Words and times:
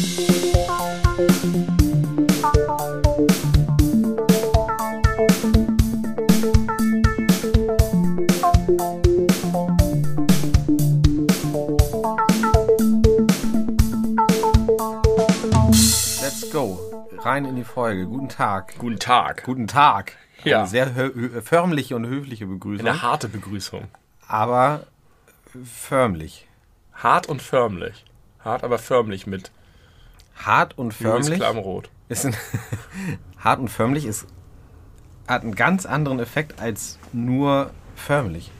Let's 0.00 0.08
go. 16.50 16.78
Rein 17.18 17.44
in 17.44 17.56
die 17.56 17.64
Folge. 17.64 18.06
Guten 18.06 18.30
Tag. 18.30 18.78
Guten 18.78 18.98
Tag. 18.98 19.44
Guten 19.44 19.66
Tag. 19.66 20.16
Ja. 20.44 20.60
Eine 20.60 20.68
sehr 20.68 21.12
förmliche 21.42 21.94
und 21.94 22.06
höfliche 22.06 22.46
Begrüßung. 22.46 22.88
Eine 22.88 23.02
harte 23.02 23.28
Begrüßung. 23.28 23.88
aber 24.26 24.86
förmlich. 25.62 26.46
Hart 26.94 27.28
und 27.28 27.42
förmlich. 27.42 28.06
Hart, 28.42 28.64
aber 28.64 28.78
förmlich 28.78 29.26
mit 29.26 29.50
Hart 30.46 30.76
und 30.76 30.92
förmlich 30.92 31.36
Klamroth. 31.36 31.90
ist 32.08 32.26
ein 32.26 32.36
hart 33.38 33.60
und 33.60 33.68
förmlich 33.68 34.04
ist 34.06 34.26
hat 35.26 35.42
einen 35.42 35.54
ganz 35.54 35.86
anderen 35.86 36.18
Effekt 36.18 36.60
als 36.60 36.98
nur 37.12 37.70
förmlich. 37.94 38.50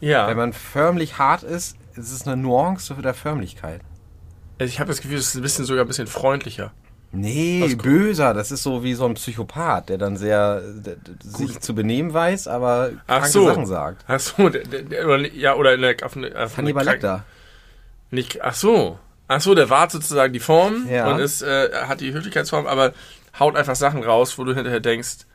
Ja. 0.00 0.28
Wenn 0.28 0.36
man 0.36 0.52
förmlich 0.52 1.18
hart 1.18 1.42
ist, 1.42 1.76
ist 1.94 2.12
es 2.12 2.26
eine 2.26 2.36
Nuance 2.36 2.94
der 2.94 3.14
Förmlichkeit. 3.14 3.80
Also 4.58 4.70
ich 4.70 4.80
habe 4.80 4.88
das 4.88 5.00
Gefühl, 5.00 5.16
es 5.18 5.28
ist 5.28 5.36
ein 5.36 5.42
bisschen 5.42 5.64
sogar 5.64 5.84
ein 5.84 5.88
bisschen 5.88 6.06
freundlicher. 6.06 6.72
Nee, 7.14 7.74
böser. 7.74 8.32
Das 8.32 8.50
ist 8.50 8.62
so 8.62 8.82
wie 8.82 8.94
so 8.94 9.04
ein 9.04 9.14
Psychopath, 9.14 9.90
der 9.90 9.98
dann 9.98 10.16
sehr 10.16 10.62
der, 10.62 10.96
sich 11.22 11.60
zu 11.60 11.74
benehmen 11.74 12.14
weiß, 12.14 12.48
aber 12.48 12.90
kranke 13.06 13.28
so. 13.28 13.46
Sachen 13.46 13.66
sagt. 13.66 14.04
Ach 14.08 14.18
so, 14.18 14.48
der, 14.48 14.64
der, 14.64 15.34
ja, 15.34 15.54
oder 15.54 15.74
in 15.74 15.82
der, 15.82 15.96
auf 16.02 16.16
eine, 16.16 16.34
auf 16.36 16.56
Hannibal 16.56 16.84
Lecter. 16.84 17.24
Nicht, 18.10 18.42
ach 18.42 18.54
so. 18.54 18.98
Ach 19.28 19.40
so, 19.40 19.54
der 19.54 19.70
wahrt 19.70 19.90
sozusagen 19.92 20.32
die 20.32 20.40
Form 20.40 20.86
Ja. 20.90 21.10
und 21.12 21.20
ist, 21.20 21.42
äh, 21.42 21.70
hat 21.86 22.00
die 22.00 22.12
Höflichkeitsform, 22.12 22.66
aber 22.66 22.92
haut 23.38 23.56
einfach 23.56 23.76
Sachen 23.76 24.02
raus, 24.02 24.36
wo 24.38 24.44
du 24.44 24.54
hinterher 24.54 24.80
denkst, 24.80 25.26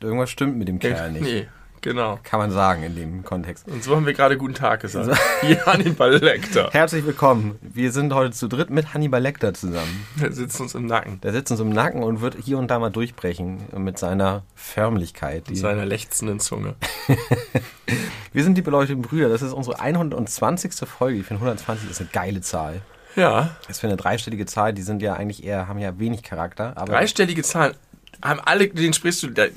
Irgendwas 0.00 0.28
stimmt 0.30 0.58
mit 0.58 0.68
dem 0.68 0.78
Kerl 0.80 1.12
nicht. 1.12 1.22
nee, 1.22 1.48
genau. 1.80 2.18
Kann 2.24 2.38
man 2.40 2.50
sagen 2.50 2.82
in 2.82 2.94
dem 2.94 3.24
Kontext. 3.24 3.66
Und 3.68 3.82
so 3.82 3.96
haben 3.96 4.04
wir 4.04 4.12
gerade 4.12 4.36
guten 4.36 4.52
Tag 4.52 4.80
gesagt. 4.80 5.16
Hier 5.40 5.64
Hannibal 5.64 6.16
Lecter. 6.16 6.68
Herzlich 6.72 7.06
willkommen. 7.06 7.58
Wir 7.62 7.90
sind 7.90 8.12
heute 8.12 8.32
zu 8.32 8.48
dritt 8.48 8.68
mit 8.68 8.92
Hannibal 8.92 9.22
Lecter 9.22 9.54
zusammen. 9.54 10.04
Der 10.20 10.32
sitzt 10.32 10.60
uns 10.60 10.74
im 10.74 10.84
Nacken. 10.86 11.20
Der 11.22 11.32
sitzt 11.32 11.52
uns 11.52 11.60
im 11.60 11.70
Nacken 11.70 12.02
und 12.02 12.20
wird 12.20 12.36
hier 12.42 12.58
und 12.58 12.70
da 12.70 12.78
mal 12.78 12.90
durchbrechen 12.90 13.62
mit 13.78 13.98
seiner 13.98 14.42
Förmlichkeit. 14.54 15.48
Die 15.48 15.56
Seiner 15.56 15.86
lechzenden 15.86 16.38
Zunge. 16.40 16.74
wir 18.32 18.44
sind 18.44 18.58
die 18.58 18.62
beleuchteten 18.62 19.00
Brüder. 19.02 19.30
Das 19.30 19.40
ist 19.40 19.52
unsere 19.52 19.80
120. 19.80 20.74
Folge. 20.88 21.20
Ich 21.20 21.26
finde 21.26 21.40
120 21.42 21.90
ist 21.90 22.00
eine 22.00 22.10
geile 22.12 22.40
Zahl. 22.42 22.82
Ja. 23.16 23.56
Das 23.66 23.76
ist 23.76 23.80
für 23.80 23.86
eine 23.86 23.96
dreistellige 23.96 24.46
Zahl. 24.46 24.72
Die 24.74 24.82
sind 24.82 25.02
ja 25.02 25.14
eigentlich 25.14 25.44
eher, 25.44 25.68
haben 25.68 25.78
ja 25.78 25.98
wenig 25.98 26.22
Charakter. 26.22 26.72
Aber 26.76 26.92
Dreistellige 26.92 27.42
Zahlen. 27.42 27.74
Haben 28.22 28.40
alle, 28.40 28.68
den 28.68 28.92
sprichst 28.92 29.22
du, 29.22 29.28
der, 29.28 29.50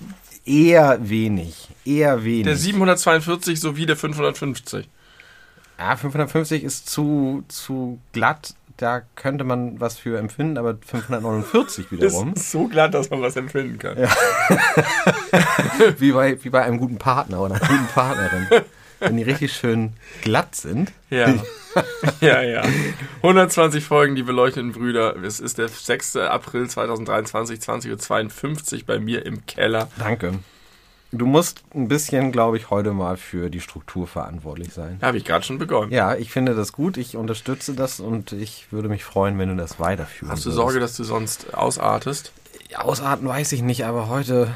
eher 0.46 0.98
wenig. 1.08 1.68
Eher 1.86 2.24
wenig. 2.24 2.44
der 2.44 2.56
742 2.56 3.60
sowie 3.60 3.86
der 3.86 3.96
550. 3.96 4.90
ja, 5.80 5.96
550 5.96 6.64
ist 6.64 6.90
zu, 6.90 7.44
zu 7.48 8.00
glatt. 8.14 8.54
Da 8.78 9.02
könnte 9.16 9.44
man 9.44 9.80
was 9.80 9.98
für 9.98 10.20
empfinden, 10.20 10.58
aber 10.60 10.78
549 10.86 11.88
Das 11.90 11.92
wiederum. 11.92 12.34
ist 12.34 12.52
so 12.52 12.68
glatt, 12.68 12.94
dass 12.94 13.10
man 13.10 13.22
was 13.22 13.36
empfinden 13.36 13.80
kann. 13.80 13.98
Wie 15.98 16.12
bei, 16.12 16.44
wie 16.44 16.50
bei 16.50 16.64
einem 16.64 16.78
guten 16.78 16.98
Partner 16.98 17.42
oder 17.42 17.56
einer 17.56 17.68
guten 17.68 17.88
Partnerin. 17.88 18.48
Wenn 19.00 19.18
die 19.18 19.24
richtig 19.24 19.54
schön 19.54 19.94
glatt 20.22 20.56
sind. 20.56 20.92
Ja. 21.10 21.34
ja, 22.22 22.42
ja. 22.42 22.64
120 23.18 23.84
Folgen, 23.84 24.16
die 24.16 24.24
beleuchteten 24.24 24.72
Brüder. 24.72 25.16
Es 25.18 25.40
ist 25.40 25.58
der 25.58 25.68
6. 25.68 26.18
April 26.18 26.70
2023, 26.70 27.60
20.52 27.60 28.74
Uhr 28.74 28.80
bei 28.86 29.00
mir 29.00 29.26
im 29.26 29.46
Keller. 29.46 29.90
Danke. 29.98 30.40
Du 31.12 31.26
musst 31.26 31.64
ein 31.74 31.88
bisschen, 31.88 32.34
glaube 32.34 32.58
ich, 32.58 32.70
heute 32.70 32.92
mal 32.92 33.16
für 33.16 33.50
die 33.50 33.62
Struktur 33.62 34.08
verantwortlich 34.08 34.74
sein. 34.74 34.98
Da 35.00 35.08
habe 35.08 35.18
ich 35.18 35.24
gerade 35.24 35.46
schon 35.46 35.58
begonnen. 35.58 35.92
Ja, 35.92 36.16
ich 36.16 36.32
finde 36.32 36.54
das 36.54 36.74
gut, 36.74 36.98
ich 36.98 37.16
unterstütze 37.16 37.74
das 37.74 38.02
und 38.02 38.34
ich 38.34 38.68
würde 38.72 38.90
mich 38.90 39.06
freuen, 39.06 39.40
wenn 39.40 39.48
du 39.50 39.56
das 39.56 39.80
weiterführen 39.80 40.32
Hast 40.32 40.42
du 40.42 40.50
würdest. 40.50 40.58
Sorge, 40.58 40.80
dass 40.82 40.98
du 40.98 41.06
sonst 41.06 41.54
ausartest? 41.54 42.34
Ausarten 42.76 43.26
weiß 43.26 43.54
ich 43.54 43.62
nicht, 43.62 43.86
aber 43.86 44.10
heute, 44.10 44.50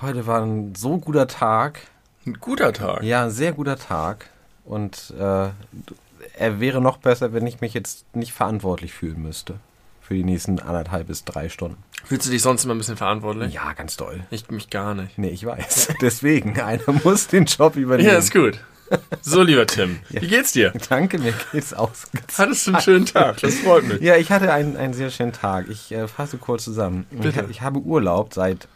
heute 0.00 0.28
war 0.28 0.42
ein 0.42 0.76
so 0.76 0.98
guter 0.98 1.26
Tag. 1.26 1.80
Ein 2.28 2.40
guter 2.40 2.74
Tag. 2.74 3.02
Ja, 3.02 3.24
ein 3.24 3.30
sehr 3.30 3.52
guter 3.52 3.78
Tag. 3.78 4.28
Und 4.66 5.14
äh, 5.18 5.48
er 6.36 6.60
wäre 6.60 6.82
noch 6.82 6.98
besser, 6.98 7.32
wenn 7.32 7.46
ich 7.46 7.62
mich 7.62 7.72
jetzt 7.72 8.04
nicht 8.14 8.32
verantwortlich 8.32 8.92
fühlen 8.92 9.22
müsste. 9.22 9.54
Für 10.02 10.14
die 10.14 10.24
nächsten 10.24 10.58
anderthalb 10.58 11.06
bis 11.06 11.24
drei 11.24 11.48
Stunden. 11.48 11.82
Fühlst 12.04 12.26
du 12.26 12.30
dich 12.30 12.42
sonst 12.42 12.64
immer 12.64 12.74
ein 12.74 12.78
bisschen 12.78 12.96
verantwortlich? 12.96 13.54
Ja, 13.54 13.72
ganz 13.72 13.96
doll. 13.96 14.20
Ich 14.30 14.50
mich 14.50 14.68
gar 14.68 14.94
nicht. 14.94 15.16
Nee, 15.18 15.28
ich 15.30 15.44
weiß. 15.44 15.88
Deswegen, 16.02 16.60
einer 16.60 16.92
muss 17.04 17.28
den 17.28 17.46
Job 17.46 17.76
übernehmen. 17.76 18.08
Ja, 18.08 18.18
ist 18.18 18.32
gut. 18.32 18.58
So, 19.20 19.42
lieber 19.42 19.66
Tim, 19.66 20.00
wie 20.08 20.28
geht's 20.28 20.52
dir? 20.52 20.72
Danke, 20.88 21.18
mir 21.18 21.34
geht's 21.52 21.74
ausgezeichnet. 21.74 22.38
Hattest 22.38 22.66
du 22.66 22.72
einen 22.72 22.82
schönen 22.82 23.06
Tag? 23.06 23.38
Das 23.40 23.56
freut 23.56 23.84
mich. 23.84 24.00
Ja, 24.00 24.16
ich 24.16 24.30
hatte 24.30 24.50
einen, 24.50 24.78
einen 24.78 24.94
sehr 24.94 25.10
schönen 25.10 25.32
Tag. 25.32 25.68
Ich 25.68 25.92
äh, 25.92 26.08
fasse 26.08 26.38
kurz 26.38 26.64
zusammen. 26.64 27.06
Ich, 27.10 27.20
Bitte. 27.20 27.46
ich 27.50 27.60
habe 27.60 27.80
Urlaub 27.80 28.32
seit 28.32 28.66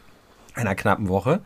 einer 0.54 0.74
knappen 0.74 1.08
Woche. 1.08 1.40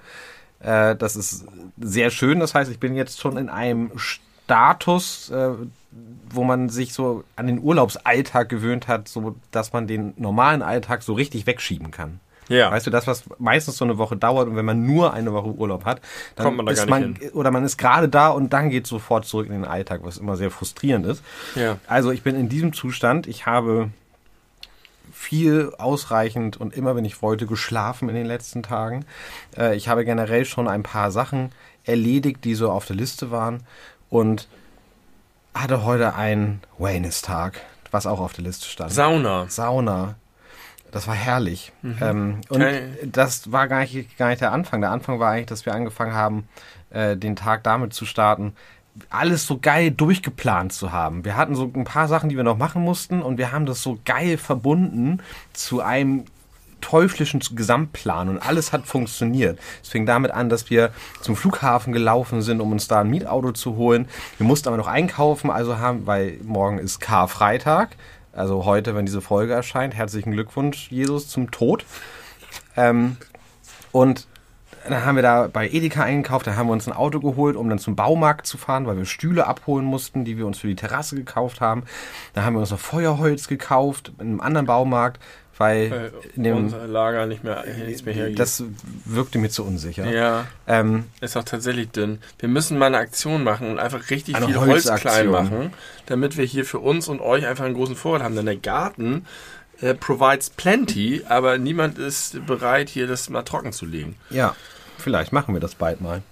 Äh, 0.61 0.97
das 0.97 1.17
ist 1.17 1.47
sehr 1.78 2.11
schön. 2.11 2.41
Das 2.41 2.55
heißt, 2.55 2.71
ich 2.71 2.81
bin 2.81 2.94
jetzt 2.94 3.21
schon 3.21 3.37
in 3.37 3.49
einem 3.49 3.93
Status, 3.97 5.31
äh, 5.31 5.50
wo 6.31 6.44
man 6.44 6.69
sich 6.69 6.93
so 6.93 7.25
an 7.37 7.47
den 7.47 7.61
Urlaubsalltag 7.61 8.49
gewöhnt 8.49 8.89
hat, 8.89 9.09
so 9.09 9.37
dass 9.50 9.72
man 9.72 9.87
den 9.87 10.15
normalen 10.17 10.62
Alltag 10.62 11.03
so 11.03 11.15
richtig 11.15 11.47
wegschieben 11.47 11.91
kann. 11.91 12.21
Ja. 12.49 12.71
Weißt 12.71 12.87
du, 12.87 12.91
das, 12.91 13.06
was 13.06 13.25
meistens 13.39 13.77
so 13.77 13.84
eine 13.84 13.99
Woche 13.99 14.17
dauert 14.17 14.49
und 14.49 14.56
wenn 14.56 14.65
man 14.65 14.87
nur 14.87 15.12
eine 15.12 15.33
Woche 15.33 15.49
Urlaub 15.49 15.84
hat, 15.84 16.00
dann 16.37 16.44
Kommt 16.44 16.56
man 16.59 16.67
da 16.67 16.73
ist 16.73 16.87
gar 16.87 17.00
nicht 17.00 17.21
man, 17.21 17.28
hin. 17.28 17.31
oder 17.33 17.50
man 17.50 17.65
ist 17.65 17.77
gerade 17.77 18.09
da 18.09 18.28
und 18.28 18.53
dann 18.53 18.71
geht 18.71 18.87
sofort 18.87 19.25
zurück 19.25 19.47
in 19.47 19.53
den 19.53 19.65
Alltag, 19.65 20.00
was 20.05 20.19
immer 20.19 20.37
sehr 20.37 20.50
frustrierend 20.50 21.06
ist. 21.06 21.25
Ja. 21.55 21.78
Also 21.88 22.12
ich 22.12 22.23
bin 22.23 22.37
in 22.37 22.49
diesem 22.49 22.73
Zustand. 22.73 23.27
Ich 23.27 23.47
habe 23.47 23.91
viel 25.26 25.72
ausreichend 25.78 26.56
und 26.56 26.72
immer, 26.72 26.94
wenn 26.94 27.04
ich 27.04 27.20
wollte, 27.20 27.47
geschlafen 27.47 28.09
in 28.09 28.14
den 28.14 28.26
letzten 28.26 28.62
Tagen. 28.62 29.04
Äh, 29.56 29.75
ich 29.76 29.88
habe 29.88 30.04
generell 30.04 30.44
schon 30.44 30.69
ein 30.69 30.84
paar 30.84 31.10
Sachen 31.10 31.50
erledigt, 31.84 32.44
die 32.44 32.54
so 32.54 32.70
auf 32.70 32.87
der 32.87 32.94
Liste 32.94 33.32
waren 33.32 33.64
und 34.09 34.47
hatte 35.53 35.84
heute 35.84 36.14
einen 36.14 36.60
Wellness-Tag, 36.78 37.60
was 37.91 38.06
auch 38.06 38.20
auf 38.20 38.34
der 38.34 38.44
Liste 38.44 38.66
stand. 38.69 38.92
Sauna. 38.92 39.47
Sauna. 39.48 40.14
Das 40.92 41.09
war 41.09 41.14
herrlich. 41.16 41.72
Ähm, 42.00 42.41
und 42.48 42.62
Okay. 42.62 42.91
das 43.04 43.50
war 43.50 43.66
gar 43.66 43.81
nicht, 43.81 44.16
gar 44.16 44.28
nicht 44.28 44.41
der 44.41 44.53
Anfang. 44.53 44.81
Der 44.81 44.91
Anfang 44.93 45.19
war 45.19 45.32
eigentlich, 45.32 45.47
dass 45.47 45.66
wir 45.66 45.75
angefangen 45.75 46.14
haben, 46.14 46.48
äh, 46.91 47.16
den 47.16 47.34
Tag 47.34 47.64
damit 47.64 47.93
zu 47.93 48.06
starten, 48.06 48.54
alles 49.11 49.47
so 49.47 49.59
geil 49.59 49.91
durchgeplant 49.91 50.73
zu 50.73 50.93
haben. 50.93 51.25
Wir 51.25 51.37
hatten 51.37 51.55
so 51.55 51.71
ein 51.75 51.84
paar 51.84 52.09
Sachen, 52.09 52.29
die 52.29 52.37
wir 52.37 52.45
noch 52.45 52.59
machen 52.59 52.83
mussten 52.83 53.23
und 53.23 53.39
wir 53.39 53.53
haben 53.53 53.67
das 53.67 53.83
so 53.83 53.99
geil 54.05 54.39
verbunden 54.39 55.23
zu 55.53 55.81
einem 55.81 56.25
teuflischen 56.81 57.41
Gesamtplan 57.55 58.29
und 58.29 58.39
alles 58.39 58.73
hat 58.73 58.87
funktioniert. 58.87 59.59
Es 59.83 59.89
fing 59.89 60.06
damit 60.06 60.31
an, 60.31 60.49
dass 60.49 60.71
wir 60.71 60.91
zum 61.21 61.35
Flughafen 61.35 61.93
gelaufen 61.93 62.43
sind, 62.43 62.61
um 62.61 62.71
uns 62.73 62.87
da 62.87 63.01
ein 63.01 63.11
Mietauto 63.11 63.53
zu 63.53 63.77
holen. 63.77 64.09
Wir 64.39 64.47
mussten 64.47 64.69
aber 64.69 64.77
noch 64.77 64.87
einkaufen, 64.87 65.51
also 65.51 65.79
haben, 65.79 66.06
weil 66.06 66.39
morgen 66.45 66.79
ist 66.79 67.01
Karfreitag, 67.01 67.97
also 68.33 68.67
heute, 68.67 68.95
wenn 68.95 69.06
diese 69.06 69.21
Folge 69.21 69.55
erscheint, 69.55 69.95
herzlichen 69.95 70.33
Glückwunsch, 70.33 70.91
Jesus, 70.91 71.29
zum 71.29 71.51
Tod. 71.51 71.85
Ähm, 72.77 73.17
und 73.93 74.27
dann 74.89 75.05
haben 75.05 75.17
wir 75.17 75.23
da 75.23 75.49
bei 75.53 75.69
Edeka 75.69 76.03
eingekauft, 76.03 76.47
da 76.47 76.57
haben 76.57 76.67
wir 76.69 76.73
uns 76.73 76.87
ein 76.87 76.93
Auto 76.93 77.21
geholt, 77.21 77.57
um 77.57 77.69
dann 77.69 77.79
zum 77.79 77.97
Baumarkt 77.97 78.47
zu 78.47 78.59
fahren, 78.59 78.87
weil 78.87 78.97
wir 78.97 79.05
Stühle 79.05 79.47
abholen 79.47 79.85
mussten, 79.85 80.25
die 80.25 80.37
wir 80.39 80.47
uns 80.47 80.59
für 80.59 80.67
die 80.69 80.77
Terrasse 80.77 81.17
gekauft 81.17 81.61
haben. 81.61 81.85
Dann 82.35 82.45
haben 82.45 82.55
wir 82.55 82.61
uns 82.61 82.71
noch 82.71 82.79
Feuerholz 82.81 83.49
gekauft 83.49 84.13
in 84.19 84.27
einem 84.29 84.41
anderen 84.41 84.67
Baumarkt, 84.67 85.21
weil 85.59 86.12
in 86.35 86.44
Äh, 86.44 86.49
dem, 86.49 86.56
unser 86.59 86.87
Lager 86.87 87.25
nicht 87.27 87.43
mehr, 87.43 87.65
nichts 87.87 88.05
mehr 88.05 88.15
hergibt. 88.15 88.38
das 88.38 88.62
wirkte 89.06 89.38
mir 89.38 89.49
zu 89.49 89.65
unsicher. 89.65 90.06
ja, 90.06 90.44
Ähm, 90.67 91.05
ist 91.23 91.37
auch 91.37 91.44
tatsächlich 91.44 91.91
dünn. 91.91 92.19
Wir 92.39 92.49
müssen 92.50 92.77
mal 92.79 92.87
eine 92.87 92.99
Aktion 92.99 93.43
machen 93.43 93.71
und 93.71 93.79
einfach 93.79 94.11
richtig 94.11 94.37
viel 94.37 94.56
Holz 94.61 94.85
klein 94.97 95.29
machen, 95.29 95.73
damit 96.06 96.37
wir 96.37 96.44
hier 96.44 96.65
für 96.67 96.79
uns 96.81 97.09
und 97.09 97.21
euch 97.21 97.47
einfach 97.47 97.65
einen 97.65 97.75
großen 97.75 97.97
Vorrat 97.97 98.23
haben. 98.23 98.37
Denn 98.37 98.44
der 98.47 98.56
Garten 98.56 99.25
äh, 99.81 99.94
provides 99.94 100.50
plenty, 100.50 101.23
aber 101.29 101.56
niemand 101.59 101.99
ist 101.99 102.44
bereit, 102.47 102.89
hier 102.91 103.06
das 103.06 103.31
mal 103.31 103.43
trocken 103.43 103.73
zu 103.73 103.87
legen. 103.87 104.17
Ja, 104.31 104.55
vielleicht 104.98 105.32
machen 105.32 105.54
wir 105.54 105.60
das 105.60 105.75
bald 105.75 106.00
mal. 106.00 106.22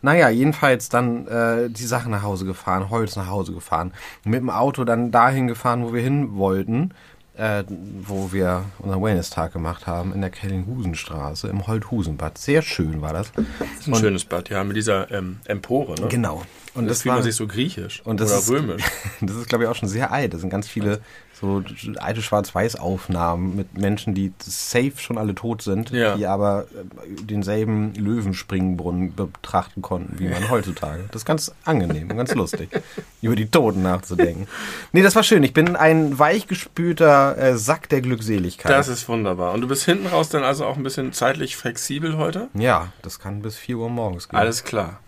Naja, 0.00 0.28
jedenfalls 0.28 0.88
dann 0.88 1.26
äh, 1.26 1.68
die 1.68 1.84
Sachen 1.86 2.12
nach 2.12 2.22
Hause 2.22 2.44
gefahren, 2.44 2.88
Holz 2.90 3.16
nach 3.16 3.26
Hause 3.28 3.52
gefahren, 3.52 3.92
mit 4.24 4.40
dem 4.40 4.50
Auto 4.50 4.84
dann 4.84 5.10
dahin 5.10 5.48
gefahren, 5.48 5.82
wo 5.84 5.92
wir 5.92 6.00
hin 6.02 6.36
wollten, 6.36 6.92
äh, 7.36 7.64
wo 8.02 8.30
wir 8.32 8.64
unseren 8.78 9.02
Wellness-Tag 9.02 9.52
gemacht 9.52 9.86
haben, 9.88 10.12
in 10.12 10.20
der 10.20 10.30
Kellinghusenstraße, 10.30 11.48
im 11.48 11.66
Holthusenbad. 11.66 12.38
Sehr 12.38 12.62
schön 12.62 13.00
war 13.02 13.12
das. 13.12 13.32
Das 13.32 13.44
ist 13.80 13.88
ein 13.88 13.94
schönes 13.96 14.24
Bad, 14.24 14.48
ja, 14.50 14.62
mit 14.62 14.76
dieser 14.76 15.10
ähm, 15.10 15.38
Empore. 15.46 16.00
Ne? 16.00 16.08
Genau. 16.08 16.42
Und 16.74 16.84
das 16.86 16.98
das 16.98 17.02
fühlt 17.02 17.10
man 17.12 17.16
war- 17.18 17.22
sich 17.24 17.34
so 17.34 17.46
griechisch 17.48 18.00
Und 18.04 18.20
das 18.20 18.30
oder 18.30 18.38
ist- 18.38 18.50
römisch. 18.50 18.84
Das 19.20 19.34
ist, 19.36 19.48
glaube 19.48 19.64
ich, 19.64 19.70
auch 19.70 19.74
schon 19.74 19.88
sehr 19.88 20.12
alt. 20.12 20.32
Das 20.32 20.40
sind 20.42 20.50
ganz 20.50 20.68
viele 20.68 21.00
so 21.40 21.62
alte 21.98 22.20
Schwarz-Weiß-Aufnahmen 22.20 23.54
mit 23.54 23.78
Menschen, 23.78 24.12
die 24.14 24.32
safe 24.38 24.92
schon 24.96 25.18
alle 25.18 25.34
tot 25.34 25.62
sind, 25.62 25.90
Ja. 25.90 26.16
die 26.16 26.26
aber 26.26 26.62
äh, 26.74 27.22
denselben 27.22 27.94
Löwenspringbrunnen 27.94 29.14
betrachten 29.14 29.80
konnten, 29.82 30.18
wie 30.18 30.28
man 30.28 30.50
heutzutage. 30.50 31.04
Das 31.12 31.22
ist 31.22 31.26
ganz 31.26 31.52
angenehm 31.64 32.10
und 32.10 32.16
ganz 32.16 32.34
lustig, 32.34 32.70
über 33.22 33.36
die 33.36 33.46
Toten 33.46 33.82
nachzudenken. 33.82 34.48
Nee, 34.92 35.02
das 35.02 35.14
war 35.14 35.22
schön. 35.22 35.42
Ich 35.44 35.52
bin 35.52 35.76
ein 35.76 36.18
weichgespülter 36.18 37.38
äh, 37.38 37.56
Sack 37.56 37.88
der 37.88 38.00
Glückseligkeit. 38.00 38.72
Das 38.72 38.88
ist 38.88 39.08
wunderbar. 39.08 39.52
Und 39.54 39.60
du 39.60 39.68
bist 39.68 39.84
hinten 39.84 40.06
raus 40.08 40.28
dann 40.30 40.42
also 40.44 40.64
auch 40.66 40.76
ein 40.76 40.82
bisschen 40.82 41.12
zeitlich 41.12 41.56
flexibel 41.56 42.16
heute? 42.16 42.48
ja, 42.54 42.88
das 43.02 43.20
kann 43.20 43.42
bis 43.42 43.56
4 43.56 43.76
Uhr 43.78 43.90
morgens 43.90 44.28
gehen. 44.28 44.38
Alles 44.38 44.64
klar. 44.64 44.98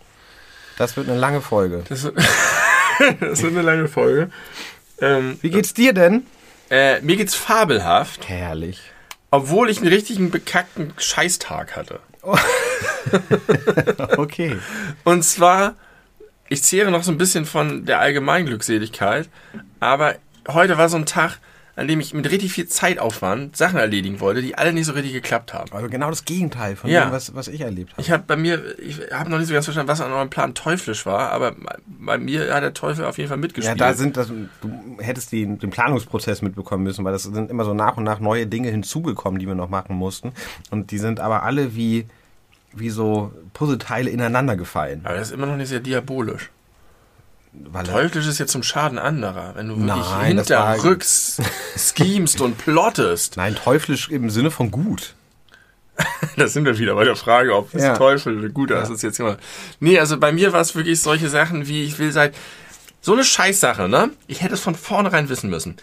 Das 0.77 0.95
wird 0.95 1.09
eine 1.09 1.19
lange 1.19 1.41
Folge. 1.41 1.83
Das 1.89 2.03
das 3.19 3.41
wird 3.41 3.53
eine 3.53 3.61
lange 3.61 3.87
Folge. 3.87 4.29
Ähm, 5.01 5.37
Wie 5.41 5.49
geht's 5.49 5.73
dir 5.73 5.93
denn? 5.93 6.25
äh, 6.69 7.01
mir 7.01 7.17
geht's 7.17 7.35
fabelhaft, 7.35 8.29
Herrlich. 8.29 8.79
obwohl 9.31 9.69
ich 9.69 9.79
einen 9.79 9.87
richtigen 9.87 10.31
bekackten 10.31 10.93
Scheißtag 10.97 11.75
hatte. 11.75 11.99
Okay. 14.17 14.57
Und 15.03 15.23
zwar, 15.23 15.75
ich 16.49 16.63
zehre 16.63 16.91
noch 16.91 17.03
so 17.03 17.11
ein 17.11 17.17
bisschen 17.17 17.45
von 17.45 17.85
der 17.85 17.99
allgemeinen 17.99 18.45
Glückseligkeit, 18.45 19.27
aber 19.79 20.15
heute 20.47 20.77
war 20.77 20.87
so 20.89 20.97
ein 20.97 21.05
Tag, 21.05 21.39
an 21.75 21.87
dem 21.87 21.99
ich 21.99 22.13
mit 22.13 22.29
richtig 22.29 22.51
viel 22.51 22.67
Zeitaufwand 22.67 23.55
Sachen 23.55 23.79
erledigen 23.79 24.19
wollte, 24.19 24.41
die 24.41 24.55
alle 24.57 24.73
nicht 24.73 24.85
so 24.85 24.91
richtig 24.91 25.13
geklappt 25.13 25.53
haben. 25.53 25.71
Also 25.71 25.87
genau 25.89 26.09
das 26.09 26.25
Gegenteil 26.25 26.75
von 26.75 26.89
Ja. 26.89 27.05
dem, 27.05 27.11
was, 27.11 27.33
was 27.33 27.47
ich 27.47 27.61
erlebt 27.61 27.93
habe. 27.93 28.01
Ich 28.01 28.11
habe 28.11 28.23
bei 28.27 28.35
mir, 28.35 28.77
ich 28.79 28.99
habe 29.13 29.29
noch 29.29 29.37
nicht 29.37 29.47
so 29.47 29.53
ganz 29.53 29.65
verstanden, 29.65 29.87
was 29.89 30.01
an 30.01 30.11
eurem 30.11 30.29
Plan 30.29 30.53
teuflisch 30.53 31.05
war, 31.05 31.31
aber 31.31 31.55
bei 31.87 32.17
mir 32.17 32.53
hat 32.53 32.63
der 32.63 32.73
Teufel 32.73 33.05
auf 33.05 33.17
jeden 33.17 33.29
Fall 33.29 33.37
Ja, 33.37 33.41
mitgespielt. 33.41 33.79
da 33.81 33.93
sind 33.93 34.17
das, 34.17 34.27
du 34.61 34.97
hättest 34.99 35.31
den, 35.31 35.59
den 35.59 35.69
Planungsprozess 35.69 36.41
mitbekommen 36.41 36.83
müssen, 36.83 37.05
weil 37.05 37.13
das 37.13 37.23
sind 37.23 37.49
immer 37.49 37.63
so 37.63 37.73
nach 37.73 37.95
und 37.97 38.03
nach 38.03 38.19
neue 38.19 38.47
Dinge 38.47 38.69
hinzugekommen, 38.69 39.39
die 39.39 39.47
wir 39.47 39.55
noch 39.55 39.69
machen 39.69 39.95
mussten. 39.95 40.33
Und 40.71 40.91
die 40.91 40.97
sind 40.97 41.19
aber 41.19 41.43
alle 41.43 41.75
wie, 41.75 42.05
wie 42.73 42.89
so 42.89 43.31
Puzzleteile 43.53 44.09
ineinander 44.09 44.55
gefallen. 44.57 45.01
aber 45.05 45.15
das 45.15 45.29
ist 45.29 45.33
immer 45.33 45.45
noch 45.47 45.55
nicht 45.57 45.69
sehr 45.69 45.79
diabolisch. 45.79 46.49
Weil 47.53 47.85
Teuflisch 47.85 48.27
ist 48.27 48.39
jetzt 48.39 48.51
zum 48.53 48.63
Schaden 48.63 48.97
anderer, 48.97 49.55
wenn 49.55 49.67
du 49.67 49.75
wirklich 49.77 49.87
Nein, 50.09 50.37
das 50.37 50.49
war- 50.49 50.71
hinterrücks 50.73 51.37
schemst 51.77 52.39
und 52.41 52.57
plottest. 52.57 53.35
Nein, 53.37 53.55
teuflisch 53.55 54.09
im 54.09 54.29
Sinne 54.29 54.51
von 54.51 54.71
gut. 54.71 55.15
Da 56.37 56.47
sind 56.47 56.65
wir 56.65 56.77
wieder 56.79 56.95
bei 56.95 57.03
der 57.03 57.15
Frage, 57.17 57.53
ob 57.55 57.71
das 57.73 57.83
Ja. 57.83 57.97
Teufel 57.97 58.37
eine 58.37 58.49
gute 58.49 58.77
Assoziation 58.77 59.31
hat. 59.31 59.39
Nee, 59.79 59.99
also 59.99 60.17
bei 60.17 60.31
mir 60.31 60.53
war 60.53 60.61
es 60.61 60.73
wirklich 60.75 61.01
solche 61.01 61.29
Sachen 61.29 61.67
wie, 61.67 61.83
ich 61.83 61.99
will 61.99 62.11
seit, 62.11 62.33
so 63.01 63.13
eine 63.13 63.23
Scheißsache, 63.25 63.89
ne? 63.89 64.11
Ich 64.27 64.41
hätte 64.41 64.53
es 64.53 64.61
von 64.61 64.75
vornherein 64.75 65.27
wissen 65.29 65.49
müssen. 65.49 65.75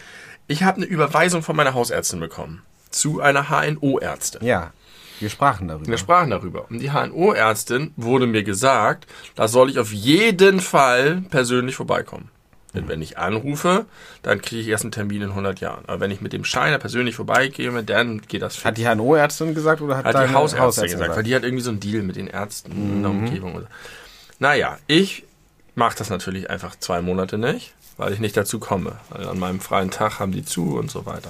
Ich 0.47 0.63
habe 0.63 0.77
eine 0.77 0.85
Überweisung 0.87 1.43
von 1.43 1.55
meiner 1.55 1.73
Hausärztin 1.75 2.19
bekommen. 2.19 2.63
Zu 2.89 3.21
einer 3.21 3.49
HNO-Ärztin. 3.49 4.43
Ja, 4.43 4.71
wir 5.19 5.29
sprachen 5.29 5.67
darüber. 5.67 5.87
Wir 5.87 5.97
sprachen 5.97 6.29
darüber. 6.29 6.65
Und 6.69 6.79
die 6.79 6.91
HNO-Ärztin 6.91 7.93
wurde 7.95 8.27
mir 8.27 8.43
gesagt, 8.43 9.07
da 9.35 9.47
soll 9.47 9.69
ich 9.69 9.79
auf 9.79 9.91
jeden 9.91 10.59
Fall 10.59 11.23
persönlich 11.29 11.75
vorbeikommen. 11.75 12.29
Denn 12.73 12.87
wenn 12.87 13.01
ich 13.01 13.17
anrufe, 13.17 13.85
dann 14.21 14.41
kriege 14.41 14.61
ich 14.61 14.67
erst 14.67 14.83
einen 14.83 14.91
Termin 14.91 15.23
in 15.23 15.29
100 15.29 15.59
Jahren. 15.59 15.85
Aber 15.87 16.01
wenn 16.01 16.11
ich 16.11 16.21
mit 16.21 16.33
dem 16.33 16.43
Scheiner 16.43 16.77
persönlich 16.77 17.15
vorbeigehe, 17.15 17.71
dann 17.83 18.21
geht 18.21 18.43
das 18.43 18.63
Hat 18.63 18.77
die 18.77 18.85
HNO-Ärztin 18.85 19.55
gesagt 19.55 19.81
oder 19.81 19.97
hat, 19.97 20.05
hat 20.05 20.13
die 20.15 20.33
Hausärztin 20.33 20.59
Hausärztin 20.59 20.99
gesagt, 20.99 21.15
weil 21.15 21.23
die 21.23 21.35
hat 21.35 21.43
irgendwie 21.43 21.63
so 21.63 21.71
einen 21.71 21.79
Deal 21.79 22.03
mit 22.03 22.15
den 22.15 22.27
Ärzten 22.27 22.71
in 22.71 23.01
der 23.01 23.11
Umgebung. 23.11 23.55
und 23.55 23.61
so. 23.61 23.67
Naja, 24.37 24.77
ich 24.85 25.23
mache 25.73 25.97
das 25.97 26.09
natürlich 26.11 26.49
einfach 26.49 26.75
zwei 26.75 27.01
Monate 27.01 27.39
nicht, 27.39 27.73
weil 27.97 28.13
ich 28.13 28.19
nicht 28.19 28.37
dazu 28.37 28.59
komme. 28.59 28.97
Weil 29.09 29.27
an 29.27 29.39
meinem 29.39 29.61
freien 29.61 29.89
Tag 29.89 30.19
haben 30.19 30.31
die 30.31 30.45
zu 30.45 30.77
und 30.77 30.91
so 30.91 31.07
weiter. 31.07 31.29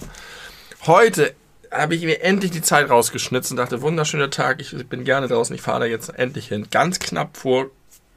Heute 0.86 1.34
habe 1.72 1.96
ich 1.96 2.04
mir 2.04 2.22
endlich 2.22 2.52
die 2.52 2.62
Zeit 2.62 2.90
rausgeschnitzt 2.90 3.52
und 3.52 3.58
dachte, 3.58 3.82
wunderschöner 3.82 4.30
Tag, 4.30 4.62
ich 4.62 4.72
bin 4.88 5.04
gerne 5.04 5.28
draußen, 5.28 5.56
ich 5.56 5.62
fahre 5.62 5.82
da 5.82 5.86
jetzt 5.86 6.10
endlich 6.18 6.48
hin. 6.48 6.68
Ganz 6.72 7.00
knapp 7.00 7.38
vor 7.38 7.68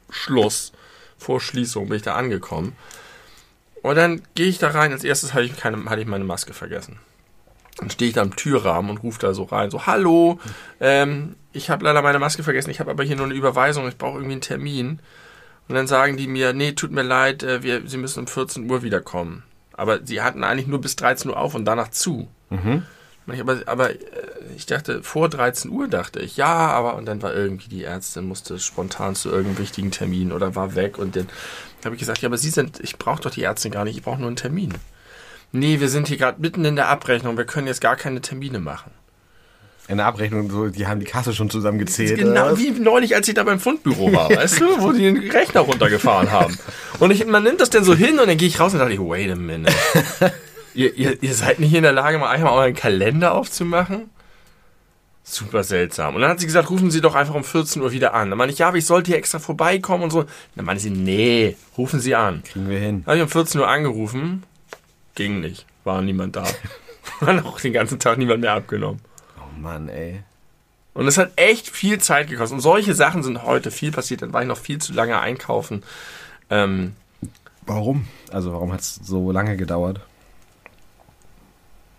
Schluss, 0.09 0.71
vor 1.17 1.39
Schließung 1.39 1.87
bin 1.87 1.97
ich 1.97 2.03
da 2.03 2.15
angekommen. 2.15 2.75
Und 3.81 3.95
dann 3.95 4.21
gehe 4.35 4.47
ich 4.47 4.59
da 4.59 4.69
rein, 4.69 4.91
als 4.91 5.03
erstes 5.03 5.33
hatte 5.33 5.45
ich, 5.45 5.57
keine, 5.57 5.85
hatte 5.85 6.01
ich 6.01 6.07
meine 6.07 6.23
Maske 6.23 6.53
vergessen. 6.53 6.99
Dann 7.77 7.89
stehe 7.89 8.09
ich 8.09 8.15
da 8.15 8.21
am 8.21 8.35
Türrahmen 8.35 8.91
und 8.91 9.03
rufe 9.03 9.19
da 9.19 9.33
so 9.33 9.43
rein, 9.43 9.71
so, 9.71 9.85
hallo, 9.85 10.39
ähm, 10.79 11.35
ich 11.51 11.69
habe 11.69 11.85
leider 11.85 12.01
meine 12.01 12.19
Maske 12.19 12.43
vergessen, 12.43 12.69
ich 12.69 12.79
habe 12.79 12.91
aber 12.91 13.03
hier 13.03 13.15
nur 13.15 13.25
eine 13.25 13.35
Überweisung, 13.35 13.87
ich 13.87 13.97
brauche 13.97 14.17
irgendwie 14.17 14.33
einen 14.33 14.41
Termin. 14.41 14.99
Und 15.67 15.75
dann 15.75 15.87
sagen 15.87 16.17
die 16.17 16.27
mir, 16.27 16.53
nee, 16.53 16.73
tut 16.73 16.91
mir 16.91 17.03
leid, 17.03 17.43
äh, 17.43 17.63
wir, 17.63 17.87
Sie 17.87 17.97
müssen 17.97 18.19
um 18.19 18.27
14 18.27 18.69
Uhr 18.69 18.83
wiederkommen. 18.83 19.43
Aber 19.73 20.05
sie 20.05 20.21
hatten 20.21 20.43
eigentlich 20.43 20.67
nur 20.67 20.81
bis 20.81 20.95
13 20.95 21.31
Uhr 21.31 21.37
auf 21.37 21.55
und 21.55 21.65
danach 21.65 21.89
zu. 21.89 22.27
Mhm. 22.49 22.83
Aber, 23.27 23.61
aber 23.65 23.91
äh, 23.91 23.97
ich 24.57 24.65
dachte, 24.65 25.01
vor 25.03 25.29
13 25.29 25.71
Uhr 25.71 25.87
dachte 25.87 26.19
ich, 26.19 26.37
ja, 26.37 26.53
aber 26.53 26.95
und 26.95 27.05
dann 27.05 27.21
war 27.21 27.33
irgendwie 27.33 27.69
die 27.69 27.83
Ärztin, 27.83 28.27
musste 28.27 28.59
spontan 28.59 29.15
zu 29.15 29.29
irgendeinem 29.29 29.59
wichtigen 29.59 29.91
Termin 29.91 30.31
oder 30.31 30.55
war 30.55 30.75
weg 30.75 30.97
und 30.97 31.15
dann 31.15 31.27
habe 31.85 31.95
ich 31.95 31.99
gesagt, 31.99 32.21
ja, 32.21 32.29
aber 32.29 32.37
Sie 32.37 32.49
sind, 32.49 32.79
ich 32.81 32.97
brauche 32.97 33.21
doch 33.21 33.31
die 33.31 33.43
Ärztin 33.43 33.71
gar 33.71 33.85
nicht, 33.85 33.97
ich 33.97 34.03
brauche 34.03 34.19
nur 34.19 34.27
einen 34.27 34.35
Termin. 34.35 34.73
Nee, 35.51 35.79
wir 35.79 35.89
sind 35.89 36.07
hier 36.07 36.17
gerade 36.17 36.41
mitten 36.41 36.65
in 36.65 36.75
der 36.75 36.89
Abrechnung, 36.89 37.37
wir 37.37 37.45
können 37.45 37.67
jetzt 37.67 37.81
gar 37.81 37.95
keine 37.95 38.21
Termine 38.21 38.59
machen. 38.59 38.91
In 39.89 39.97
der 39.97 40.05
Abrechnung, 40.05 40.49
so, 40.49 40.69
die 40.69 40.87
haben 40.87 41.01
die 41.01 41.05
Kasse 41.05 41.33
schon 41.33 41.49
zusammengezählt. 41.49 42.13
oder 42.13 42.23
Genau 42.23 42.51
was? 42.53 42.59
wie 42.59 42.71
neulich, 42.71 43.15
als 43.15 43.27
ich 43.27 43.33
da 43.33 43.43
beim 43.43 43.59
Fundbüro 43.59 44.13
war, 44.13 44.29
weißt 44.35 44.61
du, 44.61 44.81
wo 44.81 44.93
die 44.93 45.01
den 45.01 45.29
Rechner 45.29 45.61
runtergefahren 45.61 46.31
haben. 46.31 46.57
Und 46.99 47.11
ich, 47.11 47.25
man 47.25 47.43
nimmt 47.43 47.59
das 47.59 47.69
dann 47.69 47.83
so 47.83 47.93
hin 47.93 48.19
und 48.19 48.27
dann 48.27 48.37
gehe 48.37 48.47
ich 48.47 48.59
raus 48.61 48.73
und 48.73 48.79
dachte 48.79 48.93
ich, 48.93 48.99
wait 48.99 49.29
a 49.31 49.35
minute. 49.35 49.73
ihr, 50.75 50.93
ihr, 50.95 51.21
ihr 51.21 51.33
seid 51.33 51.59
nicht 51.59 51.73
in 51.73 51.83
der 51.83 51.91
Lage, 51.91 52.17
mal 52.17 52.29
einmal 52.29 52.53
euren 52.53 52.73
Kalender 52.73 53.33
aufzumachen? 53.33 54.09
Super 55.23 55.63
seltsam. 55.63 56.15
Und 56.15 56.21
dann 56.21 56.31
hat 56.31 56.39
sie 56.39 56.45
gesagt, 56.45 56.69
rufen 56.69 56.91
Sie 56.91 56.99
doch 56.99 57.15
einfach 57.15 57.33
um 57.33 57.45
14 57.45 57.81
Uhr 57.81 57.91
wieder 57.93 58.13
an. 58.13 58.29
Dann 58.29 58.37
meine 58.37 58.51
ich, 58.51 58.59
ja, 58.59 58.67
aber 58.67 58.77
ich 58.77 58.85
sollte 58.85 59.11
hier 59.11 59.17
extra 59.17 59.39
vorbeikommen 59.39 60.03
und 60.03 60.11
so. 60.11 60.25
Dann 60.55 60.65
meinte 60.65 60.83
sie, 60.83 60.89
nee, 60.89 61.55
rufen 61.77 62.01
Sie 62.01 62.13
an. 62.13 62.43
Kriegen 62.43 62.69
wir 62.69 62.79
hin. 62.79 63.03
Dann 63.05 63.13
habe 63.13 63.17
ich 63.17 63.23
um 63.23 63.29
14 63.29 63.61
Uhr 63.61 63.67
angerufen. 63.67 64.43
Ging 65.15 65.39
nicht. 65.39 65.65
War 65.85 66.01
niemand 66.01 66.35
da. 66.35 66.45
Hat 67.21 67.45
auch 67.45 67.59
den 67.59 67.73
ganzen 67.73 67.99
Tag 67.99 68.17
niemand 68.17 68.41
mehr 68.41 68.53
abgenommen. 68.53 68.99
Oh 69.37 69.59
Mann, 69.59 69.87
ey. 69.87 70.23
Und 70.93 71.07
es 71.07 71.17
hat 71.17 71.31
echt 71.37 71.69
viel 71.69 71.99
Zeit 71.99 72.29
gekostet. 72.29 72.57
Und 72.57 72.61
solche 72.61 72.93
Sachen 72.93 73.23
sind 73.23 73.43
heute 73.43 73.71
viel 73.71 73.91
passiert. 73.91 74.21
Dann 74.21 74.31
war 74.31 74.41
ich 74.41 74.47
noch 74.47 74.57
viel 74.57 74.77
zu 74.77 74.93
lange 74.93 75.19
einkaufen. 75.19 75.83
Ähm, 76.51 76.93
Warum? 77.65 78.07
Also 78.31 78.51
warum 78.53 78.73
hat 78.73 78.81
es 78.81 78.95
so 78.95 79.31
lange 79.31 79.57
gedauert? 79.57 80.01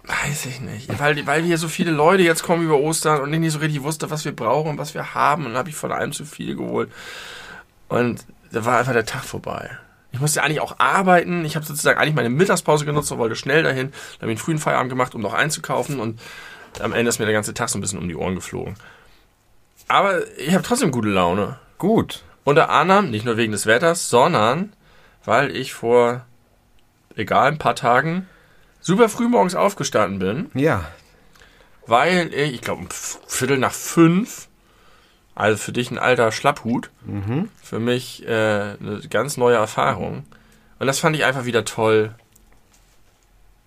Weiß 0.06 0.46
ich 0.46 0.60
nicht. 0.60 0.98
Weil, 0.98 1.26
weil 1.26 1.42
hier 1.42 1.58
so 1.58 1.68
viele 1.68 1.90
Leute 1.90 2.22
jetzt 2.22 2.42
kommen 2.42 2.64
über 2.64 2.78
Ostern 2.78 3.20
und 3.20 3.32
ich 3.32 3.40
nicht 3.40 3.52
so 3.52 3.58
richtig 3.58 3.82
wusste, 3.82 4.10
was 4.10 4.24
wir 4.24 4.34
brauchen 4.34 4.70
und 4.70 4.78
was 4.78 4.94
wir 4.94 5.14
haben. 5.14 5.44
Und 5.44 5.52
dann 5.52 5.58
habe 5.58 5.70
ich 5.70 5.76
von 5.76 5.92
allem 5.92 6.12
zu 6.12 6.24
viel 6.24 6.56
geholt. 6.56 6.90
Und 7.88 8.24
da 8.52 8.64
war 8.64 8.78
einfach 8.78 8.92
der 8.92 9.06
Tag 9.06 9.24
vorbei. 9.24 9.70
Ich 10.12 10.20
musste 10.20 10.42
eigentlich 10.42 10.60
auch 10.60 10.78
arbeiten. 10.78 11.44
Ich 11.44 11.56
habe 11.56 11.66
sozusagen 11.66 11.98
eigentlich 11.98 12.14
meine 12.14 12.30
Mittagspause 12.30 12.84
genutzt 12.84 13.10
und 13.12 13.18
wollte 13.18 13.34
schnell 13.34 13.62
dahin. 13.62 13.90
Dann 13.90 14.22
habe 14.22 14.32
ich 14.32 14.38
einen 14.38 14.44
frühen 14.44 14.58
Feierabend 14.58 14.90
gemacht, 14.90 15.14
um 15.14 15.20
noch 15.20 15.34
einzukaufen. 15.34 15.98
Und 15.98 16.20
am 16.80 16.92
Ende 16.92 17.08
ist 17.08 17.18
mir 17.18 17.24
der 17.24 17.34
ganze 17.34 17.54
Tag 17.54 17.68
so 17.68 17.78
ein 17.78 17.80
bisschen 17.80 17.98
um 17.98 18.08
die 18.08 18.16
Ohren 18.16 18.34
geflogen. 18.34 18.76
Aber 19.88 20.20
ich 20.38 20.54
habe 20.54 20.62
trotzdem 20.62 20.92
gute 20.92 21.08
Laune. 21.08 21.58
Gut. 21.78 22.22
Unter 22.44 22.68
anderem, 22.70 23.10
nicht 23.10 23.24
nur 23.24 23.36
wegen 23.36 23.52
des 23.52 23.66
Wetters, 23.66 24.10
sondern 24.10 24.72
weil 25.24 25.54
ich 25.56 25.72
vor, 25.72 26.26
egal, 27.16 27.52
ein 27.52 27.58
paar 27.58 27.74
Tagen 27.74 28.28
super 28.84 29.08
früh 29.08 29.28
morgens 29.28 29.54
aufgestanden 29.54 30.18
bin, 30.18 30.50
Ja. 30.60 30.84
weil 31.86 32.32
ich, 32.34 32.54
ich 32.54 32.60
glaube, 32.60 32.82
um 32.82 32.88
Viertel 33.26 33.56
nach 33.56 33.72
fünf, 33.72 34.48
also 35.34 35.56
für 35.56 35.72
dich 35.72 35.90
ein 35.90 35.98
alter 35.98 36.30
Schlapphut, 36.32 36.90
Mhm. 37.06 37.48
für 37.62 37.78
mich 37.80 38.24
äh, 38.26 38.76
eine 38.78 39.00
ganz 39.08 39.36
neue 39.38 39.56
Erfahrung. 39.56 40.24
Und 40.78 40.86
das 40.86 40.98
fand 40.98 41.16
ich 41.16 41.24
einfach 41.24 41.46
wieder 41.46 41.64
toll, 41.64 42.14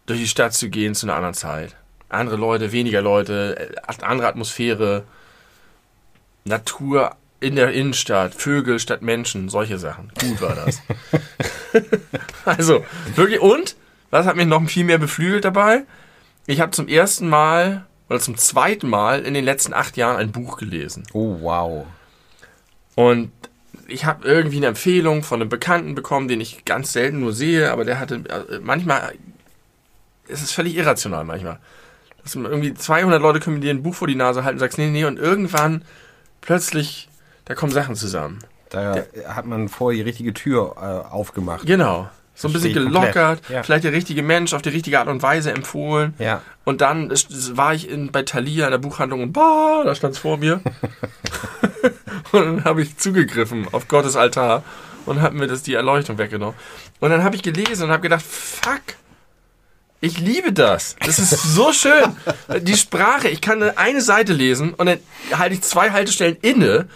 durch 0.05 0.19
die 0.19 0.27
Stadt 0.27 0.53
zu 0.53 0.69
gehen 0.69 0.93
zu 0.95 1.05
einer 1.07 1.15
anderen 1.15 1.33
Zeit. 1.33 1.75
Andere 2.09 2.38
Leute, 2.38 2.71
weniger 2.71 3.01
Leute, 3.01 3.71
äh, 3.89 4.03
andere 4.03 4.27
Atmosphäre, 4.27 5.03
Natur 6.45 7.15
in 7.39 7.55
der 7.55 7.71
Innenstadt, 7.74 8.33
Vögel 8.36 8.79
statt 8.79 9.01
Menschen, 9.01 9.50
solche 9.50 9.77
Sachen. 9.79 10.12
Gut 10.19 10.41
war 10.41 10.55
das. 10.55 10.81
also, 12.45 12.86
wirklich, 13.15 13.39
und, 13.41 13.75
was 14.09 14.25
hat 14.25 14.35
mich 14.35 14.45
noch 14.45 14.65
viel 14.67 14.83
mehr 14.83 14.97
beflügelt 14.97 15.45
dabei? 15.45 15.83
Ich 16.45 16.61
habe 16.61 16.71
zum 16.71 16.87
ersten 16.87 17.27
Mal 17.27 17.85
oder 18.09 18.19
zum 18.19 18.37
zweiten 18.37 18.87
Mal 18.87 19.23
in 19.23 19.33
den 19.33 19.43
letzten 19.43 19.73
acht 19.73 19.97
Jahren 19.97 20.17
ein 20.17 20.31
Buch 20.31 20.57
gelesen. 20.57 21.03
Oh, 21.13 21.37
wow. 21.41 21.85
Und 22.95 23.31
ich 23.87 24.05
habe 24.05 24.27
irgendwie 24.27 24.57
eine 24.57 24.67
Empfehlung 24.67 25.23
von 25.23 25.41
einem 25.41 25.49
Bekannten 25.49 25.95
bekommen, 25.95 26.27
den 26.27 26.41
ich 26.41 26.65
ganz 26.65 26.93
selten 26.93 27.19
nur 27.19 27.33
sehe, 27.33 27.71
aber 27.71 27.85
der 27.85 27.99
hatte, 27.99 28.15
äh, 28.15 28.59
manchmal, 28.59 29.13
es 30.27 30.41
ist 30.41 30.51
völlig 30.51 30.75
irrational 30.75 31.23
manchmal. 31.23 31.59
Dass 32.23 32.35
irgendwie 32.35 32.73
200 32.73 33.21
Leute 33.21 33.39
können 33.39 33.61
dir 33.61 33.71
ein 33.71 33.83
Buch 33.83 33.95
vor 33.95 34.07
die 34.07 34.15
Nase 34.15 34.43
halten 34.43 34.55
und 34.55 34.59
sagst, 34.59 34.77
nee, 34.77 34.89
nee, 34.89 35.05
und 35.05 35.17
irgendwann 35.17 35.83
plötzlich, 36.41 37.07
da 37.45 37.55
kommen 37.55 37.71
Sachen 37.71 37.95
zusammen. 37.95 38.39
Da 38.69 39.05
hat 39.27 39.45
man 39.45 39.69
vorher 39.69 40.03
die 40.03 40.09
richtige 40.09 40.33
Tür 40.33 40.75
äh, 40.77 41.13
aufgemacht. 41.13 41.65
Genau. 41.65 42.09
So 42.39 42.48
ein 42.48 42.53
bisschen 42.53 42.74
gelockert, 42.74 43.41
Ja. 43.50 43.63
vielleicht 43.63 43.84
der 43.84 43.94
richtige 43.94 44.22
Mensch 44.22 44.53
auf 44.53 44.62
die 44.62 44.70
richtige 44.70 45.00
Art 45.00 45.08
und 45.08 45.24
Weise 45.24 45.51
empfohlen. 45.51 46.13
Ja. 46.20 46.44
Und 46.65 46.82
dann 46.82 47.10
war 47.10 47.74
ich 47.74 47.89
in, 47.89 48.12
bei 48.12 48.22
Thalia 48.22 48.65
in 48.65 48.72
der 48.72 48.77
Buchhandlung 48.77 49.24
und 49.24 49.34
bah, 49.34 49.82
da 49.84 49.96
stand 49.96 50.13
es 50.13 50.20
vor 50.20 50.38
mir. 50.38 50.62
und 52.32 52.46
dann 52.46 52.63
habe 52.63 52.84
ich 52.84 52.98
zugegriffen 52.98 53.67
auf 53.72 53.88
Gottes 53.88 54.15
Altar 54.15 54.63
und 55.08 55.22
habe 55.22 55.36
mir 55.36 55.48
das 55.48 55.63
die 55.63 55.74
Erleuchtung 55.74 56.20
weggenommen. 56.20 56.56
Und 57.00 57.10
dann 57.10 57.24
habe 57.24 57.36
ich 57.36 57.41
gelesen 57.41 57.86
und 57.86 57.91
habe 57.91 58.03
gedacht, 58.03 58.24
fuck, 58.24 58.82
ich 60.00 60.20
liebe 60.20 60.53
das. 60.53 60.96
Das 61.03 61.17
ist 61.17 61.32
so 61.32 61.74
schön. 61.74 62.15
Die 62.62 62.77
Sprache, 62.77 63.29
ich 63.29 63.41
kann 63.41 63.63
eine 63.63 64.01
Seite 64.01 64.34
lesen 64.34 64.75
und 64.75 64.86
dann 64.86 65.00
halte 65.34 65.56
ich 65.56 65.62
zwei 65.62 65.89
Haltestellen 65.89 66.38
inne, 66.41 66.88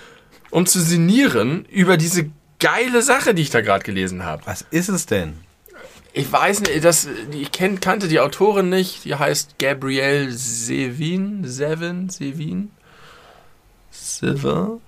um 0.51 0.67
zu 0.67 0.79
sinnieren 0.79 1.65
über 1.71 1.97
diese 1.97 2.29
geile 2.61 3.01
Sache, 3.01 3.33
die 3.33 3.41
ich 3.41 3.49
da 3.49 3.59
gerade 3.59 3.83
gelesen 3.83 4.23
habe. 4.23 4.43
Was 4.45 4.65
ist 4.71 4.87
es 4.87 5.05
denn? 5.05 5.39
Ich 6.13 6.31
weiß 6.31 6.61
nicht, 6.61 6.83
das, 6.83 7.07
ich 7.31 7.51
kenn, 7.51 7.79
kannte 7.79 8.07
die 8.07 8.19
Autorin 8.19 8.69
nicht. 8.69 9.05
Die 9.05 9.15
heißt 9.15 9.59
Gabrielle 9.59 10.31
Sevin. 10.31 11.43
Sevin? 11.45 12.09
Sevin? 12.09 12.71
Sevin? 13.91 14.79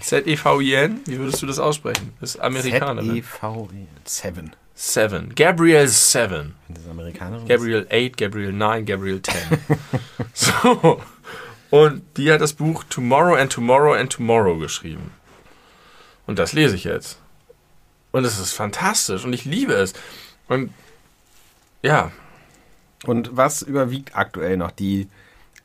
Z-E-V-I-N? 0.00 1.00
Wie 1.06 1.18
würdest 1.18 1.42
du 1.42 1.46
das 1.46 1.58
aussprechen? 1.58 2.12
Das 2.20 2.34
ist 2.34 2.40
Amerikanerin. 2.40 3.08
Z-E-V-E. 3.08 3.86
Seven. 4.04 4.52
Seven. 4.74 5.34
Gabrielle 5.34 5.88
Seven. 5.88 6.54
Das 6.68 6.84
ist 6.84 6.90
Amerikanerin. 6.90 7.48
Gabrielle 7.48 7.86
8, 7.90 8.16
Gabrielle 8.16 8.52
9, 8.52 8.84
Gabrielle 8.84 9.22
10. 9.22 9.34
so. 10.32 11.00
Und 11.70 12.02
die 12.16 12.30
hat 12.30 12.40
das 12.40 12.52
Buch 12.52 12.84
Tomorrow 12.88 13.34
and 13.34 13.52
Tomorrow 13.52 13.94
and 13.94 14.12
Tomorrow 14.12 14.58
geschrieben. 14.58 15.10
Und 16.26 16.38
das 16.38 16.52
lese 16.52 16.74
ich 16.76 16.84
jetzt. 16.84 17.18
Und 18.12 18.24
es 18.24 18.38
ist 18.38 18.52
fantastisch 18.52 19.24
und 19.24 19.32
ich 19.32 19.44
liebe 19.44 19.74
es. 19.74 19.92
Und 20.48 20.72
ja, 21.82 22.10
Und 23.04 23.36
was 23.36 23.62
überwiegt 23.62 24.16
aktuell 24.16 24.56
noch? 24.56 24.70
Die 24.70 25.08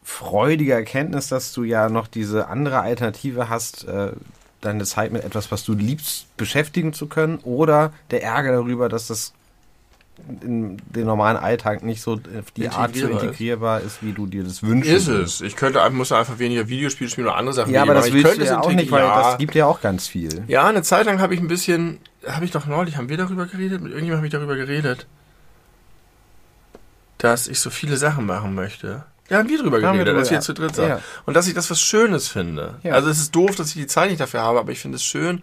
freudige 0.04 0.74
Erkenntnis, 0.74 1.28
dass 1.28 1.54
du 1.54 1.64
ja 1.64 1.90
noch 1.90 2.08
diese 2.08 2.48
andere 2.48 2.82
Alternative 2.82 3.50
hast, 3.50 3.86
äh, 3.86 4.12
deine 4.62 4.86
Zeit 4.86 5.12
mit 5.12 5.24
etwas, 5.24 5.52
was 5.52 5.64
du 5.64 5.74
liebst, 5.74 6.36
beschäftigen 6.38 6.94
zu 6.94 7.08
können? 7.08 7.38
Oder 7.40 7.94
der 8.12 8.24
Ärger 8.24 8.52
darüber, 8.52 8.90
dass 8.90 9.08
das 9.08 9.34
in 10.42 10.78
den 10.94 11.06
normalen 11.06 11.38
Alltag 11.38 11.84
nicht 11.84 12.02
so 12.02 12.14
auf 12.14 12.52
die 12.56 12.70
Art 12.70 12.96
so 12.96 13.08
Integrierbar 13.08 13.82
ist. 13.82 14.04
wie 14.04 14.14
du 14.14 14.28
dir 14.28 14.44
das 14.44 14.64
wünschst? 14.64 14.92
ist 14.92 15.08
es. 15.08 15.42
Ich 15.42 15.56
könnte 15.56 15.88
muss 15.92 16.12
einfach 16.12 16.40
weniger 16.40 16.68
Videospiele 16.68 17.10
spielen 17.10 17.28
oder 17.28 17.36
andere 17.36 17.54
Sachen. 17.54 17.74
Ja, 17.74 17.84
aber 17.84 17.94
das 17.94 18.08
ich 18.08 18.14
willst 18.14 18.38
du 18.38 18.42
es 18.42 18.50
ja 18.50 18.60
auch 18.60 18.72
nicht, 18.72 18.92
weil 18.92 19.04
ja. 19.04 19.22
das 19.22 19.38
gibt 19.38 19.56
ja 19.56 19.66
auch 19.66 19.82
ganz 19.82 20.08
viel. 20.08 20.44
Ja, 20.48 20.68
eine 20.68 20.84
Zeit 20.84 21.06
lang 21.06 21.20
habe 21.20 21.34
ich 21.34 21.40
ein 21.40 21.48
bisschen, 21.48 22.00
habe 22.28 22.46
ich 22.46 22.52
doch 22.52 22.66
neulich, 22.66 22.98
haben 22.98 23.10
wir 23.10 23.18
darüber 23.18 23.46
geredet? 23.46 23.82
Mit 23.82 23.92
irgendjemandem 23.92 24.18
habe 24.18 24.28
ich 24.28 24.34
darüber 24.34 24.56
geredet, 24.56 25.08
dass 27.18 27.48
ich 27.48 27.60
so 27.60 27.70
viele 27.70 27.98
Sachen 27.98 28.26
machen 28.26 28.56
möchte. 28.56 29.06
Ja, 29.30 29.38
haben 29.38 29.50
wir 29.50 29.58
drüber 29.58 29.78
Haben 29.78 29.98
wir 29.98 30.04
geredet, 30.04 30.08
drüber, 30.08 30.20
als 30.20 30.30
wir 30.30 30.38
ja. 30.38 30.42
zu 30.42 30.54
dritt 30.54 30.76
saßen. 30.76 30.90
Ja. 30.90 31.02
Und 31.26 31.36
dass 31.36 31.48
ich 31.48 31.54
das 31.54 31.70
was 31.70 31.80
Schönes 31.80 32.28
finde. 32.28 32.76
Ja. 32.84 32.94
Also 32.94 33.10
es 33.10 33.20
ist 33.20 33.34
doof, 33.36 33.56
dass 33.56 33.68
ich 33.70 33.76
die 33.76 33.88
Zeit 33.88 34.10
nicht 34.10 34.20
dafür 34.20 34.42
habe, 34.42 34.60
aber 34.60 34.72
ich 34.72 34.80
finde 34.80 34.98
es 34.98 35.04
schön, 35.04 35.42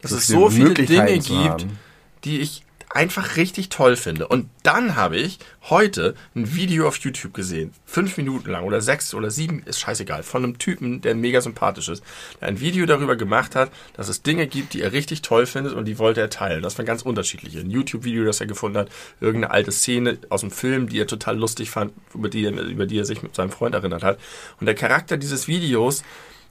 dass 0.00 0.12
es 0.12 0.26
viele 0.26 0.38
so 0.38 0.50
viele 0.50 0.74
Dinge 0.74 1.18
gibt, 1.18 1.30
haben. 1.30 1.78
die 2.24 2.40
ich 2.40 2.65
einfach 2.96 3.36
richtig 3.36 3.68
toll 3.68 3.94
finde. 3.94 4.26
Und 4.26 4.48
dann 4.62 4.96
habe 4.96 5.18
ich 5.18 5.38
heute 5.68 6.14
ein 6.34 6.54
Video 6.54 6.88
auf 6.88 6.96
YouTube 6.96 7.34
gesehen, 7.34 7.72
fünf 7.84 8.16
Minuten 8.16 8.50
lang 8.50 8.64
oder 8.64 8.80
sechs 8.80 9.12
oder 9.12 9.30
sieben, 9.30 9.62
ist 9.66 9.78
scheißegal, 9.80 10.22
von 10.22 10.42
einem 10.42 10.58
Typen, 10.58 11.02
der 11.02 11.14
mega 11.14 11.40
sympathisch 11.40 11.88
ist, 11.90 12.02
der 12.40 12.48
ein 12.48 12.58
Video 12.60 12.86
darüber 12.86 13.14
gemacht 13.14 13.54
hat, 13.54 13.70
dass 13.92 14.08
es 14.08 14.22
Dinge 14.22 14.46
gibt, 14.46 14.72
die 14.72 14.80
er 14.80 14.92
richtig 14.92 15.20
toll 15.22 15.44
findet 15.46 15.74
und 15.74 15.84
die 15.84 15.98
wollte 15.98 16.22
er 16.22 16.30
teilen. 16.30 16.62
Das 16.62 16.78
waren 16.78 16.86
ganz 16.86 17.02
unterschiedliche. 17.02 17.60
Ein 17.60 17.70
YouTube-Video, 17.70 18.24
das 18.24 18.40
er 18.40 18.46
gefunden 18.46 18.78
hat, 18.78 18.88
irgendeine 19.20 19.52
alte 19.52 19.72
Szene 19.72 20.18
aus 20.30 20.40
dem 20.40 20.50
Film, 20.50 20.88
die 20.88 20.98
er 20.98 21.06
total 21.06 21.36
lustig 21.36 21.70
fand, 21.70 21.92
über 22.14 22.30
die, 22.30 22.44
er- 22.46 22.52
über 22.52 22.86
die 22.86 22.98
er 22.98 23.04
sich 23.04 23.22
mit 23.22 23.34
seinem 23.34 23.50
Freund 23.50 23.74
erinnert 23.74 24.02
hat. 24.02 24.18
Und 24.58 24.66
der 24.66 24.74
Charakter 24.74 25.18
dieses 25.18 25.46
Videos 25.48 26.02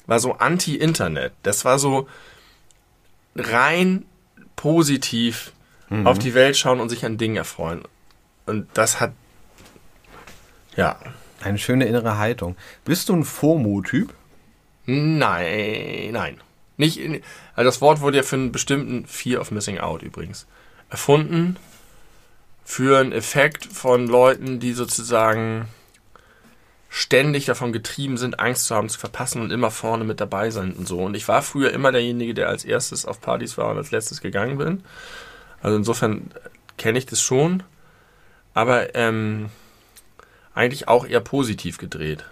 war 0.06 0.20
so 0.20 0.34
anti-Internet. 0.34 1.34
Das 1.42 1.66
war 1.66 1.80
so 1.80 2.08
rein 3.36 4.06
positiv 4.56 5.52
auf 6.04 6.20
die 6.20 6.34
Welt 6.34 6.58
schauen 6.58 6.80
und 6.80 6.90
sich 6.90 7.06
an 7.06 7.18
Dingen 7.18 7.36
erfreuen. 7.38 7.84
Und 8.46 8.68
das 8.74 9.00
hat, 9.00 9.14
ja, 10.76 10.98
Eine 11.42 11.58
schöne 11.60 11.86
innere 11.86 12.18
Haltung. 12.18 12.56
Bist 12.86 13.10
du 13.10 13.16
ein 13.16 13.24
FOMO-Typ? 13.24 14.14
nein, 14.88 16.12
nein. 16.12 16.42
Nicht 16.78 16.98
in, 17.00 17.22
also 17.56 17.68
das 17.68 17.82
Wort 17.82 18.02
wurde 18.02 18.18
ja 18.18 18.24
für 18.24 18.36
einen 18.36 18.52
bestimmten 18.52 19.06
Fear 19.06 19.42
of 19.42 19.52
Missing 19.52 19.80
Out 19.80 20.02
übrigens 20.04 20.46
erfunden. 20.90 21.58
Für 22.64 23.00
einen 23.00 23.12
Effekt 23.12 23.66
von 23.66 24.08
Leuten, 24.08 24.60
die 24.60 24.74
sozusagen 24.74 25.68
ständig 26.90 27.46
davon 27.46 27.74
getrieben 27.74 28.18
sind, 28.18 28.40
Angst 28.40 28.66
zu 28.66 28.76
haben, 28.76 28.90
zu 28.90 28.98
verpassen 29.00 29.42
und 29.42 29.52
immer 29.52 29.70
vorne 29.70 30.04
mit 30.04 30.20
dabei 30.20 30.50
sein 30.50 30.74
und 30.74 30.88
so. 30.88 31.00
Und 31.00 31.16
ich 31.16 31.28
war 31.28 31.42
früher 31.42 31.72
immer 31.72 31.92
derjenige, 31.92 32.34
der 32.34 32.50
als 32.50 32.66
erstes 32.66 33.06
auf 33.06 33.22
Partys 33.22 33.58
war 33.58 33.70
und 33.70 33.78
als 33.78 33.92
letztes 33.92 34.22
gegangen 34.22 34.58
bin. 34.58 34.84
Also 35.66 35.78
insofern 35.78 36.30
kenne 36.78 37.00
ich 37.00 37.08
das 37.08 37.20
schon. 37.22 37.64
Aber 38.54 38.94
ähm, 38.94 39.50
eigentlich 40.54 40.88
auch 40.88 41.08
eher 41.08 41.22
positiv 41.22 41.80
gedreht. 41.80 42.24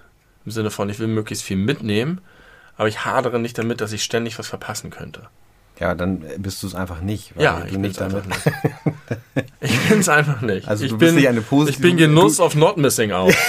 Im 0.46 0.52
Sinne 0.52 0.70
von, 0.70 0.88
ich 0.90 1.00
will 1.00 1.08
möglichst 1.08 1.44
viel 1.44 1.58
mitnehmen, 1.58 2.22
aber 2.78 2.88
ich 2.88 3.06
hadere 3.06 3.40
nicht 3.40 3.58
damit, 3.58 3.82
dass 3.82 3.92
ich 3.92 4.04
ständig 4.04 4.38
was 4.38 4.48
verpassen 4.48 4.92
könnte. 4.92 5.24
Ja, 5.80 5.96
dann 5.96 6.24
bist 6.38 6.62
du 6.62 6.68
es 6.68 6.76
einfach 6.76 7.02
nicht. 7.02 7.36
weil 7.36 7.44
Ja, 7.44 7.64
ich 7.66 7.72
bin's 7.76 7.98
einfach 8.00 8.22
damit. 8.22 8.46
nicht. 9.36 9.48
ich 9.62 9.80
bin's 9.90 10.10
einfach 10.10 10.42
nicht. 10.42 10.68
Also 10.68 10.84
ich 10.86 10.92
du 10.92 10.98
bist 11.00 11.10
bin, 11.10 11.16
nicht 11.16 11.28
eine 11.28 11.40
Ich 11.40 11.48
positive- 11.50 11.82
bin 11.82 11.98
Genuss 11.98 12.40
of 12.40 12.54
not 12.54 12.78
missing 12.78 13.12
out. 13.14 13.34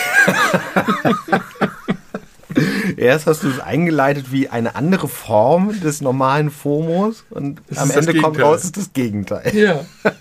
Erst 3.04 3.26
hast 3.26 3.42
du 3.42 3.48
es 3.50 3.60
eingeleitet 3.60 4.32
wie 4.32 4.48
eine 4.48 4.74
andere 4.76 5.08
Form 5.08 5.78
des 5.80 6.00
normalen 6.00 6.50
FOMOs 6.50 7.24
und 7.28 7.60
Es 7.68 7.76
am 7.76 7.88
das 7.88 7.96
Ende 8.06 8.18
kommt 8.20 8.40
raus, 8.40 8.60
es 8.60 8.64
ist 8.64 8.76
das 8.78 8.92
Gegenteil. 8.94 9.54
ja. 9.54 9.84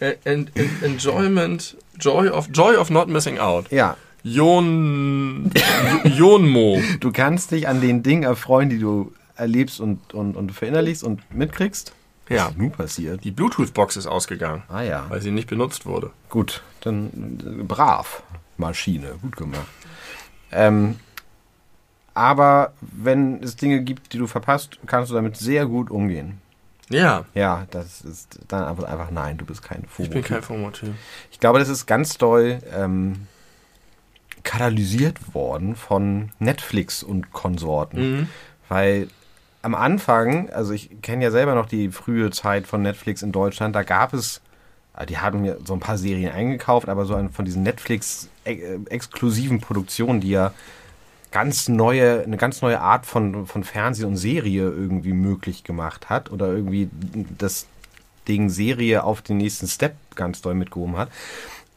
En, 0.00 0.48
en, 0.54 0.70
enjoyment, 0.84 1.76
joy 1.98 2.28
of, 2.28 2.48
joy 2.52 2.76
of 2.76 2.88
not 2.88 3.08
missing 3.08 3.38
out. 3.40 3.68
Ja, 3.72 3.96
Jon, 4.22 5.50
Jonmo. 6.04 6.80
du 7.00 7.10
kannst 7.10 7.50
dich 7.50 7.66
an 7.66 7.80
den 7.80 8.04
Dingen 8.04 8.22
erfreuen, 8.22 8.68
die 8.70 8.78
du 8.78 9.12
erlebst 9.34 9.80
und, 9.80 10.14
und, 10.14 10.36
und 10.36 10.52
verinnerlichst 10.52 11.02
und 11.02 11.22
mitkriegst. 11.34 11.94
Ja. 12.28 12.44
Was 12.44 12.50
ist 12.52 12.58
nun 12.58 12.70
passiert? 12.70 13.24
Die 13.24 13.32
Bluetooth-Box 13.32 13.96
ist 13.96 14.06
ausgegangen, 14.06 14.62
Ah 14.68 14.82
ja, 14.82 15.06
weil 15.08 15.20
sie 15.20 15.32
nicht 15.32 15.48
benutzt 15.48 15.84
wurde. 15.86 16.10
gut, 16.28 16.62
dann 16.82 17.40
äh, 17.60 17.62
brav. 17.64 18.22
Maschine, 18.56 19.14
gut 19.20 19.36
gemacht. 19.36 19.66
Ähm, 20.52 20.96
aber 22.18 22.72
wenn 22.80 23.40
es 23.44 23.54
Dinge 23.54 23.80
gibt, 23.80 24.12
die 24.12 24.18
du 24.18 24.26
verpasst, 24.26 24.80
kannst 24.86 25.10
du 25.10 25.14
damit 25.14 25.36
sehr 25.36 25.66
gut 25.66 25.88
umgehen. 25.88 26.40
Ja, 26.90 27.26
Ja, 27.34 27.66
das 27.70 28.00
ist 28.00 28.40
dann 28.48 28.64
einfach, 28.64 29.10
nein, 29.12 29.36
du 29.36 29.44
bist 29.44 29.62
kein 29.62 29.84
FOMO. 29.86 30.08
ich 30.08 30.10
bin 30.10 30.24
kein 30.24 30.42
FOMO-Typ. 30.42 30.94
Ich 31.30 31.38
glaube, 31.38 31.60
das 31.60 31.68
ist 31.68 31.86
ganz 31.86 32.18
doll 32.18 32.60
ähm, 32.74 33.28
katalysiert 34.42 35.32
worden 35.34 35.76
von 35.76 36.30
Netflix 36.40 37.04
und 37.04 37.30
Konsorten. 37.32 38.00
Mhm. 38.00 38.28
Weil 38.68 39.08
am 39.62 39.76
Anfang, 39.76 40.50
also 40.50 40.72
ich 40.72 41.02
kenne 41.02 41.22
ja 41.22 41.30
selber 41.30 41.54
noch 41.54 41.66
die 41.66 41.90
frühe 41.90 42.30
Zeit 42.30 42.66
von 42.66 42.82
Netflix 42.82 43.22
in 43.22 43.30
Deutschland, 43.30 43.76
da 43.76 43.84
gab 43.84 44.12
es, 44.12 44.40
ah, 44.94 45.06
die 45.06 45.18
haben 45.18 45.42
mir 45.42 45.58
so 45.64 45.74
ein 45.74 45.80
paar 45.80 45.98
Serien 45.98 46.32
eingekauft, 46.32 46.88
aber 46.88 47.04
so 47.04 47.14
ein, 47.14 47.30
von 47.30 47.44
diesen 47.44 47.62
Netflix-exklusiven 47.62 49.60
Produktionen, 49.60 50.20
die 50.20 50.30
ja 50.30 50.52
ganz 51.30 51.68
neue, 51.68 52.22
eine 52.22 52.36
ganz 52.36 52.62
neue 52.62 52.80
Art 52.80 53.06
von, 53.06 53.46
von 53.46 53.64
Fernsehen 53.64 54.06
und 54.06 54.16
Serie 54.16 54.62
irgendwie 54.62 55.12
möglich 55.12 55.64
gemacht 55.64 56.08
hat 56.08 56.30
oder 56.30 56.48
irgendwie 56.48 56.88
das 57.36 57.66
Ding 58.26 58.50
Serie 58.50 59.04
auf 59.04 59.22
den 59.22 59.38
nächsten 59.38 59.66
Step 59.66 59.94
ganz 60.14 60.42
doll 60.42 60.54
mitgehoben 60.54 60.96
hat. 60.96 61.08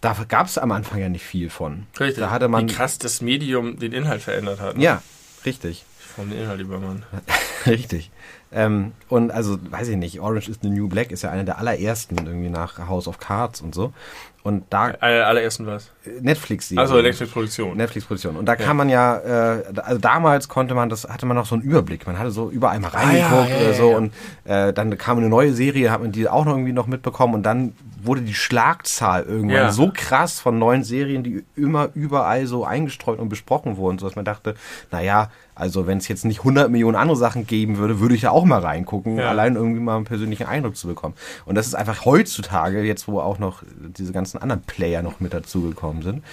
Da 0.02 0.16
gab 0.28 0.48
es 0.48 0.58
am 0.58 0.72
Anfang 0.72 1.00
ja 1.00 1.10
nicht 1.10 1.24
viel 1.24 1.50
von. 1.50 1.86
Richtig. 2.00 2.20
Da 2.20 2.32
hatte 2.32 2.48
man. 2.48 2.68
Wie 2.68 2.74
krass 2.74 2.98
das 2.98 3.22
Medium 3.22 3.78
den 3.80 3.94
Inhalt 3.94 4.22
verändert 4.22 4.60
hat. 4.60 4.78
ne? 4.78 4.84
Ja, 4.84 5.04
richtig. 5.46 5.86
Vom 6.00 6.30
den 6.30 6.42
Inhalt 6.42 6.60
über 6.60 6.80
Mann. 6.80 7.04
Richtig. 7.66 8.12
Ähm, 8.52 8.92
und 9.08 9.32
also, 9.32 9.58
weiß 9.62 9.88
ich 9.88 9.96
nicht, 9.96 10.20
Orange 10.20 10.50
is 10.50 10.60
the 10.62 10.70
New 10.70 10.90
Black 10.90 11.12
ist 11.12 11.22
ja 11.22 11.30
einer 11.30 11.46
der 11.46 11.58
allerersten 11.58 12.18
irgendwie 12.18 12.50
nach 12.50 12.80
House 12.80 13.08
of 13.08 13.18
Cards 13.18 13.62
und 13.62 13.74
so. 13.74 13.94
Und 14.44 14.64
da 14.72 14.92
Aller, 15.00 15.28
allerersten 15.28 15.68
was? 15.68 15.92
Netflix 16.20 16.76
Also 16.76 16.98
Elektrikproduktion. 16.98 17.78
Netflix-Produktion. 17.78 18.36
Und 18.38 18.46
da 18.46 18.56
kann 18.56 18.76
man 18.76 18.90
ja, 18.90 19.18
äh, 19.18 19.64
also 19.84 20.00
damals 20.00 20.48
konnte 20.48 20.74
man 20.74 20.90
das, 20.90 21.08
hatte 21.08 21.28
man 21.28 21.38
noch 21.38 21.46
so 21.46 21.56
einen 21.56 21.64
Überblick. 21.64 22.08
Man 22.08 22.18
hatte 22.18 22.32
so 22.32 22.50
überall 22.50 22.80
mal 22.80 22.88
reingeguckt 22.88 23.32
Ah, 23.34 23.48
ja, 23.48 23.50
ja, 23.50 23.58
oder 23.60 23.72
ja, 23.72 23.74
so 23.74 23.92
ja. 23.92 23.98
und 23.98 24.14
äh, 24.46 24.74
dann 24.74 24.98
kam 24.98 25.20
eine 25.20 25.30
neue 25.30 25.54
Serie, 25.54 25.92
hat 25.92 26.02
man 26.02 26.12
die 26.12 26.28
auch 26.28 26.46
noch 26.46 26.54
irgendwie 26.54 26.74
noch 26.74 26.88
mitbekommen 26.88 27.36
und 27.36 27.44
dann 27.44 27.74
wurde 28.06 28.22
die 28.22 28.34
Schlagzahl 28.34 29.24
irgendwann 29.24 29.58
Ja. 29.58 29.72
so 29.72 29.92
krass 29.94 30.40
von 30.40 30.58
neuen 30.60 30.84
Serien, 30.84 31.24
die 31.24 31.44
immer 31.56 31.90
überall 31.94 32.46
so 32.48 32.66
eingestreut 32.66 33.20
und 33.20 33.30
besprochen 33.30 33.78
wurden, 33.78 34.00
so 34.00 34.06
dass 34.08 34.16
man 34.16 34.26
dachte, 34.26 34.56
naja, 34.92 35.30
also 35.56 35.86
wenn 35.88 35.98
es 36.00 36.08
jetzt 36.08 36.26
nicht 36.26 36.40
100 36.40 36.70
Millionen 36.72 36.96
andere 36.96 37.18
Sachen 37.18 37.46
geben 37.46 37.78
würde, 37.78 38.00
würde 38.00 38.16
ich 38.16 38.22
da 38.22 38.32
auch 38.32 38.46
mal 38.46 38.60
reingucken, 38.62 39.18
Ja. 39.18 39.30
allein 39.30 39.56
irgendwie 39.56 39.80
mal 39.82 39.96
einen 39.98 40.06
persönlichen 40.06 40.48
Eindruck 40.48 40.76
zu 40.76 40.88
bekommen. 40.88 41.14
Und 41.46 41.56
das 41.56 41.68
ist 41.68 41.76
einfach 41.76 42.06
heutzutage, 42.06 42.82
jetzt 42.84 43.08
wo 43.08 43.20
auch 43.20 43.38
noch 43.40 43.64
diese 43.98 44.12
ganzen 44.14 44.42
anderen 44.42 44.64
Player 44.64 45.02
noch 45.04 45.20
mit 45.20 45.34
dazugekommen 45.34 46.02
sind, 46.02 46.24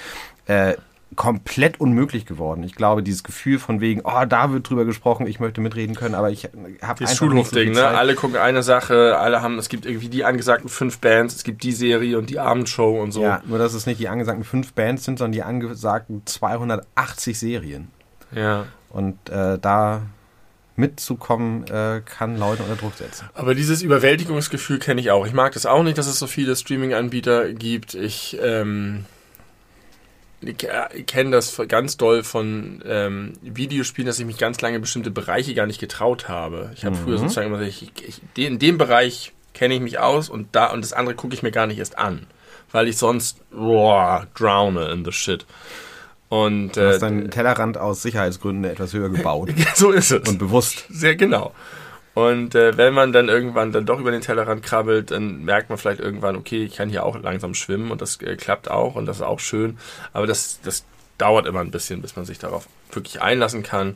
äh, 0.47 0.75
komplett 1.17 1.81
unmöglich 1.81 2.27
geworden. 2.27 2.63
Ich 2.63 2.75
glaube, 2.75 3.03
dieses 3.03 3.25
Gefühl 3.25 3.59
von 3.59 3.81
wegen, 3.81 4.03
oh, 4.05 4.25
da 4.29 4.53
wird 4.53 4.69
drüber 4.69 4.85
gesprochen, 4.85 5.27
ich 5.27 5.41
möchte 5.41 5.61
mitreden 5.61 5.95
können, 5.95 6.15
aber 6.15 6.31
ich 6.31 6.45
habe 6.45 6.57
Das 6.61 6.83
einfach 6.83 7.01
nicht 7.01 7.11
so 7.11 7.17
Schulhofding, 7.17 7.75
viel 7.75 7.83
ne? 7.83 7.89
Alle 7.89 8.15
gucken 8.15 8.37
eine 8.37 8.63
Sache, 8.63 9.17
alle 9.19 9.43
haben, 9.43 9.59
es 9.59 9.69
gibt 9.69 9.87
irgendwie 9.87 10.09
die 10.09 10.25
angesagten 10.25 10.69
fünf 10.69 10.99
Bands, 10.99 11.35
es 11.35 11.45
gibt 11.45 11.63
die 11.63 11.73
Serie 11.73 12.19
und 12.19 12.31
die 12.31 12.39
Abendshow 12.39 13.01
und 13.01 13.13
so. 13.13 13.23
Ja, 13.23 13.43
nur 13.47 13.59
dass 13.59 13.75
es 13.75 13.87
nicht 13.87 14.01
die 14.01 14.09
angesagten 14.09 14.45
fünf 14.45 14.75
Bands 14.75 15.05
sind, 15.05 15.19
sondern 15.19 15.33
die 15.33 15.43
angesagten 15.43 16.23
280 16.25 17.39
Serien. 17.39 17.91
ja. 18.33 18.67
Und 18.91 19.29
äh, 19.29 19.59
da 19.59 20.01
mitzukommen, 20.79 21.67
äh, 21.67 22.01
kann 22.05 22.39
Leute 22.39 22.63
unter 22.63 22.77
Druck 22.77 22.95
setzen. 22.95 23.29
Aber 23.35 23.55
dieses 23.55 23.83
Überwältigungsgefühl 23.83 24.79
kenne 24.79 25.01
ich 25.01 25.11
auch. 25.11 25.27
Ich 25.27 25.33
mag 25.35 25.53
das 25.53 25.67
auch 25.67 25.83
nicht, 25.83 25.99
dass 25.99 26.07
es 26.07 26.19
so 26.19 26.27
viele 26.27 26.57
Streaming-Anbieter 26.57 27.53
gibt. 27.53 27.95
Ich, 27.95 28.39
ähm, 28.41 29.05
ich, 30.41 30.65
äh, 30.65 30.89
ich 30.95 31.07
kenne 31.07 31.31
das 31.31 31.61
ganz 31.69 31.97
doll 31.97 32.23
von 32.23 32.83
ähm, 32.87 33.33
Videospielen, 33.43 34.07
dass 34.07 34.19
ich 34.19 34.27
mich 34.27 34.39
ganz 34.39 34.61
lange 34.61 34.77
in 34.77 34.83
bestimmte 34.83 35.11
Bereiche 35.11 35.55
gar 35.55 35.67
nicht 35.67 35.81
getraut 35.81 36.29
habe. 36.29 36.71
Ich 36.75 36.85
habe 36.85 36.97
Mhm. 36.97 37.01
früher 37.05 37.19
sozusagen 37.19 37.49
immer 37.49 37.59
gesagt, 37.59 37.83
ich, 38.05 38.21
ich, 38.37 38.47
in 38.47 38.59
dem 38.59 38.79
Bereich 38.79 39.33
kenne 39.55 39.75
ich 39.75 39.81
mich 39.81 39.99
aus 39.99 40.29
und 40.29 40.49
da 40.53 40.67
und 40.73 40.83
das 40.85 40.93
andere 40.93 41.17
gucke 41.17 41.35
ich 41.35 41.43
mir 41.43 41.51
gar 41.51 41.67
nicht 41.67 41.79
erst 41.79 41.99
an, 41.99 42.27
weil 42.71 42.87
ich 42.89 42.97
sonst 42.97 43.39
boah, 43.51 44.27
drowne 44.37 44.91
in 44.93 45.05
the 45.05 45.13
shit. 45.13 45.47
Und 46.29 46.77
Du 46.77 46.87
hast 46.87 46.97
äh, 46.97 47.01
deinen 47.01 47.31
Tellerrand 47.31 47.79
aus 47.79 48.03
Sicherheitsgründen 48.03 48.71
etwas 48.71 48.93
höher 48.93 49.09
gebaut 49.09 49.49
so 49.75 49.91
ist 49.91 50.11
es. 50.13 50.29
und 50.29 50.39
bewusst. 50.39 50.85
Sehr 50.91 51.17
genau. 51.17 51.55
Und 52.19 52.57
äh, 52.57 52.77
wenn 52.77 52.95
man 52.95 53.13
dann 53.13 53.29
irgendwann 53.29 53.71
dann 53.71 53.87
doch 53.87 54.01
über 54.01 54.11
den 54.11 54.23
Tellerrand 54.23 54.65
krabbelt, 54.65 55.13
dann 55.13 55.45
merkt 55.45 55.69
man 55.69 55.79
vielleicht 55.79 56.01
irgendwann, 56.01 56.35
okay, 56.35 56.65
ich 56.65 56.75
kann 56.75 56.89
hier 56.89 57.07
auch 57.07 57.17
langsam 57.23 57.55
schwimmen 57.55 57.93
und 57.93 58.03
das 58.03 58.21
äh, 58.21 58.35
klappt 58.35 58.69
auch 58.69 58.97
und 58.97 59.07
das 59.07 59.19
ist 59.19 59.23
auch 59.23 59.39
schön. 59.39 59.79
Aber 60.13 60.27
das, 60.27 60.59
das 60.65 60.85
dauert 61.17 61.47
immer 61.47 61.61
ein 61.61 61.71
bisschen, 61.71 62.03
bis 62.03 62.17
man 62.17 62.25
sich 62.25 62.41
darauf 62.41 62.67
wirklich 62.91 63.23
einlassen 63.23 63.63
kann. 63.63 63.95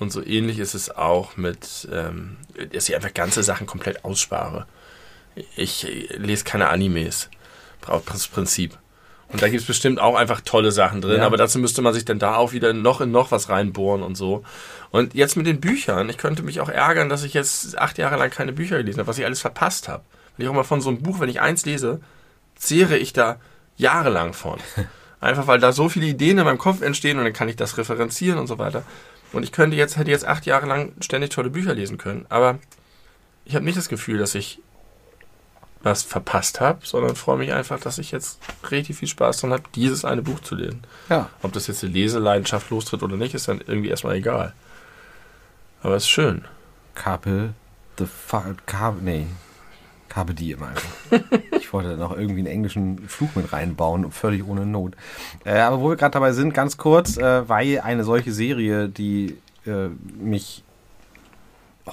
Und 0.00 0.10
so 0.10 0.20
ähnlich 0.20 0.58
ist 0.58 0.74
es 0.74 0.90
auch 0.90 1.36
mit, 1.36 1.86
ähm, 1.92 2.38
dass 2.72 2.88
ich 2.88 2.96
einfach 2.96 3.14
ganze 3.14 3.44
Sachen 3.44 3.68
komplett 3.68 4.04
ausspare. 4.04 4.66
Ich 5.54 5.86
äh, 5.86 6.16
lese 6.16 6.42
keine 6.42 6.70
Animes. 6.70 7.30
Braucht 7.82 8.10
das 8.10 8.26
Prinzip. 8.26 8.76
Und 9.32 9.40
da 9.42 9.48
gibt 9.48 9.60
es 9.60 9.66
bestimmt 9.66 10.00
auch 10.00 10.16
einfach 10.16 10.40
tolle 10.40 10.72
Sachen 10.72 11.00
drin, 11.00 11.18
Ja. 11.18 11.26
aber 11.26 11.36
dazu 11.36 11.58
müsste 11.60 11.82
man 11.82 11.94
sich 11.94 12.04
dann 12.04 12.18
da 12.18 12.34
auch 12.36 12.52
wieder 12.52 12.72
noch 12.72 13.00
in 13.00 13.10
noch 13.12 13.30
was 13.30 13.48
reinbohren 13.48 14.02
und 14.02 14.16
so. 14.16 14.42
Und 14.90 15.14
jetzt 15.14 15.36
mit 15.36 15.46
den 15.46 15.60
Büchern, 15.60 16.08
ich 16.08 16.18
könnte 16.18 16.42
mich 16.42 16.60
auch 16.60 16.68
ärgern, 16.68 17.08
dass 17.08 17.22
ich 17.22 17.32
jetzt 17.32 17.78
acht 17.78 17.96
Jahre 17.98 18.16
lang 18.16 18.30
keine 18.30 18.52
Bücher 18.52 18.78
gelesen 18.78 18.98
habe, 18.98 19.06
was 19.08 19.18
ich 19.18 19.24
alles 19.24 19.40
verpasst 19.40 19.88
habe. 19.88 20.02
Wenn 20.36 20.44
ich 20.44 20.50
auch 20.50 20.54
mal 20.54 20.64
von 20.64 20.80
so 20.80 20.88
einem 20.88 21.00
Buch, 21.02 21.20
wenn 21.20 21.28
ich 21.28 21.40
eins 21.40 21.64
lese, 21.64 22.00
zehre 22.56 22.96
ich 22.96 23.12
da 23.12 23.38
jahrelang 23.76 24.32
von. 24.32 24.58
Einfach 25.20 25.46
weil 25.46 25.60
da 25.60 25.70
so 25.72 25.88
viele 25.88 26.06
Ideen 26.06 26.38
in 26.38 26.44
meinem 26.44 26.58
Kopf 26.58 26.80
entstehen 26.82 27.18
und 27.18 27.24
dann 27.24 27.32
kann 27.34 27.48
ich 27.48 27.56
das 27.56 27.76
referenzieren 27.78 28.38
und 28.38 28.46
so 28.46 28.58
weiter. 28.58 28.82
Und 29.32 29.42
ich 29.44 29.52
könnte 29.52 29.76
jetzt, 29.76 29.96
hätte 29.96 30.10
jetzt 30.10 30.26
acht 30.26 30.44
Jahre 30.46 30.66
lang 30.66 30.92
ständig 31.00 31.30
tolle 31.30 31.50
Bücher 31.50 31.74
lesen 31.74 31.98
können. 31.98 32.26
Aber 32.30 32.58
ich 33.44 33.54
habe 33.54 33.64
nicht 33.64 33.78
das 33.78 33.88
Gefühl, 33.88 34.18
dass 34.18 34.34
ich 34.34 34.60
was 35.82 36.02
verpasst 36.02 36.60
habe, 36.60 36.80
sondern 36.82 37.16
freue 37.16 37.38
mich 37.38 37.52
einfach, 37.52 37.80
dass 37.80 37.98
ich 37.98 38.10
jetzt 38.10 38.38
richtig 38.70 38.96
viel 38.96 39.08
Spaß 39.08 39.38
daran 39.38 39.58
habe, 39.58 39.68
dieses 39.74 40.04
eine 40.04 40.22
Buch 40.22 40.40
zu 40.40 40.54
lesen. 40.54 40.82
Ja. 41.08 41.30
Ob 41.42 41.52
das 41.52 41.66
jetzt 41.68 41.82
eine 41.82 41.92
Leseleidenschaft 41.92 42.70
lostritt 42.70 43.02
oder 43.02 43.16
nicht, 43.16 43.34
ist 43.34 43.48
dann 43.48 43.62
irgendwie 43.66 43.88
erstmal 43.88 44.16
egal. 44.16 44.52
Aber 45.82 45.96
es 45.96 46.04
ist 46.04 46.10
schön. 46.10 46.44
Carpe, 46.94 47.54
the 47.98 48.04
fuck, 48.04 48.66
Carpe, 48.66 49.02
nee. 49.02 49.26
Carpe 50.10 50.34
diem 50.34 50.62
einfach. 50.64 50.90
ich 51.58 51.72
wollte 51.72 51.96
noch 51.96 52.16
irgendwie 52.16 52.40
einen 52.40 52.48
englischen 52.48 53.08
Fluch 53.08 53.30
mit 53.36 53.52
reinbauen, 53.52 54.10
völlig 54.10 54.46
ohne 54.46 54.66
Not. 54.66 54.94
Äh, 55.44 55.60
aber 55.60 55.80
wo 55.80 55.88
wir 55.88 55.96
gerade 55.96 56.12
dabei 56.12 56.32
sind, 56.32 56.52
ganz 56.52 56.76
kurz, 56.76 57.16
äh, 57.16 57.48
weil 57.48 57.80
eine 57.80 58.04
solche 58.04 58.32
Serie, 58.32 58.88
die 58.88 59.38
äh, 59.66 59.88
mich 60.18 60.64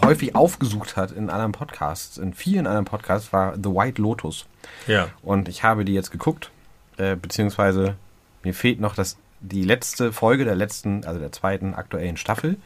häufig 0.04 0.36
aufgesucht 0.36 0.96
hat 0.96 1.12
in 1.12 1.30
anderen 1.30 1.52
Podcasts, 1.52 2.18
in 2.18 2.34
vielen 2.34 2.68
anderen 2.68 2.86
Podcasts, 2.86 3.34
war 3.34 3.56
The 3.56 3.70
White 3.70 4.02
Lotus. 4.02 4.46
Ja. 4.88 5.10
Und 5.22 5.48
ich 5.48 5.64
habe 5.64 5.86
die 5.86 5.94
jetzt 5.94 6.12
geguckt, 6.12 6.52
äh, 6.98 7.16
beziehungsweise 7.16 7.96
mir 8.44 8.54
fehlt 8.54 8.80
noch 8.80 8.96
das, 8.96 9.18
die 9.42 9.64
letzte 9.64 10.14
Folge 10.14 10.46
der 10.46 10.56
letzten, 10.56 11.06
also 11.06 11.20
der 11.20 11.32
zweiten 11.32 11.74
aktuellen 11.74 12.18
Staffel. 12.18 12.58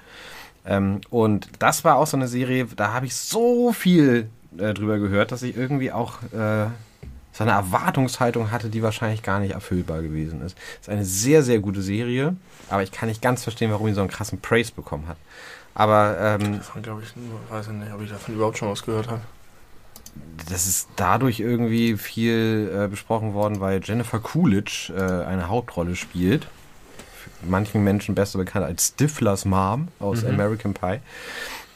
Ähm, 0.65 1.01
und 1.09 1.49
das 1.59 1.83
war 1.83 1.97
auch 1.97 2.07
so 2.07 2.17
eine 2.17 2.27
Serie, 2.27 2.67
da 2.75 2.93
habe 2.93 3.05
ich 3.05 3.15
so 3.15 3.73
viel 3.73 4.29
äh, 4.57 4.73
drüber 4.73 4.99
gehört, 4.99 5.31
dass 5.31 5.41
ich 5.43 5.55
irgendwie 5.55 5.91
auch 5.91 6.21
äh, 6.33 6.67
so 7.33 7.43
eine 7.43 7.51
Erwartungshaltung 7.51 8.51
hatte, 8.51 8.69
die 8.69 8.83
wahrscheinlich 8.83 9.23
gar 9.23 9.39
nicht 9.39 9.53
erfüllbar 9.53 10.01
gewesen 10.01 10.41
ist. 10.41 10.57
Es 10.75 10.87
ist 10.87 10.89
eine 10.89 11.05
sehr, 11.05 11.43
sehr 11.43 11.59
gute 11.59 11.81
Serie, 11.81 12.35
aber 12.69 12.83
ich 12.83 12.91
kann 12.91 13.09
nicht 13.09 13.21
ganz 13.21 13.43
verstehen, 13.43 13.71
warum 13.71 13.87
die 13.87 13.93
so 13.93 14.01
einen 14.01 14.09
krassen 14.09 14.41
Praise 14.41 14.71
bekommen 14.73 15.07
hat. 15.07 15.17
Aber 15.73 16.17
ähm, 16.19 16.57
Davon 16.57 16.81
glaube 16.81 17.01
ich 17.03 17.13
weiß 17.49 17.67
ich 17.67 17.73
nicht, 17.73 17.93
ob 17.93 18.01
ich 18.01 18.09
davon 18.09 18.35
überhaupt 18.35 18.57
schon 18.57 18.69
was 18.69 18.83
gehört 18.83 19.07
habe. 19.09 19.21
das 20.49 20.67
ist 20.67 20.89
dadurch 20.97 21.39
irgendwie 21.39 21.95
viel 21.97 22.69
äh, 22.75 22.87
besprochen 22.87 23.33
worden, 23.33 23.59
weil 23.61 23.79
Jennifer 23.83 24.19
Coolidge 24.19 24.93
äh, 24.95 25.25
eine 25.25 25.47
Hauptrolle 25.47 25.95
spielt. 25.95 26.47
Für 27.13 27.29
manchen 27.47 27.83
Menschen 27.83 28.15
besser 28.15 28.37
bekannt 28.37 28.65
als 28.65 28.87
Stiflers 28.89 29.45
Mom 29.45 29.87
aus 29.99 30.23
Mhm. 30.23 30.29
American 30.29 30.73
Pie. 30.73 30.99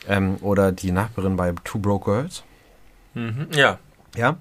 Ähm, 0.08 0.38
oder 0.41 0.71
die 0.71 0.91
Nachbarin 0.91 1.36
bei 1.38 1.53
Two 1.63 1.79
Broke 1.79 2.05
Girls. 2.12 2.43
Mhm. 3.13 3.47
Ja. 3.53 3.79
Ja. 4.15 4.36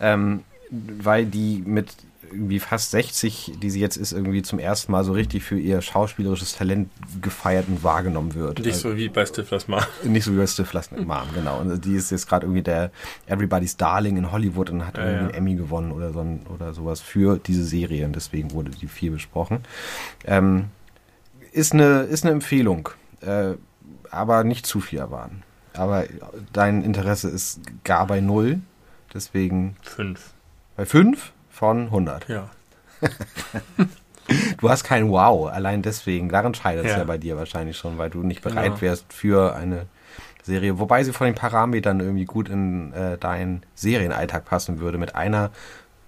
Ähm, 0.00 0.42
weil 0.70 1.26
die 1.26 1.62
mit 1.64 1.90
irgendwie 2.30 2.58
fast 2.58 2.90
60, 2.90 3.54
die 3.60 3.70
sie 3.70 3.80
jetzt 3.80 3.96
ist, 3.96 4.12
irgendwie 4.12 4.42
zum 4.42 4.58
ersten 4.58 4.92
Mal 4.92 5.04
so 5.04 5.12
richtig 5.12 5.44
für 5.44 5.58
ihr 5.58 5.80
schauspielerisches 5.80 6.56
Talent 6.56 6.90
gefeiert 7.20 7.66
und 7.68 7.82
wahrgenommen 7.82 8.34
wird. 8.34 8.58
Nicht 8.60 8.76
so 8.76 8.96
wie 8.96 9.08
bei 9.08 9.24
Stiflers 9.26 9.68
mal. 9.68 9.86
Nicht 10.04 10.24
so 10.24 10.32
wie 10.32 10.38
bei 10.38 10.46
Stiflers 10.46 10.90
Mom, 10.90 11.26
genau. 11.34 11.60
Und 11.60 11.84
die 11.84 11.94
ist 11.94 12.10
jetzt 12.10 12.28
gerade 12.28 12.46
irgendwie 12.46 12.62
der 12.62 12.90
Everybody's 13.26 13.76
Darling 13.76 14.16
in 14.16 14.32
Hollywood 14.32 14.70
und 14.70 14.86
hat 14.86 14.96
Ja, 14.96 15.04
irgendwie 15.04 15.22
ja. 15.24 15.28
einen 15.28 15.34
Emmy 15.34 15.54
gewonnen 15.54 15.92
oder, 15.92 16.12
so 16.12 16.26
oder 16.52 16.74
sowas 16.74 17.00
für 17.00 17.38
diese 17.38 17.64
Serie 17.64 18.06
und 18.06 18.16
deswegen 18.16 18.52
wurde 18.52 18.70
die 18.70 18.88
viel 18.88 19.10
besprochen. 19.10 19.60
Ähm, 20.24 20.66
ist, 21.52 21.72
eine, 21.72 22.02
ist 22.02 22.24
eine 22.24 22.32
Empfehlung, 22.32 22.88
äh, 23.20 23.54
aber 24.10 24.44
nicht 24.44 24.66
zu 24.66 24.80
viel 24.80 24.98
erwarten. 24.98 25.42
Aber 25.72 26.04
dein 26.52 26.82
Interesse 26.82 27.28
ist 27.28 27.60
gar 27.84 28.06
bei 28.06 28.20
null, 28.20 28.60
deswegen 29.12 29.76
Fünf. 29.82 30.32
bei 30.76 30.86
fünf 30.86 31.32
von 31.56 31.84
100. 31.86 32.28
Ja. 32.28 32.50
Du 34.58 34.68
hast 34.68 34.82
kein 34.82 35.08
Wow, 35.10 35.48
allein 35.52 35.82
deswegen. 35.82 36.28
Daran 36.28 36.52
scheitert 36.52 36.84
es 36.86 36.92
Ja. 36.92 36.98
ja. 36.98 37.04
bei 37.04 37.16
dir 37.16 37.36
wahrscheinlich 37.36 37.76
schon, 37.76 37.96
weil 37.96 38.10
du 38.10 38.24
nicht 38.24 38.42
bereit 38.42 38.64
Genau. 38.64 38.80
wärst 38.80 39.12
für 39.12 39.54
eine 39.54 39.86
Serie. 40.42 40.80
Wobei 40.80 41.04
sie 41.04 41.12
von 41.12 41.26
den 41.26 41.36
Parametern 41.36 42.00
irgendwie 42.00 42.24
gut 42.24 42.48
in 42.48 42.92
äh, 42.92 43.18
deinen 43.18 43.62
Serienalltag 43.76 44.44
passen 44.44 44.80
würde. 44.80 44.98
Mit 44.98 45.14
einer 45.14 45.50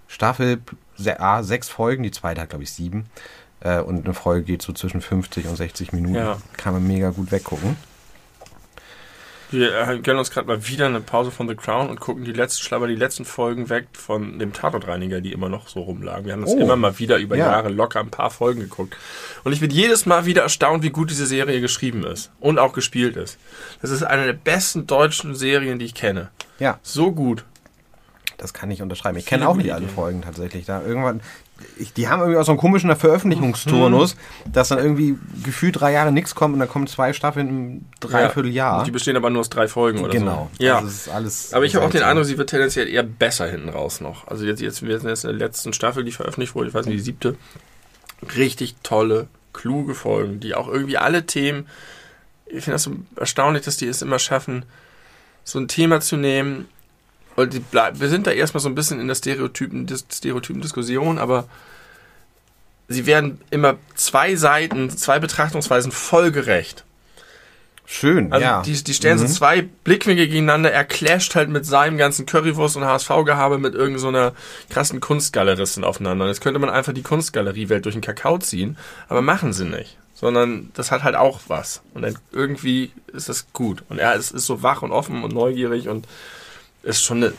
Staffel, 0.09 0.61
se 0.97 1.21
ah, 1.21 1.45
sechs 1.45 1.69
Folgen, 1.69 2.03
die 2.03 2.11
zweite 2.11 2.41
hat, 2.41 2.49
glaube 2.49 2.65
ich, 2.65 2.73
sieben. 2.73 3.07
Äh, 3.61 3.79
und 3.81 4.05
eine 4.05 4.15
Folge 4.15 4.43
geht 4.47 4.63
so 4.63 4.73
zwischen 4.73 5.01
50 5.01 5.47
und 5.47 5.55
60 5.57 5.93
Minuten. 5.93 6.17
Ja. 6.17 6.39
Kann 6.57 6.73
man 6.73 6.85
mega 6.87 7.11
gut 7.11 7.31
weggucken. 7.31 7.77
Wir 9.51 9.75
äh, 9.89 9.99
gönnen 10.01 10.19
uns 10.19 10.31
gerade 10.31 10.47
mal 10.47 10.67
wieder 10.69 10.87
eine 10.87 11.01
Pause 11.01 11.31
von 11.31 11.49
The 11.49 11.55
Crown 11.55 11.89
und 11.89 12.01
gucken 12.01 12.25
die 12.25 12.33
letzten, 12.33 12.63
schlabber 12.65 12.87
die 12.87 12.95
letzten 12.95 13.25
Folgen 13.25 13.71
weg 13.71 13.87
von 13.95 14.39
dem 14.39 14.53
Tatortreiniger, 14.53 15.21
die 15.23 15.33
immer 15.33 15.49
noch 15.49 15.69
so 15.69 15.81
rumlagen. 15.81 16.27
Wir 16.27 16.35
haben 16.35 16.43
das 16.43 16.51
Oh. 16.51 16.59
immer 16.61 16.77
mal 16.77 16.99
wieder 16.99 17.17
über 17.17 17.37
Ja. 17.37 17.51
Jahre 17.53 17.71
locker 17.71 18.01
ein 18.01 18.11
paar 18.11 18.31
Folgen 18.31 18.61
geguckt. 18.61 18.95
Und 19.45 19.53
ich 19.53 19.61
bin 19.61 19.71
jedes 19.71 20.05
Mal 20.05 20.27
wieder 20.27 20.43
erstaunt, 20.43 20.83
wie 20.83 20.91
gut 20.91 21.09
diese 21.11 21.27
Serie 21.27 21.61
geschrieben 21.63 22.05
ist 22.05 22.31
und 22.41 22.59
auch 22.59 22.75
gespielt 22.75 23.17
ist. 23.17 23.39
Das 23.81 23.91
ist 23.91 24.03
eine 24.03 24.27
der 24.27 24.33
besten 24.35 24.87
deutschen 24.87 25.35
Serien, 25.35 25.79
die 25.79 25.87
ich 25.87 25.95
kenne. 25.95 26.29
Ja, 26.59 26.79
So 26.83 27.13
gut. 27.13 27.45
das 28.37 28.53
kann 28.53 28.71
ich 28.71 28.83
unterschreiben. 28.83 29.17
Ich 29.19 29.27
kenne 29.27 29.49
auch 29.49 29.57
nicht 29.57 29.73
alle. 29.73 29.89
Folgen 29.89 30.23
tatsächlich. 30.23 30.67
Da 30.67 30.83
irgendwann, 30.83 31.21
ich, 31.79 31.92
die 31.92 32.09
haben 32.09 32.21
irgendwie 32.21 32.38
auch 32.38 32.44
so 32.44 32.53
einen 32.53 32.59
komischen 32.61 32.94
Veröffentlichungsturnus, 32.94 34.14
Mhm. 34.14 34.53
dass 34.53 34.68
dann 34.68 34.79
irgendwie 34.79 35.16
gefühlt 35.44 35.81
drei 35.81 35.92
Jahre 35.92 36.12
nichts 36.12 36.35
kommt 36.35 36.55
und 36.55 36.61
dann 36.61 36.68
kommen 36.68 36.87
zwei 36.87 37.12
Staffeln 37.12 37.49
im 37.49 37.85
Dreivierteljahr. 38.01 38.79
Und 38.79 38.87
Die 38.87 38.90
bestehen 38.90 39.16
aber 39.16 39.31
nur 39.31 39.40
aus 39.40 39.51
drei 39.51 39.68
Folgen 39.68 40.01
oder 40.01 40.12
Genau. 40.12 40.51
so. 40.59 40.64
Ja. 40.64 40.79
Also 40.79 41.11
alles 41.11 41.53
Aber 41.53 41.64
ich 41.64 41.75
habe 41.75 41.85
auch 41.87 41.90
den. 41.90 42.03
Eindruck, 42.03 42.27
sie 42.27 42.38
wird 42.38 42.51
tendenziell 42.51 42.88
eher 42.88 43.03
besser 43.03 43.49
hinten 43.49 43.68
raus 43.68 44.01
noch. 44.01 44.27
Also 44.29 44.44
jetzt, 44.44 44.61
jetzt 44.61 44.83
wir 44.83 44.99
sind 44.99 45.09
jetzt 45.09 45.25
in 45.25 45.31
der 45.31 45.38
letzten 45.38 45.73
Staffel, 45.73 46.05
die 46.05 46.12
veröffentlicht 46.12 46.55
wurde, 46.55 46.68
ich 46.68 46.75
weiß 46.75 46.87
nicht, 46.87 46.99
die 46.99 47.03
siebte. 47.03 47.37
Richtig 48.37 48.75
tolle, 48.83 49.29
kluge 49.53 49.94
Folgen, 49.94 50.40
die 50.40 50.55
auch 50.55 50.68
irgendwie 50.68 50.99
alle 50.99 51.27
Themen, 51.27 51.66
ich 52.47 52.64
finde 52.64 52.73
das 52.77 52.83
so 52.85 52.92
erstaunlich, 53.16 53.64
dass 53.64 53.77
die 53.77 53.87
es 53.87 54.03
immer 54.03 54.18
schaffen, 54.18 54.64
so 55.44 55.59
ein 55.59 55.68
Thema 55.68 56.01
zu 56.01 56.16
nehmen, 56.16 56.66
wir 57.38 58.09
sind 58.09 58.27
da 58.27 58.31
erstmal 58.33 58.61
so 58.61 58.68
ein 58.68 58.74
bisschen 58.74 59.01
in 59.01 59.09
der 59.09 59.14
Stereotypen, 59.14 59.87
Dis- 59.87 60.05
Stereotypen-Diskussion, 60.12 61.18
aber 61.18 61.44
sie 62.88 63.07
werden 63.07 63.40
immer 63.51 63.77
zwei 63.94 64.35
Seiten, 64.37 64.90
zwei 64.90 65.18
Betrachtungsweisen 65.18 65.92
voll 65.92 66.31
gerecht. 66.33 66.85
Schön, 67.90 68.33
Also 68.35 68.44
ja. 68.44 68.62
die, 68.62 68.85
die 68.85 68.92
stellen 68.92 69.16
so 69.18 69.24
Mhm. 69.24 69.29
zwei 69.31 69.62
Blickwinkel 69.62 70.27
gegeneinander, 70.27 70.70
er 70.70 70.85
clasht 70.85 71.35
halt 71.35 71.48
mit 71.48 71.64
seinem 71.64 71.96
ganzen 71.96 72.27
Currywurst- 72.27 72.77
und 72.77 72.85
HSV-Gehabe 72.85 73.57
mit 73.57 73.72
irgendeiner 73.74 73.98
so 73.98 74.09
einer 74.09 74.33
krassen 74.68 75.01
Kunstgaleristin 75.01 75.85
aufeinander. 75.85 76.24
Und 76.27 76.31
jetzt 76.31 76.42
könnte 76.42 76.59
man 76.59 76.68
einfach 76.68 76.92
die 76.92 77.03
Kunstgaleriewelt 77.03 77.87
durch 77.87 77.94
den 77.94 78.03
Kakao 78.03 78.37
ziehen, 78.38 78.77
aber 79.09 79.22
machen 79.22 79.55
sie 79.55 79.64
nicht. 79.64 79.96
Sondern 80.14 80.70
das 80.74 80.90
hat 80.90 81.03
halt 81.03 81.14
auch 81.16 81.40
was. 81.48 81.81
Und 81.94 82.03
dann 82.03 82.18
irgendwie 82.31 82.90
ist 83.14 83.31
das 83.31 83.46
gut. 83.55 83.83
Und 83.88 83.98
er 83.98 84.14
ist, 84.16 84.33
ist 84.33 84.44
so 84.46 84.62
wach 84.62 84.83
und 84.83 84.92
offen 84.92 85.24
und 85.24 85.33
neugierig 85.33 85.88
und 85.88 86.07
ist 86.83 87.03
schon 87.03 87.25
eine, 87.25 87.33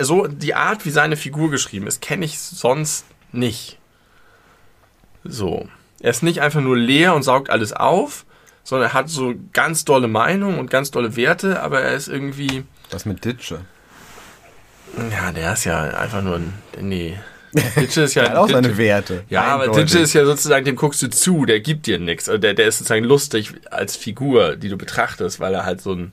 so 0.00 0.26
die 0.26 0.54
Art, 0.54 0.84
wie 0.86 0.90
seine 0.90 1.16
Figur 1.16 1.50
geschrieben 1.50 1.86
ist, 1.86 2.00
kenne 2.00 2.24
ich 2.24 2.38
sonst 2.38 3.04
nicht. 3.32 3.78
So. 5.24 5.68
Er 6.00 6.10
ist 6.10 6.22
nicht 6.22 6.40
einfach 6.40 6.60
nur 6.60 6.76
leer 6.76 7.14
und 7.14 7.22
saugt 7.22 7.50
alles 7.50 7.72
auf, 7.72 8.24
sondern 8.64 8.90
er 8.90 8.94
hat 8.94 9.08
so 9.08 9.34
ganz 9.52 9.84
dolle 9.84 10.08
Meinung 10.08 10.58
und 10.58 10.70
ganz 10.70 10.90
dolle 10.90 11.16
Werte, 11.16 11.62
aber 11.62 11.80
er 11.82 11.94
ist 11.94 12.08
irgendwie, 12.08 12.64
Das 12.90 13.06
mit 13.06 13.24
Ditsche. 13.24 13.60
ja, 15.10 15.32
der 15.32 15.52
ist 15.52 15.64
ja 15.64 15.82
einfach 15.82 16.22
nur 16.22 16.36
ein, 16.36 16.52
nee. 16.80 17.18
Ditsche 17.76 18.02
ist 18.02 18.14
ja, 18.14 18.24
Er 18.24 18.30
hat 18.30 18.36
auch 18.36 18.48
seine 18.50 18.76
Werte. 18.76 19.24
ja, 19.28 19.42
aber 19.44 19.64
Eindeutig. 19.64 19.84
Ditsche 19.84 19.98
ist 20.00 20.12
ja 20.12 20.24
sozusagen, 20.24 20.64
dem 20.64 20.76
guckst 20.76 21.00
du 21.02 21.08
zu, 21.08 21.46
der 21.46 21.60
gibt 21.60 21.86
dir 21.86 21.98
nichts. 21.98 22.26
Der, 22.26 22.38
der 22.38 22.66
ist 22.66 22.78
sozusagen 22.78 23.04
lustig 23.04 23.52
als 23.70 23.96
Figur, 23.96 24.56
die 24.56 24.68
du 24.68 24.76
betrachtest, 24.76 25.40
weil 25.40 25.54
er 25.54 25.64
halt 25.64 25.80
so 25.80 25.92
ein, 25.92 26.12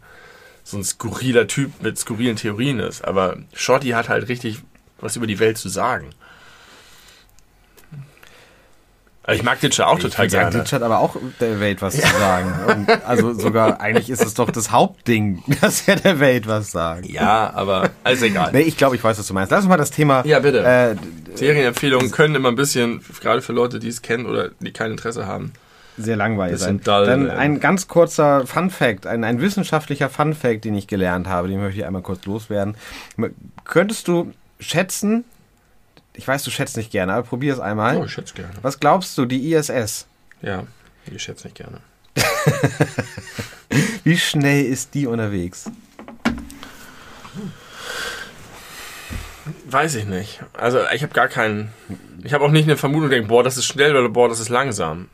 so 0.63 0.77
ein 0.77 0.83
skurriler 0.83 1.47
Typ 1.47 1.81
mit 1.81 1.97
skurrilen 1.97 2.35
Theorien 2.35 2.79
ist. 2.79 3.03
Aber 3.03 3.37
Shorty 3.53 3.89
hat 3.89 4.09
halt 4.09 4.29
richtig 4.29 4.59
was 4.99 5.15
über 5.15 5.27
die 5.27 5.39
Welt 5.39 5.57
zu 5.57 5.69
sagen. 5.69 6.09
Also 9.25 9.39
ich 9.39 9.45
mag 9.45 9.61
Ditsche 9.61 9.87
auch 9.87 9.97
Ich 9.97 10.03
total 10.03 10.25
würd 10.25 10.31
sagen, 10.31 10.49
gerne. 10.49 10.63
Ditch 10.63 10.73
hat 10.73 10.81
aber 10.81 10.99
auch 10.99 11.15
der 11.39 11.61
Welt 11.61 11.81
was 11.81 11.95
zu 11.95 12.01
sagen. 12.01 12.53
Und 12.67 13.07
also 13.07 13.33
sogar, 13.33 13.79
eigentlich 13.81 14.09
ist 14.09 14.23
es 14.23 14.33
doch 14.33 14.49
das 14.49 14.71
Hauptding, 14.71 15.41
dass 15.61 15.87
er 15.87 15.95
der 15.95 16.19
Welt 16.19 16.45
was 16.45 16.71
sagt. 16.71 17.05
Ja, 17.05 17.51
aber 17.53 17.91
alles 18.03 18.21
egal. 18.21 18.51
Nee, 18.51 18.61
ich 18.61 18.75
glaube, 18.75 18.97
ich 18.97 19.03
weiß, 19.03 19.17
was 19.17 19.25
du 19.25 19.33
meinst. 19.33 19.51
Lass 19.51 19.61
uns 19.61 19.69
mal 19.69 19.77
das 19.77 19.91
Thema. 19.91 20.25
Ja, 20.25 20.39
bitte. 20.39 20.63
Äh, 20.63 20.95
Serienempfehlungen 21.37 22.11
können 22.11 22.35
immer 22.35 22.49
ein 22.49 22.55
bisschen, 22.55 23.01
gerade 23.21 23.41
für 23.41 23.53
Leute, 23.53 23.79
die 23.79 23.87
es 23.87 24.01
kennen 24.01 24.25
oder 24.25 24.49
die 24.59 24.73
kein 24.73 24.91
Interesse 24.91 25.25
haben. 25.25 25.53
Sehr 25.97 26.15
langweilig 26.15 26.59
sein. 26.59 26.81
Dull, 26.81 27.05
Dann 27.05 27.29
ein 27.29 27.59
ganz 27.59 27.87
kurzer 27.87 28.47
Fun 28.47 28.69
Fact, 28.69 29.05
ein, 29.05 29.23
ein 29.23 29.41
wissenschaftlicher 29.41 30.09
Fun 30.09 30.33
Fact, 30.33 30.65
den 30.65 30.75
ich 30.75 30.87
gelernt 30.87 31.27
habe, 31.27 31.47
den 31.47 31.59
möchte 31.59 31.79
ich 31.79 31.85
einmal 31.85 32.01
kurz 32.01 32.25
loswerden. 32.25 32.75
Könntest 33.63 34.07
du 34.07 34.33
schätzen, 34.59 35.23
ich 36.13 36.27
weiß, 36.27 36.43
du 36.43 36.51
schätzt 36.51 36.77
nicht 36.77 36.91
gerne, 36.91 37.13
aber 37.13 37.27
probier 37.27 37.53
es 37.53 37.59
einmal. 37.59 37.97
Oh, 37.97 38.05
ich 38.05 38.11
schätze 38.11 38.33
gerne. 38.33 38.53
Was 38.61 38.79
glaubst 38.79 39.17
du, 39.17 39.25
die 39.25 39.53
ISS, 39.53 40.07
Ja, 40.41 40.63
ich 41.11 41.23
schätze 41.23 41.47
nicht 41.47 41.57
gerne. 41.57 41.79
wie 44.03 44.17
schnell 44.17 44.65
ist 44.65 44.93
die 44.93 45.07
unterwegs? 45.07 45.69
Weiß 49.65 49.95
ich 49.95 50.05
nicht. 50.05 50.41
Also 50.53 50.79
ich 50.93 51.03
habe 51.03 51.13
gar 51.13 51.27
keinen. 51.27 51.73
Ich 52.23 52.33
habe 52.33 52.45
auch 52.45 52.51
nicht 52.51 52.65
eine 52.65 52.77
Vermutung, 52.77 53.09
denke, 53.09 53.27
boah, 53.27 53.43
das 53.43 53.57
ist 53.57 53.65
schnell 53.65 53.95
oder 53.95 54.09
boah, 54.09 54.29
das 54.29 54.39
ist 54.39 54.49
langsam. 54.49 55.09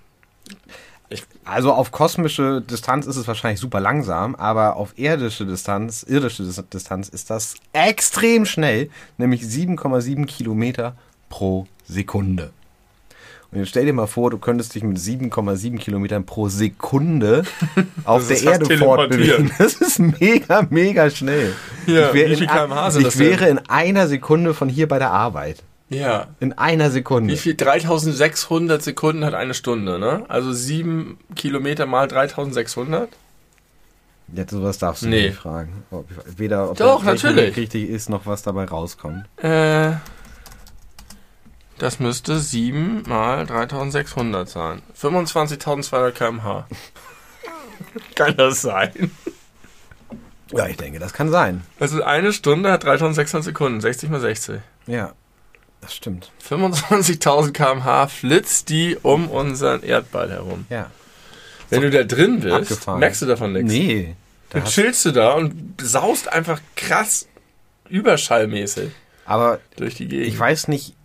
Also 1.43 1.73
auf 1.73 1.91
kosmische 1.91 2.61
Distanz 2.61 3.07
ist 3.07 3.15
es 3.15 3.27
wahrscheinlich 3.27 3.59
super 3.59 3.79
langsam, 3.79 4.35
aber 4.35 4.75
auf 4.75 4.93
irdische 4.97 5.45
Distanz, 5.45 6.03
irdische 6.03 6.43
Dis- 6.43 6.63
Distanz 6.71 7.09
ist 7.09 7.29
das 7.31 7.55
extrem 7.73 8.45
schnell, 8.45 8.89
nämlich 9.17 9.41
7,7 9.41 10.25
Kilometer 10.27 10.95
pro 11.29 11.65
Sekunde. 11.87 12.51
Und 13.51 13.57
jetzt 13.57 13.69
stell 13.69 13.85
dir 13.87 13.93
mal 13.93 14.05
vor, 14.05 14.29
du 14.29 14.37
könntest 14.37 14.75
dich 14.75 14.83
mit 14.83 14.99
7,7 14.99 15.79
Kilometern 15.79 16.23
pro 16.27 16.49
Sekunde 16.49 17.41
auf 18.03 18.27
Das 18.27 18.41
der 18.41 18.53
Erde 18.53 18.65
fortbewegen. 18.77 19.51
Das 19.57 19.73
ist 19.73 19.97
mega, 19.97 20.67
mega 20.69 21.09
schnell. 21.09 21.53
Ja, 21.87 22.09
ich 22.09 22.13
wär 22.13 22.27
in, 22.43 22.43
ich 22.99 23.05
wäre 23.19 23.49
in 23.49 23.57
einer 23.67 24.07
Sekunde 24.07 24.53
von 24.53 24.69
hier 24.69 24.87
bei 24.87 24.99
der 24.99 25.09
Arbeit. 25.09 25.63
Ja. 25.89 26.27
In 26.39 26.53
einer 26.53 26.91
Sekunde. 26.91 27.33
Wie 27.33 27.37
viel? 27.37 27.55
3600 27.55 28.81
Sekunden 28.81 29.25
hat 29.25 29.33
eine 29.33 29.53
Stunde, 29.53 29.97
ne? 29.99 30.23
Also 30.27 30.51
7 30.53 31.17
Kilometer 31.35 31.85
mal 31.87 32.07
3600? 32.07 33.09
Jetzt 34.31 34.51
sowas 34.51 34.77
darfst 34.77 35.01
du 35.03 35.07
Nee. 35.07 35.29
nicht 35.29 35.39
fragen. 35.39 35.83
Ob, 35.89 36.05
weder 36.37 36.69
ob 36.69 36.77
Doch, 36.77 37.03
Rechnung 37.05 37.33
natürlich. 37.33 37.57
richtig 37.57 37.89
ist, 37.89 38.09
noch 38.09 38.27
was 38.27 38.43
dabei 38.43 38.65
rauskommt. 38.65 39.25
Äh. 39.37 39.93
Das 41.79 41.99
müsste 41.99 42.39
7 42.39 43.03
mal 43.07 43.45
3600 43.47 44.47
sein. 44.49 44.81
25.200 44.99 46.11
km/h. 46.11 46.67
Kann 48.15 48.35
das 48.37 48.61
sein? 48.61 49.11
Ja, 50.51 50.67
ich 50.67 50.77
denke, 50.77 50.99
das 50.99 51.13
kann 51.13 51.29
sein. 51.29 51.61
Also 51.79 52.03
eine 52.03 52.33
Stunde 52.33 52.71
hat 52.71 52.83
3600 52.83 53.43
Sekunden. 53.45 53.81
60 53.81 54.09
mal 54.09 54.19
60. 54.19 54.59
Ja, 54.87 55.13
das 55.81 55.95
stimmt. 55.95 56.31
25.000 56.47 57.51
km/h 57.51 58.07
flitzt 58.07 58.69
die 58.69 58.97
um 59.01 59.29
unseren 59.29 59.83
Erdball 59.83 60.29
herum. 60.29 60.65
Ja. 60.69 60.91
Wenn 61.69 61.81
du 61.81 61.89
da 61.91 62.03
drin 62.03 62.39
bist, 62.39 62.53
Abgefahren. 62.53 62.99
merkst 62.99 63.21
du 63.21 63.25
davon 63.27 63.53
nichts. 63.53 63.71
Nee. 63.71 64.15
Da 64.49 64.59
Dann 64.59 64.67
chillst 64.67 65.05
du 65.05 65.11
da 65.11 65.33
und 65.33 65.75
saust 65.81 66.31
einfach 66.31 66.59
krass 66.75 67.27
überschallmäßig 67.89 68.91
aber 69.29 69.59
durch 69.75 69.93
die 69.93 70.07
Gegend. 70.07 70.27
ich 70.27 70.39
weiß 70.39 70.69
nicht, 70.69 70.95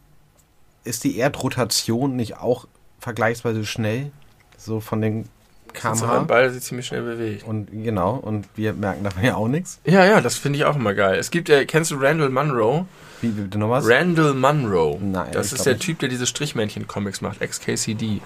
ist 0.83 1.05
die 1.05 1.19
Erdrotation 1.19 2.17
nicht 2.17 2.39
auch 2.39 2.67
vergleichsweise 2.99 3.67
schnell? 3.67 4.13
So 4.57 4.81
von 4.81 5.03
den 5.03 5.25
so 5.25 5.29
kmh? 5.75 6.21
ein 6.21 6.27
Ball, 6.27 6.43
der 6.43 6.53
sich 6.53 6.63
ziemlich 6.63 6.87
schnell 6.87 7.03
bewegt. 7.03 7.45
Und 7.45 7.69
genau, 7.71 8.15
und 8.15 8.47
wir 8.55 8.73
merken 8.73 9.05
davon 9.05 9.25
ja 9.25 9.35
auch 9.35 9.49
nichts. 9.49 9.81
Ja, 9.85 10.05
ja, 10.05 10.21
das 10.21 10.37
finde 10.37 10.59
ich 10.59 10.65
auch 10.65 10.77
immer 10.77 10.95
geil. 10.95 11.19
Es 11.19 11.31
gibt 11.31 11.49
ja, 11.49 11.65
kennst 11.65 11.91
du 11.91 11.97
Randall 11.97 12.31
Munro? 12.31 12.87
Wie 13.21 13.29
bitte 13.29 13.59
noch 13.59 13.71
was? 13.71 13.89
Randall 13.89 14.35
Munro. 14.35 14.99
Nein, 15.03 15.33
das 15.33 15.53
ist 15.53 15.67
der 15.67 15.75
nicht. 15.75 15.85
Typ, 15.85 15.99
der 15.99 16.09
diese 16.09 16.27
Strichmännchen-Comics 16.27 17.21
macht, 17.21 17.41
XKCD. 17.41 18.21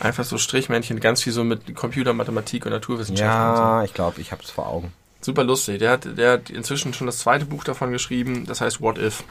Einfach 0.00 0.24
so 0.24 0.38
Strichmännchen, 0.38 1.00
ganz 1.00 1.22
viel 1.22 1.32
so 1.32 1.42
mit 1.44 1.74
Computer, 1.74 2.12
Mathematik 2.12 2.66
und 2.66 2.72
Naturwissenschaften. 2.72 3.50
und 3.50 3.56
so. 3.56 3.62
ja, 3.62 3.84
ich 3.84 3.94
glaube, 3.94 4.20
ich 4.20 4.30
habe 4.32 4.42
es 4.42 4.50
vor 4.50 4.68
Augen. 4.68 4.92
Super 5.20 5.42
lustig. 5.42 5.80
Der 5.80 5.90
hat, 5.90 6.16
der 6.16 6.32
hat 6.32 6.50
inzwischen 6.50 6.94
schon 6.94 7.06
das 7.08 7.18
zweite 7.18 7.44
Buch 7.44 7.64
davon 7.64 7.90
geschrieben, 7.90 8.46
das 8.46 8.60
heißt 8.60 8.80
What 8.80 8.98
If. 8.98 9.24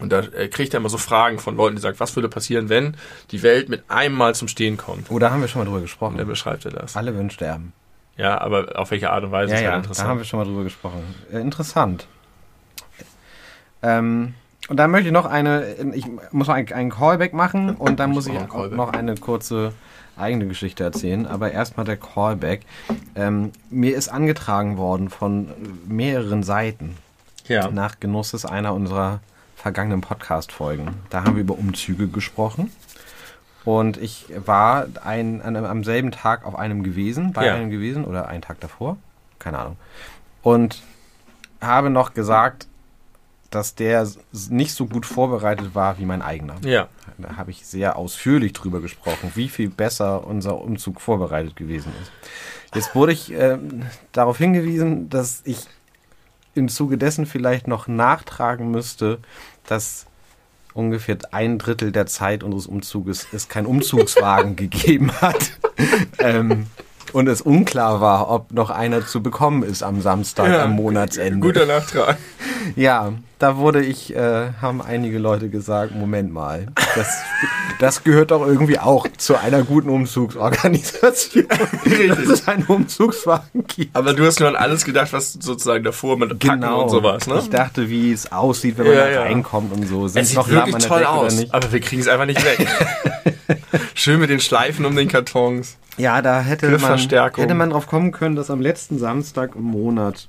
Und 0.00 0.12
da 0.12 0.20
äh, 0.20 0.48
kriegt 0.48 0.74
er 0.74 0.80
immer 0.80 0.88
so 0.88 0.98
Fragen 0.98 1.38
von 1.38 1.56
Leuten, 1.56 1.76
die 1.76 1.82
sagen, 1.82 1.98
was 1.98 2.16
würde 2.16 2.28
passieren, 2.28 2.68
wenn 2.68 2.96
die 3.30 3.42
Welt 3.42 3.68
mit 3.68 3.84
einem 3.88 4.14
Mal 4.14 4.34
zum 4.34 4.48
Stehen 4.48 4.76
kommt. 4.76 5.10
Oh, 5.10 5.18
da 5.18 5.30
haben 5.30 5.40
wir 5.40 5.48
schon 5.48 5.60
mal 5.60 5.66
drüber 5.66 5.80
gesprochen. 5.80 6.16
beschreibt 6.26 6.64
er 6.64 6.72
das. 6.72 6.96
Alle 6.96 7.14
würden 7.14 7.30
sterben. 7.30 7.72
Ja, 8.16 8.40
aber 8.40 8.78
auf 8.78 8.90
welche 8.90 9.10
Art 9.10 9.24
und 9.24 9.32
Weise 9.32 9.52
Ja, 9.52 9.58
ist 9.58 9.64
ja, 9.64 9.70
halt 9.70 9.72
da 9.72 9.76
haben 9.76 9.84
interessant. 9.84 10.18
wir 10.20 10.24
schon 10.24 10.38
mal 10.40 10.44
drüber 10.44 10.64
gesprochen. 10.64 11.14
Äh, 11.32 11.40
interessant. 11.40 12.06
Ähm, 13.82 14.34
und 14.68 14.76
dann 14.76 14.90
möchte 14.90 15.08
ich 15.08 15.12
noch 15.12 15.26
eine, 15.26 15.74
ich 15.94 16.06
muss 16.30 16.48
noch 16.48 16.54
einen, 16.54 16.70
einen 16.72 16.90
Callback 16.90 17.32
machen 17.32 17.74
und 17.74 17.98
dann 17.98 18.10
muss 18.10 18.26
ich 18.26 18.38
auch 18.38 18.70
noch 18.70 18.92
eine 18.92 19.16
kurze 19.16 19.72
eigene 20.16 20.46
Geschichte 20.46 20.84
erzählen. 20.84 21.26
Aber 21.26 21.50
erstmal 21.50 21.86
der 21.86 21.96
Callback. 21.96 22.62
Ähm, 23.14 23.52
mir 23.70 23.96
ist 23.96 24.08
angetragen 24.08 24.76
worden 24.76 25.08
von 25.08 25.48
mehreren 25.88 26.42
Seiten 26.42 26.96
ja. 27.48 27.70
nach 27.70 28.00
Genusses 28.00 28.44
einer 28.44 28.74
unserer 28.74 29.20
vergangenen 29.60 30.00
Podcast-Folgen. 30.00 30.88
Da 31.10 31.24
haben 31.24 31.34
wir 31.36 31.42
über 31.42 31.56
Umzüge 31.58 32.08
gesprochen. 32.08 32.70
Und 33.64 33.98
ich 33.98 34.26
war 34.46 34.86
ein, 35.04 35.42
an, 35.42 35.54
am 35.56 35.84
selben 35.84 36.12
Tag 36.12 36.46
auf 36.46 36.54
einem 36.58 36.82
gewesen, 36.82 37.32
bei 37.34 37.46
Ja. 37.46 37.54
einem 37.54 37.70
gewesen 37.70 38.04
oder 38.04 38.26
einen 38.28 38.40
Tag 38.42 38.58
davor, 38.60 38.96
keine 39.38 39.58
Ahnung. 39.58 39.76
Und 40.42 40.82
habe 41.60 41.90
noch 41.90 42.14
gesagt, 42.14 42.66
dass 43.50 43.74
der 43.74 44.08
nicht 44.48 44.72
so 44.72 44.86
gut 44.86 45.04
vorbereitet 45.04 45.74
war 45.74 45.98
wie 45.98 46.06
mein 46.06 46.22
eigener. 46.22 46.54
ja. 46.64 46.88
Da 47.18 47.36
habe 47.36 47.50
ich 47.50 47.66
sehr 47.66 47.96
ausführlich 47.96 48.54
drüber 48.54 48.80
gesprochen, 48.80 49.32
wie 49.34 49.50
viel 49.50 49.68
besser 49.68 50.26
unser 50.26 50.56
Umzug 50.58 51.02
vorbereitet 51.02 51.54
gewesen 51.54 51.92
ist. 52.00 52.10
Jetzt 52.74 52.94
wurde 52.94 53.12
ich 53.12 53.30
ähm, 53.32 53.82
darauf 54.12 54.38
hingewiesen, 54.38 55.10
dass 55.10 55.42
ich 55.44 55.66
im 56.54 56.68
Zuge 56.70 56.96
dessen 56.96 57.26
vielleicht 57.26 57.68
noch 57.68 57.88
nachtragen 57.88 58.70
müsste, 58.70 59.18
dass 59.70 60.06
ungefähr 60.74 61.18
ein 61.32 61.58
Drittel 61.58 61.92
der 61.92 62.06
Zeit 62.06 62.42
unseres 62.42 62.66
Umzuges 62.66 63.26
es 63.32 63.48
keinen 63.48 63.66
Umzugswagen 63.66 64.56
gegeben 64.56 65.12
hat. 65.20 65.52
ähm, 66.18 66.66
und 67.12 67.26
es 67.26 67.40
unklar 67.40 68.00
war, 68.00 68.30
ob 68.30 68.52
noch 68.52 68.70
einer 68.70 69.04
zu 69.04 69.20
bekommen 69.22 69.64
ist 69.64 69.82
am 69.82 70.00
Samstag 70.00 70.48
Ja, 70.48 70.64
am 70.64 70.72
Monatsende. 70.72 71.40
Guter 71.40 71.66
Nachtrag. 71.66 72.18
Ja, 72.76 73.14
da 73.40 73.56
wurde 73.56 73.84
ich, 73.84 74.14
äh, 74.14 74.52
haben 74.60 74.80
einige 74.80 75.18
Leute 75.18 75.48
gesagt, 75.48 75.94
Moment 75.94 76.32
mal, 76.32 76.68
das, 76.94 77.18
das 77.78 78.04
gehört 78.04 78.30
doch 78.30 78.46
irgendwie 78.46 78.78
auch 78.78 79.06
zu 79.16 79.36
einer 79.36 79.62
guten 79.62 79.88
Umzugsorganisation, 79.90 81.46
dass 81.48 82.18
es 82.18 82.48
einen 82.48 82.64
Umzugswagen 82.64 83.64
gibt. 83.66 83.94
Aber 83.96 84.12
du 84.14 84.24
hast 84.26 84.40
nur 84.40 84.48
an 84.48 84.56
alles 84.56 84.84
gedacht, 84.84 85.12
was 85.12 85.32
sozusagen 85.34 85.84
davor 85.84 86.18
mit 86.18 86.38
Packen 86.38 86.64
und 86.64 86.88
sowas, 86.88 87.26
ne? 87.26 87.34
Genau. 87.34 87.44
Ich 87.44 87.50
dachte, 87.50 87.88
wie 87.88 88.12
es 88.12 88.32
aussieht, 88.32 88.78
wenn 88.78 88.86
man 88.86 88.94
Ja, 88.94 89.04
da 89.04 89.10
ja. 89.10 89.22
reinkommt 89.22 89.72
und 89.72 89.86
so. 89.86 90.08
Sind 90.08 90.22
es 90.22 90.28
sieht 90.28 90.36
noch 90.38 90.48
wirklich 90.48 90.84
toll 90.86 90.98
Decke 90.98 91.10
aus, 91.10 91.50
aber 91.50 91.72
wir 91.72 91.80
kriegen 91.80 92.02
es 92.02 92.08
einfach 92.08 92.26
nicht 92.26 92.44
weg. 92.44 92.66
Schön 93.94 94.20
mit 94.20 94.30
den 94.30 94.40
Schleifen 94.40 94.84
um 94.84 94.96
den 94.96 95.08
Kartons. 95.08 95.76
Ja, 95.96 96.22
da 96.22 96.40
hätte 96.40 96.70
man, 96.78 96.98
hätte 96.98 97.54
man 97.54 97.70
drauf 97.70 97.86
kommen 97.86 98.12
können, 98.12 98.34
dass 98.36 98.50
am 98.50 98.60
letzten 98.60 98.98
Samstag 98.98 99.54
im 99.54 99.64
Monat 99.64 100.28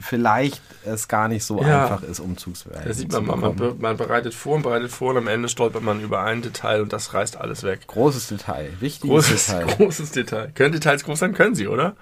vielleicht 0.00 0.62
es 0.84 1.08
gar 1.08 1.28
nicht 1.28 1.44
so 1.44 1.62
Ja. 1.62 1.82
einfach 1.84 2.02
ist, 2.02 2.20
Umzugswagen 2.20 2.82
Da 2.86 2.92
sieht 2.94 3.12
zu 3.12 3.20
man 3.20 3.40
mal, 3.40 3.52
man, 3.54 3.78
man 3.78 3.96
bereitet 3.96 4.32
vor 4.34 4.56
und 4.56 4.62
bereitet 4.62 4.90
vor 4.90 5.10
und 5.10 5.16
am 5.18 5.28
Ende 5.28 5.48
stolpert 5.48 5.82
man 5.82 6.00
über 6.00 6.22
ein 6.22 6.40
Detail 6.42 6.82
und 6.82 6.92
das 6.92 7.14
reißt 7.14 7.36
alles 7.36 7.62
weg. 7.64 7.86
Großes 7.86 8.28
Detail, 8.28 8.70
wichtiges 8.80 9.26
Großes, 9.26 9.46
Detail. 9.46 9.66
großes 9.76 10.10
Detail. 10.12 10.52
Können 10.54 10.72
Details 10.72 11.04
groß 11.04 11.18
sein? 11.18 11.34
Können 11.34 11.54
sie, 11.54 11.66
oder? 11.68 11.96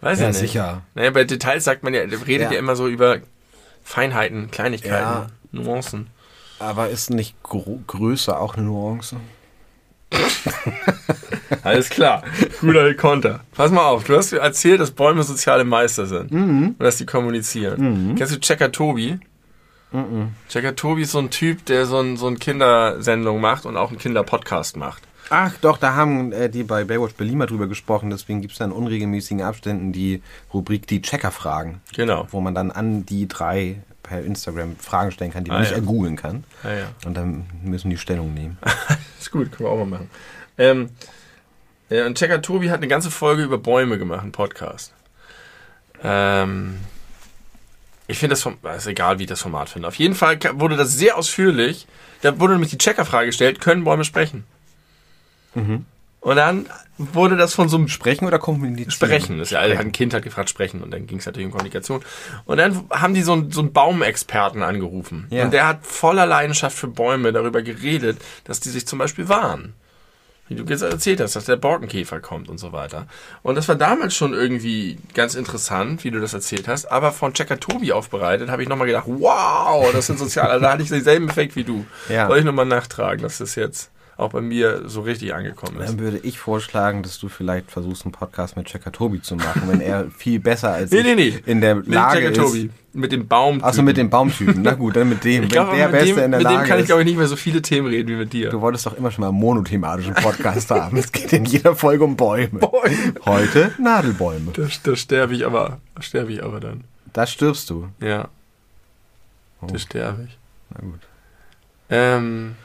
Weiß 0.00 0.18
Ja, 0.20 0.28
ich 0.28 0.32
nicht. 0.32 0.40
sicher. 0.52 0.82
Naja, 0.94 1.10
bei 1.10 1.24
Details 1.24 1.64
sagt 1.64 1.82
man 1.82 1.92
ja, 1.92 2.00
redet 2.00 2.28
ja, 2.48 2.52
Ja. 2.52 2.58
immer 2.58 2.74
so 2.74 2.88
über 2.88 3.18
Feinheiten, 3.84 4.50
Kleinigkeiten, 4.50 4.94
Ja. 4.94 5.26
Nuancen. 5.52 6.08
Aber 6.58 6.88
ist 6.88 7.10
nicht 7.10 7.34
Größe 7.42 8.38
auch 8.38 8.54
eine 8.54 8.66
Nuance? 8.66 9.16
Alles 11.62 11.88
klar. 11.90 12.22
Guter 12.60 12.94
Konter. 12.94 13.40
Pass 13.52 13.70
mal 13.70 13.84
auf, 13.86 14.04
du 14.04 14.16
hast 14.16 14.32
mir 14.32 14.38
erzählt, 14.38 14.80
dass 14.80 14.90
Bäume 14.90 15.22
soziale 15.22 15.64
Meister 15.64 16.06
sind. 16.06 16.30
Und 16.32 16.76
dass 16.78 16.96
die 16.96 17.06
kommunizieren. 17.06 18.14
Kennst 18.16 18.34
du 18.34 18.40
Checker 18.40 18.72
Tobi? 18.72 19.18
Checker 20.48 20.76
Tobi 20.76 21.02
ist 21.02 21.12
so 21.12 21.18
ein 21.18 21.30
Typ, 21.30 21.64
der 21.66 21.84
so, 21.86 21.98
ein, 22.00 22.16
so 22.16 22.28
eine 22.28 22.36
Kindersendung 22.36 23.40
macht 23.40 23.66
und 23.66 23.76
auch 23.76 23.88
einen 23.90 23.98
Kinderpodcast 23.98 24.76
macht. 24.76 25.02
Ach 25.30 25.52
doch, 25.60 25.78
da 25.78 25.94
haben 25.94 26.32
äh, 26.32 26.48
die 26.50 26.64
bei 26.64 26.82
Baywatch 26.84 27.14
Berlin 27.14 27.38
mal 27.38 27.46
drüber 27.46 27.68
gesprochen, 27.68 28.10
deswegen 28.10 28.40
gibt 28.40 28.52
es 28.52 28.58
da 28.58 28.64
in 28.64 28.72
unregelmäßigen 28.72 29.42
Abständen 29.42 29.92
die 29.92 30.22
Rubrik 30.52 30.88
die 30.88 31.02
Checker-Fragen, 31.02 31.80
Genau. 31.94 32.26
wo 32.30 32.40
man 32.40 32.52
dann 32.54 32.72
an 32.72 33.06
die 33.06 33.28
drei 33.28 33.76
per 34.10 34.24
Instagram 34.24 34.76
Fragen 34.76 35.12
stellen 35.12 35.32
kann, 35.32 35.44
die 35.44 35.50
man 35.50 35.58
Ah, 35.58 35.60
nicht 35.60 35.70
ja. 35.70 35.76
ergoogeln 35.76 36.16
kann. 36.16 36.42
Ja, 36.64 36.72
ja. 36.74 36.86
Und 37.06 37.14
dann 37.16 37.46
müssen 37.62 37.90
die 37.90 37.96
Stellung 37.96 38.34
nehmen. 38.34 38.58
Ist 39.20 39.30
gut, 39.30 39.52
können 39.52 39.68
wir 39.68 39.70
auch 39.72 39.78
mal 39.78 39.86
machen. 39.86 40.10
Ähm, 40.58 40.90
ja, 41.90 42.06
und 42.06 42.18
Checker 42.18 42.42
Tobi 42.42 42.70
hat 42.70 42.78
eine 42.78 42.88
ganze 42.88 43.10
Folge 43.10 43.44
über 43.44 43.58
Bäume 43.58 43.98
gemacht, 43.98 44.22
einen 44.22 44.32
Podcast. 44.32 44.92
Ähm, 46.02 46.80
ich 48.08 48.18
finde 48.18 48.32
das, 48.32 48.42
Form- 48.42 48.58
ist 48.76 48.86
egal, 48.88 49.18
wie 49.20 49.22
ich 49.24 49.28
das 49.28 49.42
Format 49.42 49.68
finde. 49.68 49.86
Auf 49.86 49.94
jeden 49.94 50.16
Fall 50.16 50.38
wurde 50.54 50.76
das 50.76 50.92
sehr 50.94 51.16
ausführlich. 51.16 51.86
Da 52.22 52.40
wurde 52.40 52.54
nämlich 52.54 52.70
die 52.70 52.78
Checkerfrage 52.78 53.26
gestellt, 53.26 53.60
können 53.60 53.84
Bäume 53.84 54.04
sprechen? 54.04 54.44
Und 56.20 56.36
dann 56.36 56.66
wurde 56.98 57.36
das 57.36 57.54
von 57.54 57.68
so 57.68 57.78
einem 57.78 57.88
Sprechen 57.88 58.26
oder 58.26 58.38
kommunizieren? 58.38 58.90
Sprechen. 58.90 59.38
Das 59.38 59.48
ist 59.48 59.52
ja, 59.52 59.60
ein 59.60 59.92
Kind 59.92 60.12
hat 60.12 60.22
gefragt, 60.22 60.50
sprechen. 60.50 60.82
Und 60.82 60.90
dann 60.90 61.06
ging 61.06 61.18
es 61.18 61.26
natürlich 61.26 61.46
um 61.46 61.52
Kommunikation. 61.52 62.02
Und 62.44 62.58
dann 62.58 62.84
haben 62.90 63.14
die 63.14 63.22
so 63.22 63.32
einen, 63.32 63.50
so 63.50 63.60
einen 63.60 63.72
Baumexperten 63.72 64.62
angerufen. 64.62 65.26
Ja. 65.30 65.44
Und 65.44 65.52
der 65.52 65.66
hat 65.66 65.86
voller 65.86 66.26
Leidenschaft 66.26 66.76
für 66.76 66.88
Bäume 66.88 67.32
darüber 67.32 67.62
geredet, 67.62 68.18
dass 68.44 68.60
die 68.60 68.68
sich 68.68 68.86
zum 68.86 68.98
Beispiel 68.98 69.28
wahren. 69.30 69.74
Wie 70.48 70.56
du 70.56 70.64
jetzt 70.64 70.82
erzählt 70.82 71.20
hast, 71.20 71.36
dass 71.36 71.44
der 71.44 71.56
Borkenkäfer 71.56 72.18
kommt 72.20 72.48
und 72.48 72.58
so 72.58 72.72
weiter. 72.72 73.06
Und 73.42 73.54
das 73.54 73.68
war 73.68 73.76
damals 73.76 74.14
schon 74.14 74.34
irgendwie 74.34 74.98
ganz 75.14 75.36
interessant, 75.36 76.02
wie 76.02 76.10
du 76.10 76.20
das 76.20 76.34
erzählt 76.34 76.66
hast. 76.66 76.86
Aber 76.86 77.12
von 77.12 77.32
Checker 77.32 77.60
Tobi 77.60 77.92
aufbereitet, 77.92 78.50
habe 78.50 78.62
ich 78.62 78.68
nochmal 78.68 78.88
gedacht, 78.88 79.04
wow, 79.06 79.90
das 79.92 80.08
sind 80.08 80.18
sozial. 80.18 80.50
Also 80.50 80.64
da 80.64 80.72
hatte 80.72 80.82
ich 80.82 80.88
denselben 80.88 81.28
Effekt 81.28 81.54
wie 81.56 81.64
du. 81.64 81.86
Ja. 82.08 82.28
Wollte 82.28 82.40
ich 82.40 82.46
nochmal 82.46 82.66
nachtragen, 82.66 83.22
dass 83.22 83.38
das 83.38 83.54
jetzt 83.54 83.90
auch 84.20 84.30
bei 84.30 84.40
mir 84.40 84.82
so 84.88 85.00
richtig 85.00 85.34
angekommen 85.34 85.80
ist. 85.80 85.88
Dann 85.88 85.98
würde 85.98 86.18
ich 86.18 86.38
vorschlagen, 86.38 87.02
dass 87.02 87.18
du 87.18 87.28
vielleicht 87.28 87.70
versuchst, 87.70 88.04
einen 88.04 88.12
Podcast 88.12 88.56
mit 88.56 88.66
Checker 88.66 88.92
Tobi 88.92 89.22
zu 89.22 89.36
machen, 89.36 89.62
wenn 89.66 89.80
er 89.80 90.10
viel 90.10 90.38
besser 90.40 90.72
als 90.72 90.90
Nee, 90.90 91.02
nee, 91.02 91.14
nee. 91.14 91.34
in 91.46 91.60
der 91.60 91.76
Mit 91.76 91.88
Lage 91.88 92.28
ist. 92.28 92.36
Tobi. 92.36 92.70
Mit 92.92 93.12
dem 93.12 93.28
Baum. 93.28 93.62
Achso, 93.62 93.82
mit 93.82 93.96
dem 93.96 94.10
Baumtypen. 94.10 94.62
Na 94.62 94.74
gut, 94.74 94.96
dann 94.96 95.08
mit 95.08 95.22
dem. 95.22 95.34
Ich 95.34 95.40
wenn 95.42 95.48
glaube, 95.48 95.76
der 95.76 95.88
mit, 95.88 95.92
Beste 95.92 96.14
dem, 96.16 96.24
in 96.24 96.30
der 96.32 96.40
mit 96.40 96.48
dem 96.48 96.54
Lage 96.54 96.68
kann 96.68 96.80
ich, 96.80 96.86
glaube 96.86 97.02
ich, 97.02 97.06
nicht 97.06 97.18
mehr 97.18 97.28
so 97.28 97.36
viele 97.36 97.62
Themen 97.62 97.86
reden 97.86 98.08
wie 98.08 98.16
mit 98.16 98.32
dir. 98.32 98.50
Du 98.50 98.60
wolltest 98.60 98.84
doch 98.84 98.96
immer 98.96 99.12
schon 99.12 99.22
mal 99.22 99.28
einen 99.28 99.38
monothematischen 99.38 100.14
Podcast 100.14 100.70
haben. 100.72 100.96
Es 100.96 101.12
geht 101.12 101.32
in 101.32 101.44
jeder 101.44 101.76
Folge 101.76 102.02
um 102.02 102.16
Bäume. 102.16 102.58
Bäume. 102.58 103.14
Heute 103.26 103.72
Nadelbäume. 103.78 104.50
Da, 104.54 104.64
da 104.82 104.96
sterbe 104.96 105.34
ich 105.34 105.46
aber. 105.46 105.78
Sterbe 106.00 106.32
ich 106.32 106.42
aber 106.42 106.58
dann. 106.58 106.82
Da 107.12 107.26
stirbst 107.26 107.70
du. 107.70 107.88
Ja. 108.00 108.28
Oh. 109.60 109.66
Da 109.66 109.78
sterbe 109.78 110.24
ich. 110.24 110.36
Na 110.74 110.80
gut. 110.80 111.00
Ähm, 111.90 112.56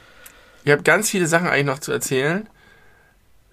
ich 0.66 0.72
habe 0.72 0.84
ganz 0.84 1.10
viele 1.10 1.28
Sachen 1.28 1.48
eigentlich 1.48 1.66
noch 1.66 1.80
zu 1.80 1.92
erzählen. 1.92 2.48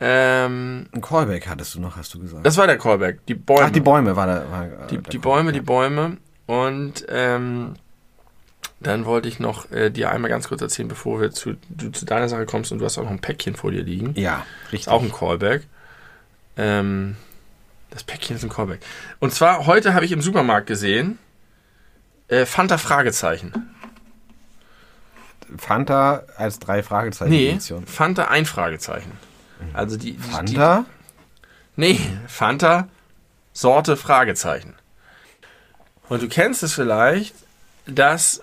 Ähm, 0.00 0.88
Ein 0.92 1.00
Callback 1.00 1.46
hattest 1.48 1.76
du 1.76 1.80
noch, 1.80 1.96
hast 1.96 2.12
du 2.14 2.18
gesagt. 2.18 2.44
das 2.44 2.56
war 2.56 2.66
der 2.66 2.78
Callback. 2.78 3.24
Die 3.26 3.34
Bäume. 3.34 3.66
Ach, 3.66 3.70
die 3.70 3.80
Bäume 3.80 4.16
war 4.16 4.26
da. 4.26 4.50
War, 4.50 4.64
äh, 4.64 4.68
Die, 4.90 4.98
der 4.98 5.10
die 5.12 5.18
Bäume, 5.18 5.50
ja. 5.50 5.52
die 5.52 5.60
Bäume. 5.60 6.16
Und 6.46 7.06
ähm, 7.08 7.74
dann 8.80 9.04
wollte 9.04 9.28
ich 9.28 9.38
noch 9.38 9.70
äh, 9.70 9.90
dir 9.90 10.10
einmal 10.10 10.28
ganz 10.28 10.48
kurz 10.48 10.60
erzählen, 10.60 10.88
bevor 10.88 11.20
wir 11.20 11.30
zu, 11.30 11.54
du 11.68 11.90
zu 11.92 12.04
deiner 12.04 12.28
Sache 12.28 12.46
kommst 12.46 12.72
und 12.72 12.80
du 12.80 12.84
hast 12.84 12.98
auch 12.98 13.04
noch 13.04 13.10
ein 13.12 13.20
Päckchen 13.20 13.54
vor 13.54 13.70
dir 13.70 13.84
liegen. 13.84 14.14
Ja, 14.16 14.44
richtig. 14.72 14.92
Auch 14.92 15.02
ein 15.02 15.12
Callback. 15.12 15.62
Ähm, 16.56 17.16
das 17.90 18.02
Päckchen 18.02 18.34
ist 18.36 18.42
ein 18.42 18.48
Callback. 18.50 18.80
Und 19.20 19.32
zwar, 19.32 19.66
heute 19.66 19.94
habe 19.94 20.04
ich 20.04 20.10
im 20.12 20.20
Supermarkt 20.22 20.66
gesehen, 20.66 21.18
äh, 22.26 22.44
Fanta 22.44 22.76
Fragezeichen. 22.78 23.52
Fanta 25.58 26.22
als 26.36 26.58
drei 26.58 26.82
Fragezeichen 26.82 27.30
Nee, 27.30 27.50
Edition. 27.50 27.86
Fanta 27.86 28.24
ein 28.26 28.46
Fragezeichen. 28.46 29.12
Also 29.74 29.96
die, 29.96 30.12
die, 30.14 30.18
Fanta? 30.18 30.84
Die, 31.76 31.80
nee, 31.80 32.00
Fanta 32.26 32.88
Sorte 33.52 33.96
Fragezeichen. 33.96 34.74
Und 36.08 36.22
du 36.22 36.28
kennst 36.28 36.62
es 36.62 36.72
vielleicht, 36.74 37.34
dass 37.86 38.42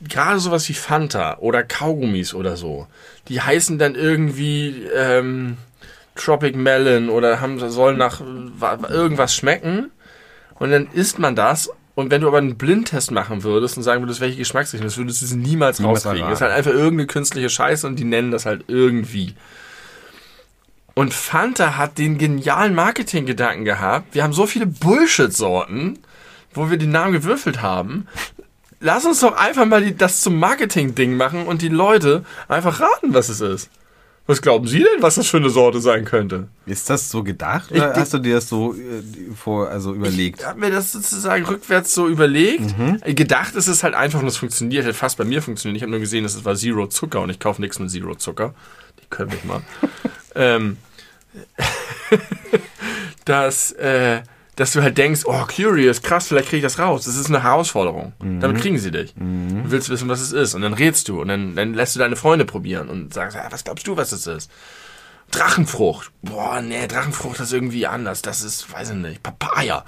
gerade 0.00 0.38
sowas 0.40 0.68
wie 0.68 0.74
Fanta 0.74 1.38
oder 1.38 1.62
Kaugummis 1.64 2.34
oder 2.34 2.56
so, 2.56 2.86
die 3.28 3.40
heißen 3.40 3.78
dann 3.78 3.94
irgendwie 3.94 4.84
ähm, 4.94 5.56
Tropic 6.14 6.56
Melon 6.56 7.08
oder 7.08 7.40
haben, 7.40 7.58
sollen 7.70 7.96
nach 7.98 8.20
wa- 8.22 8.78
irgendwas 8.88 9.34
schmecken. 9.34 9.90
Und 10.54 10.70
dann 10.72 10.88
isst 10.92 11.18
man 11.18 11.36
das. 11.36 11.70
Und 11.98 12.12
wenn 12.12 12.20
du 12.20 12.28
aber 12.28 12.38
einen 12.38 12.56
Blindtest 12.56 13.10
machen 13.10 13.42
würdest 13.42 13.76
und 13.76 13.82
sagen 13.82 14.02
würdest, 14.04 14.20
welche 14.20 14.36
Geschmacksrichtung, 14.36 14.86
das 14.86 14.98
würdest 14.98 15.20
du 15.20 15.26
es 15.26 15.34
niemals, 15.34 15.80
Niemals 15.80 16.06
rauskriegen. 16.06 16.18
erraten. 16.18 16.30
Das 16.30 16.38
ist 16.38 16.42
halt 16.42 16.52
einfach 16.52 16.70
irgendeine 16.70 17.08
künstliche 17.08 17.50
Scheiße 17.50 17.84
und 17.88 17.96
die 17.96 18.04
nennen 18.04 18.30
das 18.30 18.46
halt 18.46 18.66
irgendwie. 18.68 19.34
Und 20.94 21.12
Fanta 21.12 21.76
hat 21.76 21.98
den 21.98 22.16
genialen 22.16 22.76
Marketinggedanken 22.76 23.64
gehabt. 23.64 24.14
Wir 24.14 24.22
haben 24.22 24.32
so 24.32 24.46
viele 24.46 24.66
Bullshit-Sorten, 24.66 25.98
wo 26.54 26.70
wir 26.70 26.76
die 26.76 26.86
Namen 26.86 27.14
gewürfelt 27.14 27.62
haben. 27.62 28.06
Lass 28.78 29.04
uns 29.04 29.18
doch 29.18 29.36
einfach 29.36 29.66
mal 29.66 29.82
die, 29.82 29.96
das 29.96 30.20
zum 30.20 30.38
Marketing-Ding 30.38 31.16
machen 31.16 31.48
und 31.48 31.62
die 31.62 31.68
Leute 31.68 32.24
einfach 32.46 32.78
raten, 32.78 33.12
was 33.12 33.28
es 33.28 33.40
ist. 33.40 33.70
Was 34.28 34.42
glauben 34.42 34.66
Sie 34.68 34.80
denn, 34.80 35.00
was 35.00 35.14
das 35.14 35.26
für 35.26 35.38
eine 35.38 35.48
Sorte 35.48 35.80
sein 35.80 36.04
könnte? 36.04 36.48
Ist 36.66 36.90
das 36.90 37.10
so 37.10 37.22
gedacht? 37.24 37.70
Ich- 37.70 37.78
Oder 37.78 37.94
hast 37.96 38.12
du 38.12 38.18
dir 38.18 38.34
das 38.34 38.48
so 38.48 38.74
äh, 38.74 39.02
vor, 39.34 39.68
also 39.70 39.94
überlegt? 39.94 40.40
Ich 40.40 40.46
habe 40.46 40.60
mir 40.60 40.70
das 40.70 40.92
sozusagen 40.92 41.44
rückwärts 41.46 41.94
so 41.94 42.06
überlegt. 42.08 42.74
Gedacht 43.06 43.54
ist 43.54 43.68
es 43.68 43.82
halt 43.82 43.94
einfach 43.94 44.20
und 44.20 44.26
es 44.28 44.36
funktioniert. 44.36 44.84
Hat 44.86 44.94
fast 44.94 45.16
bei 45.16 45.24
mir 45.24 45.40
funktioniert. 45.40 45.78
Ich 45.78 45.82
habe 45.82 45.90
nur 45.90 46.00
gesehen, 46.00 46.26
es 46.26 46.44
war 46.44 46.54
Zero 46.56 46.86
Zucker 46.88 47.22
und 47.22 47.30
ich 47.30 47.40
kaufe 47.40 47.62
nichts 47.62 47.78
mit 47.78 47.90
Zero 47.90 48.14
Zucker. 48.16 48.54
Die 49.02 49.06
können 49.08 49.30
mich 49.30 49.44
mal. 49.44 49.62
ähm, 50.34 50.76
dass, 53.24 53.72
äh, 53.72 54.20
dass 54.58 54.72
du 54.72 54.82
halt 54.82 54.98
denkst, 54.98 55.20
oh, 55.24 55.44
curious, 55.46 56.02
krass, 56.02 56.26
vielleicht 56.26 56.48
kriege 56.48 56.56
ich 56.56 56.62
das 56.64 56.80
raus. 56.80 57.04
Das 57.04 57.14
ist 57.14 57.28
eine 57.28 57.44
Herausforderung. 57.44 58.12
Damit 58.40 58.60
kriegen 58.60 58.76
sie 58.76 58.90
dich. 58.90 59.14
Du 59.14 59.70
willst 59.70 59.88
wissen, 59.88 60.08
was 60.08 60.20
es 60.20 60.32
ist. 60.32 60.54
Und 60.54 60.62
dann 60.62 60.74
redst 60.74 61.08
du 61.08 61.20
und 61.20 61.28
dann, 61.28 61.54
dann 61.54 61.74
lässt 61.74 61.94
du 61.94 62.00
deine 62.00 62.16
Freunde 62.16 62.44
probieren 62.44 62.88
und 62.88 63.14
sagst, 63.14 63.36
ja, 63.36 63.46
was 63.50 63.62
glaubst 63.62 63.86
du, 63.86 63.96
was 63.96 64.10
es 64.10 64.26
ist? 64.26 64.50
Drachenfrucht. 65.30 66.10
Boah, 66.22 66.60
nee, 66.60 66.88
Drachenfrucht 66.88 67.38
ist 67.38 67.52
irgendwie 67.52 67.86
anders. 67.86 68.20
Das 68.20 68.42
ist, 68.42 68.72
weiß 68.72 68.90
ich 68.90 68.96
nicht, 68.96 69.22
Papaya. 69.22 69.84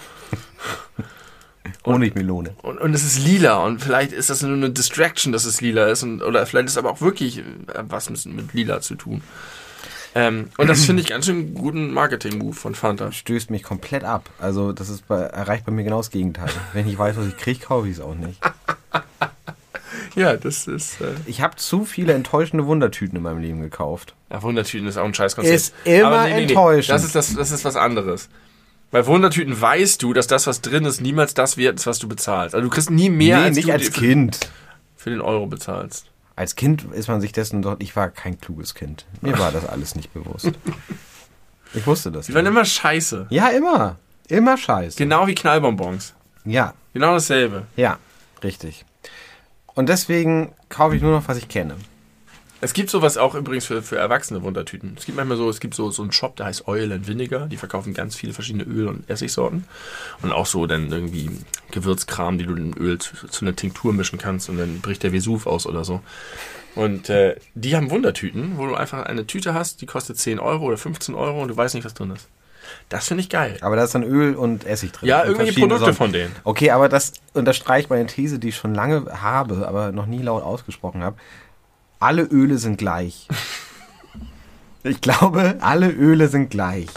Honigmelone. 1.85 2.55
Und, 2.63 2.79
und 2.79 2.95
es 2.95 3.03
ist 3.03 3.19
lila 3.19 3.65
und 3.65 3.83
vielleicht 3.83 4.13
ist 4.13 4.31
das 4.31 4.43
nur 4.43 4.53
eine 4.53 4.71
Distraction, 4.71 5.33
dass 5.33 5.47
es 5.47 5.61
lila 5.61 5.87
ist 5.89 6.05
und, 6.05 6.23
oder 6.23 6.47
vielleicht 6.47 6.67
ist 6.67 6.73
es 6.73 6.79
aber 6.79 6.93
auch 6.93 7.01
wirklich 7.01 7.39
äh, 7.39 7.43
was 7.83 8.09
mit, 8.09 8.25
mit 8.27 8.55
lila 8.55 8.81
zu 8.81 8.95
tun. 8.95 9.23
Ähm, 10.15 10.49
und 10.57 10.69
das 10.69 10.85
finde 10.85 11.03
ich 11.03 11.09
ganz 11.09 11.27
schön 11.27 11.55
guten 11.55 11.93
Marketing-Move 11.93 12.55
von 12.55 12.75
Fanta. 12.75 13.13
Stößt 13.13 13.51
mich 13.51 13.63
komplett 13.63 14.03
ab. 14.05 14.29
Also 14.41 14.73
das 14.73 14.89
ist 14.89 15.07
bei, 15.07 15.21
erreicht 15.21 15.65
bei 15.67 15.73
mir 15.73 15.85
genau 15.85 15.99
das 15.99 16.11
Gegenteil. 16.11 16.51
Wenn 16.73 16.89
ich 16.89 16.99
weiß, 16.99 17.17
was 17.17 17.27
ich 17.29 17.37
kriege, 17.37 17.61
kaufe 17.61 17.87
ich 17.89 17.95
es 17.95 18.01
auch 18.01 18.15
nicht. 18.15 18.41
Ja, 20.17 20.37
das 20.37 20.67
ist. 20.67 21.01
Äh, 21.01 21.15
Ich 21.27 21.41
habe 21.41 21.57
zu 21.57 21.85
viele 21.85 22.13
enttäuschende 22.15 22.67
Wundertüten 22.67 23.17
in 23.17 23.23
meinem 23.23 23.39
Leben 23.41 23.61
gekauft. 23.61 24.15
ja, 24.31 24.43
Wundertüten 24.43 24.89
ist 24.89 24.97
auch 24.97 25.05
ein 25.05 25.15
Scheißkonzept. 25.15 25.55
Ist 25.55 25.75
immer 25.85 26.29
enttäuschend. 26.29 26.91
Das 26.91 27.05
ist, 27.05 27.15
das, 27.15 27.35
das 27.35 27.53
ist 27.53 27.65
was 27.65 27.77
anderes. 27.77 28.29
Bei 28.91 29.07
Wundertüten 29.07 29.59
weißt 29.61 30.03
du, 30.03 30.13
dass 30.13 30.27
das, 30.27 30.49
was 30.49 30.63
drin 30.63 30.85
ist, 30.85 31.01
niemals 31.01 31.35
das 31.35 31.57
wert 31.57 31.77
ist, 31.79 31.87
was 31.87 32.01
du 32.01 32.09
bezahlst. 32.09 32.57
Also 32.57 32.69
du 32.69 32.75
kriegst 32.75 32.91
nie 32.91 33.09
mehr, 33.09 33.39
nee, 33.39 33.45
als 33.45 33.57
nicht 33.57 33.69
du 33.69 33.73
als 33.73 33.93
Kind. 33.93 34.51
für 34.97 35.11
den 35.11 35.21
Euro 35.21 35.47
bezahlst. 35.47 36.07
Als 36.37 36.55
Kind 36.57 36.85
ist 36.93 37.09
man 37.09 37.21
sich 37.21 37.33
dessen 37.33 37.61
dort. 37.63 37.83
Ich 37.83 37.97
war 37.97 38.09
kein 38.11 38.41
kluges 38.41 38.75
Kind. 38.75 39.05
Mir 39.21 39.39
war 39.39 39.53
das 39.53 39.67
alles 39.67 39.95
nicht 39.95 40.13
bewusst. 40.13 40.51
Ich 41.73 41.87
wusste 41.87 42.11
das. 42.11 42.27
Die 42.27 42.35
waren 42.35 42.43
nicht. 42.43 42.51
immer 42.51 42.65
scheiße. 42.65 43.29
Ja, 43.31 43.47
immer. 43.51 43.97
Immer 44.27 44.57
scheiße. 44.57 44.97
Genau 44.99 45.29
wie 45.29 45.37
Knallbonbons. 45.37 46.15
Ja, 46.45 46.75
Genau 46.95 47.13
dasselbe. 47.15 47.65
ja, 47.77 47.99
richtig. 48.43 48.85
Und 49.75 49.89
deswegen 49.89 50.53
kaufe 50.69 50.97
ich 50.97 51.03
nur 51.03 51.13
noch, 51.13 51.29
was 51.29 51.37
ich 51.37 51.47
kenne. 51.49 51.77
Es 52.63 52.75
gibt 52.75 52.91
sowas 52.91 53.17
auch 53.17 53.35
übrigens 53.35 53.65
für, 53.65 53.83
für 53.83 53.97
erwachsene 53.97 54.43
Wundertüten. 54.43 54.95
Es 54.99 55.07
gibt 55.07 55.17
manchmal 55.17 55.39
so, 55.39 55.49
es 55.49 55.61
gibt 55.61 55.75
so, 55.75 55.91
so 55.91 56.03
einen 56.03 56.13
Shop, 56.13 56.37
der 56.37 56.47
heißt 56.47 56.69
Oil 56.69 56.93
and 56.93 57.09
Vinegar. 57.09 57.47
Die 57.47 57.57
verkaufen 57.57 57.95
ganz 57.95 58.17
viele 58.17 58.33
verschiedene 58.33 58.65
Öl- 58.65 58.89
und 58.89 59.09
Essigsorten. 59.09 59.65
Und 60.21 60.33
auch 60.33 60.47
so 60.47 60.67
dann 60.67 60.93
irgendwie 60.93 61.31
Gewürzkram, 61.71 62.39
die 62.39 62.45
du 62.45 62.55
in 62.55 62.77
Öl 62.77 62.99
zu, 62.99 63.29
zu 63.29 63.45
einer 63.45 63.57
Tinktur 63.57 63.93
mischen 63.93 64.19
kannst 64.19 64.49
und 64.51 64.59
dann 64.59 64.81
bricht 64.81 65.03
der 65.03 65.13
Vesuv 65.13 65.47
aus 65.47 65.67
oder 65.67 65.85
so. 65.85 66.01
Und 66.75 67.09
äh, 67.09 67.37
die 67.55 67.77
haben 67.77 67.91
Wundertüten, 67.91 68.59
wo 68.59 68.67
du 68.67 68.75
einfach 68.75 69.05
eine 69.05 69.27
Tüte 69.27 69.55
hast, 69.55 69.81
die 69.81 69.87
kostet 69.87 70.19
10 70.19 70.39
Euro 70.39 70.67
oder 70.67 70.77
15 70.77 71.15
Euro 71.15 71.43
und 71.43 71.49
du 71.49 71.57
weißt 71.57 71.75
nicht, 71.75 71.85
was 71.85 71.95
drin 71.95 72.11
ist. 72.11 72.29
Das 72.89 73.09
finde 73.09 73.23
ich 73.23 73.29
geil. 73.29 73.57
Aber 73.63 73.75
da 73.75 73.85
ist 73.85 73.95
dann 73.95 74.05
Öl 74.05 74.35
und 74.37 74.65
Essig 74.65 74.93
drin. 74.93 75.09
Ja, 75.09 75.25
irgendwelche 75.25 75.59
Produkte 75.59 75.79
Sorten. 75.87 75.97
von 75.97 76.13
denen. 76.13 76.35
Okay, 76.45 76.71
aber 76.71 76.89
das 76.89 77.15
unterstreicht 77.33 77.91
meine 77.91 78.07
These, 78.07 78.39
die 78.39 78.51
ich 78.51 78.57
schon 78.57 78.75
lange 78.75 79.07
habe, 79.23 79.67
aber 79.67 79.93
noch 79.93 80.07
nie 80.07 80.23
laut 80.23 80.43
ausgesprochen 80.43 81.03
habe. 81.03 81.17
Alle 82.01 82.23
Öle 82.23 82.59
sind 82.59 82.79
gleich. 82.79 83.29
Ich 84.83 85.01
glaube, 85.01 85.57
alle 85.61 85.91
Öle 85.91 86.29
sind 86.29 86.51
gleich. 86.51 86.89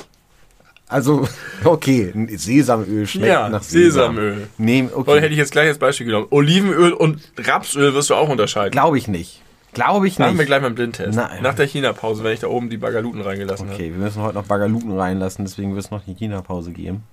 Also, 0.87 1.27
okay, 1.63 2.13
Sesamöl 2.37 3.07
schmeckt 3.07 3.27
Ja, 3.27 3.49
nach 3.49 3.63
Sesam. 3.63 4.15
Sesamöl. 4.15 4.47
Nee, 4.57 4.83
Oder 4.83 4.97
okay. 4.97 5.21
hätte 5.21 5.33
ich 5.33 5.37
jetzt 5.37 5.51
gleich 5.51 5.67
als 5.67 5.79
Beispiel 5.79 6.05
genommen. 6.05 6.27
Olivenöl 6.29 6.93
und 6.93 7.19
Rapsöl 7.37 7.93
wirst 7.93 8.09
du 8.09 8.15
auch 8.15 8.29
unterscheiden. 8.29 8.71
Glaube 8.71 8.97
ich 8.97 9.07
nicht. 9.07 9.41
Glaube 9.73 10.07
ich 10.07 10.19
Machen 10.19 10.33
wir 10.33 10.37
nicht. 10.39 10.47
gleich 10.47 10.61
mal 10.61 10.67
einen 10.67 10.75
Blindtest. 10.75 11.15
Nein. 11.17 11.41
Nach 11.41 11.55
der 11.55 11.65
China-Pause, 11.65 12.23
wenn 12.23 12.33
ich 12.33 12.41
da 12.41 12.47
oben 12.47 12.69
die 12.69 12.77
Bagaluten 12.77 13.21
reingelassen 13.21 13.67
habe. 13.69 13.75
Okay, 13.75 13.91
wir 13.91 13.97
müssen 13.97 14.21
heute 14.21 14.35
noch 14.35 14.45
Bagaluten 14.45 14.91
reinlassen, 14.97 15.45
deswegen 15.45 15.73
wird 15.73 15.83
es 15.85 15.89
noch 15.91 16.05
die 16.05 16.13
China-Pause 16.13 16.71
geben. 16.71 17.03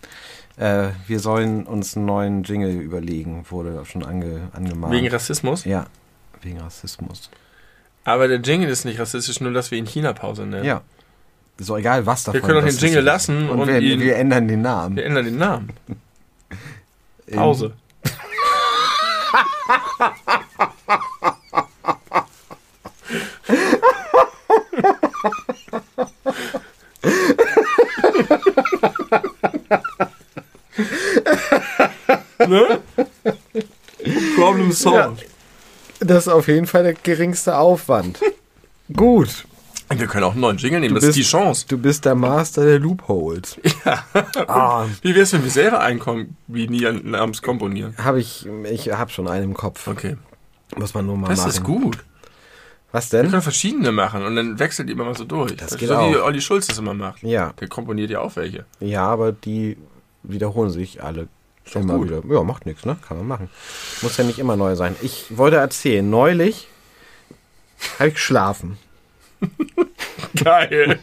Äh, 0.59 0.89
wir 1.07 1.21
sollen 1.21 1.65
uns 1.67 1.97
einen 1.97 2.05
neuen 2.05 2.43
Jingle 2.43 2.71
überlegen, 2.83 3.47
wurde 3.49 3.83
schon 3.87 4.05
ange, 4.05 4.51
angemahnt. 4.53 4.93
Wegen 4.93 5.09
Rassismus. 5.09 5.65
ja, 5.65 5.87
wegen 6.43 6.61
Rassismus. 6.61 7.31
Aber 8.05 8.29
der 8.29 8.39
Jingle 8.41 8.71
ist 8.71 8.85
nicht 8.85 8.99
rassistisch, 8.99 9.41
nur 9.41 9.53
dass 9.53 9.71
wir 9.71 9.79
ihn 9.79 9.87
China-Pause 9.87 10.47
nennen. 10.47 10.65
Ja. 10.65 10.81
Doch 11.59 11.77
egal, 11.77 12.07
was 12.07 12.25
davon. 12.25 12.41
Wir 12.41 12.47
können 12.47 12.61
doch 12.65 12.69
den 12.69 12.79
Jingle 12.79 13.03
lassen 13.03 13.51
und, 13.51 13.61
und 13.61 13.69
wir, 13.69 13.81
ihn- 13.81 14.01
wir 14.01 14.17
ändern 14.17 14.49
den 14.49 14.63
Namen. 14.63 14.97
Wir 14.97 15.05
ändern 15.05 15.25
den 15.27 15.37
Namen. 15.39 15.69
Pause. 17.35 17.73
ne? 32.49 32.81
Problem 34.37 34.73
solved. 34.73 35.25
Das 36.01 36.27
ist 36.27 36.33
auf 36.33 36.49
jeden 36.49 36.67
Fall 36.67 36.83
der 36.83 36.95
geringste 36.95 37.57
Aufwand. 37.59 38.21
Gut. 38.97 39.45
Wir 39.93 40.07
können 40.07 40.23
auch 40.25 40.33
einen 40.33 40.41
neuen 40.41 40.57
Jingle 40.57 40.81
nehmen, 40.81 40.95
Du 40.95 41.01
das 41.01 41.11
ist 41.11 41.17
bist- 41.17 41.29
die 41.29 41.31
Chance. 41.31 41.67
Du 41.69 41.77
bist 41.77 42.05
der 42.05 42.15
Master 42.15 42.65
der 42.65 42.79
Loopholes. 42.79 43.59
Ja. 43.85 44.05
ah, 44.47 44.87
Wie 45.03 45.15
wär's, 45.15 45.33
wenn 45.33 45.43
wir 45.43 45.51
selber 45.51 45.81
einkombinieren, 45.81 47.11
namens 47.11 47.43
komponieren? 47.43 47.95
habe 47.99 48.21
ich, 48.21 48.47
ich 48.71 48.93
habe 48.93 49.11
schon 49.11 49.27
einen 49.29 49.45
im 49.45 49.55
Kopf. 49.55 49.87
Okay. 49.89 50.17
Muss 50.77 50.95
man 50.95 51.07
nur 51.07 51.17
mal 51.17 51.29
Das 51.29 51.39
machen. 51.39 51.51
ist 51.51 51.65
gut. 51.65 51.99
Was 52.93 53.11
Wir 53.13 53.23
denn? 53.23 53.31
können 53.31 53.43
verschiedene 53.43 53.91
machen 53.93 54.25
und 54.25 54.37
dann 54.37 54.59
wechselt 54.59 54.89
die 54.89 54.93
immer 54.93 55.05
mal 55.05 55.17
so 55.17 55.25
durch. 55.25 55.57
Das 55.57 55.73
ist 55.73 55.79
geht 55.79 55.89
so 55.89 55.95
wie 55.95 56.17
auch. 56.17 56.25
Olli 56.27 56.41
Schulz 56.41 56.67
das 56.69 56.79
immer 56.79 56.95
macht. 56.95 57.23
Ja. 57.23 57.53
Der 57.61 57.69
komponiert 57.69 58.11
ja 58.11 58.21
auch 58.21 58.35
welche. 58.37 58.65
Ja, 58.81 59.07
aber 59.07 59.33
die 59.33 59.77
wiederholen 60.23 60.71
sich 60.71 61.03
alle 61.03 61.27
doch 61.71 61.81
immer 61.81 61.95
gut. 61.99 62.09
wieder. 62.11 62.23
Ja, 62.35 62.43
macht 62.43 62.67
nichts, 62.67 62.85
ne? 62.85 62.97
Kann 63.07 63.19
man 63.19 63.27
machen. 63.27 63.51
Muss 64.03 64.17
ja 64.17 64.25
nicht 64.25 64.39
immer 64.39 64.57
neu 64.57 64.75
sein. 64.77 64.97
Ich 65.03 65.37
wollte 65.37 65.57
erzählen, 65.57 66.09
neulich 66.09 66.69
habe 67.99 68.09
ich 68.09 68.15
geschlafen. 68.15 68.79
Geil. 70.45 70.99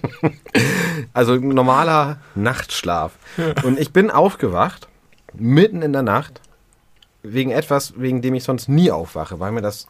Also 1.13 1.35
normaler 1.35 2.19
Nachtschlaf. 2.35 3.13
Und 3.63 3.79
ich 3.79 3.91
bin 3.91 4.11
aufgewacht, 4.11 4.87
mitten 5.33 5.81
in 5.81 5.93
der 5.93 6.03
Nacht, 6.03 6.41
wegen 7.23 7.51
etwas, 7.51 7.93
wegen 7.97 8.21
dem 8.21 8.35
ich 8.35 8.43
sonst 8.43 8.69
nie 8.69 8.91
aufwache, 8.91 9.39
weil 9.39 9.51
mir 9.51 9.61
das 9.61 9.87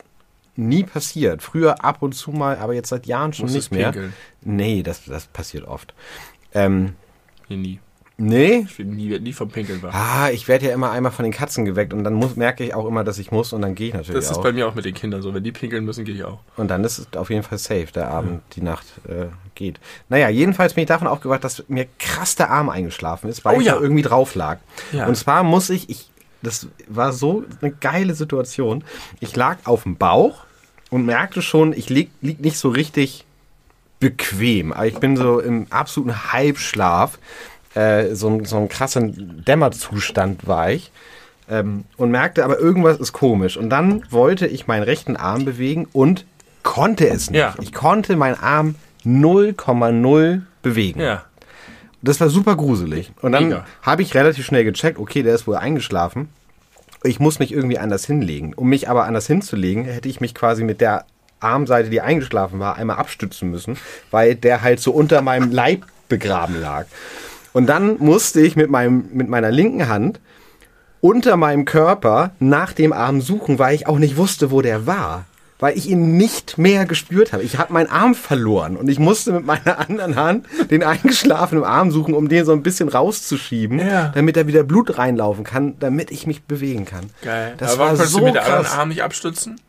nie 0.55 0.83
passiert. 0.83 1.43
Früher 1.43 1.83
ab 1.83 2.01
und 2.01 2.13
zu 2.13 2.31
mal, 2.31 2.57
aber 2.57 2.73
jetzt 2.73 2.89
seit 2.89 3.05
Jahren 3.05 3.33
schon 3.33 3.45
Musstest 3.45 3.71
nicht 3.71 3.79
mehr. 3.79 3.91
pinkeln. 3.91 4.13
Nee, 4.41 4.81
das, 4.81 5.05
das 5.05 5.27
passiert 5.27 5.65
oft. 5.65 5.93
Ähm, 6.53 6.95
Hier 7.47 7.57
nie. 7.57 7.79
Nee, 8.17 8.65
Ich 8.67 8.77
bin 8.77 8.95
nie, 8.95 9.19
nie 9.19 9.33
vom 9.33 9.49
Pinkeln 9.49 9.81
war. 9.81 9.93
Ah, 9.93 10.29
ich 10.31 10.47
werde 10.47 10.65
ja 10.67 10.73
immer 10.73 10.91
einmal 10.91 11.11
von 11.11 11.23
den 11.23 11.31
Katzen 11.31 11.65
geweckt 11.65 11.93
und 11.93 12.03
dann 12.03 12.13
muss, 12.13 12.35
merke 12.35 12.63
ich 12.63 12.73
auch 12.73 12.87
immer, 12.87 13.03
dass 13.03 13.17
ich 13.19 13.31
muss 13.31 13.53
und 13.53 13.61
dann 13.61 13.75
gehe 13.75 13.87
ich 13.89 13.93
natürlich 13.93 14.15
Das 14.21 14.31
ist 14.31 14.37
auch. 14.37 14.43
bei 14.43 14.51
mir 14.51 14.67
auch 14.67 14.75
mit 14.75 14.85
den 14.85 14.93
Kindern 14.93 15.21
so. 15.21 15.33
Wenn 15.33 15.43
die 15.43 15.51
pinkeln 15.51 15.85
müssen, 15.85 16.03
gehe 16.05 16.15
ich 16.15 16.23
auch. 16.23 16.39
Und 16.55 16.69
dann 16.69 16.83
ist 16.83 16.97
es 16.97 17.07
auf 17.15 17.29
jeden 17.29 17.43
Fall 17.43 17.57
safe, 17.57 17.87
der 17.93 18.09
Abend, 18.09 18.41
die 18.55 18.61
Nacht 18.61 18.85
äh, 19.07 19.27
geht. 19.55 19.79
Naja, 20.09 20.29
jedenfalls 20.29 20.73
bin 20.73 20.81
ich 20.83 20.87
davon 20.87 21.07
aufgewacht, 21.07 21.43
dass 21.43 21.63
mir 21.67 21.87
krass 21.99 22.35
der 22.35 22.49
Arm 22.49 22.69
eingeschlafen 22.69 23.29
ist, 23.29 23.45
weil 23.45 23.57
Oh 23.57 23.59
ich 23.59 23.67
ja. 23.67 23.75
da 23.75 23.81
irgendwie 23.81 24.01
drauf 24.03 24.35
lag. 24.35 24.57
Ja. 24.91 25.05
Und 25.07 25.15
zwar 25.15 25.43
muss 25.43 25.69
ich, 25.69 25.89
ich, 25.89 26.09
das 26.41 26.67
war 26.87 27.13
so 27.13 27.43
eine 27.61 27.71
geile 27.71 28.13
Situation. 28.15 28.83
Ich 29.19 29.35
lag 29.35 29.57
auf 29.65 29.83
dem 29.83 29.95
Bauch 29.95 30.43
und 30.89 31.05
merkte 31.05 31.41
schon, 31.41 31.73
ich 31.73 31.89
lieg, 31.89 32.09
lieg 32.21 32.39
nicht 32.39 32.57
so 32.57 32.69
richtig 32.69 33.25
bequem. 33.99 34.73
Ich 34.85 34.99
bin 34.99 35.17
so 35.17 35.39
im 35.39 35.67
absoluten 35.71 36.31
Halbschlaf. 36.31 37.17
Äh, 37.77 38.15
so, 38.15 38.29
ein- 38.29 38.45
so 38.45 38.57
einen 38.57 38.69
krassen 38.69 39.43
Dämmerzustand 39.47 40.47
war 40.47 40.71
ich. 40.71 40.91
Ähm, 41.49 41.85
und 41.95 42.11
merkte 42.11 42.43
aber, 42.43 42.59
irgendwas 42.59 42.97
ist 42.99 43.13
komisch. 43.13 43.55
Und 43.57 43.69
dann 43.69 44.03
wollte 44.09 44.47
ich 44.47 44.67
meinen 44.67 44.83
rechten 44.83 45.15
Arm 45.15 45.45
bewegen 45.45 45.87
und 45.93 46.25
konnte 46.63 47.07
es 47.09 47.29
nicht. 47.29 47.39
Ja. 47.39 47.55
Ich 47.61 47.73
konnte 47.73 48.15
meinen 48.17 48.35
Arm 48.39 48.75
0,0 49.05 50.41
bewegen. 50.61 50.99
Ja. 50.99 51.23
Das 52.01 52.19
war 52.21 52.29
super 52.29 52.55
gruselig. 52.55 53.11
Und 53.21 53.31
dann 53.31 53.49
habe 53.81 54.01
ich 54.01 54.13
relativ 54.13 54.45
schnell 54.45 54.63
gecheckt, 54.63 54.99
okay, 54.99 55.23
der 55.23 55.35
ist 55.35 55.47
wohl 55.47 55.55
eingeschlafen. 55.55 56.29
Ich 57.03 57.19
muss 57.19 57.39
mich 57.39 57.51
irgendwie 57.53 57.79
anders 57.79 58.05
hinlegen. 58.05 58.53
Um 58.53 58.69
mich 58.69 58.89
aber 58.89 59.05
anders 59.05 59.27
hinzulegen, 59.27 59.85
hätte 59.85 60.09
ich 60.09 60.21
mich 60.21 60.35
quasi 60.35 60.63
mit 60.63 60.81
der 60.81 61.05
Armseite, 61.39 61.89
die 61.89 62.01
eingeschlafen 62.01 62.59
war, 62.59 62.75
einmal 62.75 62.97
abstützen 62.97 63.49
müssen, 63.51 63.77
weil 64.11 64.35
der 64.35 64.61
halt 64.61 64.79
so 64.79 64.91
unter 64.91 65.21
meinem 65.21 65.51
Leib 65.51 65.85
begraben 66.09 66.59
lag. 66.59 66.85
Und 67.53 67.67
dann 67.67 67.97
musste 67.99 68.41
ich 68.41 68.55
mit, 68.55 68.69
meinem, 68.69 69.05
mit 69.13 69.29
meiner 69.29 69.51
linken 69.51 69.87
Hand 69.87 70.19
unter 71.01 71.37
meinem 71.37 71.65
Körper 71.65 72.31
nach 72.39 72.73
dem 72.73 72.91
Arm 72.93 73.21
suchen, 73.21 73.59
weil 73.59 73.75
ich 73.75 73.87
auch 73.87 73.99
nicht 73.99 74.17
wusste, 74.17 74.51
wo 74.51 74.61
der 74.61 74.85
war. 74.87 75.25
Weil 75.59 75.75
ich 75.75 75.89
ihn 75.89 76.17
nicht 76.17 76.59
mehr 76.59 76.85
gespürt 76.85 77.33
habe. 77.33 77.41
Ich 77.41 77.57
habe 77.57 77.73
meinen 77.73 77.89
Arm 77.89 78.13
verloren 78.13 78.77
und 78.77 78.87
ich 78.89 78.99
musste 78.99 79.31
mit 79.31 79.43
meiner 79.43 79.79
anderen 79.89 80.15
Hand 80.15 80.45
den 80.69 80.83
eingeschlafenen 80.83 81.63
Arm 81.63 81.89
suchen, 81.89 82.13
um 82.13 82.29
den 82.29 82.45
so 82.45 82.51
ein 82.51 82.61
bisschen 82.61 82.89
rauszuschieben, 82.89 83.79
Ja. 83.79 84.09
damit 84.13 84.37
da 84.37 84.45
wieder 84.45 84.61
Blut 84.63 84.99
reinlaufen 84.99 85.43
kann, 85.43 85.73
damit 85.79 86.11
ich 86.11 86.27
mich 86.27 86.43
bewegen 86.43 86.85
kann. 86.85 87.09
Geil. 87.23 87.55
Das 87.57 87.71
Aber 87.73 87.79
war 87.79 87.85
warum 87.85 87.97
konntest 87.97 88.11
so 88.13 88.19
du 88.19 88.25
mit 88.25 88.35
der 88.35 88.45
anderen 88.45 88.63
krass. 88.65 88.77
Arm 88.77 88.89
nicht 88.89 89.01
abstützen? 89.03 89.59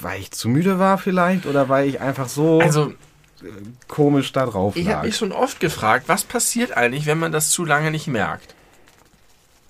Weil 0.00 0.20
ich 0.20 0.32
zu 0.32 0.48
müde 0.48 0.78
war 0.80 0.98
vielleicht 0.98 1.46
oder 1.46 1.68
weil 1.68 1.88
ich 1.88 2.00
einfach 2.00 2.28
so 2.28 2.60
Also, 2.60 2.92
komisch 3.88 4.32
da 4.32 4.46
drauf 4.46 4.76
ich 4.76 4.86
lag. 4.86 4.94
habe 4.96 5.06
mich 5.06 5.16
schon 5.16 5.32
oft 5.32 5.60
gefragt, 5.60 6.08
was 6.08 6.24
passiert 6.24 6.76
eigentlich, 6.76 7.06
wenn 7.06 7.18
man 7.18 7.32
das 7.32 7.50
zu 7.50 7.64
lange 7.64 7.90
nicht 7.90 8.06
merkt? 8.06 8.54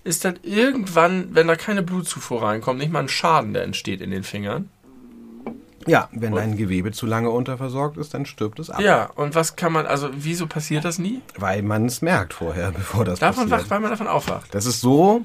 Ist 0.05 0.25
dann 0.25 0.39
irgendwann, 0.43 1.35
wenn 1.35 1.49
da 1.49 1.57
keine 1.57 1.83
Blutzufuhr 1.83 2.43
reinkommt, 2.43 2.79
nicht 2.79 2.93
mal 2.93 3.01
ein 3.01 3.09
Schaden, 3.09 3.55
der 3.55 3.65
entsteht 3.65 4.01
in 4.01 4.11
den 4.11 4.23
Fingern? 4.23 4.69
ja, 5.87 6.09
wenn 6.13 6.35
dein 6.35 6.57
Gewebe 6.57 6.93
zu 6.93 7.07
lange 7.07 7.31
unterversorgt 7.31 7.97
ist, 7.97 8.13
dann 8.13 8.27
stirbt 8.27 8.59
es 8.59 8.71
ab. 8.71 8.81
Ja, 8.81 9.05
und 9.15 9.35
was 9.35 9.57
kann 9.57 9.73
man, 9.73 9.87
also 9.87 10.11
wieso 10.13 10.47
passiert 10.47 10.85
das 10.85 10.99
nie? 10.99 11.23
Weil 11.37 11.63
man 11.63 11.87
es 11.87 12.03
merkt 12.03 12.35
vorher, 12.35 12.71
bevor 12.77 13.05
das 13.05 13.21
Davon 13.21 13.45
passiert. 13.45 13.61
wacht, 13.61 13.71
weil 13.71 13.81
man 13.81 13.91
davon 13.91 14.09
aufwacht. 14.09 14.55
Das 14.55 14.67
ist 14.67 14.81
so, 14.81 15.25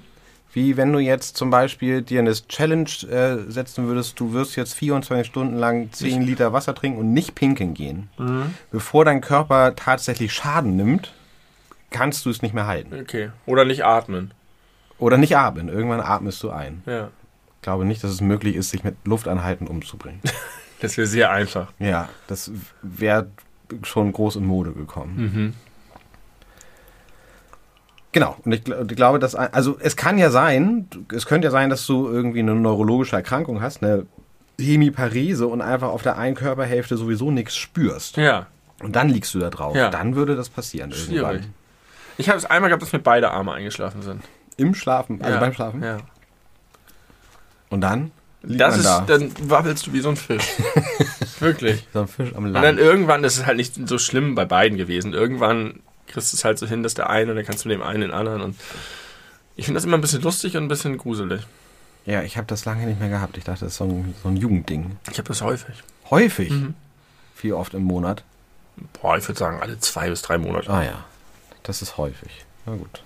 wie 0.54 0.78
wenn 0.78 0.92
du 0.92 1.00
jetzt 1.00 1.38
zum 1.38 1.50
Beispiel 1.50 2.02
dir 2.02 2.20
eine 2.20 2.34
Challenge 2.34 2.90
äh, 3.10 3.50
setzen 3.50 3.88
würdest, 3.88 4.20
du 4.20 4.34
wirst 4.34 4.56
jetzt 4.56 4.74
24 4.74 5.26
Stunden 5.28 5.58
lang 5.58 5.92
10 5.92 6.22
Liter 6.24 6.54
Wasser 6.54 6.76
trinken 6.76 7.00
und 7.00 7.14
nicht 7.14 7.36
pinkeln 7.36 7.74
gehen. 7.74 8.10
Mhm. 8.18 8.54
Bevor 8.72 9.06
dein 9.06 9.22
Körper 9.22 9.76
tatsächlich 9.76 10.34
Schaden 10.34 10.76
nimmt, 10.76 11.14
kannst 11.90 12.26
du 12.26 12.30
es 12.30 12.42
nicht 12.42 12.54
mehr 12.54 12.68
halten. 12.68 13.00
Okay. 13.02 13.30
Oder 13.46 13.66
nicht 13.66 13.86
atmen. 13.86 14.34
Oder 14.98 15.18
nicht 15.18 15.36
atmen. 15.38 15.70
Irgendwann 15.70 16.02
atmest 16.02 16.44
du 16.44 16.52
ein. 16.52 16.84
Ja. 16.86 17.10
glaube 17.62 17.86
nicht, 17.86 18.04
dass 18.04 18.12
es 18.12 18.22
möglich 18.22 18.56
ist, 18.56 18.70
sich 18.70 18.84
mit 18.84 18.96
Luftanhalten 19.06 19.68
umzubringen. 19.68 20.22
Das 20.82 20.98
wäre 20.98 21.06
sehr 21.06 21.30
einfach. 21.30 21.72
ja, 21.78 22.10
das 22.26 22.52
wäre 22.82 23.28
schon 23.84 24.12
groß 24.12 24.38
in 24.38 24.46
Mode 24.46 24.72
gekommen. 24.72 25.16
Mhm. 25.16 25.54
Genau. 28.14 28.36
Und 28.44 28.52
ich, 28.52 28.68
ich 28.68 28.96
glaube, 28.96 29.20
dass, 29.20 29.36
also 29.36 29.78
es 29.80 29.96
kann 29.96 30.18
ja 30.18 30.30
sein, 30.32 30.88
es 31.16 31.26
könnte 31.26 31.46
ja 31.48 31.52
sein, 31.52 31.70
dass 31.70 31.86
du 31.86 32.08
irgendwie 32.10 32.40
eine 32.40 32.56
neurologische 32.56 33.16
Erkrankung 33.16 33.62
hast, 33.62 33.82
eine 33.84 34.06
Hemiparese 34.60 35.48
und 35.48 35.62
einfach 35.62 35.90
auf 35.90 36.02
der 36.04 36.18
einen 36.18 36.36
Körperhälfte 36.36 36.98
sowieso 36.98 37.32
nichts 37.32 37.56
spürst. 37.56 38.18
Ja. 38.18 38.48
Und 38.84 38.96
dann 38.96 39.10
liegst 39.10 39.34
du 39.34 39.40
da 39.40 39.50
drauf. 39.50 39.76
Ja. 39.76 39.90
Dann 39.90 40.16
würde 40.16 40.36
das 40.36 40.50
passieren 40.50 40.92
Schwierig. 40.92 41.22
irgendwann. 41.22 41.54
Ich 42.18 42.28
habe 42.30 42.38
es 42.38 42.46
einmal 42.46 42.70
gehabt, 42.70 42.84
dass 42.84 42.92
mir 42.94 43.00
beide 43.00 43.32
Arme 43.32 43.54
eingeschlafen 43.54 44.02
sind. 44.02 44.24
Im 44.58 44.76
Schlafen, 44.76 45.22
also 45.22 45.34
ja. 45.36 45.40
beim 45.40 45.54
Schlafen. 45.54 45.82
Ja. 45.82 45.98
Und 47.70 47.82
dann 47.82 48.12
liegt 48.44 48.60
Das 48.60 48.78
ist, 48.78 48.86
da. 48.86 49.02
dann 49.08 49.32
wabbelst 49.50 49.88
du 49.88 49.94
wie 49.94 50.02
so 50.02 50.10
ein 50.10 50.18
Fisch. 50.18 50.46
Wirklich. 51.40 51.88
so 51.94 52.02
ein 52.02 52.08
Fisch 52.08 52.36
am 52.36 52.44
Und 52.46 52.54
dann 52.54 52.64
Land. 52.64 52.80
irgendwann, 52.80 53.24
das 53.24 53.38
ist 53.38 53.46
halt 53.46 53.58
nicht 53.58 53.88
so 53.88 53.98
schlimm 53.98 54.36
bei 54.36 54.46
beiden 54.46 54.78
gewesen. 54.78 55.14
Irgendwann 55.14 55.80
kriegst 56.12 56.34
es 56.34 56.44
halt 56.44 56.60
so 56.60 56.68
hin, 56.68 56.84
dass 56.84 56.94
der 56.94 57.10
eine 57.10 57.32
und 57.32 57.38
dann 57.38 57.46
kannst 57.46 57.66
du 57.66 57.70
dem 57.70 57.82
einen 57.82 58.02
den 58.02 58.12
anderen 58.12 58.42
und 58.42 58.60
ich 59.56 59.66
finde 59.66 59.78
das 59.78 59.86
immer 59.86 59.98
ein 59.98 60.02
bisschen 60.02 60.22
lustig 60.22 60.58
und 60.58 60.64
ein 60.64 60.68
bisschen 60.68 60.98
gruselig. 60.98 61.42
Ja, 62.06 62.24
ich 62.24 62.38
habe 62.38 62.48
das 62.48 62.66
lange 62.66 62.86
nicht 62.86 63.00
mehr 63.00 63.10
gehabt. 63.10 63.38
Ich 63.38 63.44
dachte, 63.44 63.66
das 63.66 63.74
ist 63.74 63.78
so 63.78 63.84
ein, 63.86 64.16
so 64.24 64.30
ein 64.30 64.38
Jugendding. 64.38 64.98
Ich 65.12 65.18
habe 65.18 65.28
das 65.28 65.42
häufig. 65.42 65.76
Häufig. 66.10 66.50
Mhm. 66.50 66.74
Wie 67.42 67.54
oft 67.54 67.74
im 67.74 67.84
Monat. 67.84 68.24
Boah, 69.02 69.18
ich 69.18 69.28
würde 69.28 69.38
sagen, 69.38 69.62
alle 69.62 69.80
zwei 69.80 70.10
bis 70.10 70.22
drei 70.22 70.38
Monate. 70.38 70.70
Ah 70.70 70.84
ja, 70.84 71.06
das 71.64 71.82
ist 71.82 71.98
häufig. 71.98 72.46
Na 72.66 72.76
gut. 72.76 73.04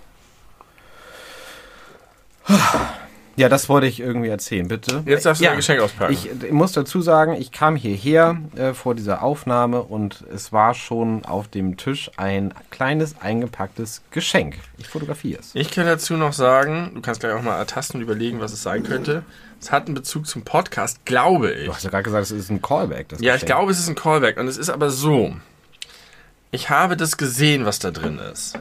Ja, 3.38 3.50
das 3.50 3.68
wollte 3.68 3.88
ich 3.88 4.00
irgendwie 4.00 4.30
erzählen, 4.30 4.68
bitte. 4.68 5.04
Jetzt 5.06 5.26
darfst 5.26 5.42
du 5.42 5.44
ja, 5.46 5.52
dein 5.52 5.58
Geschenk 5.58 5.82
auspacken. 5.82 6.14
Ich, 6.14 6.30
ich 6.44 6.52
muss 6.52 6.72
dazu 6.72 7.02
sagen, 7.02 7.34
ich 7.34 7.52
kam 7.52 7.76
hierher 7.76 8.38
äh, 8.56 8.74
vor 8.74 8.96
dieser 8.96 9.24
Aufnahme 9.24 9.82
und 9.84 10.24
es 10.34 10.54
war 10.54 10.74
schon 10.74 11.26
auf 11.26 11.50
dem 11.50 11.76
Tisch 11.76 12.10
ein 12.16 12.54
kleines 12.72 13.20
eingepacktes 13.22 14.02
Geschenk. 14.12 14.56
Ich 14.78 14.88
fotografiere 14.88 15.42
es. 15.42 15.52
Ich 15.54 15.70
kann 15.72 15.86
dazu 15.86 16.14
noch 16.16 16.32
sagen, 16.32 16.92
du 16.96 17.02
kannst 17.02 17.20
gleich 17.20 17.34
auch 17.34 17.42
mal 17.42 17.58
ertasten 17.58 17.98
und 18.00 18.04
überlegen, 18.04 18.40
was 18.40 18.54
es 18.54 18.64
sein 18.64 18.84
könnte. 18.84 19.24
Es 19.60 19.72
hat 19.72 19.88
einen 19.88 19.96
Bezug 19.96 20.28
zum 20.28 20.44
Podcast, 20.44 21.06
glaube 21.06 21.52
ich. 21.52 21.66
Du 21.66 21.74
hast 21.74 21.84
ja 21.84 21.90
gerade 21.90 22.04
gesagt, 22.04 22.24
es 22.26 22.32
ist 22.32 22.50
ein 22.50 22.62
Callback. 22.62 23.10
Das 23.10 23.20
Ja, 23.20 23.36
ich 23.36 23.42
Geschenk. 23.42 23.58
glaube, 23.58 23.72
es 23.72 23.80
ist 23.80 23.90
ein 23.90 23.96
Callback. 23.96 24.38
Und 24.38 24.48
es 24.48 24.58
ist 24.58 24.70
aber 24.70 24.90
so. 24.92 25.36
Ich 26.52 26.70
habe 26.70 26.96
das 26.96 27.18
gesehen, 27.18 27.66
was 27.66 27.80
da 27.80 27.92
drin 27.92 28.18
ist. 28.32 28.58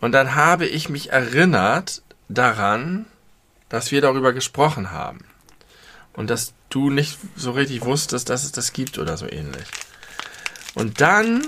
Und 0.00 0.12
dann 0.12 0.34
habe 0.34 0.66
ich 0.66 0.88
mich 0.88 1.12
erinnert 1.12 2.02
daran, 2.28 3.06
dass 3.70 3.90
wir 3.90 4.02
darüber 4.02 4.34
gesprochen 4.34 4.90
haben. 4.90 5.24
Und 6.12 6.28
dass 6.28 6.52
du 6.68 6.90
nicht 6.90 7.18
so 7.36 7.52
richtig 7.52 7.82
wusstest, 7.84 8.28
dass 8.28 8.44
es 8.44 8.52
das 8.52 8.74
gibt 8.74 8.98
oder 8.98 9.16
so 9.16 9.26
ähnlich. 9.26 9.66
Und 10.74 11.00
dann 11.00 11.46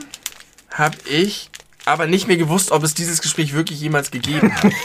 habe 0.70 0.96
ich 1.04 1.50
aber 1.84 2.06
nicht 2.06 2.28
mehr 2.28 2.36
gewusst, 2.36 2.70
ob 2.70 2.84
es 2.84 2.94
dieses 2.94 3.20
Gespräch 3.20 3.52
wirklich 3.52 3.80
jemals 3.80 4.10
gegeben 4.10 4.54
hat. 4.54 4.72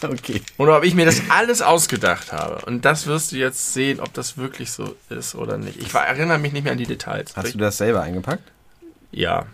Okay. 0.00 0.42
Oder 0.58 0.76
ob 0.76 0.84
ich 0.84 0.94
mir 0.94 1.04
das 1.04 1.22
alles 1.28 1.60
ausgedacht 1.60 2.32
habe. 2.32 2.64
Und 2.66 2.84
das 2.84 3.06
wirst 3.06 3.32
du 3.32 3.36
jetzt 3.36 3.74
sehen, 3.74 4.00
ob 4.00 4.12
das 4.14 4.36
wirklich 4.36 4.70
so 4.70 4.96
ist 5.08 5.34
oder 5.34 5.58
nicht. 5.58 5.76
Ich 5.80 5.92
war, 5.92 6.06
erinnere 6.06 6.38
mich 6.38 6.52
nicht 6.52 6.62
mehr 6.64 6.72
an 6.72 6.78
die 6.78 6.86
Details. 6.86 7.36
Hast 7.36 7.54
du 7.54 7.58
das 7.58 7.78
selber 7.78 8.02
eingepackt? 8.02 8.44
ja. 9.10 9.46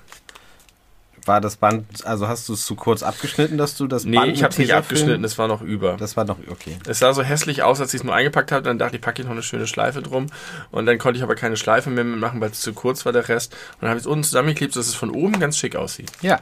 War 1.27 1.41
das 1.41 1.57
Band, 1.57 2.05
also 2.05 2.29
hast 2.29 2.49
du 2.49 2.53
es 2.53 2.66
zu 2.66 2.75
kurz 2.75 3.03
abgeschnitten, 3.03 3.57
dass 3.57 3.77
du 3.77 3.87
das 3.87 4.05
Nee, 4.05 4.16
Band 4.16 4.33
ich 4.33 4.43
mit 4.43 4.45
habe 4.45 4.55
nicht 4.61 4.70
Tesafilm- 4.70 4.77
abgeschnitten, 4.79 5.25
es 5.25 5.39
war 5.39 5.49
noch 5.49 5.62
über. 5.62 5.97
Das 5.97 6.16
war 6.16 6.25
noch, 6.25 6.37
okay. 6.51 6.77
Es 6.87 6.99
sah 6.99 7.12
so 7.14 7.22
hässlich 7.22 7.62
aus, 7.62 7.81
als 7.81 7.95
ich 7.95 8.01
es 8.01 8.05
nur 8.05 8.14
eingepackt 8.14 8.53
habe. 8.53 8.62
Dann 8.62 8.79
dachte 8.79 8.97
ich, 8.97 9.03
packe 9.03 9.22
ich 9.22 9.27
noch 9.27 9.33
eine 9.33 9.43
schöne 9.43 9.66
Schleife 9.66 10.03
drum. 10.03 10.27
Und 10.70 10.87
dann 10.87 10.99
konnte 10.99 11.16
ich 11.16 11.22
aber 11.22 11.35
keine 11.35 11.57
Schleife 11.57 11.89
mehr 11.91 12.05
mitmachen, 12.05 12.41
weil 12.41 12.51
es 12.51 12.61
zu 12.61 12.72
kurz 12.75 13.05
war, 13.07 13.12
der 13.12 13.29
Rest. 13.29 13.53
Und 13.75 13.83
dann 13.83 13.91
habe 13.91 13.99
ich 13.99 14.05
es 14.05 14.07
unten 14.07 14.25
zusammengeklebt, 14.25 14.77
dass 14.77 14.87
es 14.87 14.95
von 14.95 15.11
oben 15.11 15.39
ganz 15.41 15.57
schick 15.57 15.77
aussieht. 15.77 16.11
Ja. 16.20 16.41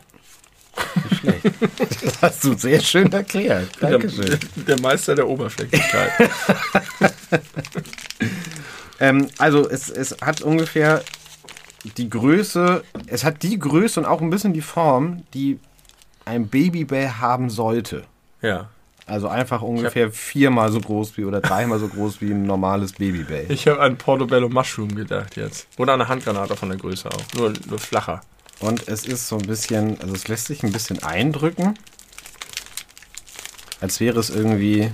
Nicht 1.11 1.21
schlecht. 1.21 1.45
Das 2.05 2.23
hast 2.23 2.45
du 2.45 2.55
sehr 2.57 2.81
schön 2.81 3.13
erklärt. 3.13 3.69
Dankeschön. 3.81 4.25
Der, 4.27 4.39
der 4.77 4.81
Meister 4.81 5.15
der 5.15 5.29
Oberflächlichkeit. 5.29 6.11
Ähm, 9.01 9.29
also 9.39 9.69
es, 9.69 9.91
es 9.91 10.17
hat 10.21 10.43
ungefähr 10.43 11.03
die 11.85 12.09
Größe, 12.09 12.85
es 13.07 13.25
hat 13.25 13.43
die 13.43 13.59
Größe 13.59 14.01
und 14.01 14.07
auch 14.07 14.21
ein 14.21 14.31
bisschen 14.31 14.53
die 14.53 14.61
Form, 14.63 15.23
die 15.35 15.59
ein 16.25 16.49
Babybell 16.49 17.09
haben 17.21 17.51
sollte. 17.51 18.05
ja. 18.41 18.69
Also 19.05 19.27
einfach 19.27 19.63
ungefähr 19.63 20.13
viermal 20.13 20.71
so 20.71 20.81
groß 20.81 21.17
wie 21.17 21.25
oder 21.25 21.41
dreimal 21.41 21.81
so 21.81 21.89
groß 21.89 22.21
wie 22.21 22.31
ein 22.31 22.45
normales 22.45 22.93
Babybell. 22.93 23.47
Ich 23.51 23.67
habe 23.67 23.81
an 23.81 23.99
Portobello 23.99 24.49
Mushroom 24.49 24.95
gedacht 24.95 25.35
jetzt. 25.37 25.67
Oder 25.77 25.95
an 25.95 26.01
eine 26.01 26.09
Handgranate 26.09 26.55
von 26.57 26.69
der 26.69 26.79
Größe 26.79 27.09
auch. 27.11 27.35
Nur, 27.37 27.53
nur 27.69 27.81
flacher. 27.81 28.21
Und 28.61 28.87
es 28.87 29.05
ist 29.05 29.27
so 29.27 29.37
ein 29.39 29.47
bisschen, 29.47 30.01
also 30.01 30.15
es 30.15 30.29
lässt 30.29 30.47
sich 30.47 30.63
ein 30.63 30.71
bisschen 30.71 31.03
eindrücken. 31.03 31.77
Als 33.81 33.99
wäre 33.99 34.21
es 34.21 34.31
irgendwie, 34.31 34.93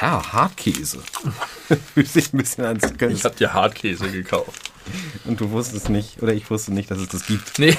ja, 0.00 0.32
Hartkäse. 0.32 1.02
Fühlt 1.94 2.08
sich 2.08 2.32
ein 2.32 2.38
bisschen 2.38 2.64
an, 2.64 2.78
Ich 3.10 3.24
habe 3.24 3.34
dir 3.34 3.52
Hartkäse 3.52 4.08
gekauft. 4.08 4.71
und 5.24 5.40
du 5.40 5.50
wusstest 5.50 5.88
nicht, 5.88 6.22
oder 6.22 6.32
ich 6.32 6.50
wusste 6.50 6.72
nicht, 6.72 6.90
dass 6.90 6.98
es 6.98 7.08
das 7.08 7.26
gibt. 7.26 7.58
Nee. 7.58 7.76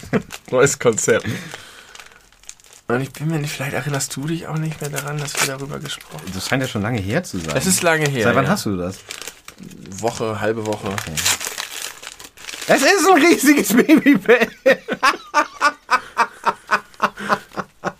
Neues 0.50 0.78
Konzept. 0.78 1.26
Und 2.88 3.00
ich 3.00 3.12
bin 3.12 3.28
mir 3.28 3.38
nicht, 3.38 3.52
vielleicht 3.52 3.74
erinnerst 3.74 4.14
du 4.14 4.26
dich 4.26 4.46
auch 4.46 4.58
nicht 4.58 4.80
mehr 4.80 4.90
daran, 4.90 5.18
dass 5.18 5.34
wir 5.40 5.56
darüber 5.56 5.78
gesprochen 5.80 6.20
haben. 6.20 6.32
Das 6.32 6.48
scheint 6.48 6.62
ja 6.62 6.68
schon 6.68 6.82
lange 6.82 7.00
her 7.00 7.24
zu 7.24 7.38
sein. 7.38 7.56
Es 7.56 7.66
ist 7.66 7.82
lange 7.82 8.08
her. 8.08 8.24
Seit 8.24 8.34
wann 8.36 8.44
ja. 8.44 8.50
hast 8.50 8.66
du 8.66 8.76
das? 8.76 8.98
Woche, 9.90 10.40
halbe 10.40 10.64
Woche. 10.66 10.94
Es 12.68 12.82
ist 12.82 13.08
ein 13.08 13.22
riesiges 13.22 13.68
Babybell. 13.72 14.48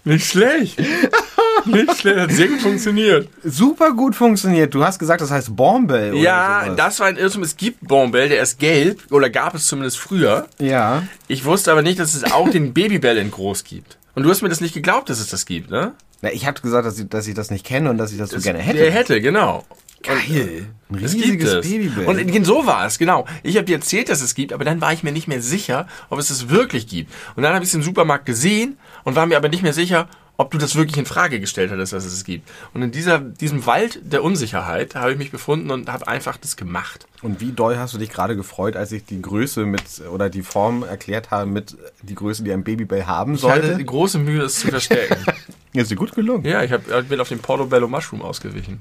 Nicht 0.05 0.31
schlecht. 0.31 0.79
Nicht 1.65 1.99
schlecht, 2.01 2.19
hat 2.19 2.31
sehr 2.33 2.49
gut 2.49 2.61
funktioniert. 2.61 3.29
Super 3.43 3.93
gut 3.93 4.15
funktioniert. 4.15 4.75
Du 4.75 4.85
hast 4.85 4.99
gesagt, 4.99 5.21
das 5.21 5.31
heißt 5.31 5.55
Bombell 5.57 6.13
oder 6.13 6.21
Ja, 6.23 6.63
sowas. 6.65 6.77
das 6.77 7.01
war 7.01 7.07
ein 7.09 7.17
Irrtum. 7.17 7.43
Es 7.43 7.57
gibt 7.57 7.87
Bombell, 7.87 8.29
der 8.29 8.43
ist 8.43 8.59
gelb, 8.59 9.01
oder 9.11 9.31
gab 9.31 9.55
es 9.55 9.67
zumindest 9.67 9.99
früher. 9.99 10.47
Ja. 10.59 11.03
Ich 11.29 11.45
wusste 11.45 11.73
aber 11.73 11.83
nicht, 11.83 11.99
dass 11.99 12.15
es 12.15 12.25
auch 12.33 12.49
den 12.51 12.73
Babybell 12.75 13.17
in 13.19 13.31
groß 13.31 13.65
gibt. 13.65 13.99
Und 14.15 14.23
du 14.23 14.31
hast 14.31 14.43
mir 14.43 14.49
das 14.49 14.61
nicht 14.61 14.75
geglaubt, 14.75 15.11
dass 15.11 15.19
es 15.21 15.29
das 15.29 15.47
gibt, 15.47 15.71
ne? 15.71 15.93
Na, 16.23 16.33
ich 16.33 16.47
habe 16.47 16.61
gesagt, 16.61 16.87
dass 16.87 16.99
ich, 16.99 17.09
dass 17.09 17.27
ich 17.27 17.35
das 17.35 17.51
nicht 17.51 17.67
kenne 17.67 17.91
und 17.91 17.99
dass 17.99 18.13
ich 18.13 18.19
das 18.19 18.31
so 18.31 18.41
gerne 18.41 18.59
hätte. 18.61 18.79
Der 18.79 18.91
hätte, 18.91 19.21
genau. 19.21 19.65
Geil. 20.03 20.67
Ein 20.89 21.03
Es 21.03 21.13
gibt 21.13 21.25
riesiges 21.25 21.53
es. 21.53 21.69
Babybell. 21.69 22.07
Und 22.07 22.47
so 22.47 22.65
war 22.65 22.87
es, 22.87 22.97
genau. 22.99 23.27
Ich 23.43 23.57
habe 23.57 23.65
dir 23.67 23.77
erzählt, 23.77 24.09
dass 24.09 24.21
es 24.23 24.35
gibt, 24.35 24.53
aber 24.53 24.65
dann 24.65 24.81
war 24.81 24.93
ich 24.93 25.03
mir 25.03 25.11
nicht 25.13 25.27
mehr 25.29 25.43
sicher, 25.43 25.89
ob 26.11 26.19
es 26.19 26.31
es 26.31 26.49
wirklich 26.49 26.87
gibt. 26.87 27.13
Und 27.35 27.43
dann 27.43 27.55
habe 27.55 27.65
ich 27.65 27.71
es 27.71 27.75
im 27.75 27.83
Supermarkt 27.83 28.25
gesehen 28.25 28.79
und 29.05 29.17
war 29.17 29.27
mir 29.27 29.37
aber 29.37 29.49
nicht 29.49 29.63
mehr 29.63 29.73
sicher, 29.73 30.09
ob 30.39 30.51
du 30.51 30.59
das 30.59 30.75
wirklich 30.77 30.99
in 30.99 31.07
Frage 31.07 31.41
gestellt 31.41 31.71
hattest, 31.71 31.93
dass 31.95 32.05
es 32.05 32.13
es 32.13 32.25
gibt. 32.25 32.49
Und 32.75 32.83
in 32.83 32.91
dieser, 32.91 33.19
diesem 33.21 33.65
Wald 33.67 34.01
der 34.03 34.23
Unsicherheit 34.23 34.95
habe 34.95 35.13
ich 35.13 35.19
mich 35.19 35.31
befunden 35.31 35.71
und 35.71 35.91
habe 35.91 36.07
einfach 36.09 36.37
das 36.37 36.57
gemacht. 36.57 37.07
Und 37.23 37.41
wie 37.41 37.53
doll 37.53 37.79
hast 37.79 37.95
du 37.95 37.99
dich 37.99 38.11
gerade 38.11 38.37
gefreut, 38.37 38.77
als 38.77 38.93
ich 38.93 39.05
die 39.07 39.23
Größe 39.23 39.65
mit 39.65 39.83
oder 40.13 40.29
die 40.29 40.43
Form 40.43 40.83
erklärt 40.83 41.31
habe 41.31 41.47
mit 41.51 41.77
die 42.03 42.15
Größe, 42.15 42.43
die 42.43 42.53
ein 42.53 42.65
Babybell 42.65 43.07
haben 43.07 43.35
Ich 43.35 43.45
hatte 43.45 43.67
sollte? 43.69 43.85
große 43.85 44.19
Mühe, 44.19 44.43
es 44.43 44.61
zu 44.61 44.69
verstecken. 44.69 45.17
Ist 45.73 45.91
dir 45.91 45.97
gut 45.97 46.15
gelungen. 46.15 46.45
ja, 46.45 46.63
ich 46.63 46.73
hab, 46.73 46.83
ich 46.91 47.09
bin 47.09 47.21
auf 47.21 47.29
den 47.29 47.39
Portobello 47.39 47.87
Mushroom 47.89 48.23
ausgewichen. 48.23 48.81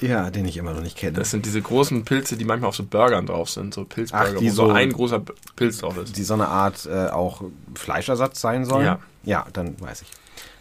Ja, 0.00 0.30
den 0.30 0.44
ich 0.44 0.58
immer 0.58 0.74
noch 0.74 0.82
nicht 0.82 0.98
kenne. 0.98 1.12
Das 1.12 1.30
sind 1.30 1.46
diese 1.46 1.62
großen 1.62 2.04
Pilze, 2.04 2.36
die 2.36 2.44
manchmal 2.44 2.68
auf 2.68 2.76
so 2.76 2.84
Burgern 2.84 3.24
drauf 3.24 3.48
sind, 3.48 3.72
so 3.72 3.84
Pilzburger, 3.84 4.32
Ach, 4.34 4.38
die 4.38 4.50
so 4.50 4.66
so- 4.66 4.72
ein 4.72 4.92
großer 4.92 5.22
Pilz 5.56 5.78
drauf 5.78 5.96
ist. 5.96 6.16
die 6.18 6.22
so 6.24 6.34
eine 6.34 6.48
Art 6.48 6.84
äh, 6.84 7.06
auch 7.08 7.42
Fleischersatz 7.74 8.40
sein 8.40 8.64
sollen. 8.66 8.84
Ja. 8.84 8.98
Ja, 9.24 9.46
dann 9.54 9.80
weiß 9.80 10.02
ich. 10.02 10.08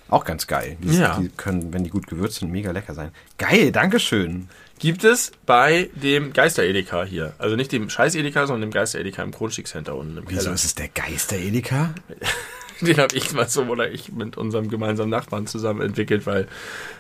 Auch 0.09 0.23
ganz 0.25 0.45
geil. 0.47 0.77
Die, 0.81 0.97
Ja. 0.97 1.17
die 1.19 1.29
können, 1.29 1.73
wenn 1.73 1.83
die 1.83 1.89
gut 1.89 2.07
gewürzt 2.07 2.39
sind, 2.39 2.51
mega 2.51 2.71
lecker 2.71 2.93
sein. 2.93 3.11
Geil, 3.37 3.71
Dankeschön. 3.71 4.49
Gibt 4.77 5.03
es 5.03 5.31
bei 5.45 5.89
dem 5.95 6.33
Geister-Edeka 6.33 7.05
hier. 7.05 7.33
Also 7.37 7.55
nicht 7.55 7.71
dem 7.71 7.89
Scheiß-Edeka, 7.89 8.45
sondern 8.45 8.69
dem 8.69 8.73
Geister-Edeka 8.73 9.23
im 9.23 9.31
Kronstieg-Center 9.31 9.95
unten 9.95 10.17
im 10.17 10.23
Wieso 10.27 10.41
Keller. 10.41 10.53
ist 10.53 10.65
es 10.65 10.75
der 10.75 10.89
Geister 10.89 11.37
Edeka? 11.37 11.93
Den 12.82 12.97
habe 12.97 13.15
ich 13.15 13.34
mal 13.34 13.47
so, 13.47 13.63
oder 13.63 13.91
ich 13.91 14.11
mit 14.11 14.38
unserem 14.38 14.69
gemeinsamen 14.69 15.09
Nachbarn 15.09 15.47
zusammen 15.47 15.82
entwickelt, 15.82 16.26
weil 16.26 16.47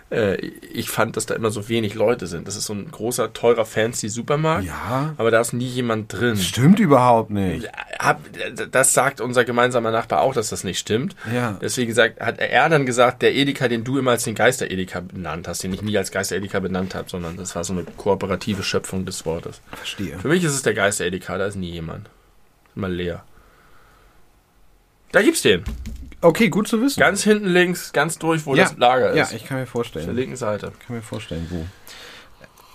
äh, 0.09 0.35
ich 0.71 0.89
fand, 0.89 1.17
dass 1.17 1.25
da 1.25 1.35
immer 1.35 1.49
so 1.49 1.67
wenig 1.67 1.95
Leute 1.95 2.27
sind. 2.27 2.47
Das 2.47 2.55
ist 2.55 2.65
so 2.65 2.73
ein 2.73 2.89
großer, 2.91 3.33
teurer, 3.33 3.65
fancy 3.65 4.09
Supermarkt. 4.09 4.65
Ja. 4.65 5.13
Aber 5.17 5.31
da 5.31 5.41
ist 5.41 5.53
nie 5.53 5.67
jemand 5.67 6.13
drin. 6.13 6.37
Stimmt 6.37 6.79
überhaupt 6.79 7.31
nicht. 7.31 7.67
Hab, 7.99 8.21
das 8.71 8.93
sagt 8.93 9.19
unser 9.19 9.43
gemeinsamer 9.43 9.91
Nachbar 9.91 10.21
auch, 10.21 10.33
dass 10.33 10.49
das 10.49 10.63
nicht 10.63 10.79
stimmt. 10.79 11.15
Ja. 11.33 11.57
Deswegen 11.61 11.93
sagt, 11.93 12.21
hat 12.21 12.39
er 12.39 12.69
dann 12.69 12.85
gesagt, 12.85 13.21
der 13.21 13.35
Edeka, 13.35 13.67
den 13.67 13.83
du 13.83 13.97
immer 13.97 14.11
als 14.11 14.23
den 14.23 14.35
Geister-Edeka 14.35 15.01
benannt 15.01 15.47
hast, 15.47 15.63
den 15.63 15.73
ich 15.73 15.81
nie 15.81 15.97
als 15.97 16.11
Geister-Edeka 16.11 16.59
benannt 16.59 16.95
habe, 16.95 17.09
sondern 17.09 17.35
das 17.37 17.55
war 17.55 17.63
so 17.63 17.73
eine 17.73 17.83
kooperative 17.83 18.63
Schöpfung 18.63 19.05
des 19.05 19.25
Wortes. 19.25 19.61
Verstehe. 19.71 20.19
Für 20.19 20.27
mich 20.27 20.43
ist 20.43 20.53
es 20.53 20.61
der 20.61 20.73
Geister-Edeka, 20.73 21.37
da 21.37 21.47
ist 21.47 21.55
nie 21.55 21.71
jemand. 21.71 22.09
Immer 22.75 22.89
leer. 22.89 23.23
Da 25.15 25.21
gibt's 25.21 25.43
den. 25.43 25.63
Okay, 26.19 26.49
gut 26.49 26.67
zu 26.67 26.81
wissen. 26.81 26.99
Ganz 26.99 27.23
hinten 27.23 27.47
links, 27.47 27.93
ganz 27.93 28.19
durch, 28.19 28.45
wo 28.45 28.53
Ja. 28.53 28.63
das 28.65 28.75
Lager 28.77 29.11
ist. 29.11 29.31
ja, 29.31 29.37
ich 29.37 29.45
kann 29.45 29.55
mir 29.55 29.63
Auf 29.63 29.67
der 29.69 29.71
vorstellen. 29.71 30.13
linken 30.13 30.35
Seite. 30.35 30.73
Ich 30.77 30.85
kann 30.85 30.93
mir 30.97 31.01
vorstellen, 31.01 31.47
wo. 31.49 31.65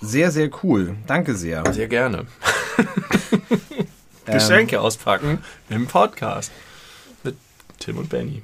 Sehr, 0.00 0.30
sehr 0.30 0.48
cool. 0.62 0.96
Danke 1.06 1.34
sehr. 1.34 1.70
Sehr 1.70 1.86
gerne. 1.88 2.24
Ähm, 4.26 4.34
Geschenke 4.34 4.80
auspacken 4.80 5.38
im 5.70 5.86
Podcast. 5.86 6.52
Mit 7.24 7.36
Tim 7.78 7.98
und 7.98 8.08
Benny. 8.10 8.42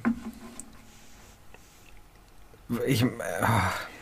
Ich, 2.85 3.03
äh, 3.03 3.07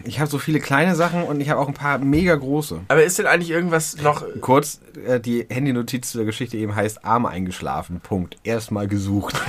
ich 0.03 0.19
habe 0.19 0.29
so 0.29 0.39
viele 0.39 0.59
kleine 0.59 0.95
Sachen 0.95 1.23
und 1.23 1.39
ich 1.39 1.49
habe 1.49 1.59
auch 1.59 1.67
ein 1.67 1.73
paar 1.75 1.99
mega 1.99 2.35
große. 2.35 2.81
Aber 2.87 3.03
ist 3.03 3.19
denn 3.19 3.27
eigentlich 3.27 3.51
irgendwas 3.51 3.97
noch. 4.01 4.23
Kurz, 4.41 4.79
äh, 5.05 5.19
die 5.19 5.45
Handynotiz 5.49 6.11
zu 6.11 6.17
der 6.17 6.25
Geschichte 6.25 6.57
eben 6.57 6.75
heißt 6.75 7.05
Arm 7.05 7.25
eingeschlafen. 7.25 7.99
Punkt. 7.99 8.37
Erstmal 8.43 8.87
gesucht. 8.87 9.39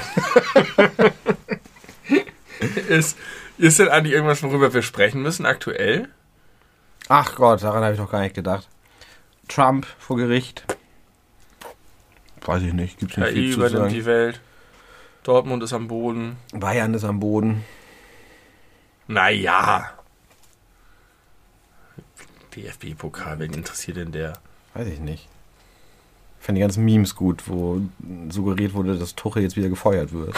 Ist, 2.89 3.19
ist 3.59 3.79
denn 3.79 3.89
eigentlich 3.89 4.15
irgendwas, 4.15 4.43
worüber 4.43 4.73
wir 4.73 4.83
sprechen 4.83 5.23
müssen 5.23 5.45
aktuell? 5.47 6.09
Ach 7.09 7.35
Gott, 7.35 7.63
daran 7.63 7.83
habe 7.83 7.93
ich 7.93 8.01
doch 8.01 8.11
gar 8.11 8.21
nicht 8.21 8.35
gedacht. 8.35 8.69
Trump 9.49 9.87
vor 9.99 10.17
Gericht. 10.17 10.65
Weiß 12.45 12.63
ich 12.63 12.73
nicht, 12.73 12.99
gibt's 12.99 13.17
nicht 13.17 13.29
KI 13.29 13.35
viel 13.35 13.53
zu 13.53 13.59
übernimmt 13.59 13.83
sagen. 13.83 13.95
die 13.95 14.05
Welt. 14.05 14.41
Dortmund 15.23 15.63
ist 15.63 15.73
am 15.73 15.89
Boden. 15.89 16.37
Bayern 16.53 16.95
ist 16.95 17.05
am 17.05 17.21
Boden. 17.21 17.65
Naja. 19.09 19.91
DFB-Pokal, 22.55 23.39
wen 23.39 23.53
interessiert 23.53 23.97
denn 23.99 24.13
der? 24.13 24.35
Weiß 24.75 24.87
ich 24.89 25.01
nicht. 25.01 25.29
Ich 26.41 26.47
fand 26.47 26.57
die 26.57 26.63
ganzen 26.63 26.85
Memes 26.85 27.15
gut, 27.15 27.45
wo 27.49 27.81
suggeriert 28.31 28.73
wurde, 28.75 28.97
dass 28.99 29.15
Tuchel 29.15 29.43
jetzt 29.43 29.57
wieder 29.57 29.69
gefeuert 29.69 30.13
wird. 30.13 30.35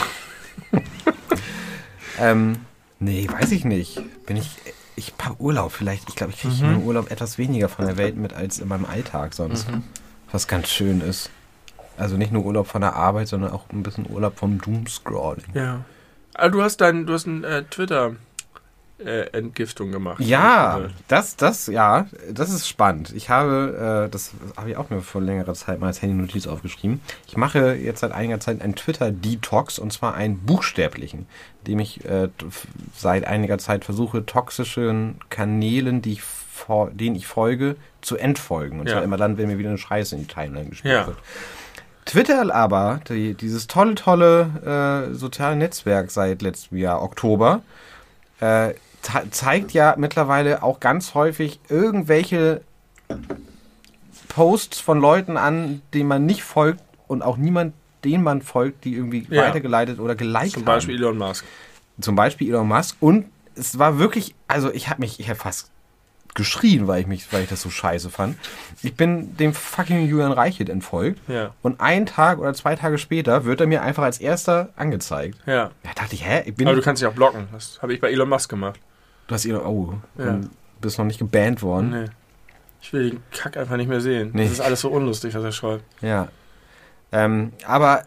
ähm, 2.19 2.59
nee, 2.99 3.29
weiß 3.31 3.53
ich 3.53 3.65
nicht. 3.65 4.01
Bin 4.27 4.37
ich. 4.37 4.51
Ich 4.97 5.13
hab 5.23 5.39
Urlaub 5.39 5.71
vielleicht. 5.71 6.09
Ich 6.09 6.17
glaube, 6.17 6.33
ich 6.33 6.41
kriege 6.41 6.55
Mhm. 6.55 6.73
im 6.75 6.83
Urlaub 6.83 7.11
etwas 7.11 7.39
weniger 7.39 7.69
von 7.69 7.87
der 7.87 7.97
Welt 7.97 8.17
mit 8.17 8.33
als 8.33 8.59
in 8.59 8.67
meinem 8.69 8.85
Alltag 8.85 9.33
sonst. 9.35 9.71
Mhm. 9.71 9.85
Was 10.33 10.49
ganz 10.49 10.69
schön 10.71 11.01
ist. 11.01 11.31
Also 11.97 12.17
nicht 12.17 12.33
nur 12.33 12.45
Urlaub 12.45 12.67
von 12.67 12.81
der 12.81 12.95
Arbeit, 12.97 13.29
sondern 13.29 13.53
auch 13.53 13.69
ein 13.71 13.83
bisschen 13.85 14.11
Urlaub 14.11 14.37
vom 14.39 14.61
Doomscrolling. 14.61 15.45
Ja. 15.55 15.85
Aber 16.35 16.51
du 16.51 16.63
hast 16.63 16.81
dein, 16.81 17.07
du 17.07 17.13
hast 17.13 17.27
ein 17.27 17.45
äh, 17.45 17.65
Twitter 17.65 18.17
äh, 19.05 19.31
Entgiftung 19.37 19.93
gemacht. 19.93 20.21
Ja, 20.21 20.79
Äh, 20.81 20.89
das, 21.07 21.37
das, 21.37 21.67
ja, 21.69 22.07
das 22.31 22.51
ist 22.51 22.69
spannend. 22.69 23.13
Ich 23.15 23.31
habe, 23.31 24.07
äh, 24.07 24.11
das 24.11 24.33
habe 24.57 24.71
ich 24.71 24.77
auch 24.77 24.91
mir 24.91 25.01
vor 25.03 25.21
längerer 25.21 25.55
Zeit 25.55 25.79
mal 25.81 25.87
als 25.89 26.03
Handy-Notiz 26.03 26.47
aufgeschrieben. 26.47 27.01
Ich 27.27 27.37
mache 27.37 27.75
jetzt 27.75 28.01
seit 28.01 28.13
einiger 28.13 28.41
Zeit 28.41 28.61
einen 28.61 28.75
Twitter-Detox 28.75 29.79
und 29.79 29.93
zwar 29.93 30.15
einen 30.15 30.39
buchstäblichen, 30.39 31.27
indem 31.65 31.79
ich 31.81 32.05
äh, 32.05 32.29
seit 32.97 33.25
einiger 33.27 33.59
Zeit 33.59 33.85
versuche, 33.85 34.27
toxischen 34.27 35.17
Kanälen, 35.31 36.03
die 36.03 36.13
ich 36.15 36.23
denen 36.93 37.15
ich 37.15 37.27
folge, 37.29 37.77
zu 38.03 38.17
entfolgen. 38.17 38.81
Und 38.81 38.89
Ja. 38.89 38.95
zwar 38.95 39.05
immer 39.05 39.17
dann, 39.17 39.39
wenn 39.39 39.47
mir 39.47 39.59
wieder 39.59 39.69
eine 39.69 39.79
Scheiße 39.79 40.17
in 40.17 40.23
die 40.23 40.27
Timeline 40.27 40.69
gespielt 40.69 40.93
Ja. 40.93 41.07
wird. 41.07 41.17
Twitter 42.05 42.53
aber, 42.55 43.01
die, 43.09 43.35
dieses 43.35 43.69
tolle, 43.69 43.95
tolle 43.95 45.07
äh, 45.11 45.15
soziale 45.15 45.55
Netzwerk 45.57 46.11
seit 46.11 46.43
letztem 46.43 46.79
Jahr, 46.79 47.01
Oktober, 47.03 47.63
äh, 48.41 48.75
zeigt 49.31 49.73
ja 49.73 49.95
mittlerweile 49.97 50.63
auch 50.63 50.81
ganz 50.81 51.15
häufig 51.15 51.61
irgendwelche 51.69 52.63
Posts 54.29 54.81
von 54.81 55.01
Leuten 55.01 55.37
an, 55.37 55.83
denen 55.95 56.09
man 56.09 56.27
nicht 56.27 56.43
folgt 56.43 56.83
und 57.07 57.23
auch 57.23 57.37
niemand, 57.37 57.75
den 58.05 58.23
man 58.23 58.43
folgt, 58.43 58.85
die 58.85 58.95
irgendwie 58.95 59.27
Ja. 59.31 59.43
weitergeleitet 59.43 59.99
oder 59.99 60.15
geliked 60.15 60.53
Zum 60.53 60.63
haben. 60.63 60.67
Beispiel 60.67 60.97
Elon 60.97 61.19
Musk. 61.19 61.45
Zum 62.01 62.15
Beispiel 62.15 62.49
Elon 62.49 62.69
Musk. 62.69 62.97
Und 63.01 63.27
es 63.55 63.79
war 63.79 63.99
wirklich, 63.99 64.35
also 64.47 64.71
ich 64.73 64.89
habe 64.89 65.01
mich, 65.01 65.19
ich 65.19 65.29
habe 65.29 65.39
fast 65.39 65.71
geschrien, 66.35 66.87
weil 66.87 67.01
ich 67.01 67.07
mich, 67.09 67.33
weil 67.33 67.43
ich 67.43 67.49
das 67.49 67.63
so 67.63 67.71
scheiße 67.71 68.11
fand. 68.11 68.37
Ich 68.83 68.95
bin 68.95 69.37
dem 69.39 69.53
fucking 69.55 70.07
Julian 70.07 70.31
Reichelt 70.31 70.69
entfolgt. 70.69 71.19
Ja. 71.29 71.53
Und 71.63 71.81
einen 71.81 72.07
Tag 72.07 72.39
oder 72.39 72.55
zwei 72.55 72.77
Tage 72.77 72.99
später 72.99 73.45
wird 73.45 73.61
er 73.61 73.67
mir 73.67 73.83
einfach 73.83 74.05
als 74.05 74.19
erster 74.19 74.69
angezeigt. 74.77 75.39
Ja. 75.47 75.71
Da 75.83 75.91
dachte 75.97 76.15
ich, 76.15 76.25
hä? 76.25 76.43
Ich 76.47 76.55
bin. 76.55 76.69
Aber 76.69 76.77
du 76.77 76.83
kannst 76.83 77.03
dich 77.03 77.09
auch 77.09 77.15
blocken. 77.15 77.49
Das 77.51 77.81
habe 77.83 77.93
ich 77.95 78.01
bei 78.01 78.13
Elon 78.13 78.29
Musk 78.29 78.49
gemacht. 78.51 78.79
Du 79.29 79.35
hast 79.35 79.45
ihn. 79.45 79.55
Oh, 79.57 79.95
Ja. 80.19 80.41
bist 80.81 80.99
noch 80.99 81.05
nicht 81.05 81.21
gebannt 81.21 81.63
worden. 81.63 81.91
Nee. 81.91 82.11
Ich 82.81 82.93
will 82.93 83.11
den 83.11 83.23
Kack 83.31 83.57
einfach 83.57 83.77
nicht 83.77 83.89
mehr 83.89 84.01
sehen. 84.01 84.31
Nee. 84.33 84.45
Das 84.45 84.53
ist 84.53 84.61
alles 84.61 84.81
so 84.81 84.89
unlustig, 84.91 85.35
was 85.35 85.45
er 85.45 85.53
schreibt. 85.53 85.85
Ja. 86.03 86.29
Ähm, 87.13 87.53
aber 87.65 88.05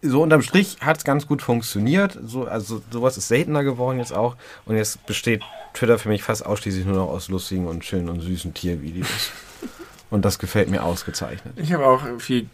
so 0.00 0.22
unterm 0.22 0.42
Strich 0.42 0.78
hat 0.80 0.98
es 0.98 1.04
ganz 1.04 1.26
gut 1.26 1.42
funktioniert. 1.42 2.18
So, 2.24 2.46
also 2.46 2.82
sowas 2.90 3.16
ist 3.16 3.28
seltener 3.28 3.64
geworden 3.64 3.98
jetzt 3.98 4.12
auch. 4.12 4.36
Und 4.64 4.76
jetzt 4.76 5.04
besteht 5.06 5.42
Twitter 5.74 5.98
für 5.98 6.08
mich 6.08 6.22
fast 6.22 6.44
ausschließlich 6.46 6.86
nur 6.86 6.96
noch 6.96 7.08
aus 7.08 7.28
lustigen 7.28 7.66
und 7.66 7.84
schönen 7.84 8.08
und 8.08 8.20
süßen 8.20 8.54
Tiervideos. 8.54 9.30
und 10.10 10.24
das 10.24 10.38
gefällt 10.38 10.68
mir 10.70 10.82
ausgezeichnet. 10.84 11.54
Ich 11.56 11.72
habe 11.72 11.86
auch 11.86 12.02
viel, 12.18 12.48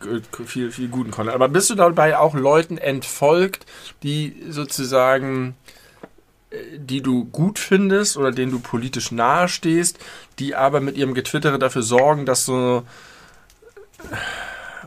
viel, 0.47 0.71
viel 0.73 0.89
guten 0.89 1.11
Content. 1.11 1.35
Aber 1.35 1.49
bist 1.49 1.71
du 1.71 1.75
dabei 1.75 2.19
auch 2.19 2.35
Leuten 2.35 2.79
entfolgt, 2.79 3.67
die 4.03 4.37
sozusagen, 4.49 5.55
die 6.77 7.03
du 7.03 7.25
gut 7.25 7.59
findest 7.59 8.17
oder 8.17 8.31
denen 8.31 8.53
du 8.53 8.59
politisch 8.59 9.13
nahe 9.13 9.49
stehst, 9.49 9.99
die 10.39 10.55
aber 10.55 10.81
mit 10.81 10.97
ihrem 10.97 11.15
Getwittere 11.15 11.59
dafür 11.59 11.83
sorgen, 11.83 12.27
dass 12.27 12.45
so 12.45 12.85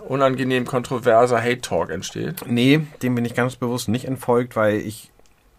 unangenehm 0.08 0.66
kontroverser 0.66 1.42
Hate-Talk 1.42 1.90
entsteht? 1.90 2.46
Nee, 2.48 2.82
dem 3.02 3.16
bin 3.16 3.26
ich 3.26 3.36
ganz 3.36 3.56
bewusst 3.56 3.90
nicht 3.90 4.06
entfolgt, 4.06 4.56
weil 4.56 4.78
ich 4.78 5.12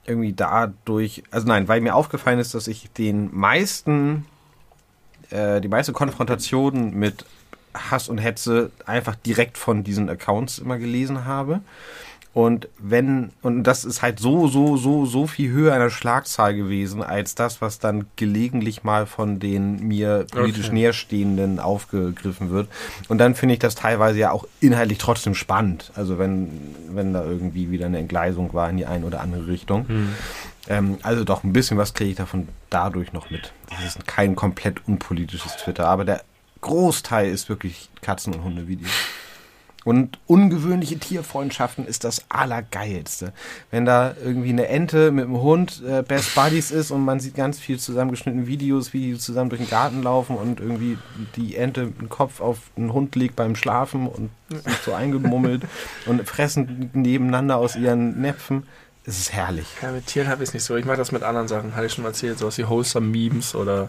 irgendwie 0.07 0.33
dadurch, 0.33 1.23
also 1.31 1.47
nein, 1.47 1.69
weil 1.69 1.81
mir 1.81 1.95
aufgefallen 1.95 2.39
ist, 2.39 2.55
dass 2.55 2.67
ich 2.67 2.91
den 2.93 3.29
meisten, 3.35 4.25
äh, 5.31 5.61
die 5.61 5.69
meiste 5.69 5.93
Konfrontation 5.93 6.95
mit 6.95 7.25
Hass 7.75 8.09
und 8.09 8.19
Hetze 8.19 8.71
einfach 8.87 9.15
direkt 9.15 9.59
von 9.59 9.85
diesen 9.85 10.09
Accounts 10.09 10.59
immer 10.59 10.79
gelesen 10.79 11.27
habe. 11.27 11.61
Und 12.35 12.69
wenn, 12.79 13.31
und 13.43 13.65
das 13.65 13.85
ist 13.85 14.03
halt 14.03 14.21
so, 14.21 14.47
so, 14.49 14.77
so, 14.77 15.07
so 15.07 15.27
viel 15.27 15.51
höher 15.51 15.73
einer 15.75 15.91
Schlagzahl 15.91 16.55
gewesen, 16.55 17.03
als 17.03 17.35
das, 17.35 17.61
was 17.61 17.79
dann 17.79 18.07
gelegentlich 18.17 18.85
mal 18.85 19.07
von 19.07 19.41
den 19.41 19.87
mir 19.87 20.27
politisch 20.31 20.67
Okay. 20.67 20.75
Näherstehenden 20.75 21.59
aufgegriffen 21.59 22.51
wird. 22.51 22.69
Und 23.09 23.19
dann 23.19 23.35
finde 23.35 23.55
ich 23.55 23.59
das 23.59 23.75
teilweise 23.75 24.19
ja 24.19 24.31
auch 24.31 24.47
inhaltlich 24.61 24.99
trotzdem 24.99 25.35
spannend. 25.35 25.91
Also 25.95 26.19
wenn, 26.19 26.51
wenn 26.91 27.13
da 27.13 27.25
irgendwie 27.25 27.71
wieder 27.71 27.87
eine 27.87 27.99
Entgleisung 27.99 28.53
war 28.55 28.69
in 28.71 28.77
die 28.77 28.87
eine 28.87 29.05
oder 29.07 29.21
andere 29.21 29.47
Richtung. 29.47 29.87
Ähm, 30.69 30.99
also 31.03 31.25
doch 31.25 31.45
ein 31.45 31.53
bisschen 31.53 31.79
was 31.79 31.95
kriege 31.95 32.11
ich 32.11 32.17
davon 32.17 32.49
dadurch 32.71 33.13
noch 33.13 33.31
mit. 33.31 33.53
Das 33.71 33.85
ist 33.85 34.07
kein 34.07 34.37
komplett 34.37 34.87
unpolitisches 34.87 35.57
Twitter, 35.57 35.89
aber 35.89 36.05
der 36.05 36.23
Großteil 36.61 37.31
ist 37.31 37.49
wirklich 37.49 37.89
Katzen- 38.03 38.35
und 38.35 38.45
Hundevideos. 38.45 38.91
Und 39.89 40.19
ungewöhnliche 40.27 40.99
Tierfreundschaften 40.99 41.87
ist 41.87 42.05
das 42.05 42.27
Allergeilste. 42.29 43.33
Wenn 43.71 43.87
da 43.87 44.15
irgendwie 44.23 44.51
eine 44.51 44.69
Ente 44.69 45.11
mit 45.11 45.25
einem 45.25 45.41
Hund 45.41 45.83
äh, 45.83 46.03
Best 46.03 46.35
Buddies 46.35 46.71
ist 46.71 46.91
und 46.91 47.07
man 47.07 47.21
sieht 47.21 47.35
ganz 47.35 47.59
viel 47.59 47.79
zusammengeschnittene 47.79 48.47
Videos, 48.47 48.93
wie 48.93 49.13
die 49.13 49.19
zusammen 49.19 49.49
durch 49.49 49.63
den 49.63 49.71
Garten 49.71 50.03
laufen 50.03 50.37
und 50.37 50.61
irgendwie 50.61 50.99
die 51.37 51.57
Ente 51.57 51.87
den 51.87 52.11
Kopf 52.11 52.43
auf 52.43 52.59
den 52.77 52.93
Hund 52.93 53.17
legt 53.17 53.35
beim 53.35 53.57
Schlafen 53.57 54.09
und 54.09 54.29
sind 54.51 54.79
so 54.85 54.93
eingemummelt 54.93 55.63
und 56.05 56.29
fressen 56.29 56.91
nebeneinander 56.93 57.57
aus 57.57 57.75
ihren 57.75 58.21
Näpfen. 58.21 58.65
Es 59.07 59.19
ist 59.19 59.33
herrlich. 59.33 59.69
Ja, 59.81 59.91
mit 59.91 60.05
Tieren 60.05 60.29
habe 60.29 60.43
ich 60.43 60.51
es 60.51 60.55
nicht 60.55 60.65
so. 60.65 60.77
Ich 60.77 60.85
mache 60.85 60.99
das 60.99 61.13
mit 61.13 61.23
anderen 61.23 61.49
Sachen. 61.49 61.75
Hatte 61.75 61.87
ich 61.87 61.95
schon 61.95 62.03
mal 62.03 62.11
erzählt. 62.11 62.39
Sowas 62.39 62.59
wie 62.59 62.69
Wholesome 62.69 63.07
Memes 63.07 63.55
oder 63.55 63.89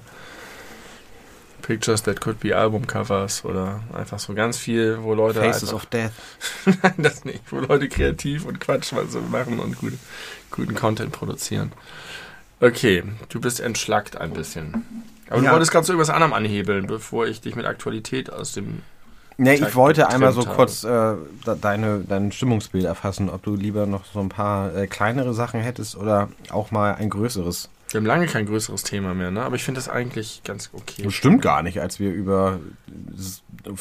Pictures 1.62 2.04
that 2.04 2.20
could 2.22 2.40
be 2.40 2.56
Albumcovers 2.56 3.46
oder 3.46 3.82
einfach 3.94 4.20
so 4.20 4.34
ganz 4.34 4.58
viel, 4.58 5.00
wo 5.02 5.14
Leute 5.14 5.40
Faces 5.40 5.74
of 5.74 5.86
Death. 5.88 6.12
Nein, 6.66 6.94
das 6.98 7.26
nicht. 7.26 7.42
Wo 7.52 7.60
Leute 7.60 7.88
kreativ 7.90 8.46
und 8.46 8.60
Quatsch 8.60 8.94
was 8.94 9.12
so 9.12 9.22
machen 9.22 9.60
und 9.60 9.78
gut, 9.78 9.94
guten 10.52 10.76
Content 10.76 11.12
produzieren. 11.12 11.72
Okay, 12.62 13.04
du 13.30 13.40
bist 13.40 13.60
entschlackt 13.60 14.18
ein 14.18 14.32
bisschen. 14.32 14.86
Aber 15.30 15.42
Ja. 15.42 15.48
du 15.48 15.52
wolltest 15.54 15.72
gerade 15.72 15.86
so 15.86 15.94
irgendwas 15.94 16.14
anderem 16.14 16.34
anhebeln, 16.34 16.88
bevor 16.88 17.28
ich 17.28 17.42
dich 17.42 17.56
mit 17.56 17.66
Aktualität 17.66 18.32
aus 18.32 18.54
dem... 18.54 18.82
Ne, 19.38 19.58
Tag 19.58 19.70
ich 19.70 19.76
wollte 19.76 20.10
einmal 20.10 20.34
so 20.34 20.40
getrimmt 20.40 20.58
kurz 20.58 20.84
äh, 20.84 21.16
deine, 21.62 22.04
dein 22.06 22.32
Stimmungsbild 22.34 22.84
erfassen, 22.84 23.30
ob 23.30 23.42
du 23.44 23.56
lieber 23.56 23.86
noch 23.86 24.04
so 24.04 24.20
ein 24.20 24.28
paar 24.28 24.76
äh, 24.76 24.88
kleinere 24.88 25.34
Sachen 25.34 25.62
hättest 25.62 25.96
oder 25.96 26.28
auch 26.50 26.72
mal 26.72 26.96
ein 26.96 27.10
größeres. 27.10 27.70
Wir 27.92 27.98
haben 28.00 28.06
lange 28.06 28.28
kein 28.28 28.46
größeres 28.46 28.84
Thema 28.84 29.16
mehr, 29.16 29.32
ne? 29.32 29.42
Aber 29.42 29.56
ich 29.56 29.64
finde 29.64 29.80
das 29.80 29.90
eigentlich 29.90 30.42
ganz 30.44 30.70
okay. 30.74 31.02
Das 31.04 31.14
stimmt 31.14 31.42
gar 31.42 31.64
nicht, 31.64 31.82
als 31.82 32.00
wir 32.00 32.12
über 32.12 32.60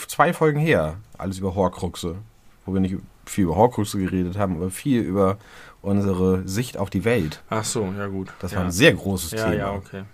zwei 0.06 0.32
Folgen 0.32 0.59
her 0.61 0.96
alles 1.18 1.38
über 1.38 1.54
Horcruxe, 1.54 2.16
wo 2.64 2.72
wir 2.72 2.80
nicht 2.80 2.96
viel 3.26 3.44
über 3.44 3.56
Horcruxe 3.56 3.98
geredet 3.98 4.38
haben, 4.38 4.56
aber 4.56 4.70
viel 4.70 5.02
über 5.02 5.36
unsere 5.82 6.48
Sicht 6.48 6.78
auf 6.78 6.88
die 6.88 7.04
Welt. 7.04 7.42
Ach 7.50 7.64
so, 7.64 7.92
ja 7.98 8.06
gut. 8.06 8.32
Das 8.40 8.52
ja. 8.52 8.59
war 8.59 8.64
ein 8.64 8.72
sehr 8.72 8.94
großes 8.94 9.32
Ja, 9.32 9.44
Thema. 9.44 9.54
ja, 9.54 9.72
okay. 9.72 10.04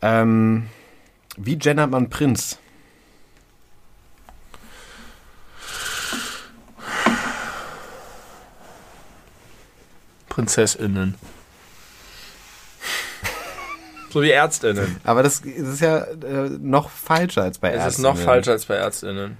ähm, 0.00 0.68
wie 1.36 1.56
gendert 1.56 1.90
man 1.90 2.08
Prinz? 2.08 2.58
PrinzessInnen. 10.28 11.16
So 14.12 14.20
wie 14.22 14.30
ÄrztInnen. 14.30 14.96
Aber 15.04 15.22
das, 15.22 15.40
das 15.42 15.50
ist 15.68 15.80
ja 15.80 15.98
äh, 16.04 16.50
noch 16.60 16.90
falscher 16.90 17.42
als 17.42 17.58
bei 17.58 17.70
Es 17.70 17.76
Ärzten. 17.76 17.88
ist 17.90 17.98
noch 18.02 18.16
falscher 18.18 18.52
als 18.52 18.66
bei 18.66 18.76
ÄrztInnen. 18.76 19.38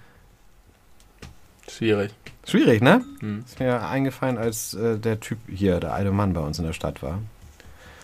Schwierig. 1.70 2.12
Schwierig, 2.46 2.82
ne? 2.82 3.04
Hm. 3.20 3.44
Ist 3.46 3.60
mir 3.60 3.82
eingefallen, 3.86 4.38
als 4.38 4.74
äh, 4.74 4.98
der 4.98 5.20
Typ 5.20 5.38
hier, 5.48 5.78
der 5.80 5.92
alte 5.94 6.10
Mann 6.10 6.32
bei 6.32 6.40
uns 6.40 6.58
in 6.58 6.64
der 6.64 6.72
Stadt 6.72 7.02
war. 7.02 7.20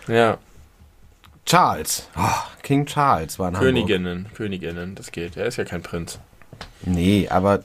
Ja, 0.07 0.37
Charles. 1.45 2.07
Oh, 2.15 2.21
King 2.61 2.85
Charles 2.85 3.39
war 3.39 3.49
in 3.49 3.55
Hamburg. 3.55 3.73
Königinnen. 3.73 4.27
Königinnen, 4.35 4.93
das 4.95 5.11
geht. 5.11 5.35
Er 5.35 5.47
ist 5.47 5.57
ja 5.57 5.65
kein 5.65 5.81
Prinz. 5.81 6.19
Nee, 6.83 7.27
aber 7.29 7.63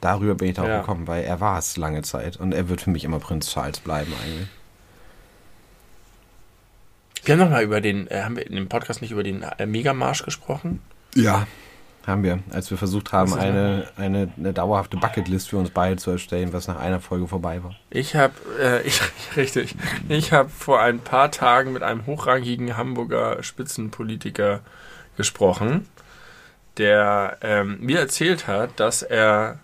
darüber 0.00 0.34
bin 0.34 0.48
ich 0.48 0.54
darauf 0.54 0.70
Ja. 0.70 0.80
gekommen, 0.80 1.06
weil 1.06 1.24
er 1.24 1.38
war 1.40 1.58
es 1.58 1.76
lange 1.76 2.00
Zeit. 2.02 2.38
Und 2.38 2.52
er 2.52 2.68
wird 2.70 2.80
für 2.80 2.90
mich 2.90 3.04
immer 3.04 3.18
Prinz 3.18 3.50
Charles 3.52 3.80
bleiben 3.80 4.12
eigentlich. 4.24 4.48
Wir 7.26 7.32
haben 7.32 7.40
noch 7.40 7.50
mal 7.50 7.64
über 7.64 7.80
den, 7.80 8.08
äh, 8.08 8.22
haben 8.22 8.36
wir 8.36 8.46
in 8.46 8.54
dem 8.54 8.68
Podcast 8.68 9.02
nicht 9.02 9.10
über 9.10 9.24
den 9.24 9.42
äh, 9.42 9.66
Megamarsch 9.66 10.22
gesprochen? 10.22 10.80
Ja. 11.14 11.46
Haben 12.06 12.22
wir, 12.22 12.38
als 12.52 12.70
wir 12.70 12.78
versucht 12.78 13.12
haben, 13.12 13.34
eine, 13.34 13.88
eine, 13.96 14.32
eine 14.36 14.52
dauerhafte 14.52 14.96
Bucketlist 14.96 15.48
für 15.48 15.56
uns 15.56 15.70
beide 15.70 15.96
zu 15.96 16.12
erstellen, 16.12 16.52
was 16.52 16.68
nach 16.68 16.78
einer 16.78 17.00
Folge 17.00 17.26
vorbei 17.26 17.64
war. 17.64 17.74
Ich 17.90 18.14
habe, 18.14 18.34
äh, 18.60 18.82
ich, 18.86 19.00
richtig, 19.36 19.74
ich 20.08 20.32
habe 20.32 20.48
vor 20.48 20.80
ein 20.80 21.00
paar 21.00 21.32
Tagen 21.32 21.72
mit 21.72 21.82
einem 21.82 22.06
hochrangigen 22.06 22.76
Hamburger 22.76 23.42
Spitzenpolitiker 23.42 24.60
gesprochen, 25.16 25.88
der 26.78 27.38
ähm, 27.40 27.78
mir 27.80 27.98
erzählt 27.98 28.46
hat, 28.46 28.78
dass 28.78 29.02
er 29.02 29.58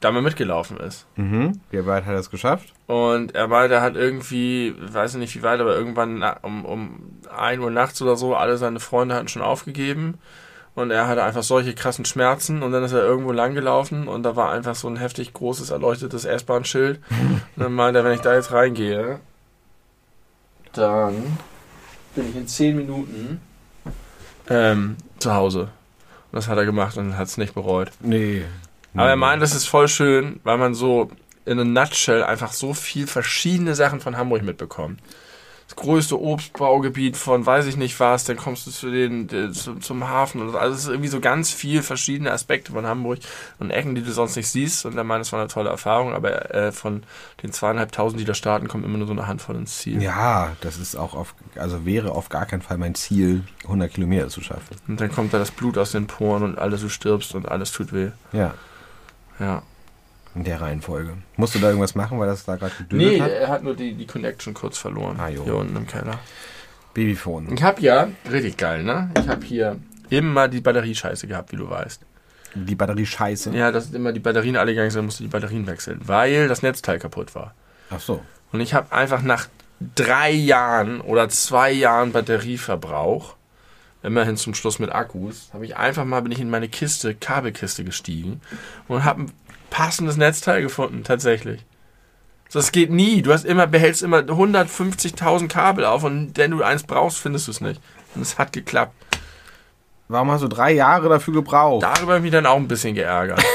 da 0.00 0.12
mal 0.12 0.22
mitgelaufen 0.22 0.76
ist. 0.78 1.06
Mhm. 1.16 1.60
Wie 1.70 1.86
weit 1.86 2.04
hat 2.04 2.12
er 2.12 2.20
es 2.20 2.30
geschafft? 2.30 2.72
Und 2.86 3.34
er 3.34 3.48
meinte, 3.48 3.76
er 3.76 3.82
hat 3.82 3.96
irgendwie, 3.96 4.74
weiß 4.78 5.14
ich 5.14 5.18
nicht 5.18 5.36
wie 5.36 5.42
weit, 5.42 5.60
aber 5.60 5.74
irgendwann 5.74 6.22
um, 6.42 6.64
um 6.64 7.00
1 7.34 7.62
Uhr 7.62 7.70
nachts 7.70 8.00
oder 8.02 8.16
so, 8.16 8.34
alle 8.36 8.58
seine 8.58 8.80
Freunde 8.80 9.14
hatten 9.14 9.28
schon 9.28 9.42
aufgegeben. 9.42 10.18
Und 10.74 10.90
er 10.90 11.08
hatte 11.08 11.22
einfach 11.22 11.42
solche 11.42 11.74
krassen 11.74 12.04
Schmerzen 12.04 12.62
und 12.62 12.70
dann 12.72 12.84
ist 12.84 12.92
er 12.92 13.02
irgendwo 13.02 13.32
lang 13.32 13.54
gelaufen 13.54 14.08
und 14.08 14.24
da 14.24 14.36
war 14.36 14.52
einfach 14.52 14.74
so 14.74 14.88
ein 14.88 14.96
heftig 14.96 15.32
großes, 15.32 15.70
erleuchtetes 15.70 16.26
S-Bahn-Schild. 16.26 17.00
Und 17.56 17.62
dann 17.62 17.72
meinte 17.72 18.00
er, 18.00 18.04
wenn 18.04 18.12
ich 18.12 18.20
da 18.20 18.34
jetzt 18.34 18.52
reingehe, 18.52 19.20
dann 20.74 21.38
bin 22.14 22.28
ich 22.28 22.36
in 22.36 22.46
10 22.46 22.76
Minuten 22.76 23.40
ähm, 24.50 24.96
zu 25.18 25.32
Hause. 25.32 25.60
Und 25.60 26.32
das 26.32 26.48
hat 26.48 26.58
er 26.58 26.66
gemacht 26.66 26.98
und 26.98 27.16
hat 27.16 27.28
es 27.28 27.38
nicht 27.38 27.54
bereut. 27.54 27.90
Nee. 28.00 28.44
Aber 28.96 29.10
er 29.10 29.16
meint, 29.16 29.42
das 29.42 29.54
ist 29.54 29.66
voll 29.66 29.88
schön, 29.88 30.40
weil 30.44 30.58
man 30.58 30.74
so 30.74 31.10
in 31.44 31.58
a 31.60 31.64
nutshell 31.64 32.24
einfach 32.24 32.52
so 32.52 32.74
viel 32.74 33.06
verschiedene 33.06 33.74
Sachen 33.74 34.00
von 34.00 34.16
Hamburg 34.16 34.42
mitbekommt. 34.42 35.00
Das 35.68 35.74
größte 35.74 36.20
Obstbaugebiet 36.20 37.16
von 37.16 37.44
weiß 37.44 37.66
ich 37.66 37.76
nicht 37.76 37.98
was, 37.98 38.22
dann 38.22 38.36
kommst 38.36 38.68
du 38.68 38.70
zu 38.70 38.88
den, 38.88 39.28
äh, 39.30 39.50
zum, 39.50 39.80
zum 39.80 40.08
Hafen 40.08 40.40
und 40.40 40.50
so. 40.50 40.58
Also 40.58 40.74
es 40.74 40.82
ist 40.82 40.88
irgendwie 40.88 41.08
so 41.08 41.18
ganz 41.18 41.50
viel 41.50 41.82
verschiedene 41.82 42.30
Aspekte 42.30 42.70
von 42.70 42.86
Hamburg 42.86 43.18
und 43.58 43.70
Ecken, 43.70 43.96
die 43.96 44.02
du 44.02 44.12
sonst 44.12 44.36
nicht 44.36 44.46
siehst. 44.46 44.86
Und 44.86 44.96
er 44.96 45.02
meint, 45.02 45.24
es 45.24 45.32
war 45.32 45.40
eine 45.40 45.48
tolle 45.48 45.70
Erfahrung, 45.70 46.14
aber 46.14 46.54
äh, 46.54 46.70
von 46.70 47.02
den 47.42 47.52
zweieinhalbtausend, 47.52 48.20
die 48.20 48.24
da 48.24 48.34
starten, 48.34 48.68
kommt 48.68 48.84
immer 48.84 48.98
nur 48.98 49.08
so 49.08 49.12
eine 49.12 49.26
Handvoll 49.26 49.56
ins 49.56 49.78
Ziel. 49.78 50.00
Ja, 50.00 50.54
das 50.60 50.78
ist 50.78 50.94
auch 50.94 51.14
auf, 51.14 51.34
also 51.56 51.84
wäre 51.84 52.12
auf 52.12 52.28
gar 52.28 52.46
keinen 52.46 52.62
Fall 52.62 52.78
mein 52.78 52.94
Ziel, 52.94 53.42
100 53.64 53.92
Kilometer 53.92 54.28
zu 54.28 54.42
schaffen. 54.42 54.76
Und 54.86 55.00
dann 55.00 55.10
kommt 55.10 55.34
da 55.34 55.38
das 55.38 55.50
Blut 55.50 55.78
aus 55.78 55.90
den 55.90 56.06
Poren 56.06 56.44
und 56.44 56.58
alles, 56.60 56.82
du 56.82 56.88
stirbst 56.88 57.34
und 57.34 57.48
alles 57.48 57.72
tut 57.72 57.92
weh. 57.92 58.10
Ja, 58.32 58.54
Ja. 59.38 59.62
in 60.34 60.44
der 60.44 60.60
Reihenfolge. 60.60 61.14
Musst 61.36 61.54
du 61.54 61.58
da 61.58 61.68
irgendwas 61.68 61.94
machen, 61.94 62.18
weil 62.18 62.26
das 62.28 62.44
da 62.44 62.56
gerade 62.56 62.74
gedüdelt 62.76 63.12
Nee, 63.12 63.20
hat? 63.20 63.30
er 63.30 63.48
hat 63.48 63.62
nur 63.62 63.74
die, 63.74 63.94
die 63.94 64.06
Connection 64.06 64.54
kurz 64.54 64.76
verloren. 64.78 65.18
Ah, 65.18 65.28
jo. 65.28 65.44
Hier 65.44 65.56
unten 65.56 65.76
im 65.76 65.86
Keller. 65.86 66.18
Babyphone. 66.94 67.52
Ich 67.52 67.62
habe 67.62 67.80
ja, 67.82 68.08
richtig 68.30 68.56
geil, 68.56 68.82
ne? 68.82 69.10
Ich 69.18 69.28
habe 69.28 69.44
hier 69.44 69.76
immer 70.10 70.48
die 70.48 70.60
Batteriescheiße 70.60 71.26
gehabt, 71.26 71.52
wie 71.52 71.56
du 71.56 71.68
weißt. 71.68 72.00
Die 72.54 72.74
Batterie 72.74 73.04
scheiße. 73.04 73.50
Ja, 73.54 73.70
dass 73.70 73.90
immer 73.92 74.12
die 74.12 74.20
Batterien 74.20 74.56
alle 74.56 74.72
gegangen 74.72 74.90
sind, 74.90 75.04
musste 75.04 75.22
die 75.22 75.28
Batterien 75.28 75.66
wechseln, 75.66 76.00
weil 76.04 76.48
das 76.48 76.62
Netzteil 76.62 76.98
kaputt 76.98 77.34
war. 77.34 77.54
Ach 77.90 78.00
so. 78.00 78.22
Und 78.52 78.60
ich 78.60 78.72
habe 78.72 78.92
einfach 78.92 79.20
nach 79.20 79.48
drei 79.94 80.30
Jahren 80.30 81.02
oder 81.02 81.28
zwei 81.28 81.70
Jahren 81.70 82.12
Batterieverbrauch, 82.12 83.36
immerhin 84.06 84.36
zum 84.36 84.54
Schluss 84.54 84.78
mit 84.78 84.90
Akkus, 84.92 85.50
habe 85.52 85.64
ich 85.66 85.76
einfach 85.76 86.04
mal 86.04 86.22
bin 86.22 86.32
ich 86.32 86.40
in 86.40 86.48
meine 86.50 86.68
Kiste, 86.68 87.14
Kabelkiste 87.14 87.84
gestiegen 87.84 88.40
und 88.88 89.04
habe 89.04 89.22
ein 89.22 89.32
passendes 89.70 90.16
Netzteil 90.16 90.62
gefunden, 90.62 91.04
tatsächlich. 91.04 91.64
Das 92.52 92.70
geht 92.72 92.90
nie. 92.90 93.22
Du 93.22 93.32
hast 93.32 93.44
immer, 93.44 93.66
behältst 93.66 94.02
immer 94.02 94.18
150.000 94.18 95.48
Kabel 95.48 95.84
auf 95.84 96.04
und 96.04 96.36
wenn 96.38 96.52
du 96.52 96.62
eins 96.62 96.84
brauchst, 96.84 97.18
findest 97.18 97.48
du 97.48 97.50
es 97.50 97.60
nicht. 97.60 97.80
Und 98.14 98.22
es 98.22 98.38
hat 98.38 98.52
geklappt. 98.52 98.94
Warum 100.08 100.30
hast 100.30 100.42
du 100.42 100.48
drei 100.48 100.70
Jahre 100.72 101.08
dafür 101.08 101.34
gebraucht? 101.34 101.82
Darüber 101.82 102.12
habe 102.12 102.18
ich 102.18 102.22
mich 102.22 102.32
dann 102.32 102.46
auch 102.46 102.56
ein 102.56 102.68
bisschen 102.68 102.94
geärgert. 102.94 103.42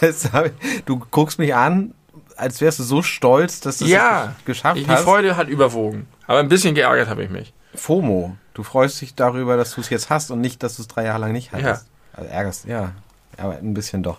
Ich- 0.00 0.82
du 0.86 0.98
guckst 1.10 1.38
mich 1.38 1.54
an, 1.54 1.92
als 2.36 2.60
wärst 2.62 2.78
du 2.78 2.84
so 2.84 3.02
stolz, 3.02 3.60
dass 3.60 3.78
du 3.78 3.84
es 3.84 3.90
ja, 3.90 4.34
geschafft 4.46 4.78
ich, 4.78 4.86
die 4.86 4.90
hast. 4.90 5.02
Freude 5.02 5.36
hat 5.36 5.48
überwogen. 5.48 6.06
Aber 6.26 6.38
ein 6.38 6.48
bisschen 6.48 6.74
geärgert 6.74 7.08
habe 7.08 7.24
ich 7.24 7.28
mich. 7.30 7.52
FOMO. 7.78 8.36
Du 8.54 8.62
freust 8.62 9.00
dich 9.00 9.14
darüber, 9.14 9.56
dass 9.56 9.74
du 9.74 9.80
es 9.80 9.88
jetzt 9.90 10.10
hast 10.10 10.30
und 10.30 10.40
nicht, 10.40 10.62
dass 10.62 10.76
du 10.76 10.82
es 10.82 10.88
drei 10.88 11.04
Jahre 11.04 11.20
lang 11.20 11.32
nicht 11.32 11.52
hattest. 11.52 11.86
Also 12.12 12.28
ärgerst, 12.30 12.64
ja. 12.66 12.92
Aber 13.36 13.56
ein 13.56 13.74
bisschen 13.74 14.02
doch. 14.02 14.18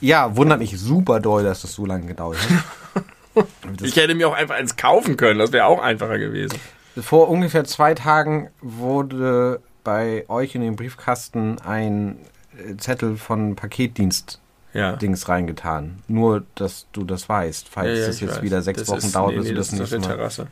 Ja, 0.00 0.36
wundert 0.36 0.60
mich 0.60 0.78
super 0.78 1.18
doll, 1.20 1.42
dass 1.42 1.62
das 1.62 1.72
so 1.72 1.84
lange 1.84 2.06
gedauert 2.06 2.38
hat. 2.40 3.04
Ich 3.82 3.94
hätte 3.94 4.16
mir 4.16 4.28
auch 4.28 4.34
einfach 4.34 4.56
eins 4.56 4.74
kaufen 4.74 5.16
können. 5.16 5.38
Das 5.38 5.52
wäre 5.52 5.66
auch 5.66 5.80
einfacher 5.80 6.18
gewesen. 6.18 6.58
Vor 7.00 7.28
ungefähr 7.28 7.62
zwei 7.64 7.94
Tagen 7.94 8.50
wurde 8.60 9.60
bei 9.84 10.24
euch 10.28 10.56
in 10.56 10.60
den 10.60 10.74
Briefkasten 10.74 11.60
ein 11.60 12.16
äh, 12.56 12.76
Zettel 12.78 13.16
von 13.16 13.54
Paketdienst 13.54 14.40
Ja. 14.72 14.96
Dings 14.96 15.28
reingetan. 15.28 16.02
Nur, 16.08 16.42
dass 16.56 16.86
du 16.90 17.04
das 17.04 17.28
weißt, 17.28 17.68
falls 17.68 17.90
Ja, 17.90 17.94
ja, 18.00 18.06
das 18.08 18.20
jetzt 18.20 18.36
weiß. 18.36 18.42
wieder 18.42 18.62
sechs 18.62 18.80
Das 18.80 18.88
Wochen 18.88 18.98
ist- 19.06 19.14
dauert, 19.14 19.30
nee, 19.32 19.36
bis 19.38 19.44
nee, 19.46 19.50
du 19.52 19.56
das, 19.58 19.70
das 19.70 19.78
nächste 19.78 19.98
Mal. 20.00 20.06
Terrasse. 20.16 20.46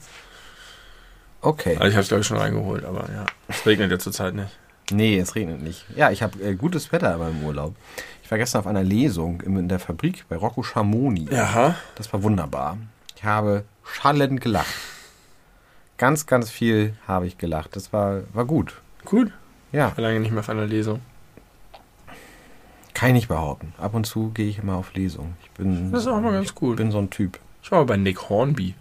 Okay. 1.46 1.76
Also 1.76 1.88
ich 1.88 1.94
habe 1.94 2.02
es 2.02 2.08
glaube 2.08 2.20
ich 2.22 2.26
schon 2.26 2.38
reingeholt, 2.38 2.84
aber 2.84 3.08
ja. 3.12 3.26
Es 3.48 3.64
regnet 3.66 3.90
ja 3.90 3.98
zurzeit 3.98 4.34
nicht. 4.34 4.50
Nee, 4.90 5.18
es 5.18 5.34
regnet 5.34 5.62
nicht. 5.62 5.84
Ja, 5.96 6.10
ich 6.10 6.22
habe 6.22 6.40
äh, 6.42 6.54
gutes 6.54 6.90
Wetter 6.92 7.12
in 7.14 7.18
meinem 7.20 7.44
Urlaub. 7.44 7.74
Ich 8.22 8.30
war 8.30 8.38
gestern 8.38 8.60
auf 8.60 8.66
einer 8.66 8.82
Lesung 8.82 9.40
im- 9.42 9.56
in 9.58 9.68
der 9.68 9.78
Fabrik 9.78 10.24
bei 10.28 10.36
Rocco 10.36 10.62
Schamoni. 10.62 11.28
Aha. 11.32 11.74
Das 11.94 12.12
war 12.12 12.22
wunderbar. 12.22 12.78
Ich 13.16 13.24
habe 13.24 13.64
schallend 13.84 14.40
gelacht. 14.40 14.66
Ganz, 15.98 16.26
ganz 16.26 16.50
viel 16.50 16.94
habe 17.06 17.26
ich 17.26 17.38
gelacht. 17.38 17.74
Das 17.76 17.92
war, 17.92 18.22
war 18.32 18.44
gut. 18.44 18.74
Gut. 19.04 19.32
Ja, 19.72 19.88
Ich 19.88 19.96
war 19.96 20.02
lange 20.02 20.20
nicht 20.20 20.30
mehr 20.32 20.40
auf 20.40 20.48
einer 20.48 20.66
Lesung. 20.66 21.00
kann 22.94 23.08
ich 23.10 23.14
nicht 23.14 23.28
behaupten. 23.28 23.72
Ab 23.78 23.94
und 23.94 24.04
zu 24.06 24.30
gehe 24.30 24.48
ich 24.48 24.58
immer 24.58 24.74
auf 24.76 24.94
Lesung. 24.94 25.34
Ich 25.42 25.50
bin, 25.52 25.92
Das 25.92 26.02
ist 26.02 26.08
auch 26.08 26.20
mal 26.20 26.32
ganz 26.32 26.48
ich 26.48 26.54
gut. 26.54 26.76
bin 26.76 26.90
so 26.90 26.98
ein 26.98 27.10
Typ. 27.10 27.38
Ich 27.62 27.70
war 27.70 27.84
bei 27.86 27.96
Nick 27.96 28.28
Hornby. 28.28 28.74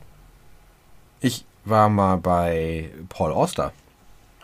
Ich 1.20 1.45
war 1.66 1.89
mal 1.89 2.18
bei 2.18 2.91
Paul 3.09 3.32
Auster. 3.32 3.74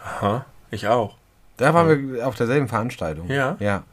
Aha. 0.04 0.46
Ich 0.72 0.88
auch. 0.88 1.16
Da 1.58 1.74
waren 1.74 2.14
wir 2.14 2.28
auf 2.28 2.36
derselben 2.36 2.68
Veranstaltung. 2.68 3.30
Ja? 3.30 3.56
Ja. 3.60 3.84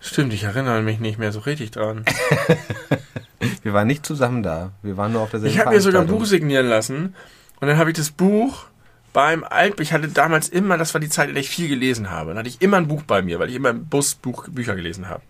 Stimmt, 0.00 0.32
ich 0.34 0.42
erinnere 0.42 0.82
mich 0.82 0.98
nicht 0.98 1.18
mehr 1.18 1.32
so 1.32 1.40
richtig 1.40 1.70
dran. 1.70 2.04
Wir 3.62 3.72
waren 3.72 3.86
nicht 3.86 4.04
zusammen 4.04 4.42
da. 4.42 4.72
Wir 4.82 4.96
waren 4.96 5.12
nur 5.12 5.22
auf 5.22 5.30
derselben 5.30 5.54
Ich 5.54 5.60
habe 5.60 5.70
mir 5.70 5.80
sogar 5.80 6.02
ein 6.02 6.06
Veranstaltung. 6.06 6.18
Buch 6.18 6.26
signieren 6.26 6.66
lassen 6.66 7.14
und 7.60 7.68
dann 7.68 7.78
habe 7.78 7.90
ich 7.90 7.96
das 7.96 8.10
Buch 8.10 8.66
beim 9.12 9.44
Alt, 9.44 9.80
ich 9.80 9.92
hatte 9.92 10.08
damals 10.08 10.48
immer, 10.48 10.76
das 10.76 10.92
war 10.92 11.00
die 11.00 11.08
Zeit, 11.08 11.28
in 11.28 11.34
der 11.34 11.42
ich 11.42 11.48
viel 11.48 11.68
gelesen 11.68 12.10
habe, 12.10 12.30
dann 12.30 12.38
hatte 12.38 12.48
ich 12.48 12.60
immer 12.60 12.78
ein 12.78 12.88
Buch 12.88 13.02
bei 13.02 13.22
mir, 13.22 13.38
weil 13.38 13.48
ich 13.48 13.54
immer 13.54 13.70
im 13.70 13.86
Bus 13.86 14.14
Buch, 14.14 14.48
Bücher 14.48 14.74
gelesen 14.74 15.08
habe. 15.08 15.22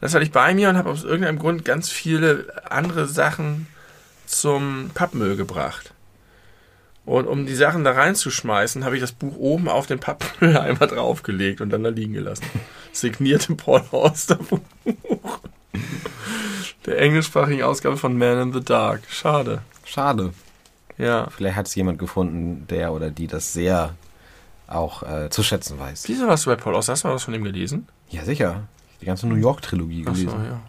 Das 0.00 0.14
hatte 0.14 0.24
ich 0.24 0.32
bei 0.32 0.54
mir 0.54 0.68
und 0.68 0.76
habe 0.76 0.90
aus 0.90 1.04
irgendeinem 1.04 1.38
Grund 1.38 1.64
ganz 1.64 1.90
viele 1.90 2.46
andere 2.68 3.06
Sachen 3.08 3.66
zum 4.26 4.90
Pappmüll 4.94 5.36
gebracht. 5.36 5.92
Und 7.04 7.26
um 7.26 7.44
die 7.44 7.54
Sachen 7.54 7.84
da 7.84 7.92
reinzuschmeißen, 7.92 8.84
habe 8.84 8.96
ich 8.96 9.00
das 9.02 9.12
Buch 9.12 9.36
oben 9.36 9.68
auf 9.68 9.86
den 9.86 10.00
Pappmüll 10.00 10.56
einmal 10.56 10.88
draufgelegt 10.88 11.60
und 11.60 11.70
dann 11.70 11.82
da 11.84 11.90
liegen 11.90 12.14
gelassen. 12.14 12.44
Signierte 12.92 13.54
Paul 13.54 13.82
Auster 13.90 14.36
Buch. 14.36 14.60
Der 16.86 16.98
englischsprachigen 16.98 17.62
Ausgabe 17.62 17.96
von 17.96 18.16
Man 18.16 18.40
in 18.40 18.52
the 18.52 18.60
Dark. 18.60 19.02
Schade. 19.08 19.62
Schade. 19.84 20.32
Ja. 20.96 21.28
Vielleicht 21.30 21.56
hat 21.56 21.66
es 21.66 21.74
jemand 21.74 21.98
gefunden, 21.98 22.66
der 22.68 22.92
oder 22.92 23.10
die 23.10 23.26
das 23.26 23.52
sehr 23.52 23.94
auch 24.66 25.02
äh, 25.02 25.28
zu 25.30 25.42
schätzen 25.42 25.78
weiß. 25.78 26.04
Wieso 26.08 26.26
warst 26.26 26.46
du 26.46 26.50
bei 26.50 26.56
Paul 26.56 26.74
Auster? 26.74 26.92
Hast 26.92 27.04
du 27.04 27.08
mal 27.08 27.14
was 27.14 27.24
von 27.24 27.34
ihm 27.34 27.44
gelesen? 27.44 27.86
Ja, 28.08 28.24
sicher. 28.24 28.62
Die 29.00 29.06
ganze 29.06 29.26
New 29.26 29.34
York-Trilogie 29.34 30.04
Ach 30.06 30.14
so, 30.14 30.24
gelesen. 30.24 30.44
ja. 30.44 30.60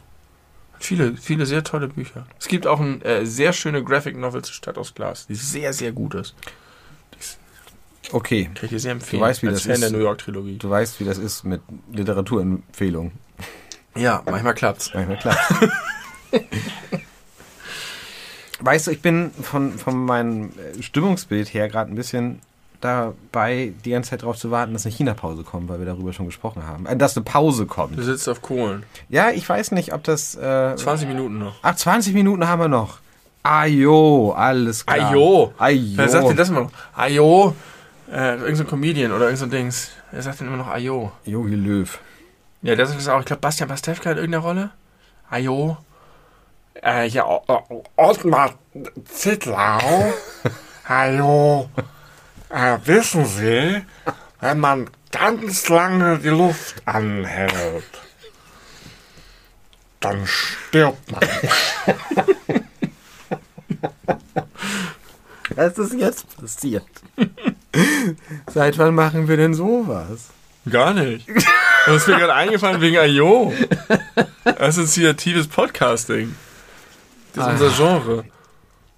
Viele, 0.86 1.18
viele 1.18 1.46
sehr 1.48 1.64
tolle 1.64 1.88
Bücher. 1.88 2.28
Es 2.40 2.48
gibt 2.48 2.68
auch 2.68 2.80
eine 2.80 3.04
äh, 3.04 3.26
sehr 3.26 3.54
schöne 3.54 3.84
Graphic 3.84 4.16
Novel 4.16 4.44
zu 4.44 4.54
Stadt 4.54 4.78
aus 4.78 4.94
Glas, 4.94 5.26
die 5.26 5.34
sehr, 5.34 5.74
sehr 5.74 5.92
gut 5.92 6.14
ist. 6.14 6.36
Okay, 8.12 8.52
Kann 8.54 8.66
ich 8.66 8.70
dir 8.70 8.80
sehr 8.80 8.92
empfehlen. 8.92 9.22
weißt, 9.22 9.42
wie 9.42 9.48
als 9.48 9.58
das 9.58 9.64
Fan 9.64 9.74
ist. 9.74 9.82
der 9.82 9.90
New 9.92 9.98
York 9.98 10.20
Trilogie. 10.20 10.58
du 10.58 10.70
weißt, 10.70 11.00
wie 11.00 11.06
das 11.06 11.18
ist 11.18 11.44
mit 11.44 11.62
Weißt 18.60 18.88
du, 18.88 18.92
ich 18.92 19.02
bin 19.02 19.32
von, 19.32 19.78
von 19.80 20.06
meinem 20.06 20.52
äh, 20.78 20.82
Stimmungsbild 20.84 21.54
her 21.54 21.68
gerade 21.68 21.92
ein 21.92 21.96
bisschen 21.96 22.42
dabei, 22.82 23.74
die 23.84 23.92
ganze 23.92 24.12
Zeit 24.12 24.22
darauf 24.22 24.38
zu 24.38 24.52
warten, 24.52 24.74
dass 24.74 24.86
eine 24.86 24.94
China-Pause 24.94 25.44
kommt, 25.44 25.70
weil 25.70 25.80
wir 25.80 25.86
darüber 25.86 26.14
schon 26.14 26.26
gesprochen 26.26 26.66
haben. 26.66 26.86
Äh, 26.86 26.98
dass 26.98 27.16
eine 27.16 27.24
Pause 27.24 27.66
kommt. 27.66 27.98
Du 27.98 28.04
sitzt 28.04 28.28
auf 28.30 28.42
Kohlen. 28.42 28.84
Ja, 29.10 29.32
ich 29.32 29.48
weiß 29.48 29.72
nicht, 29.72 29.94
ob 29.94 30.04
das. 30.04 30.36
Äh, 30.36 30.76
20 30.76 31.08
Minuten 31.08 31.40
noch. 31.40 31.56
ach, 31.62 31.76
20 31.76 32.14
Minuten 32.14 32.48
haben 32.48 32.62
wir 32.62 32.68
noch. 32.68 33.00
Ajo, 33.44 34.34
alles 34.36 34.86
klar. 34.86 35.12
Ajo. 35.12 35.54
Ajo. 35.58 35.98
Wer 35.98 36.10
sagt 36.10 36.30
denn 36.30 36.38
das 36.38 36.50
immer 36.50 36.62
noch? 36.62 36.72
Ajo. 36.96 37.54
Äh, 38.12 38.38
irgend 38.38 38.58
so 38.58 38.64
ein 38.64 38.70
Comedian 38.70 39.12
oder 39.12 39.26
irgend 39.26 39.40
so 39.40 39.46
ein 39.46 39.52
Dings. 39.52 39.92
Wer 40.12 40.22
sagt 40.22 40.40
denn 40.40 40.48
immer 40.48 40.58
noch 40.58 40.68
Ajo? 40.68 41.12
Jogi 41.26 41.56
Löw. 41.56 42.00
Ja, 42.62 42.76
das 42.76 42.92
auch. 43.08 43.20
Ich 43.20 43.26
glaube, 43.26 43.42
Bastian 43.42 43.70
Pastewka 43.70 44.10
hat 44.10 44.18
irgendeine 44.18 44.44
Rolle. 44.44 44.70
Ajo. 45.30 45.78
Äh, 46.84 47.08
ja, 47.08 47.26
Ottmar 47.96 48.54
Zittlau. 49.06 50.14
Ajo. 50.88 51.70
Äh, 52.50 52.78
wissen 52.86 53.26
Sie, 53.26 53.82
wenn 54.40 54.60
man 54.60 54.90
ganz 55.12 55.68
lange 55.70 56.20
die 56.20 56.30
Luft 56.30 56.76
anhält, 56.86 57.84
dann 60.00 60.28
stirbt 60.28 61.12
man. 61.12 61.22
Was 65.56 65.78
ist 65.78 65.94
jetzt 65.94 66.38
passiert? 66.38 66.86
Seit 68.54 68.78
wann 68.78 68.94
machen 68.94 69.28
wir 69.28 69.38
denn 69.38 69.54
sowas? 69.54 70.28
Gar 70.70 70.94
nicht. 70.94 71.28
Das 71.86 71.96
ist 71.98 72.08
mir 72.08 72.18
gerade 72.18 72.34
eingefallen 72.34 72.82
wegen 72.82 72.98
ist 74.78 74.96
kreatives 74.96 75.48
Podcasting. 75.48 76.36
Das 77.34 77.48
ist 77.48 77.62
unser 77.62 77.70
Genre. 77.76 78.26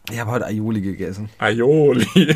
Ich 0.10 0.20
habe 0.20 0.32
heute 0.32 0.46
Aioli 0.46 0.82
gegessen. 0.82 1.30
Aioli. 1.38 2.36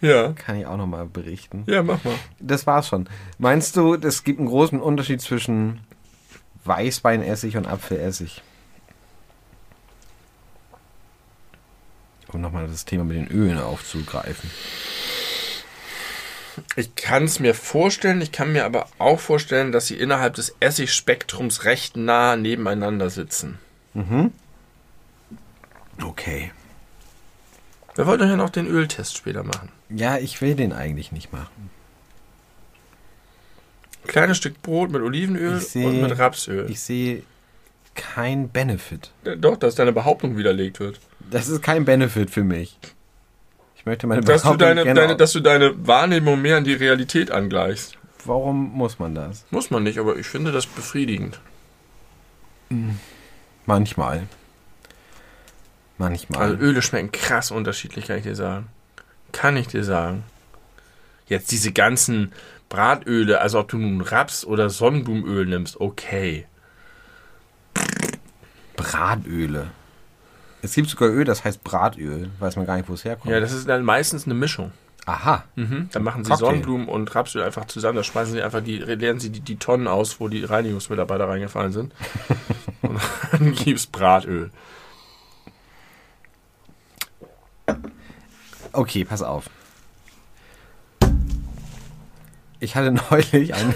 ja. 0.00 0.32
Kann 0.32 0.56
ich 0.56 0.66
auch 0.66 0.76
nochmal 0.76 1.06
berichten. 1.06 1.64
Ja, 1.66 1.82
mach 1.82 2.02
mal. 2.04 2.14
Das 2.38 2.66
war's 2.66 2.88
schon. 2.88 3.08
Meinst 3.38 3.76
du, 3.76 3.94
es 3.94 4.22
gibt 4.22 4.38
einen 4.38 4.48
großen 4.48 4.80
Unterschied 4.80 5.20
zwischen 5.20 5.80
Weißweinessig 6.64 7.56
und 7.56 7.66
Apfelessig? 7.66 8.42
Um 12.28 12.40
nochmal 12.40 12.68
das 12.68 12.84
Thema 12.84 13.04
mit 13.04 13.16
den 13.16 13.28
Ölen 13.28 13.58
aufzugreifen. 13.58 14.50
Ich 16.76 16.94
kann 16.94 17.24
es 17.24 17.40
mir 17.40 17.54
vorstellen, 17.54 18.20
ich 18.20 18.32
kann 18.32 18.52
mir 18.52 18.64
aber 18.64 18.88
auch 18.98 19.20
vorstellen, 19.20 19.72
dass 19.72 19.88
sie 19.88 19.96
innerhalb 19.96 20.34
des 20.34 20.54
Essigspektrums 20.60 21.64
recht 21.64 21.96
nah 21.96 22.36
nebeneinander 22.36 23.10
sitzen. 23.10 23.58
Okay. 26.02 26.52
Wir 27.94 28.06
wollten 28.06 28.28
ja 28.28 28.36
noch 28.36 28.50
den 28.50 28.66
Öltest 28.66 29.16
später 29.16 29.42
machen. 29.42 29.70
Ja, 29.88 30.18
ich 30.18 30.40
will 30.42 30.54
den 30.54 30.72
eigentlich 30.72 31.12
nicht 31.12 31.32
machen. 31.32 31.70
Kleines 34.06 34.36
Stück 34.36 34.60
Brot 34.62 34.90
mit 34.92 35.02
Olivenöl 35.02 35.58
seh- 35.60 35.84
und 35.84 36.00
mit 36.02 36.18
Rapsöl. 36.18 36.70
Ich 36.70 36.80
sehe 36.80 37.22
kein 37.94 38.48
Benefit. 38.50 39.10
Doch, 39.38 39.56
dass 39.56 39.74
deine 39.74 39.92
Behauptung 39.92 40.36
widerlegt 40.36 40.78
wird. 40.80 41.00
Das 41.30 41.48
ist 41.48 41.62
kein 41.62 41.84
Benefit 41.84 42.30
für 42.30 42.44
mich. 42.44 42.78
Ich 43.76 43.86
möchte 43.86 44.06
meine 44.06 44.20
Dass 44.20 44.42
du 44.42 44.48
Behauptung 44.48 44.68
deine, 44.68 44.84
gerne 44.84 45.00
deine, 45.00 45.16
dass 45.16 45.32
du 45.32 45.40
deine 45.40 45.86
Wahrnehmung 45.86 46.40
mehr 46.40 46.58
an 46.58 46.64
die 46.64 46.74
Realität 46.74 47.30
angleichst. 47.30 47.96
Warum 48.24 48.72
muss 48.72 48.98
man 48.98 49.14
das? 49.14 49.44
Muss 49.50 49.70
man 49.70 49.82
nicht, 49.82 49.98
aber 49.98 50.16
ich 50.16 50.26
finde 50.26 50.52
das 50.52 50.66
befriedigend. 50.66 51.40
Manchmal. 53.64 54.24
Manchmal. 55.98 56.42
Also 56.42 56.56
Öle 56.56 56.82
schmecken 56.82 57.12
krass 57.12 57.50
unterschiedlich, 57.50 58.06
kann 58.06 58.18
ich 58.18 58.24
dir 58.24 58.34
sagen. 58.34 58.68
Kann 59.32 59.56
ich 59.56 59.68
dir 59.68 59.84
sagen. 59.84 60.24
Jetzt 61.26 61.50
diese 61.50 61.72
ganzen 61.72 62.32
Bratöle, 62.68 63.40
also 63.40 63.58
ob 63.60 63.68
du 63.68 63.78
nun 63.78 64.00
Raps- 64.00 64.44
oder 64.44 64.70
Sonnenblumenöl 64.70 65.46
nimmst, 65.46 65.80
okay. 65.80 66.46
Bratöle. 68.76 69.68
Es 70.62 70.74
gibt 70.74 70.88
sogar 70.88 71.08
Öl, 71.08 71.24
das 71.24 71.44
heißt 71.44 71.64
Bratöl. 71.64 72.30
Weiß 72.38 72.56
man 72.56 72.66
gar 72.66 72.76
nicht, 72.76 72.88
wo 72.88 72.94
es 72.94 73.04
herkommt. 73.04 73.32
Ja, 73.32 73.40
das 73.40 73.52
ist 73.52 73.68
dann 73.68 73.84
meistens 73.84 74.26
eine 74.26 74.34
Mischung. 74.34 74.72
Aha. 75.06 75.44
Mhm. 75.54 75.88
Dann 75.92 76.02
machen 76.02 76.24
sie 76.24 76.30
Cocktail. 76.30 76.46
Sonnenblumen 76.46 76.88
und 76.88 77.14
Rapsöl 77.14 77.42
einfach 77.42 77.66
zusammen. 77.66 77.96
Da 77.96 78.02
schmeißen 78.02 78.32
sie 78.32 78.42
einfach 78.42 78.62
die, 78.62 78.78
leeren 78.78 79.20
sie 79.20 79.30
die, 79.30 79.40
die 79.40 79.56
Tonnen 79.56 79.86
aus, 79.86 80.18
wo 80.18 80.28
die 80.28 80.44
Reinigungsmitarbeiter 80.44 81.28
reingefallen 81.28 81.72
sind. 81.72 81.94
und 82.82 82.98
dann 83.30 83.54
gibt's 83.54 83.86
Bratöl. 83.86 84.50
Okay, 88.76 89.04
pass 89.04 89.22
auf. 89.22 89.48
Ich 92.60 92.74
hatte 92.76 92.92
neulich 93.10 93.54
einen. 93.54 93.74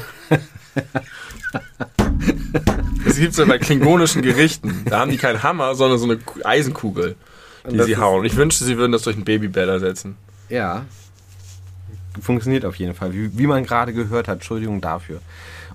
Das 3.05 3.17
gibt's 3.17 3.39
ja 3.39 3.45
bei 3.47 3.59
klingonischen 3.59 4.23
Gerichten. 4.23 4.85
Da 4.87 5.01
haben 5.01 5.11
die 5.11 5.17
keinen 5.17 5.43
Hammer, 5.43 5.75
sondern 5.75 5.99
so 5.99 6.05
eine 6.05 6.19
Ku- 6.19 6.41
Eisenkugel, 6.45 7.17
die 7.71 7.83
sie 7.83 7.97
hauen. 7.97 8.25
Ich 8.25 8.37
wünschte, 8.37 8.65
sie 8.65 8.77
würden 8.77 8.93
das 8.93 9.03
durch 9.03 9.17
einen 9.17 9.25
Babybell 9.25 9.69
ersetzen. 9.69 10.17
Ja. 10.49 10.85
Funktioniert 12.21 12.65
auf 12.65 12.77
jeden 12.77 12.95
Fall. 12.95 13.15
Wie, 13.15 13.37
wie 13.39 13.47
man 13.47 13.65
gerade 13.65 13.93
gehört 13.93 14.29
hat. 14.29 14.37
Entschuldigung 14.37 14.81
dafür. 14.81 15.21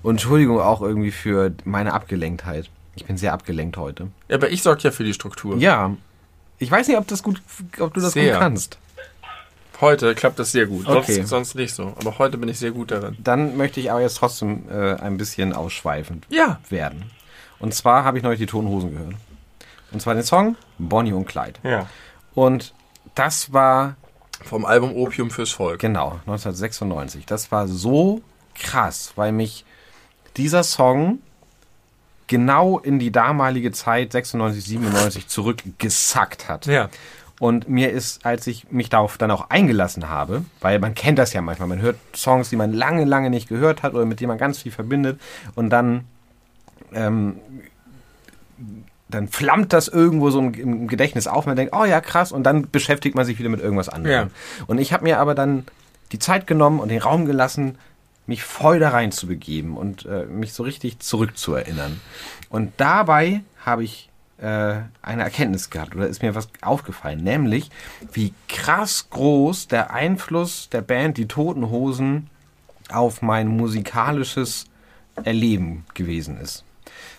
Und 0.02 0.14
Entschuldigung 0.16 0.60
auch 0.60 0.82
irgendwie 0.82 1.10
für 1.10 1.52
meine 1.64 1.92
Abgelenktheit. 1.94 2.70
Ich 2.94 3.04
bin 3.04 3.16
sehr 3.16 3.32
abgelenkt 3.32 3.76
heute. 3.76 4.08
Ja, 4.28 4.36
aber 4.36 4.50
ich 4.50 4.62
sorge 4.62 4.82
ja 4.82 4.90
für 4.90 5.04
die 5.04 5.14
Struktur. 5.14 5.56
Ja. 5.58 5.96
Ich 6.58 6.70
weiß 6.70 6.88
nicht, 6.88 6.96
ob, 6.96 7.06
das 7.08 7.22
gut, 7.22 7.42
ob 7.80 7.92
du 7.92 8.00
das 8.00 8.12
Sehr. 8.12 8.32
gut 8.32 8.40
kannst. 8.40 8.78
Heute 9.80 10.14
klappt 10.14 10.38
das 10.38 10.52
sehr 10.52 10.66
gut. 10.66 10.88
Okay. 10.88 11.14
Sonst, 11.16 11.28
sonst 11.28 11.54
nicht 11.54 11.74
so. 11.74 11.94
Aber 12.00 12.18
heute 12.18 12.38
bin 12.38 12.48
ich 12.48 12.58
sehr 12.58 12.70
gut 12.70 12.90
darin. 12.90 13.16
Dann 13.22 13.56
möchte 13.56 13.78
ich 13.80 13.90
aber 13.90 14.00
jetzt 14.00 14.16
trotzdem 14.16 14.68
äh, 14.70 14.94
ein 14.94 15.16
bisschen 15.18 15.52
ausschweifend 15.52 16.26
Ja. 16.30 16.60
werden. 16.70 17.10
Und 17.58 17.74
zwar 17.74 18.04
habe 18.04 18.16
ich 18.18 18.24
neulich 18.24 18.40
die 18.40 18.46
Tonhosen 18.46 18.92
gehört. 18.92 19.14
Und 19.92 20.00
zwar 20.00 20.14
den 20.14 20.22
Song 20.24 20.56
Bonnie 20.78 21.12
und 21.12 21.26
Clyde. 21.26 21.60
Ja. 21.62 21.88
Und 22.34 22.74
das 23.14 23.52
war, 23.52 23.96
Vom 24.44 24.64
Album 24.64 24.94
Opium 24.94 25.30
fürs 25.30 25.50
Volk. 25.52 25.78
genau, 25.80 26.20
1996. 26.26 27.24
Das 27.26 27.50
war 27.52 27.66
so 27.68 28.22
krass, 28.54 29.12
weil 29.16 29.32
mich 29.32 29.64
dieser 30.36 30.62
Song 30.64 31.18
genau 32.26 32.78
in 32.78 32.98
die 32.98 33.10
damalige 33.12 33.72
Zeit 33.72 34.12
96, 34.12 34.64
97 34.64 35.28
zurückgesackt 35.28 36.48
hat. 36.48 36.66
Ja. 36.66 36.88
Und 37.38 37.68
mir 37.68 37.90
ist, 37.90 38.24
als 38.24 38.46
ich 38.46 38.70
mich 38.70 38.88
darauf 38.88 39.18
dann 39.18 39.30
auch 39.30 39.50
eingelassen 39.50 40.08
habe, 40.08 40.44
weil 40.60 40.78
man 40.78 40.94
kennt 40.94 41.18
das 41.18 41.34
ja 41.34 41.42
manchmal, 41.42 41.68
man 41.68 41.82
hört 41.82 41.96
Songs, 42.14 42.48
die 42.48 42.56
man 42.56 42.72
lange, 42.72 43.04
lange 43.04 43.28
nicht 43.28 43.48
gehört 43.48 43.82
hat 43.82 43.92
oder 43.92 44.06
mit 44.06 44.20
denen 44.20 44.28
man 44.28 44.38
ganz 44.38 44.58
viel 44.58 44.72
verbindet 44.72 45.20
und 45.54 45.68
dann, 45.68 46.04
ähm, 46.94 47.36
dann 49.08 49.28
flammt 49.28 49.74
das 49.74 49.88
irgendwo 49.88 50.30
so 50.30 50.38
im, 50.38 50.88
Gedächtnis 50.88 51.26
auf, 51.26 51.44
man 51.44 51.56
denkt, 51.56 51.74
oh 51.76 51.84
ja, 51.84 52.00
krass, 52.00 52.32
und 52.32 52.44
dann 52.44 52.70
beschäftigt 52.70 53.14
man 53.14 53.26
sich 53.26 53.38
wieder 53.38 53.50
mit 53.50 53.60
irgendwas 53.60 53.90
anderem. 53.90 54.30
Und 54.66 54.78
ich 54.78 54.94
habe 54.94 55.04
mir 55.04 55.18
aber 55.18 55.34
dann 55.34 55.66
die 56.12 56.18
Zeit 56.18 56.46
genommen 56.46 56.80
und 56.80 56.88
den 56.88 57.02
Raum 57.02 57.26
gelassen, 57.26 57.76
mich 58.26 58.42
voll 58.42 58.78
da 58.78 58.90
rein 58.90 59.12
zu 59.12 59.26
begeben 59.26 59.76
und 59.76 60.06
äh, 60.06 60.24
mich 60.24 60.52
so 60.52 60.62
richtig 60.62 61.00
zurückzuerinnern. 61.00 62.00
Und 62.48 62.72
dabei 62.78 63.42
habe 63.64 63.84
ich 63.84 64.08
eine 64.38 64.90
Erkenntnis 65.22 65.70
gehabt 65.70 65.96
oder 65.96 66.06
ist 66.06 66.22
mir 66.22 66.34
was 66.34 66.48
aufgefallen, 66.60 67.24
nämlich 67.24 67.70
wie 68.12 68.34
krass 68.48 69.08
groß 69.08 69.68
der 69.68 69.94
Einfluss 69.94 70.68
der 70.68 70.82
Band 70.82 71.16
Die 71.16 71.26
Toten 71.26 71.70
Hosen 71.70 72.28
auf 72.90 73.22
mein 73.22 73.48
musikalisches 73.48 74.66
Erleben 75.24 75.86
gewesen 75.94 76.38
ist. 76.38 76.64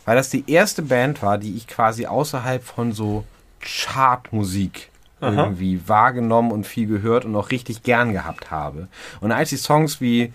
Weil 0.06 0.16
das 0.16 0.30
die 0.30 0.50
erste 0.50 0.84
Band 0.84 1.24
war, 1.24 1.40
die 1.40 1.56
ich 1.56 1.68
quasi 1.68 2.06
außerhalb 2.06 2.64
von 2.64 2.94
so 2.94 3.26
Chartmusik 3.60 4.92
irgendwie 5.20 5.82
wahrgenommen 5.88 6.52
und 6.52 6.68
viel 6.68 6.88
gehört 6.88 7.26
und 7.26 7.36
auch 7.36 7.50
richtig 7.50 7.82
gern 7.82 8.14
gehabt 8.14 8.52
habe. 8.52 8.88
Und 9.20 9.32
als 9.32 9.50
die 9.50 9.58
Songs 9.58 10.00
wie 10.00 10.32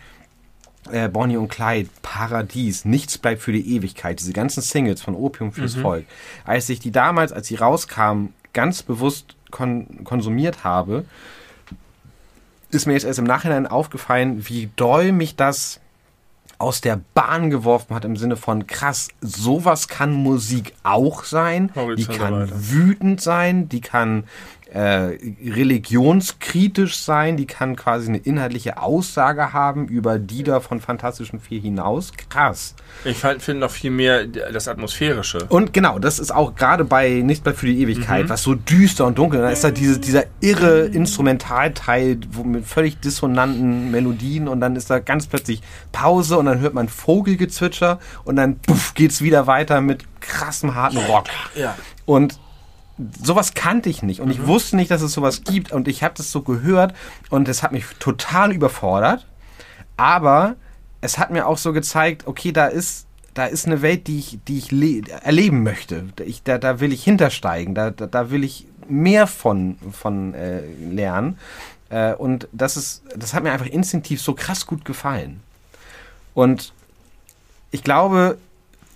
äh, 0.91 1.09
Bonnie 1.09 1.37
und 1.37 1.49
Clyde, 1.49 1.89
Paradies, 2.03 2.85
Nichts 2.85 3.19
bleibt 3.19 3.43
für 3.43 3.53
die 3.53 3.77
Ewigkeit, 3.77 4.19
diese 4.19 4.33
ganzen 4.33 4.63
Singles 4.63 5.03
von 5.03 5.15
Opium 5.15 5.53
fürs 5.53 5.75
Volk, 5.75 6.07
als 6.45 6.69
ich 6.69 6.81
die 6.81 6.91
damals, 6.91 7.33
als 7.33 7.47
sie 7.47 7.57
rauskamen, 7.57 8.35
ganz 8.53 8.83
bewusst 8.83 9.37
kon 9.51 10.05
konsumiert 10.05 10.65
habe, 10.65 11.05
ist 12.71 12.87
mir 12.87 12.95
jetzt 12.95 13.05
erst 13.05 13.19
im 13.19 13.27
Nachhinein 13.27 13.67
aufgefallen, 13.67 14.49
wie 14.49 14.71
doll 14.77 15.13
mich 15.13 15.37
das 15.37 15.79
aus 16.59 16.81
der 16.81 17.01
Bahn 17.15 17.51
geworfen 17.51 17.95
hat 17.95 18.05
im 18.05 18.17
Sinne 18.17 18.37
von 18.37 18.67
krass, 18.67 19.09
sowas 19.21 19.89
kann 19.89 20.13
Musik 20.13 20.75
auch 20.85 21.25
sein. 21.25 21.71
Die 21.97 22.07
kann 22.07 22.33
weiter. 22.33 22.53
wütend 22.55 23.21
sein, 23.21 23.69
die 23.69 23.81
kann 23.81 24.25
äh, 24.75 25.19
religionskritisch 25.45 26.97
sein, 26.97 27.37
die 27.37 27.47
kann 27.47 27.77
quasi 27.77 28.09
eine 28.09 28.19
inhaltliche 28.19 28.79
Aussage 28.79 29.53
haben 29.53 29.87
über 29.87 30.19
die 30.19 30.45
da 30.45 30.61
von 30.61 30.81
Fantastischen 30.81 31.41
Vier 31.41 31.61
hinaus. 31.61 32.13
Krass. 32.31 32.75
Ich 33.05 33.19
finde 33.19 33.61
noch 33.61 33.71
viel 33.71 33.91
mehr 33.91 34.27
das 34.27 34.69
Atmosphärische. 34.69 35.45
Und 35.51 35.75
genau, 35.75 35.99
das 35.99 36.19
ist 36.19 36.35
auch 36.35 36.55
gerade 36.55 36.85
bei 36.85 37.21
Nicht 37.21 37.45
mehr 37.45 37.55
für 37.55 37.67
die 37.67 37.83
Ewigkeit, 37.83 38.25
mhm. 38.25 38.29
was 38.31 38.43
so 38.43 38.55
düster 38.55 39.05
und 39.07 39.19
dunkel, 39.19 39.43
da 39.43 39.51
ist 39.51 39.63
da 39.63 39.71
diese, 39.71 39.99
dieser 39.99 40.25
irre 40.41 40.87
Instrumentalteil 40.87 42.19
mit 42.45 42.65
völlig 42.65 42.99
dissonanten 43.01 43.91
Melodien 43.91 44.49
und 44.49 44.61
dann 44.61 44.77
ist 44.77 44.89
da 44.89 45.01
ganz 45.01 45.27
plötzlich 45.27 45.61
Pause 45.93 46.39
und 46.39 46.47
dann 46.47 46.61
hört 46.61 46.73
man 46.73 46.89
Vogelgezwitscher 46.89 47.99
und 48.25 48.37
dann 48.37 48.59
puff, 48.59 48.95
geht's 48.95 49.21
wieder 49.21 49.47
weiter 49.47 49.83
mit 49.83 50.05
krassem 50.21 50.75
harten 50.75 50.99
Rock. 50.99 51.27
Ja. 51.55 51.77
Und 52.07 52.39
sowas 53.23 53.55
kannte 53.55 53.89
ich 53.89 54.03
nicht 54.03 54.21
und 54.21 54.31
ich 54.31 54.41
mhm. 54.41 54.47
wusste 54.47 54.77
nicht, 54.77 54.91
dass 54.91 55.03
es 55.03 55.13
sowas 55.13 55.45
gibt 55.45 55.73
und 55.73 55.89
ich 55.89 56.03
habe 56.03 56.15
das 56.17 56.31
so 56.31 56.43
gehört 56.43 56.95
und 57.31 57.49
es 57.49 57.63
hat 57.63 57.73
mich 57.73 57.85
total 57.99 58.53
überfordert, 58.53 59.27
aber 59.97 60.57
es 61.01 61.19
hat 61.19 61.31
mir 61.31 61.47
auch 61.47 61.59
so 61.59 61.73
gezeigt, 61.73 62.27
okay, 62.27 62.53
da 62.53 62.67
ist 62.67 63.07
da 63.35 63.47
ist 63.47 63.67
eine 63.67 63.81
Welt, 63.83 64.09
die 64.09 64.19
ich, 64.19 64.39
die 64.47 64.59
ich 64.59 64.73
erleben 65.25 65.63
möchte. 65.63 66.05
Ich, 66.25 66.43
da, 66.43 66.59
da 66.59 66.81
will 66.81 66.93
ich 66.93 67.03
hintersteigen, 67.03 67.75
da, 67.75 67.91
da, 67.91 68.07
da 68.07 68.31
will 68.31 68.45
ich 68.45 68.67
mehr 68.89 69.27
von, 69.27 69.77
von 69.91 70.35
äh, 70.35 70.61
lernen. 70.91 71.39
Äh, 71.89 72.15
und 72.15 72.49
das 72.53 72.77
ist, 72.77 73.03
das 73.17 73.33
hat 73.33 73.43
mir 73.43 73.53
einfach 73.53 73.67
instinktiv 73.67 74.21
so 74.21 74.35
krass 74.35 74.67
gut 74.67 74.85
gefallen. 74.85 75.41
Und 76.35 76.73
ich 77.71 77.83
glaube, 77.83 78.37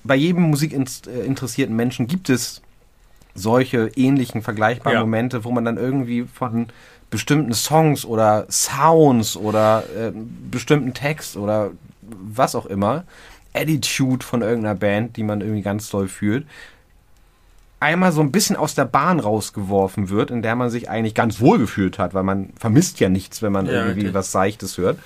bei 0.05 0.17
jedem 0.17 0.45
musikinteressierten 0.45 1.75
Menschen 1.75 2.07
gibt 2.07 2.29
es 2.29 2.63
solche 3.37 3.91
ähnlichen, 3.97 4.43
vergleichbaren 4.43 4.99
ja. 4.99 5.01
Momente, 5.01 5.45
wo 5.45 5.51
man 5.51 5.65
dann 5.65 5.77
irgendwie 5.77 6.25
von 6.25 6.69
bestimmten 7.11 7.55
Songs 7.55 8.05
oder 8.05 8.47
Sounds 8.51 9.37
oder 9.37 9.85
äh, 9.97 10.13
bestimmten 10.51 10.95
Text 10.95 11.37
oder 11.37 11.71
was 12.03 12.55
auch 12.55 12.67
immer, 12.67 13.05
Attitude 13.55 14.25
von 14.25 14.43
irgendeiner 14.43 14.75
Band, 14.75 15.17
die 15.17 15.23
man 15.23 15.41
irgendwie 15.41 15.63
ganz 15.63 15.89
toll 15.89 16.09
fühlt, 16.09 16.47
einmal 17.81 18.13
so 18.13 18.21
ein 18.21 18.33
bisschen 18.33 18.57
aus 18.57 18.75
der 18.75 18.85
Bahn 18.85 19.21
rausgeworfen 19.21 20.09
wird, 20.09 20.31
in 20.31 20.43
der 20.43 20.57
man 20.57 20.71
sich 20.71 20.89
eigentlich 20.89 21.15
ganz 21.15 21.41
wohl 21.41 21.59
gefühlt 21.59 21.99
hat, 21.99 22.15
weil 22.15 22.23
man 22.23 22.51
vermisst 22.59 23.01
ja 23.01 23.09
nichts, 23.09 23.43
wenn 23.43 23.53
man 23.53 23.67
ja, 23.67 23.87
irgendwie 23.87 24.07
okay. 24.07 24.15
was 24.15 24.33
Seichtes 24.33 24.79
hört. 24.79 24.99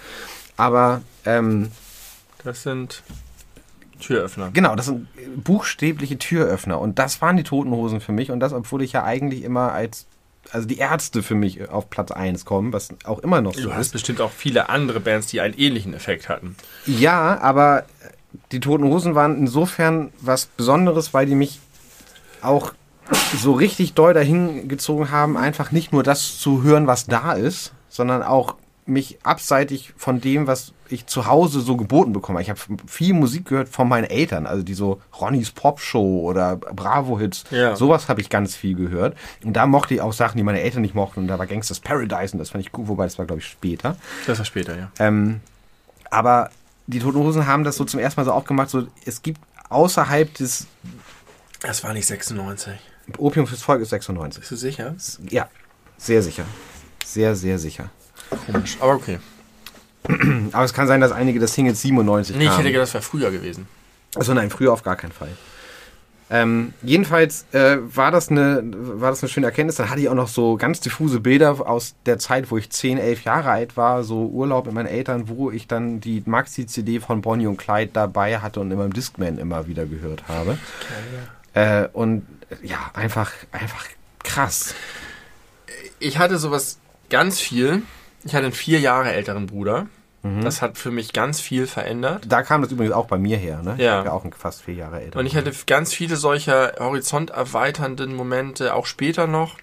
Aber 0.57 1.03
ähm, 1.25 1.71
das 2.45 2.63
sind 2.63 3.03
Türöffner. 4.01 4.51
Genau, 4.53 4.75
das 4.75 4.87
sind 4.87 5.09
buchstäbliche 5.45 6.19
Türöffner. 6.19 6.81
Und 6.81 6.99
das 6.99 7.21
waren 7.23 7.37
die 7.37 7.43
Toten 7.43 7.71
Hosen 7.71 8.01
für 8.01 8.13
mich. 8.13 8.31
Und 8.31 8.41
das, 8.41 8.53
obwohl 8.53 8.83
ich 8.83 8.93
ja 8.93 9.05
eigentlich 9.05 9.43
immer 9.45 9.73
als 9.73 10.07
also 10.53 10.67
die 10.67 10.79
Ärzte 10.79 11.23
für 11.23 11.35
mich 11.35 11.69
auf 11.69 11.91
Platz 11.91 12.11
1 12.11 12.45
kommen, 12.45 12.73
was 12.73 12.89
auch 13.05 13.21
immer 13.21 13.41
noch 13.41 13.53
so 13.53 13.61
ist. 13.61 13.67
Du 13.67 13.75
hast 13.75 13.93
bestimmt 13.93 14.21
auch 14.21 14.31
viele 14.31 14.69
andere 14.69 15.01
Bands, 15.01 15.27
die 15.29 15.41
einen 15.41 15.55
ähnlichen 15.55 15.95
Effekt 15.95 16.29
hatten. 16.29 16.57
Ja, 16.87 17.39
aber 17.41 17.85
die 18.53 18.61
Toten 18.61 18.85
Hosen 18.85 19.15
waren 19.15 19.37
insofern 19.37 20.13
was 20.21 20.47
Besonderes, 20.47 21.15
weil 21.15 21.27
die 21.27 21.35
mich 21.35 21.61
auch 22.43 22.73
so 23.37 23.53
richtig 23.53 23.95
doll 23.95 24.15
dahin 24.15 24.69
gezogen 24.69 25.11
haben, 25.11 25.37
einfach 25.37 25.73
nicht 25.73 25.93
nur 25.93 26.03
das 26.03 26.39
zu 26.39 26.63
hören, 26.63 26.87
was 26.87 27.07
da 27.07 27.33
ist, 27.33 27.73
sondern 27.89 28.23
auch 28.23 28.55
mich 28.91 29.19
abseitig 29.23 29.93
von 29.97 30.21
dem, 30.21 30.47
was 30.47 30.73
ich 30.89 31.07
zu 31.07 31.27
Hause 31.27 31.61
so 31.61 31.77
geboten 31.77 32.13
bekomme. 32.13 32.43
Ich 32.43 32.51
habe 32.51 32.61
viel 32.87 33.15
Musik 33.15 33.47
gehört 33.47 33.69
von 33.69 33.89
meinen 33.89 34.05
Eltern, 34.05 34.47
also 34.47 34.63
die 34.63 34.75
so 34.75 35.01
Ronnys 35.21 35.53
Pop 35.53 35.81
Show 35.81 36.21
oder 36.23 36.57
Bravo 36.57 37.19
Hits. 37.19 37.45
Ja. 37.51 37.77
Sowas 37.77 38.09
habe 38.09 38.21
ich 38.21 38.29
ganz 38.29 38.57
viel 38.57 38.75
gehört. 38.75 39.17
Und 39.45 39.55
da 39.55 39.67
mochte 39.67 39.95
ich 39.95 40.01
auch 40.01 40.13
Sachen, 40.13 40.37
die 40.37 40.43
meine 40.43 40.61
Eltern 40.61 40.83
nicht 40.83 40.95
mochten. 40.95 41.21
Und 41.21 41.29
da 41.29 41.39
war 41.39 41.47
Gangsters 41.47 41.81
Paradise 41.81 42.33
und 42.33 42.41
das 42.41 42.51
fand 42.51 42.65
ich 42.65 42.73
gut, 42.73 42.89
wobei 42.89 43.05
das 43.05 43.19
war, 43.19 43.27
glaube 43.27 43.41
ich, 43.41 43.47
später. 43.47 43.97
Das 44.27 44.39
war 44.39 44.45
später, 44.45 44.77
ja. 44.77 44.91
Ähm, 44.99 45.41
aber 46.11 46.51
die 46.89 46.99
Toten 46.99 47.19
Hosen 47.19 47.47
haben 47.47 47.63
das 47.63 47.77
so 47.77 47.85
zum 47.85 48.01
ersten 48.01 48.21
Mal 48.21 48.25
so 48.25 48.33
aufgemacht, 48.33 48.71
so 48.71 48.87
es 49.05 49.23
gibt 49.23 49.41
außerhalb 49.69 50.35
des... 50.35 50.67
Das 51.61 51.85
war 51.85 51.93
nicht 51.93 52.07
96. 52.07 52.73
Opium 53.19 53.47
fürs 53.47 53.63
Volk 53.63 53.81
ist 53.83 53.91
96. 53.91 54.41
Bist 54.41 54.51
du 54.51 54.57
sicher? 54.57 54.95
Ja, 55.29 55.49
sehr 55.99 56.23
sicher. 56.23 56.45
Sehr, 57.05 57.37
sehr 57.37 57.59
sicher. 57.59 57.91
Komisch, 58.31 58.77
aber 58.81 58.95
okay. 58.95 59.19
Aber 60.53 60.65
es 60.65 60.73
kann 60.73 60.87
sein, 60.87 61.01
dass 61.01 61.13
einige 61.13 61.39
das 61.39 61.53
Ding 61.53 61.67
jetzt 61.67 61.83
97 61.83 62.35
Nee, 62.35 62.47
ich 62.47 62.51
hätte 62.51 62.73
gedacht, 62.73 62.85
das 62.85 62.95
wäre 62.95 63.03
früher 63.03 63.31
gewesen. 63.31 63.69
Achso, 64.17 64.33
nein, 64.33 64.51
früher 64.51 64.73
auf 64.73 64.83
gar 64.83 64.97
keinen 64.97 65.13
Fall. 65.13 65.29
Ähm, 66.33 66.75
jedenfalls 66.83 67.45
äh, 67.53 67.79
war, 67.81 68.13
das 68.13 68.29
eine, 68.29 68.63
war 68.65 69.11
das 69.11 69.23
eine 69.23 69.29
schöne 69.29 69.47
Erkenntnis. 69.47 69.77
Dann 69.77 69.91
hatte 69.91 70.01
ich 70.01 70.09
auch 70.09 70.15
noch 70.15 70.29
so 70.29 70.57
ganz 70.57 70.79
diffuse 70.81 71.19
Bilder 71.19 71.69
aus 71.69 71.97
der 72.07 72.19
Zeit, 72.21 72.53
wo 72.53 72.57
ich 72.57 72.71
10, 72.71 72.99
11 72.99 73.25
Jahre 73.25 73.51
alt 73.51 73.77
war, 73.77 74.05
so 74.05 74.27
Urlaub 74.27 74.67
mit 74.67 74.75
meinen 74.75 74.87
Eltern, 74.87 75.29
wo 75.29 75.51
ich 75.51 75.67
dann 75.67 76.01
die 76.01 76.23
Maxi-CD 76.25 77.01
von 77.01 77.21
Bonnie 77.21 77.49
und 77.49 77.57
Clyde 77.57 77.91
dabei 77.93 78.39
hatte 78.39 78.61
und 78.61 78.71
in 78.71 78.79
meinem 78.79 78.93
Discman 78.93 79.39
immer 79.39 79.67
wieder 79.67 79.87
gehört 79.87 80.29
habe. 80.29 80.53
Okay, 80.53 81.57
ja. 81.57 81.83
Äh, 81.83 81.89
und 81.93 82.25
ja, 82.63 82.79
einfach, 82.95 83.33
einfach 83.51 83.85
krass. 84.23 84.75
Ich 85.99 86.19
hatte 86.19 86.39
sowas 86.39 86.79
ganz 87.11 87.41
viel 87.41 87.83
ich 88.25 88.35
hatte 88.35 88.45
einen 88.45 88.53
vier 88.53 88.81
Jahre 88.81 89.13
älteren 89.13 89.47
Bruder. 89.47 89.87
Mhm. 90.23 90.43
Das 90.43 90.61
hat 90.61 90.77
für 90.77 90.91
mich 90.91 91.13
ganz 91.13 91.41
viel 91.41 91.67
verändert. 91.67 92.27
Da 92.29 92.43
kam 92.43 92.63
das 92.63 92.71
übrigens 92.71 92.95
auch 92.95 93.07
bei 93.07 93.19
mir 93.19 93.39
her, 93.39 93.63
ne? 93.63 93.77
Ja. 93.79 94.01
Ich 94.01 94.07
ja 94.07 94.13
auch 94.13 94.25
fast 94.37 94.63
vier 94.63 94.75
Jahre 94.75 95.01
älter. 95.01 95.19
Und 95.19 95.27
ich 95.27 95.37
hatte 95.37 95.53
ganz 95.67 95.95
viele 95.95 96.17
solcher 96.17 96.75
horizonterweiternden 96.79 98.15
Momente, 98.15 98.75
auch 98.75 98.87
später 98.87 99.27
noch, 99.27 99.57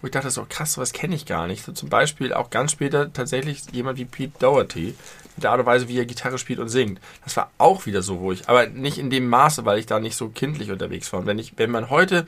wo 0.00 0.06
ich 0.06 0.12
dachte, 0.12 0.30
so 0.30 0.46
krass, 0.48 0.78
was 0.78 0.92
kenne 0.92 1.14
ich 1.14 1.26
gar 1.26 1.46
nicht. 1.46 1.64
So 1.64 1.72
zum 1.72 1.88
Beispiel 1.88 2.32
auch 2.32 2.50
ganz 2.50 2.72
später 2.72 3.12
tatsächlich 3.12 3.62
jemand 3.72 3.98
wie 3.98 4.04
Pete 4.04 4.32
Doherty, 4.38 4.94
mit 5.36 5.44
der 5.44 5.52
Art 5.52 5.60
und 5.60 5.66
Weise, 5.66 5.88
wie 5.88 5.98
er 5.98 6.06
Gitarre 6.06 6.38
spielt 6.38 6.58
und 6.58 6.68
singt. 6.68 7.00
Das 7.22 7.36
war 7.36 7.50
auch 7.58 7.86
wieder 7.86 8.02
so, 8.02 8.20
wo 8.20 8.32
ich, 8.32 8.48
aber 8.48 8.66
nicht 8.66 8.98
in 8.98 9.10
dem 9.10 9.28
Maße, 9.28 9.64
weil 9.64 9.78
ich 9.78 9.86
da 9.86 10.00
nicht 10.00 10.16
so 10.16 10.28
kindlich 10.28 10.72
unterwegs 10.72 11.12
war. 11.12 11.20
Und 11.20 11.26
wenn 11.26 11.38
ich, 11.38 11.54
wenn 11.56 11.70
man 11.70 11.88
heute, 11.88 12.26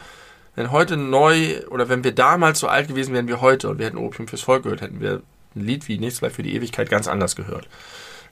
wenn 0.54 0.70
heute 0.70 0.96
neu, 0.96 1.66
oder 1.70 1.88
wenn 1.88 2.04
wir 2.04 2.12
damals 2.12 2.60
so 2.60 2.68
alt 2.68 2.86
gewesen 2.86 3.12
wären 3.12 3.26
wie 3.26 3.34
heute 3.34 3.68
und 3.68 3.78
wir 3.78 3.86
hätten 3.86 3.96
Opium 3.96 4.28
fürs 4.28 4.42
Volk 4.42 4.62
gehört, 4.62 4.82
hätten 4.82 5.00
wir 5.00 5.22
ein 5.54 5.64
Lied 5.64 5.88
wie 5.88 5.98
Nichts 5.98 6.20
bleibt 6.20 6.36
für 6.36 6.42
die 6.42 6.54
Ewigkeit 6.54 6.90
ganz 6.90 7.08
anders 7.08 7.36
gehört. 7.36 7.68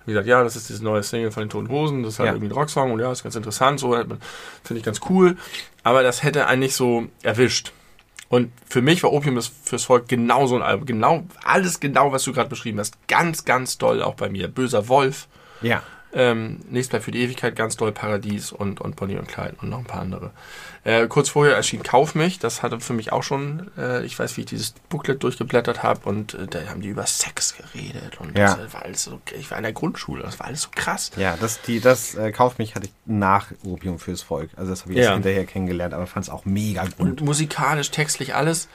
Wie 0.06 0.12
gesagt, 0.12 0.26
ja, 0.26 0.42
das 0.42 0.56
ist 0.56 0.68
dieses 0.68 0.80
neue 0.80 1.02
Single 1.02 1.30
von 1.30 1.42
den 1.42 1.50
Toten 1.50 1.68
Hosen, 1.68 2.02
das 2.02 2.14
ist 2.14 2.18
halt 2.18 2.28
ja. 2.28 2.32
irgendwie 2.32 2.52
ein 2.52 2.56
Rocksong 2.56 2.92
und 2.92 3.00
ja, 3.00 3.12
ist 3.12 3.22
ganz 3.22 3.36
interessant, 3.36 3.80
so 3.80 3.92
finde 3.92 4.78
ich 4.78 4.82
ganz 4.82 5.00
cool. 5.10 5.36
Aber 5.82 6.02
das 6.02 6.22
hätte 6.22 6.46
einen 6.46 6.60
nicht 6.60 6.74
so 6.74 7.08
erwischt. 7.22 7.72
Und 8.30 8.52
für 8.68 8.80
mich 8.80 9.02
war 9.02 9.12
Opium 9.12 9.34
das 9.34 9.50
fürs 9.64 9.84
Volk 9.84 10.06
genau 10.06 10.46
so 10.46 10.54
ein 10.54 10.62
Album. 10.62 10.86
Genau, 10.86 11.24
alles 11.42 11.80
genau, 11.80 12.12
was 12.12 12.22
du 12.22 12.32
gerade 12.32 12.48
beschrieben 12.48 12.78
hast. 12.78 12.96
Ganz, 13.08 13.44
ganz 13.44 13.76
doll 13.76 14.02
auch 14.02 14.14
bei 14.14 14.28
mir. 14.28 14.46
Böser 14.46 14.88
Wolf. 14.88 15.26
Ja. 15.62 15.82
Ähm, 16.12 16.58
nächstes 16.68 16.92
Mal 16.92 17.00
für 17.02 17.12
die 17.12 17.22
Ewigkeit 17.22 17.54
ganz 17.54 17.76
doll 17.76 17.92
Paradies 17.92 18.50
und, 18.50 18.80
und 18.80 18.96
Bonnie 18.96 19.16
und 19.16 19.28
Clyde 19.28 19.54
und 19.62 19.68
noch 19.68 19.78
ein 19.78 19.84
paar 19.84 20.00
andere. 20.00 20.32
Äh, 20.82 21.06
kurz 21.06 21.28
vorher 21.28 21.54
erschien 21.54 21.84
Kauf 21.84 22.16
mich, 22.16 22.40
das 22.40 22.64
hatte 22.64 22.80
für 22.80 22.94
mich 22.94 23.12
auch 23.12 23.22
schon, 23.22 23.70
äh, 23.78 24.04
ich 24.04 24.18
weiß, 24.18 24.36
wie 24.36 24.40
ich 24.40 24.46
dieses 24.46 24.72
Booklet 24.88 25.22
durchgeblättert 25.22 25.84
habe 25.84 26.08
und 26.08 26.34
äh, 26.34 26.46
da 26.48 26.66
haben 26.68 26.80
die 26.80 26.88
über 26.88 27.06
Sex 27.06 27.54
geredet 27.56 28.18
und 28.18 28.36
ja. 28.36 28.56
das 28.56 28.72
war 28.72 28.82
alles 28.82 29.04
so, 29.04 29.20
ich 29.38 29.50
war 29.52 29.58
in 29.58 29.62
der 29.62 29.72
Grundschule, 29.72 30.22
das 30.22 30.40
war 30.40 30.46
alles 30.46 30.62
so 30.62 30.70
krass. 30.74 31.12
Ja, 31.16 31.36
das, 31.40 31.62
die, 31.62 31.78
das 31.78 32.16
äh, 32.16 32.32
Kauf 32.32 32.58
mich 32.58 32.74
hatte 32.74 32.86
ich 32.86 32.92
nach 33.06 33.52
Opium 33.64 34.00
fürs 34.00 34.22
Volk, 34.22 34.50
also 34.56 34.70
das 34.70 34.82
habe 34.82 34.94
ich 34.94 34.98
ja. 34.98 35.12
hinterher 35.12 35.44
kennengelernt, 35.44 35.94
aber 35.94 36.08
fand 36.08 36.24
es 36.24 36.30
auch 36.30 36.44
mega 36.44 36.84
gut. 36.84 36.98
Und 36.98 37.20
musikalisch, 37.20 37.90
textlich, 37.92 38.34
alles, 38.34 38.68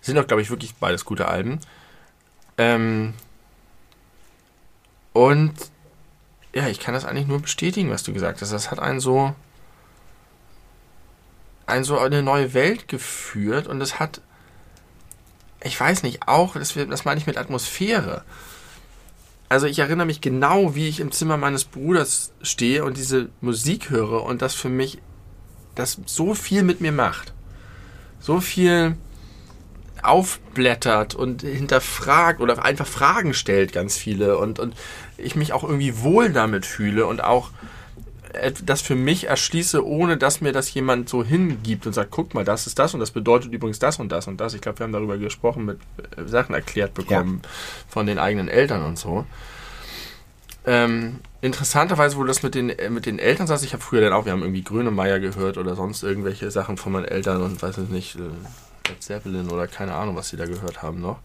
sind 0.00 0.18
auch, 0.18 0.26
glaube 0.26 0.40
ich, 0.40 0.48
wirklich 0.48 0.74
beides 0.76 1.04
gute 1.04 1.28
Alben. 1.28 1.60
Ähm, 2.56 3.12
und 5.12 5.52
ja, 6.54 6.68
ich 6.68 6.80
kann 6.80 6.94
das 6.94 7.04
eigentlich 7.04 7.26
nur 7.26 7.40
bestätigen, 7.40 7.90
was 7.90 8.02
du 8.02 8.12
gesagt 8.12 8.40
hast. 8.40 8.52
Das 8.52 8.70
hat 8.70 8.78
einen 8.78 9.00
so, 9.00 9.34
einen 11.66 11.84
so 11.84 11.98
eine 11.98 12.22
neue 12.22 12.54
Welt 12.54 12.88
geführt 12.88 13.66
und 13.66 13.80
es 13.80 14.00
hat, 14.00 14.20
ich 15.62 15.78
weiß 15.78 16.02
nicht, 16.02 16.26
auch, 16.26 16.54
das, 16.54 16.74
das 16.74 17.04
meine 17.04 17.20
ich 17.20 17.26
mit 17.26 17.36
Atmosphäre. 17.36 18.24
Also 19.48 19.66
ich 19.66 19.78
erinnere 19.80 20.06
mich 20.06 20.20
genau, 20.20 20.74
wie 20.74 20.88
ich 20.88 21.00
im 21.00 21.12
Zimmer 21.12 21.36
meines 21.36 21.64
Bruders 21.64 22.32
stehe 22.42 22.84
und 22.84 22.96
diese 22.96 23.30
Musik 23.40 23.90
höre 23.90 24.22
und 24.24 24.42
das 24.42 24.54
für 24.54 24.68
mich, 24.68 24.98
das 25.74 25.98
so 26.06 26.34
viel 26.34 26.62
mit 26.62 26.80
mir 26.80 26.92
macht. 26.92 27.32
So 28.20 28.40
viel 28.40 28.96
aufblättert 30.02 31.14
und 31.14 31.42
hinterfragt 31.42 32.40
oder 32.40 32.64
einfach 32.64 32.86
Fragen 32.86 33.34
stellt, 33.34 33.72
ganz 33.72 33.96
viele 33.96 34.38
und, 34.38 34.58
und 34.58 34.74
ich 35.16 35.36
mich 35.36 35.52
auch 35.52 35.64
irgendwie 35.64 36.00
wohl 36.02 36.30
damit 36.30 36.66
fühle 36.66 37.06
und 37.06 37.22
auch 37.22 37.50
das 38.64 38.80
für 38.80 38.94
mich 38.94 39.26
erschließe, 39.26 39.84
ohne 39.84 40.16
dass 40.16 40.40
mir 40.40 40.52
das 40.52 40.72
jemand 40.72 41.08
so 41.08 41.24
hingibt 41.24 41.86
und 41.86 41.92
sagt, 41.92 42.10
guck 42.10 42.34
mal, 42.34 42.44
das 42.44 42.66
ist 42.66 42.78
das 42.78 42.94
und 42.94 43.00
das 43.00 43.10
bedeutet 43.10 43.52
übrigens 43.52 43.78
das 43.78 43.98
und 43.98 44.10
das 44.12 44.28
und 44.28 44.40
das. 44.40 44.54
Ich 44.54 44.60
glaube, 44.60 44.78
wir 44.78 44.84
haben 44.84 44.92
darüber 44.92 45.18
gesprochen, 45.18 45.64
mit 45.64 45.78
äh, 46.16 46.28
Sachen 46.28 46.54
erklärt 46.54 46.94
bekommen 46.94 47.40
ja. 47.42 47.48
von 47.88 48.06
den 48.06 48.18
eigenen 48.18 48.48
Eltern 48.48 48.84
und 48.84 48.98
so. 48.98 49.26
Ähm, 50.66 51.20
interessanterweise, 51.40 52.16
wo 52.16 52.20
du 52.20 52.28
das 52.28 52.42
mit 52.42 52.54
den, 52.54 52.70
äh, 52.70 52.90
mit 52.90 53.06
den 53.06 53.18
Eltern 53.18 53.46
sagst, 53.46 53.64
ich 53.64 53.72
habe 53.72 53.82
früher 53.82 54.02
dann 54.02 54.12
auch, 54.12 54.26
wir 54.26 54.32
haben 54.32 54.42
irgendwie 54.42 54.62
Grönemeyer 54.62 55.18
gehört 55.18 55.58
oder 55.58 55.74
sonst 55.74 56.02
irgendwelche 56.02 56.50
Sachen 56.50 56.76
von 56.76 56.92
meinen 56.92 57.06
Eltern 57.06 57.42
und 57.42 57.60
weiß 57.60 57.78
ich 57.78 57.88
nicht, 57.88 58.16
äh, 58.16 58.20
Led 58.88 59.02
Zeppelin 59.02 59.50
oder 59.50 59.66
keine 59.66 59.94
Ahnung, 59.94 60.16
was 60.16 60.28
sie 60.28 60.36
da 60.36 60.46
gehört 60.46 60.82
haben 60.82 61.00
noch. 61.00 61.18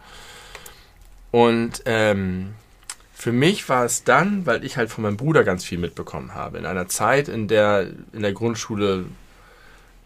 Und 1.31 1.81
ähm, 1.85 2.53
für 3.13 3.31
mich 3.31 3.67
war 3.69 3.85
es 3.85 4.03
dann, 4.03 4.45
weil 4.45 4.63
ich 4.63 4.77
halt 4.77 4.89
von 4.89 5.03
meinem 5.03 5.17
Bruder 5.17 5.43
ganz 5.43 5.63
viel 5.63 5.77
mitbekommen 5.77 6.33
habe, 6.33 6.57
in 6.57 6.65
einer 6.65 6.87
Zeit, 6.87 7.27
in 7.27 7.47
der 7.47 7.87
in 8.13 8.21
der 8.21 8.33
Grundschule 8.33 9.05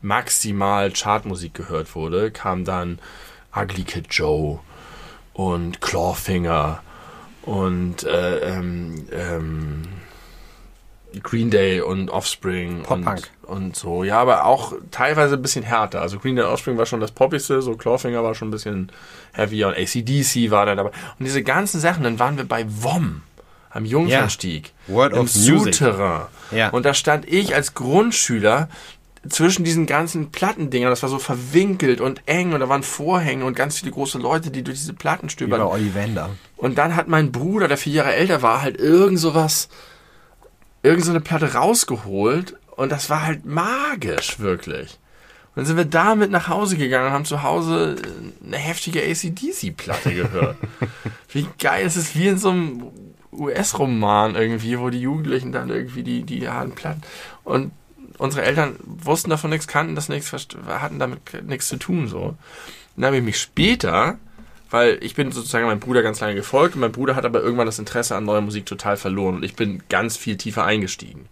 maximal 0.02 0.92
Chartmusik 0.92 1.54
gehört 1.54 1.96
wurde, 1.96 2.32
kam 2.32 2.66
dann 2.66 3.00
Ugly 3.56 3.84
Kid 3.84 4.08
Joe 4.12 4.60
und 5.34 5.82
Clawfinger 5.82 6.82
und 7.44 8.04
äh, 8.04 8.40
ähm, 8.40 9.08
ähm, 9.12 9.82
Green 11.24 11.50
Day 11.50 11.82
und 11.82 12.10
Offspring 12.10 12.86
und, 12.86 13.32
und 13.44 13.76
so. 13.76 14.04
Ja, 14.04 14.20
aber 14.20 14.46
auch 14.46 14.74
teilweise 14.92 15.36
ein 15.36 15.42
bisschen 15.42 15.64
härter. 15.64 16.02
Also 16.02 16.20
Green 16.20 16.36
Day 16.36 16.46
und 16.46 16.52
Offspring 16.52 16.78
war 16.78 16.86
schon 16.86 17.00
das 17.00 17.12
Poppigste, 17.12 17.62
so 17.62 17.76
Clawfinger 17.76 18.24
war 18.24 18.36
schon 18.36 18.50
ein 18.50 18.52
bisschen 18.52 18.92
heavier 19.34 19.70
und 19.70 19.78
ACDC 19.78 20.52
war 20.52 20.66
dann 20.66 20.78
dabei. 20.78 20.92
Und 21.18 21.26
diese 21.26 21.44
ganzen 21.44 21.80
Sachen, 21.80 22.04
dann 22.04 22.20
waren 22.20 22.38
wir 22.38 22.46
bei 22.46 22.66
WOM 22.68 23.24
am 23.72 23.86
Jungfernstieg. 23.86 24.72
Ja. 24.88 24.94
Word 24.94 25.14
im 25.14 25.20
of. 25.20 25.30
Souterrain. 25.30 26.28
Ja. 26.52 26.70
Und 26.70 26.86
da 26.86 26.94
stand 26.94 27.28
ich 27.28 27.56
als 27.56 27.74
Grundschüler 27.74 28.70
zwischen 29.28 29.66
diesen 29.66 29.86
ganzen 29.86 30.32
Plattendingern, 30.32 30.90
das 30.90 31.04
war 31.04 31.10
so 31.10 31.20
verwinkelt 31.20 32.00
und 32.00 32.22
eng 32.26 32.54
und 32.54 32.62
da 32.62 32.70
waren 32.70 32.84
Vorhänge 32.84 33.44
und 33.44 33.56
ganz 33.56 33.80
viele 33.80 33.92
große 33.92 34.18
Leute, 34.18 34.50
die 34.50 34.64
durch 34.64 34.78
diese 34.78 34.94
Platten 34.94 35.30
stöbern. 35.30 35.60
bei 35.60 35.66
Ollivander. 35.66 36.30
Und 36.56 36.78
dann 36.78 36.96
hat 36.96 37.08
mein 37.10 37.32
Bruder, 37.32 37.68
der 37.68 37.78
vier 37.78 37.94
Jahre 37.94 38.14
älter 38.14 38.42
war, 38.42 38.62
halt 38.62 38.78
irgend 38.78 39.20
sowas, 39.20 39.68
irgend 40.84 41.06
so 41.06 41.12
eine 41.12 41.22
Platte 41.22 41.54
rausgeholt 41.54 42.58
und 42.76 42.92
das 42.92 43.10
war 43.10 43.26
halt 43.26 43.46
magisch, 43.46 44.40
wirklich. 44.40 45.00
Und 45.50 45.58
dann 45.58 45.66
sind 45.66 45.78
wir 45.78 45.86
damit 45.86 46.32
nach 46.32 46.48
Hause 46.48 46.78
gegangen 46.78 47.08
und 47.08 47.14
haben 47.14 47.26
zu 47.26 47.44
Hause 47.44 47.96
eine 48.46 48.58
heftige 48.58 49.02
ACDC-Platte 49.02 50.14
gehört. 50.14 50.58
wie 51.34 51.48
geil, 51.60 51.86
es 51.86 51.98
ist 51.98 52.16
wie 52.16 52.28
in 52.28 52.38
so 52.38 52.50
einem 52.50 52.92
US-Roman 53.32 54.36
irgendwie, 54.36 54.80
wo 54.80 54.90
die 54.90 55.02
Jugendlichen 55.02 55.52
dann 55.52 55.70
irgendwie 55.70 56.04
die, 56.04 56.24
die 56.24 56.48
harten 56.48 56.74
Platten 56.74 57.02
und 57.44 57.72
unsere 58.18 58.44
Eltern 58.44 58.76
wussten 58.84 59.30
davon 59.30 59.50
nichts, 59.50 59.68
kannten 59.68 59.96
das 59.96 60.10
nichts, 60.10 60.32
hatten 60.68 61.00
damit 61.00 61.44
nichts 61.48 61.68
zu 61.68 61.78
tun, 61.78 62.08
so. 62.08 62.36
Dann 62.96 63.06
habe 63.06 63.18
ich 63.18 63.24
mich 63.24 63.40
später, 63.40 64.20
weil 64.70 64.98
ich 65.02 65.16
bin 65.16 65.32
sozusagen 65.32 65.66
meinem 65.66 65.80
Bruder 65.80 66.04
ganz 66.04 66.20
lange 66.20 66.36
gefolgt 66.36 66.76
und 66.76 66.82
mein 66.82 66.92
Bruder 66.92 67.16
hat 67.16 67.26
aber 67.26 67.42
irgendwann 67.42 67.66
das 67.66 67.80
Interesse 67.80 68.16
an 68.16 68.26
neuer 68.26 68.42
Musik 68.42 68.66
total 68.66 68.98
verloren 68.98 69.36
und 69.36 69.44
ich 69.44 69.56
bin 69.56 69.84
ganz 69.90 70.18
viel 70.18 70.38
tiefer 70.38 70.66
eingestiegen. 70.66 71.28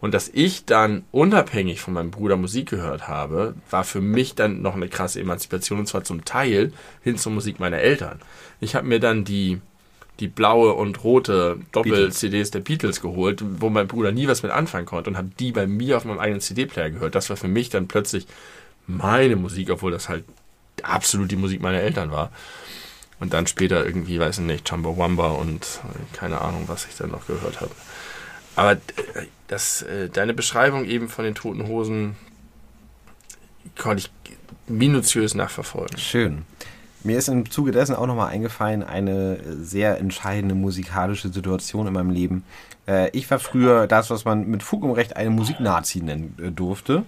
Und 0.00 0.14
dass 0.14 0.30
ich 0.32 0.64
dann 0.64 1.04
unabhängig 1.12 1.80
von 1.80 1.92
meinem 1.92 2.10
Bruder 2.10 2.36
Musik 2.36 2.70
gehört 2.70 3.06
habe, 3.06 3.54
war 3.68 3.84
für 3.84 4.00
mich 4.00 4.34
dann 4.34 4.62
noch 4.62 4.74
eine 4.74 4.88
krasse 4.88 5.20
Emanzipation 5.20 5.80
und 5.80 5.86
zwar 5.86 6.04
zum 6.04 6.24
Teil 6.24 6.72
hin 7.02 7.18
zur 7.18 7.32
Musik 7.32 7.60
meiner 7.60 7.78
Eltern. 7.78 8.20
Ich 8.60 8.74
habe 8.74 8.86
mir 8.86 8.98
dann 8.98 9.24
die, 9.24 9.60
die 10.18 10.28
blaue 10.28 10.72
und 10.72 11.04
rote 11.04 11.58
Doppel-CDs 11.72 12.50
der 12.50 12.60
Beatles 12.60 13.02
geholt, 13.02 13.44
wo 13.58 13.68
mein 13.68 13.88
Bruder 13.88 14.10
nie 14.10 14.26
was 14.26 14.42
mit 14.42 14.52
anfangen 14.52 14.86
konnte 14.86 15.10
und 15.10 15.18
habe 15.18 15.30
die 15.38 15.52
bei 15.52 15.66
mir 15.66 15.98
auf 15.98 16.06
meinem 16.06 16.18
eigenen 16.18 16.40
CD-Player 16.40 16.90
gehört. 16.90 17.14
Das 17.14 17.28
war 17.28 17.36
für 17.36 17.48
mich 17.48 17.68
dann 17.68 17.86
plötzlich 17.86 18.26
meine 18.86 19.36
Musik, 19.36 19.68
obwohl 19.70 19.92
das 19.92 20.08
halt 20.08 20.24
absolut 20.84 21.30
die 21.30 21.36
Musik 21.36 21.60
meiner 21.60 21.80
Eltern 21.80 22.10
war. 22.10 22.30
Und 23.18 23.34
dann 23.34 23.46
später 23.46 23.84
irgendwie, 23.84 24.18
weiß 24.18 24.38
ich 24.38 24.44
nicht, 24.44 24.64
Chumbawamba 24.66 25.28
und 25.28 25.62
äh, 25.62 26.16
keine 26.16 26.40
Ahnung, 26.40 26.64
was 26.66 26.86
ich 26.86 26.96
dann 26.96 27.10
noch 27.10 27.26
gehört 27.26 27.60
habe. 27.60 27.72
Aber 28.56 28.72
äh, 28.72 28.78
das, 29.48 29.82
äh, 29.82 30.08
deine 30.08 30.32
Beschreibung 30.32 30.84
eben 30.84 31.08
von 31.08 31.24
den 31.24 31.34
Toten 31.34 31.66
Hosen 31.66 32.16
konnte 33.78 34.04
ich 34.04 34.34
minutiös 34.68 35.34
nachverfolgen. 35.34 35.98
Schön. 35.98 36.44
Mir 37.02 37.18
ist 37.18 37.28
im 37.28 37.50
Zuge 37.50 37.72
dessen 37.72 37.94
auch 37.94 38.06
nochmal 38.06 38.28
eingefallen, 38.28 38.82
eine 38.82 39.38
sehr 39.62 39.98
entscheidende 39.98 40.54
musikalische 40.54 41.30
Situation 41.30 41.86
in 41.86 41.94
meinem 41.94 42.10
Leben. 42.10 42.44
Äh, 42.86 43.10
ich 43.10 43.30
war 43.30 43.38
früher 43.38 43.86
das, 43.86 44.10
was 44.10 44.24
man 44.24 44.46
mit 44.46 44.62
Fug 44.62 44.82
und 44.82 44.92
Recht 44.92 45.16
einen 45.16 45.34
Musiknazi 45.34 46.00
nennen 46.00 46.52
durfte. 46.54 47.04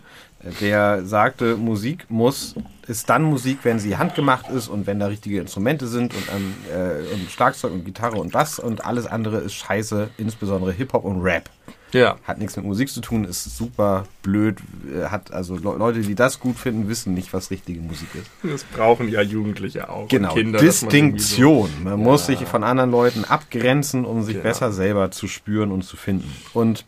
Der 0.61 1.05
sagte, 1.05 1.57
Musik 1.57 2.07
muss, 2.09 2.55
ist 2.89 3.09
dann 3.09 3.23
Musik, 3.23 3.59
wenn 3.63 3.79
sie 3.79 3.97
handgemacht 3.97 4.49
ist 4.51 4.69
und 4.69 4.87
wenn 4.87 4.99
da 4.99 5.07
richtige 5.07 5.41
Instrumente 5.41 5.87
sind 5.87 6.15
und, 6.15 6.25
ähm, 6.35 6.55
äh, 6.69 7.15
und 7.15 7.31
Schlagzeug 7.31 7.73
und 7.73 7.85
Gitarre 7.85 8.17
und 8.17 8.33
Bass 8.33 8.59
und 8.59 8.85
alles 8.85 9.07
andere 9.07 9.39
ist 9.39 9.55
scheiße, 9.55 10.11
insbesondere 10.17 10.73
Hip-Hop 10.73 11.05
und 11.05 11.21
Rap 11.23 11.49
Ja. 11.93 12.17
hat 12.25 12.39
nichts 12.39 12.57
mit 12.57 12.65
Musik 12.67 12.89
zu 12.89 13.01
tun, 13.01 13.25
ist 13.25 13.45
super 13.57 14.03
blöd, 14.23 14.57
äh, 14.93 15.05
hat 15.05 15.33
also 15.33 15.55
Le 15.55 15.77
Leute, 15.79 16.01
die 16.01 16.17
das 16.17 16.41
gut 16.41 16.59
finden, 16.59 16.89
wissen 16.89 17.15
nicht, 17.15 17.33
was 17.33 17.51
richtige 17.53 17.81
Musik 17.81 18.09
ist. 18.17 18.31
Das 18.43 18.65
brauchen 18.65 19.09
ja 19.09 19.23
Jugendliche 19.23 19.89
auch. 19.89 20.09
Genau, 20.09 20.35
Kinder, 20.35 20.59
dass 20.59 20.83
man 20.83 20.91
Distinktion. 20.91 21.71
Man 21.85 22.01
muss 22.01 22.27
Ja. 22.27 22.37
sich 22.37 22.49
von 22.49 22.65
anderen 22.65 22.91
Leuten 22.91 23.25
abgrenzen, 23.25 24.05
um 24.05 24.23
sich 24.25 24.37
Ja. 24.37 24.43
besser 24.43 24.73
selber 24.73 25.13
zu 25.13 25.29
spüren 25.29 25.71
und 25.71 25.83
zu 25.83 25.97
finden. 25.97 26.29
Und 26.53 26.85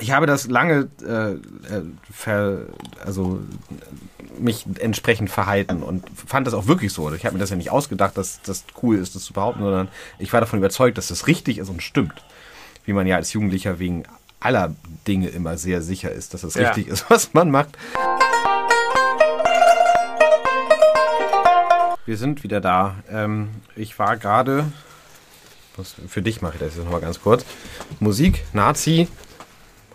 ich 0.00 0.10
habe 0.12 0.26
das 0.26 0.46
lange 0.48 0.88
äh, 1.06 1.32
äh, 1.32 1.38
ver, 2.12 2.62
also 3.04 3.40
mich 4.38 4.66
entsprechend 4.80 5.30
verhalten 5.30 5.82
und 5.84 6.04
fand 6.26 6.46
das 6.46 6.54
auch 6.54 6.66
wirklich 6.66 6.92
so. 6.92 7.12
Ich 7.12 7.24
habe 7.24 7.34
mir 7.34 7.40
das 7.40 7.50
ja 7.50 7.56
nicht 7.56 7.70
ausgedacht, 7.70 8.16
dass 8.18 8.42
das 8.42 8.64
cool 8.82 8.96
ist, 8.96 9.14
das 9.14 9.24
zu 9.24 9.32
behaupten, 9.32 9.62
sondern 9.62 9.88
ich 10.18 10.32
war 10.32 10.40
davon 10.40 10.58
überzeugt, 10.58 10.98
dass 10.98 11.06
das 11.08 11.28
richtig 11.28 11.58
ist 11.58 11.68
und 11.68 11.82
stimmt. 11.82 12.24
Wie 12.84 12.92
man 12.92 13.06
ja 13.06 13.16
als 13.16 13.32
Jugendlicher 13.32 13.78
wegen 13.78 14.02
aller 14.40 14.74
Dinge 15.06 15.28
immer 15.28 15.56
sehr 15.56 15.80
sicher 15.80 16.10
ist, 16.10 16.34
dass 16.34 16.40
das 16.42 16.54
Ja. 16.54 16.68
richtig 16.70 16.88
ist, 16.88 17.06
was 17.08 17.32
man 17.32 17.50
macht. 17.52 17.78
Wir 22.06 22.18
sind 22.18 22.42
wieder 22.42 22.60
da. 22.60 22.96
Ähm, 23.10 23.48
ich 23.76 23.98
war 23.98 24.16
gerade, 24.16 24.66
was- 25.76 25.94
für 26.08 26.20
dich 26.20 26.42
mache 26.42 26.54
ich 26.54 26.60
das 26.60 26.74
jetzt 26.74 26.84
nochmal 26.84 27.00
ganz 27.00 27.20
kurz. 27.22 27.46
Musik, 28.00 28.44
Nazi, 28.52 29.08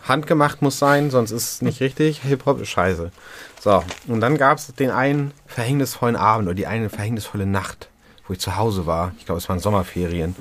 handgemacht 0.07 0.61
muss 0.61 0.79
sein, 0.79 1.11
sonst 1.11 1.31
ist 1.31 1.51
es 1.53 1.61
nicht 1.61 1.81
richtig. 1.81 2.21
Hip-Hop 2.21 2.61
ist 2.61 2.69
scheiße. 2.69 3.11
So, 3.59 3.83
und 4.07 4.21
dann 4.21 4.37
gab 4.37 4.57
es 4.57 4.67
den 4.73 4.91
einen 4.91 5.31
verhängnisvollen 5.45 6.15
Abend 6.15 6.47
oder 6.47 6.55
die 6.55 6.67
eine 6.67 6.89
verhängnisvolle 6.89 7.45
Nacht, 7.45 7.89
wo 8.27 8.33
ich 8.33 8.39
zu 8.39 8.55
Hause 8.57 8.85
war. 8.85 9.11
Ich 9.19 9.25
glaube, 9.25 9.39
es 9.39 9.49
waren 9.49 9.59
Sommerferien. 9.59 10.35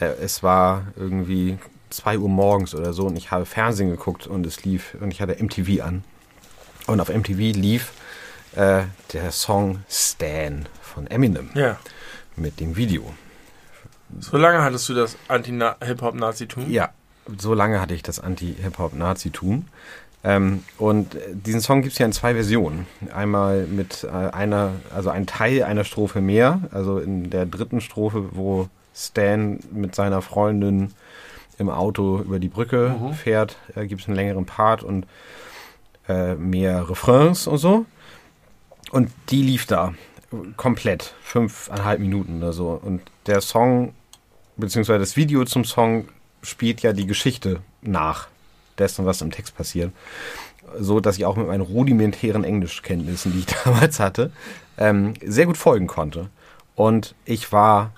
Äh, 0.00 0.06
es 0.22 0.42
war 0.42 0.86
irgendwie 0.96 1.58
2 1.90 2.18
Uhr 2.18 2.28
morgens 2.28 2.74
oder 2.74 2.92
so 2.92 3.06
und 3.06 3.16
ich 3.16 3.30
habe 3.30 3.46
Fernsehen 3.46 3.90
geguckt 3.90 4.26
und 4.26 4.44
es 4.46 4.64
lief 4.64 4.96
und 5.00 5.10
ich 5.10 5.20
hatte 5.20 5.42
MTV 5.42 5.82
an. 5.82 6.04
Und 6.86 7.00
auf 7.00 7.08
MTV 7.08 7.38
lief 7.56 7.92
äh, 8.56 8.82
der 9.12 9.30
Song 9.32 9.82
Stan 9.88 10.66
von 10.82 11.06
Eminem 11.06 11.50
Ja. 11.54 11.78
mit 12.36 12.60
dem 12.60 12.76
Video. 12.76 13.12
So 14.20 14.36
lange 14.36 14.62
hattest 14.62 14.88
du 14.88 14.94
das 14.94 15.16
Anti-Hip-Hop-Nazi-Tum? 15.28 16.70
Ja, 16.70 16.90
so 17.38 17.54
lange 17.54 17.80
hatte 17.80 17.94
ich 17.94 18.02
das 18.02 18.20
Anti-Hip-Hop-Nazi-Tum. 18.20 19.66
Ähm, 20.24 20.64
und 20.78 21.16
diesen 21.32 21.60
Song 21.60 21.82
gibt 21.82 21.92
es 21.92 21.98
ja 21.98 22.06
in 22.06 22.12
zwei 22.12 22.34
Versionen. 22.34 22.86
Einmal 23.14 23.66
mit 23.66 24.04
äh, 24.04 24.08
einer, 24.08 24.72
also 24.94 25.10
ein 25.10 25.26
Teil 25.26 25.62
einer 25.62 25.84
Strophe 25.84 26.20
mehr, 26.20 26.60
also 26.70 26.98
in 26.98 27.30
der 27.30 27.44
dritten 27.44 27.80
Strophe, 27.80 28.30
wo 28.32 28.68
Stan 28.94 29.60
mit 29.70 29.94
seiner 29.94 30.22
Freundin 30.22 30.92
im 31.58 31.68
Auto 31.68 32.20
über 32.20 32.38
die 32.38 32.48
Brücke 32.48 32.96
fährt, 33.22 33.56
äh, 33.74 33.86
gibt 33.86 34.02
es 34.02 34.08
einen 34.08 34.16
längeren 34.16 34.46
Part 34.46 34.82
und 34.82 35.06
äh, 36.08 36.34
mehr 36.34 36.88
Refrains 36.88 37.46
und 37.46 37.58
so. 37.58 37.86
Und 38.90 39.10
die 39.30 39.42
lief 39.42 39.66
da 39.66 39.94
komplett, 40.56 41.14
fünfeinhalb 41.22 42.00
Minuten 42.00 42.38
oder 42.38 42.52
so. 42.52 42.80
Und 42.82 43.02
der 43.26 43.40
Song, 43.40 43.94
beziehungsweise 44.56 45.00
das 45.00 45.16
Video 45.16 45.44
zum 45.44 45.64
Song, 45.64 46.08
spielt 46.44 46.82
ja 46.82 46.92
die 46.92 47.06
Geschichte 47.06 47.60
nach 47.82 48.28
dessen, 48.78 49.06
was 49.06 49.20
im 49.20 49.30
Text 49.30 49.56
passiert. 49.56 49.92
So, 50.78 51.00
dass 51.00 51.16
ich 51.16 51.24
auch 51.24 51.36
mit 51.36 51.46
meinen 51.46 51.60
rudimentären 51.60 52.44
Englischkenntnissen, 52.44 53.32
die 53.32 53.40
ich 53.40 53.46
damals 53.64 54.00
hatte, 54.00 54.32
ähm, 54.78 55.14
sehr 55.24 55.46
gut 55.46 55.56
folgen 55.56 55.86
konnte. 55.86 56.28
Und 56.74 57.14
ich 57.24 57.52
war 57.52 57.92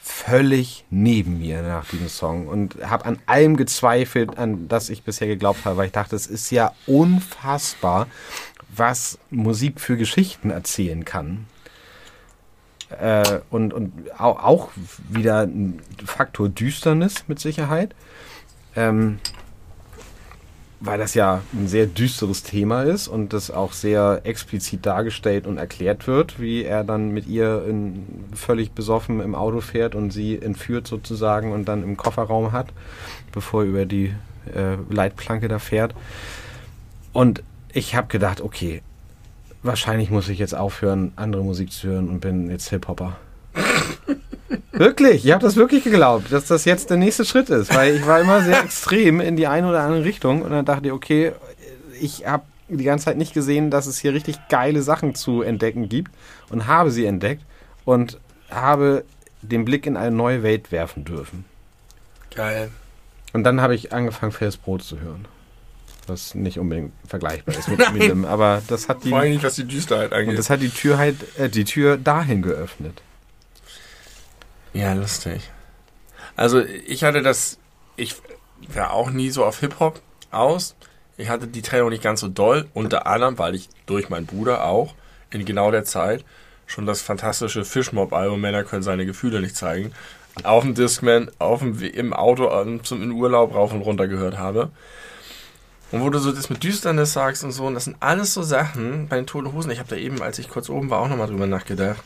völlig 0.00 0.84
neben 0.90 1.38
mir 1.38 1.62
nach 1.62 1.88
diesem 1.88 2.08
Song 2.08 2.46
und 2.46 2.76
habe 2.84 3.06
an 3.06 3.18
allem 3.24 3.56
gezweifelt, 3.56 4.36
an 4.36 4.68
das 4.68 4.90
ich 4.90 5.02
bisher 5.02 5.26
geglaubt 5.26 5.64
habe, 5.64 5.78
weil 5.78 5.86
ich 5.86 5.92
dachte, 5.92 6.14
es 6.14 6.26
ist 6.26 6.50
ja 6.50 6.72
unfassbar, 6.86 8.06
was 8.76 9.18
Musik 9.30 9.80
für 9.80 9.96
Geschichten 9.96 10.50
erzählen 10.50 11.04
kann. 11.04 11.46
Äh, 13.00 13.40
und 13.50 13.72
und 13.72 13.92
au- 14.18 14.38
auch 14.38 14.70
wieder 15.08 15.42
ein 15.42 15.80
Faktor 16.04 16.48
Düsternis 16.48 17.24
mit 17.28 17.38
Sicherheit. 17.40 17.94
Ähm, 18.76 19.18
weil 20.80 20.98
das 20.98 21.14
ja 21.14 21.40
ein 21.54 21.66
sehr 21.66 21.86
düsteres 21.86 22.42
Thema 22.42 22.82
ist 22.82 23.08
und 23.08 23.32
das 23.32 23.50
auch 23.50 23.72
sehr 23.72 24.20
explizit 24.24 24.84
dargestellt 24.84 25.46
und 25.46 25.56
erklärt 25.56 26.06
wird, 26.06 26.38
wie 26.38 26.62
er 26.64 26.84
dann 26.84 27.08
mit 27.08 27.26
ihr 27.26 27.64
in, 27.66 28.04
völlig 28.34 28.72
besoffen 28.72 29.20
im 29.20 29.34
Auto 29.34 29.62
fährt 29.62 29.94
und 29.94 30.10
sie 30.10 30.36
entführt 30.36 30.86
sozusagen 30.86 31.52
und 31.52 31.68
dann 31.68 31.82
im 31.82 31.96
Kofferraum 31.96 32.52
hat, 32.52 32.66
bevor 33.32 33.62
er 33.62 33.68
über 33.68 33.86
die 33.86 34.14
äh, 34.54 34.76
Leitplanke 34.90 35.48
da 35.48 35.58
fährt. 35.58 35.94
Und 37.14 37.42
ich 37.72 37.94
habe 37.94 38.08
gedacht, 38.08 38.42
okay, 38.42 38.82
wahrscheinlich 39.64 40.10
muss 40.10 40.28
ich 40.28 40.38
jetzt 40.38 40.54
aufhören, 40.54 41.12
andere 41.16 41.42
Musik 41.42 41.72
zu 41.72 41.88
hören 41.88 42.08
und 42.08 42.20
bin 42.20 42.50
jetzt 42.50 42.68
Hip-Hopper. 42.68 43.16
wirklich, 44.72 45.24
ich 45.24 45.32
habe 45.32 45.42
das 45.42 45.56
wirklich 45.56 45.84
geglaubt, 45.84 46.30
dass 46.30 46.46
das 46.46 46.64
jetzt 46.64 46.90
der 46.90 46.96
nächste 46.96 47.24
Schritt 47.24 47.50
ist, 47.50 47.74
weil 47.74 47.96
ich 47.96 48.06
war 48.06 48.20
immer 48.20 48.42
sehr 48.42 48.62
extrem 48.62 49.20
in 49.20 49.36
die 49.36 49.46
eine 49.46 49.68
oder 49.68 49.80
andere 49.82 50.04
Richtung 50.04 50.42
und 50.42 50.50
dann 50.50 50.64
dachte 50.64 50.86
ich, 50.86 50.92
okay, 50.92 51.32
ich 52.00 52.26
habe 52.26 52.44
die 52.68 52.84
ganze 52.84 53.06
Zeit 53.06 53.16
nicht 53.16 53.34
gesehen, 53.34 53.70
dass 53.70 53.86
es 53.86 53.98
hier 53.98 54.14
richtig 54.14 54.36
geile 54.48 54.82
Sachen 54.82 55.14
zu 55.14 55.42
entdecken 55.42 55.88
gibt 55.88 56.12
und 56.50 56.66
habe 56.66 56.90
sie 56.90 57.06
entdeckt 57.06 57.42
und 57.84 58.18
habe 58.50 59.04
den 59.42 59.64
Blick 59.64 59.86
in 59.86 59.96
eine 59.96 60.14
neue 60.14 60.42
Welt 60.42 60.72
werfen 60.72 61.04
dürfen. 61.04 61.44
Geil. 62.34 62.70
Und 63.32 63.44
dann 63.44 63.60
habe 63.60 63.74
ich 63.74 63.92
angefangen, 63.92 64.32
Fels 64.32 64.56
Brot 64.56 64.82
zu 64.82 65.00
hören. 65.00 65.26
Was 66.06 66.34
nicht 66.34 66.58
unbedingt 66.58 66.92
vergleichbar 67.06 67.56
ist 67.56 67.68
mit 67.68 67.80
Eminem, 67.86 68.24
aber 68.24 68.62
das 68.68 68.88
hat 68.88 69.04
die. 69.04 69.10
Vor 69.10 69.20
allem 69.20 69.32
nicht, 69.32 69.44
was 69.44 69.54
die 69.54 69.64
Düsterheit 69.64 70.12
angeht. 70.12 70.30
Und 70.30 70.38
das 70.38 70.50
hat 70.50 70.60
die 70.60 70.68
Tür 70.68 70.98
halt, 70.98 71.16
äh, 71.38 71.48
die 71.48 71.64
Tür 71.64 71.96
dahin 71.96 72.42
geöffnet. 72.42 73.02
Ja, 74.72 74.92
lustig. 74.92 75.50
Also 76.36 76.60
ich 76.60 77.04
hatte 77.04 77.22
das, 77.22 77.58
ich 77.96 78.16
war 78.72 78.92
auch 78.92 79.10
nie 79.10 79.30
so 79.30 79.44
auf 79.44 79.60
Hip-Hop 79.60 80.00
aus. 80.30 80.74
Ich 81.16 81.28
hatte 81.28 81.46
die 81.46 81.62
Trennung 81.62 81.90
nicht 81.90 82.02
ganz 82.02 82.20
so 82.20 82.28
doll, 82.28 82.66
unter 82.74 83.06
anderem, 83.06 83.38
weil 83.38 83.54
ich 83.54 83.68
durch 83.86 84.08
meinen 84.08 84.26
Bruder 84.26 84.64
auch 84.64 84.94
in 85.30 85.44
genau 85.44 85.70
der 85.70 85.84
Zeit 85.84 86.24
schon 86.66 86.86
das 86.86 87.02
fantastische 87.02 87.64
Fishmob-Album 87.64 88.40
Männer 88.40 88.64
können 88.64 88.82
seine 88.82 89.06
Gefühle 89.06 89.40
nicht 89.40 89.56
zeigen, 89.56 89.92
auf 90.42 90.64
dem 90.64 90.74
Discman, 90.74 91.30
auf 91.38 91.60
dem, 91.60 91.80
im 91.80 92.12
Auto 92.12 92.48
zum 92.82 93.02
in 93.02 93.12
Urlaub 93.12 93.54
rauf 93.54 93.72
und 93.72 93.82
runter 93.82 94.08
gehört 94.08 94.38
habe. 94.38 94.70
Und 95.94 96.02
wo 96.02 96.10
du 96.10 96.18
so 96.18 96.32
das 96.32 96.50
mit 96.50 96.64
Düsternis 96.64 97.12
sagst 97.12 97.44
und 97.44 97.52
so, 97.52 97.66
und 97.66 97.74
das 97.74 97.84
sind 97.84 97.96
alles 98.00 98.34
so 98.34 98.42
Sachen 98.42 99.06
bei 99.06 99.14
den 99.14 99.28
Toten 99.28 99.52
Hosen. 99.52 99.70
Ich 99.70 99.78
habe 99.78 99.88
da 99.88 99.94
eben, 99.94 100.22
als 100.22 100.40
ich 100.40 100.48
kurz 100.48 100.68
oben 100.68 100.90
war, 100.90 100.98
auch 100.98 101.08
nochmal 101.08 101.28
drüber 101.28 101.46
nachgedacht. 101.46 102.02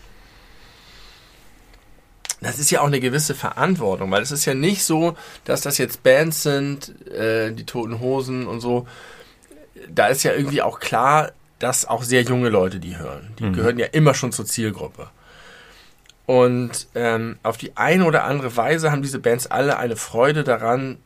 Das 2.43 2.59
ist 2.59 2.71
ja 2.71 2.83
auch 2.83 2.87
eine 2.87 3.01
gewisse 3.01 3.35
Verantwortung, 3.35 4.11
weil 4.11 4.21
es 4.21 4.31
ist 4.31 4.45
ja 4.45 4.53
nicht 4.53 4.85
so, 4.85 5.17
dass 5.47 5.63
das 5.63 5.79
jetzt 5.79 6.03
Bands 6.03 6.43
sind, 6.43 7.03
äh, 7.09 7.51
die 7.51 7.65
Toten 7.65 7.99
Hosen 7.99 8.47
und 8.47 8.61
so. 8.61 8.87
Da 9.89 10.09
ist 10.09 10.23
ja 10.23 10.35
irgendwie 10.35 10.61
auch 10.61 10.81
klar, 10.81 11.33
dass 11.59 11.87
auch 11.87 12.03
sehr 12.03 12.21
junge 12.21 12.51
Leute 12.51 12.81
die 12.81 12.99
hören. 12.99 13.33
Die 13.39 13.45
mhm. 13.45 13.55
gehören 13.55 13.79
ja 13.79 13.87
immer 13.87 14.13
schon 14.13 14.33
zur 14.33 14.45
Zielgruppe. 14.45 15.09
Und 16.27 16.89
ähm, 16.95 17.39
auf 17.43 17.57
die 17.57 17.75
eine 17.79 18.05
oder 18.05 18.25
andere 18.25 18.55
Weise 18.55 18.93
haben 18.93 19.01
diese 19.01 19.19
Bands 19.19 19.47
alle 19.47 19.79
eine 19.79 19.97
Freude 19.97 20.45
daran, 20.45 20.99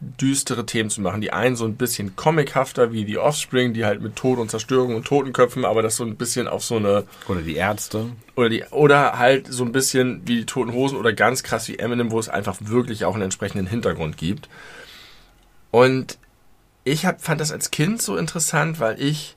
düstere 0.00 0.64
Themen 0.64 0.88
zu 0.88 1.02
machen. 1.02 1.20
Die 1.20 1.32
einen 1.32 1.56
so 1.56 1.66
ein 1.66 1.76
bisschen 1.76 2.16
comichafter 2.16 2.92
wie 2.92 3.04
die 3.04 3.18
Offspring, 3.18 3.74
die 3.74 3.84
halt 3.84 4.00
mit 4.00 4.16
Tod 4.16 4.38
und 4.38 4.50
Zerstörung 4.50 4.94
und 4.94 5.06
Totenköpfen, 5.06 5.64
aber 5.64 5.82
das 5.82 5.96
so 5.96 6.04
ein 6.04 6.16
bisschen 6.16 6.48
auf 6.48 6.64
so 6.64 6.76
eine. 6.76 7.04
Oder 7.28 7.42
die 7.42 7.56
Ärzte. 7.56 8.06
Oder 8.34 8.48
die, 8.48 8.64
oder 8.70 9.18
halt 9.18 9.46
so 9.48 9.64
ein 9.64 9.72
bisschen 9.72 10.22
wie 10.26 10.36
die 10.38 10.46
Toten 10.46 10.72
Hosen 10.72 10.96
oder 10.96 11.12
ganz 11.12 11.42
krass 11.42 11.68
wie 11.68 11.78
Eminem, 11.78 12.10
wo 12.10 12.18
es 12.18 12.30
einfach 12.30 12.56
wirklich 12.60 13.04
auch 13.04 13.14
einen 13.14 13.24
entsprechenden 13.24 13.66
Hintergrund 13.66 14.16
gibt. 14.16 14.48
Und 15.70 16.18
ich 16.84 17.04
hab, 17.04 17.20
fand 17.20 17.40
das 17.40 17.52
als 17.52 17.70
Kind 17.70 18.00
so 18.00 18.16
interessant, 18.16 18.80
weil 18.80 19.00
ich 19.00 19.36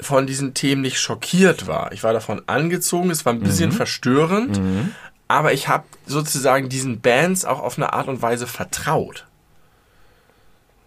von 0.00 0.26
diesen 0.26 0.54
Themen 0.54 0.82
nicht 0.82 0.98
schockiert 0.98 1.66
war. 1.66 1.92
Ich 1.92 2.02
war 2.02 2.12
davon 2.12 2.42
angezogen, 2.46 3.10
es 3.10 3.24
war 3.24 3.32
ein 3.32 3.40
bisschen 3.40 3.70
mhm. 3.70 3.74
verstörend, 3.74 4.58
mhm. 4.58 4.94
Aber 5.32 5.54
ich 5.54 5.66
habe 5.68 5.84
sozusagen 6.06 6.68
diesen 6.68 7.00
Bands 7.00 7.46
auch 7.46 7.60
auf 7.60 7.78
eine 7.78 7.94
Art 7.94 8.08
und 8.08 8.20
Weise 8.20 8.46
vertraut. 8.46 9.26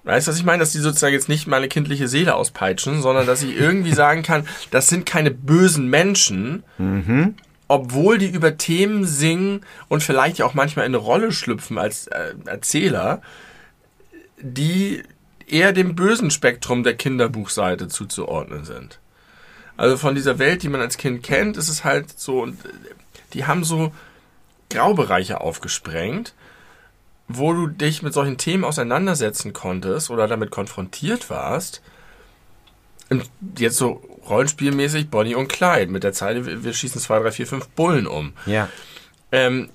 Weißt 0.04 0.28
du, 0.28 0.32
was 0.32 0.38
ich 0.38 0.46
meine? 0.46 0.60
Dass 0.60 0.72
die 0.72 0.78
sozusagen 0.78 1.16
jetzt 1.16 1.30
nicht 1.30 1.48
meine 1.48 1.68
kindliche 1.68 2.08
Seele 2.08 2.36
auspeitschen, 2.36 3.02
sondern 3.02 3.26
dass 3.26 3.42
ich 3.42 3.56
irgendwie 3.60 3.94
sagen 3.94 4.22
kann, 4.22 4.48
das 4.70 4.88
sind 4.88 5.08
keine 5.08 5.32
bösen 5.32 5.90
Menschen, 5.90 6.64
mhm. 6.78 7.34
obwohl 7.68 8.20
die 8.20 8.30
über 8.30 8.56
Themen 8.56 9.06
singen 9.06 9.62
und 9.88 10.04
vielleicht 10.04 10.44
auch 10.44 10.54
manchmal 10.54 10.86
in 10.86 10.94
eine 10.94 11.04
Rolle 11.04 11.32
schlüpfen 11.32 11.80
als 11.80 12.06
äh, 12.08 12.36
Erzähler, 12.46 13.24
die 14.40 15.02
eher 15.48 15.74
dem 15.74 15.96
bösen 15.96 16.30
Spektrum 16.30 16.84
der 16.84 16.96
Kinderbuchseite 16.96 17.88
zuzuordnen 17.88 18.64
sind. 18.64 19.00
Also 19.76 19.98
von 19.98 20.14
dieser 20.14 20.38
Welt, 20.38 20.62
die 20.62 20.70
man 20.70 20.82
als 20.82 20.98
Kind 20.98 21.24
kennt, 21.24 21.58
ist 21.58 21.68
es 21.68 21.84
halt 21.84 22.12
so, 22.18 22.44
und 22.44 22.60
die 23.34 23.46
haben 23.46 23.64
so 23.64 23.92
Graubereiche 24.70 25.42
aufgesprengt, 25.42 26.34
wo 27.28 27.54
du 27.54 27.68
dich 27.68 28.02
mit 28.02 28.14
solchen 28.14 28.38
Themen 28.38 28.64
auseinandersetzen 28.64 29.54
konntest 29.54 30.10
oder 30.10 30.28
damit 30.28 30.52
konfrontiert 30.52 31.30
warst. 31.30 31.82
Und 33.10 33.30
jetzt 33.58 33.78
so 33.78 34.04
rollenspielmäßig 34.28 35.10
Bonnie 35.10 35.36
und 35.36 35.48
Clyde 35.48 35.92
mit 35.92 36.04
der 36.04 36.14
Zeile, 36.14 36.64
wir 36.64 36.74
schießen 36.74 37.00
zwei, 37.00 37.20
drei, 37.20 37.32
vier, 37.32 37.48
fünf 37.48 37.68
Bullen 37.70 38.08
um. 38.08 38.34
Ja. 38.46 38.70
Ähm, 39.32 39.70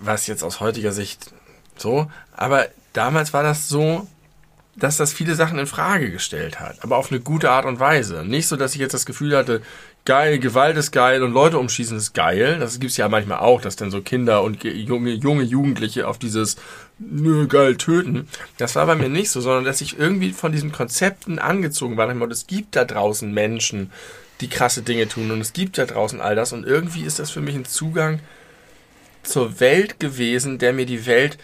was 0.00 0.26
jetzt 0.26 0.42
aus 0.42 0.60
heutiger 0.60 0.92
Sicht 0.92 1.32
so, 1.76 2.10
aber 2.34 2.68
damals 2.92 3.32
war 3.32 3.42
das 3.42 3.68
so, 3.68 4.06
dass 4.74 4.96
das 4.96 5.12
viele 5.12 5.34
Sachen 5.34 5.58
in 5.58 5.66
Frage 5.66 6.10
gestellt 6.10 6.60
hat, 6.60 6.82
aber 6.82 6.96
auf 6.96 7.10
eine 7.10 7.20
gute 7.20 7.50
Art 7.50 7.66
und 7.66 7.78
Weise. 7.78 8.24
Nicht 8.24 8.48
so, 8.48 8.56
dass 8.56 8.74
ich 8.74 8.80
jetzt 8.80 8.94
das 8.94 9.06
Gefühl 9.06 9.36
hatte, 9.36 9.62
geil, 10.04 10.38
Gewalt 10.38 10.76
ist 10.76 10.90
geil 10.90 11.22
und 11.22 11.32
Leute 11.32 11.58
umschießen 11.58 11.96
ist 11.96 12.12
geil. 12.12 12.58
Das 12.58 12.80
gibt's 12.80 12.96
ja 12.96 13.08
manchmal 13.08 13.38
auch, 13.38 13.60
dass 13.60 13.76
dann 13.76 13.90
so 13.90 14.00
Kinder 14.02 14.42
und 14.42 14.64
junge, 14.64 15.10
junge 15.10 15.42
Jugendliche 15.42 16.08
auf 16.08 16.18
dieses 16.18 16.56
nö, 16.98 17.46
geil 17.46 17.76
töten. 17.76 18.28
Das 18.58 18.74
war 18.74 18.86
bei 18.86 18.96
mir 18.96 19.08
nicht 19.08 19.30
so, 19.30 19.40
sondern 19.40 19.64
dass 19.64 19.80
ich 19.80 19.98
irgendwie 19.98 20.32
von 20.32 20.52
diesen 20.52 20.72
Konzepten 20.72 21.38
angezogen 21.38 21.96
war. 21.96 22.08
Und 22.08 22.32
es 22.32 22.46
gibt 22.46 22.76
da 22.76 22.84
draußen 22.84 23.32
Menschen, 23.32 23.90
die 24.40 24.48
krasse 24.48 24.82
Dinge 24.82 25.08
tun 25.08 25.30
und 25.30 25.40
es 25.40 25.52
gibt 25.52 25.78
da 25.78 25.86
draußen 25.86 26.20
all 26.20 26.34
das 26.34 26.52
und 26.52 26.66
irgendwie 26.66 27.02
ist 27.02 27.20
das 27.20 27.30
für 27.30 27.40
mich 27.40 27.54
ein 27.54 27.64
Zugang 27.64 28.18
zur 29.22 29.60
Welt 29.60 30.00
gewesen, 30.00 30.58
der 30.58 30.72
mir 30.72 30.84
die 30.84 31.06
Welt 31.06 31.38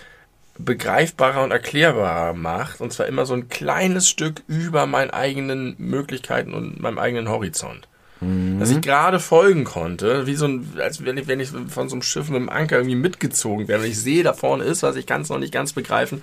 begreifbarer 0.58 1.44
und 1.44 1.52
erklärbarer 1.52 2.34
macht. 2.34 2.80
Und 2.80 2.92
zwar 2.92 3.06
immer 3.06 3.24
so 3.24 3.34
ein 3.34 3.48
kleines 3.48 4.08
Stück 4.08 4.42
über 4.48 4.86
meinen 4.86 5.10
eigenen 5.10 5.76
Möglichkeiten 5.78 6.52
und 6.54 6.80
meinem 6.80 6.98
eigenen 6.98 7.28
Horizont. 7.28 7.86
Mhm. 8.20 8.58
Dass 8.58 8.70
ich 8.70 8.80
gerade 8.80 9.20
folgen 9.20 9.64
konnte, 9.64 10.26
wie 10.26 10.34
so 10.34 10.46
ein, 10.46 10.72
als 10.78 11.04
wenn 11.04 11.16
ich, 11.16 11.28
wenn 11.28 11.40
ich 11.40 11.50
von 11.50 11.88
so 11.88 11.94
einem 11.94 12.02
Schiff 12.02 12.28
mit 12.28 12.36
einem 12.36 12.48
Anker 12.48 12.76
irgendwie 12.76 12.96
mitgezogen 12.96 13.68
werde. 13.68 13.84
Und 13.84 13.90
ich 13.90 13.98
sehe, 14.00 14.22
da 14.22 14.32
vorne 14.32 14.64
ist 14.64 14.82
was, 14.82 14.96
ich 14.96 15.06
kann 15.06 15.22
es 15.22 15.28
noch 15.28 15.38
nicht 15.38 15.52
ganz 15.52 15.72
begreifen, 15.72 16.22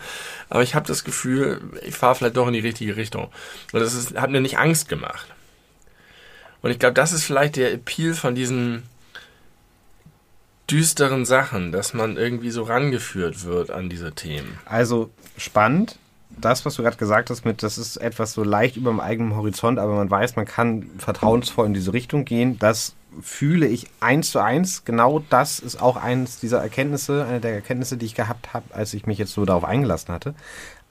aber 0.49 0.63
ich 0.63 0.75
habe 0.75 0.87
das 0.87 1.03
Gefühl, 1.03 1.61
ich 1.85 1.95
fahre 1.95 2.15
vielleicht 2.15 2.37
doch 2.37 2.47
in 2.47 2.53
die 2.53 2.59
richtige 2.59 2.95
Richtung. 2.97 3.29
Und 3.71 3.79
das 3.79 3.93
ist, 3.93 4.15
hat 4.15 4.29
mir 4.29 4.41
nicht 4.41 4.57
Angst 4.57 4.89
gemacht. 4.89 5.27
Und 6.61 6.71
ich 6.71 6.79
glaube, 6.79 6.95
das 6.95 7.11
ist 7.11 7.23
vielleicht 7.23 7.55
der 7.57 7.73
Appeal 7.73 8.13
von 8.13 8.35
diesen 8.35 8.83
düsteren 10.69 11.25
Sachen, 11.25 11.71
dass 11.71 11.93
man 11.93 12.17
irgendwie 12.17 12.49
so 12.49 12.63
rangeführt 12.63 13.45
wird 13.45 13.69
an 13.71 13.89
diese 13.89 14.13
Themen. 14.13 14.57
Also 14.65 15.11
spannend. 15.37 15.97
Das, 16.29 16.65
was 16.65 16.75
du 16.75 16.83
gerade 16.83 16.97
gesagt 16.97 17.29
hast, 17.29 17.45
mit, 17.45 17.63
das 17.63 17.77
ist 17.77 17.97
etwas 17.97 18.33
so 18.33 18.43
leicht 18.43 18.75
über 18.75 18.91
dem 18.91 18.99
eigenen 18.99 19.35
Horizont, 19.35 19.79
aber 19.79 19.95
man 19.95 20.09
weiß, 20.09 20.35
man 20.35 20.45
kann 20.45 20.89
vertrauensvoll 20.97 21.67
in 21.67 21.73
diese 21.73 21.93
Richtung 21.93 22.25
gehen. 22.25 22.59
Das 22.59 22.95
fühle 23.21 23.67
ich 23.67 23.87
eins 24.01 24.31
zu 24.31 24.39
eins. 24.39 24.83
Genau 24.83 25.23
das 25.29 25.59
ist 25.59 25.81
auch 25.81 25.95
eines 25.95 26.39
dieser 26.39 26.61
Erkenntnisse, 26.61 27.25
eine 27.25 27.39
der 27.39 27.53
Erkenntnisse, 27.53 27.97
die 27.97 28.05
ich 28.05 28.15
gehabt 28.15 28.53
habe, 28.53 28.65
als 28.73 28.93
ich 28.93 29.05
mich 29.05 29.17
jetzt 29.17 29.33
so 29.33 29.45
darauf 29.45 29.63
eingelassen 29.63 30.13
hatte. 30.13 30.35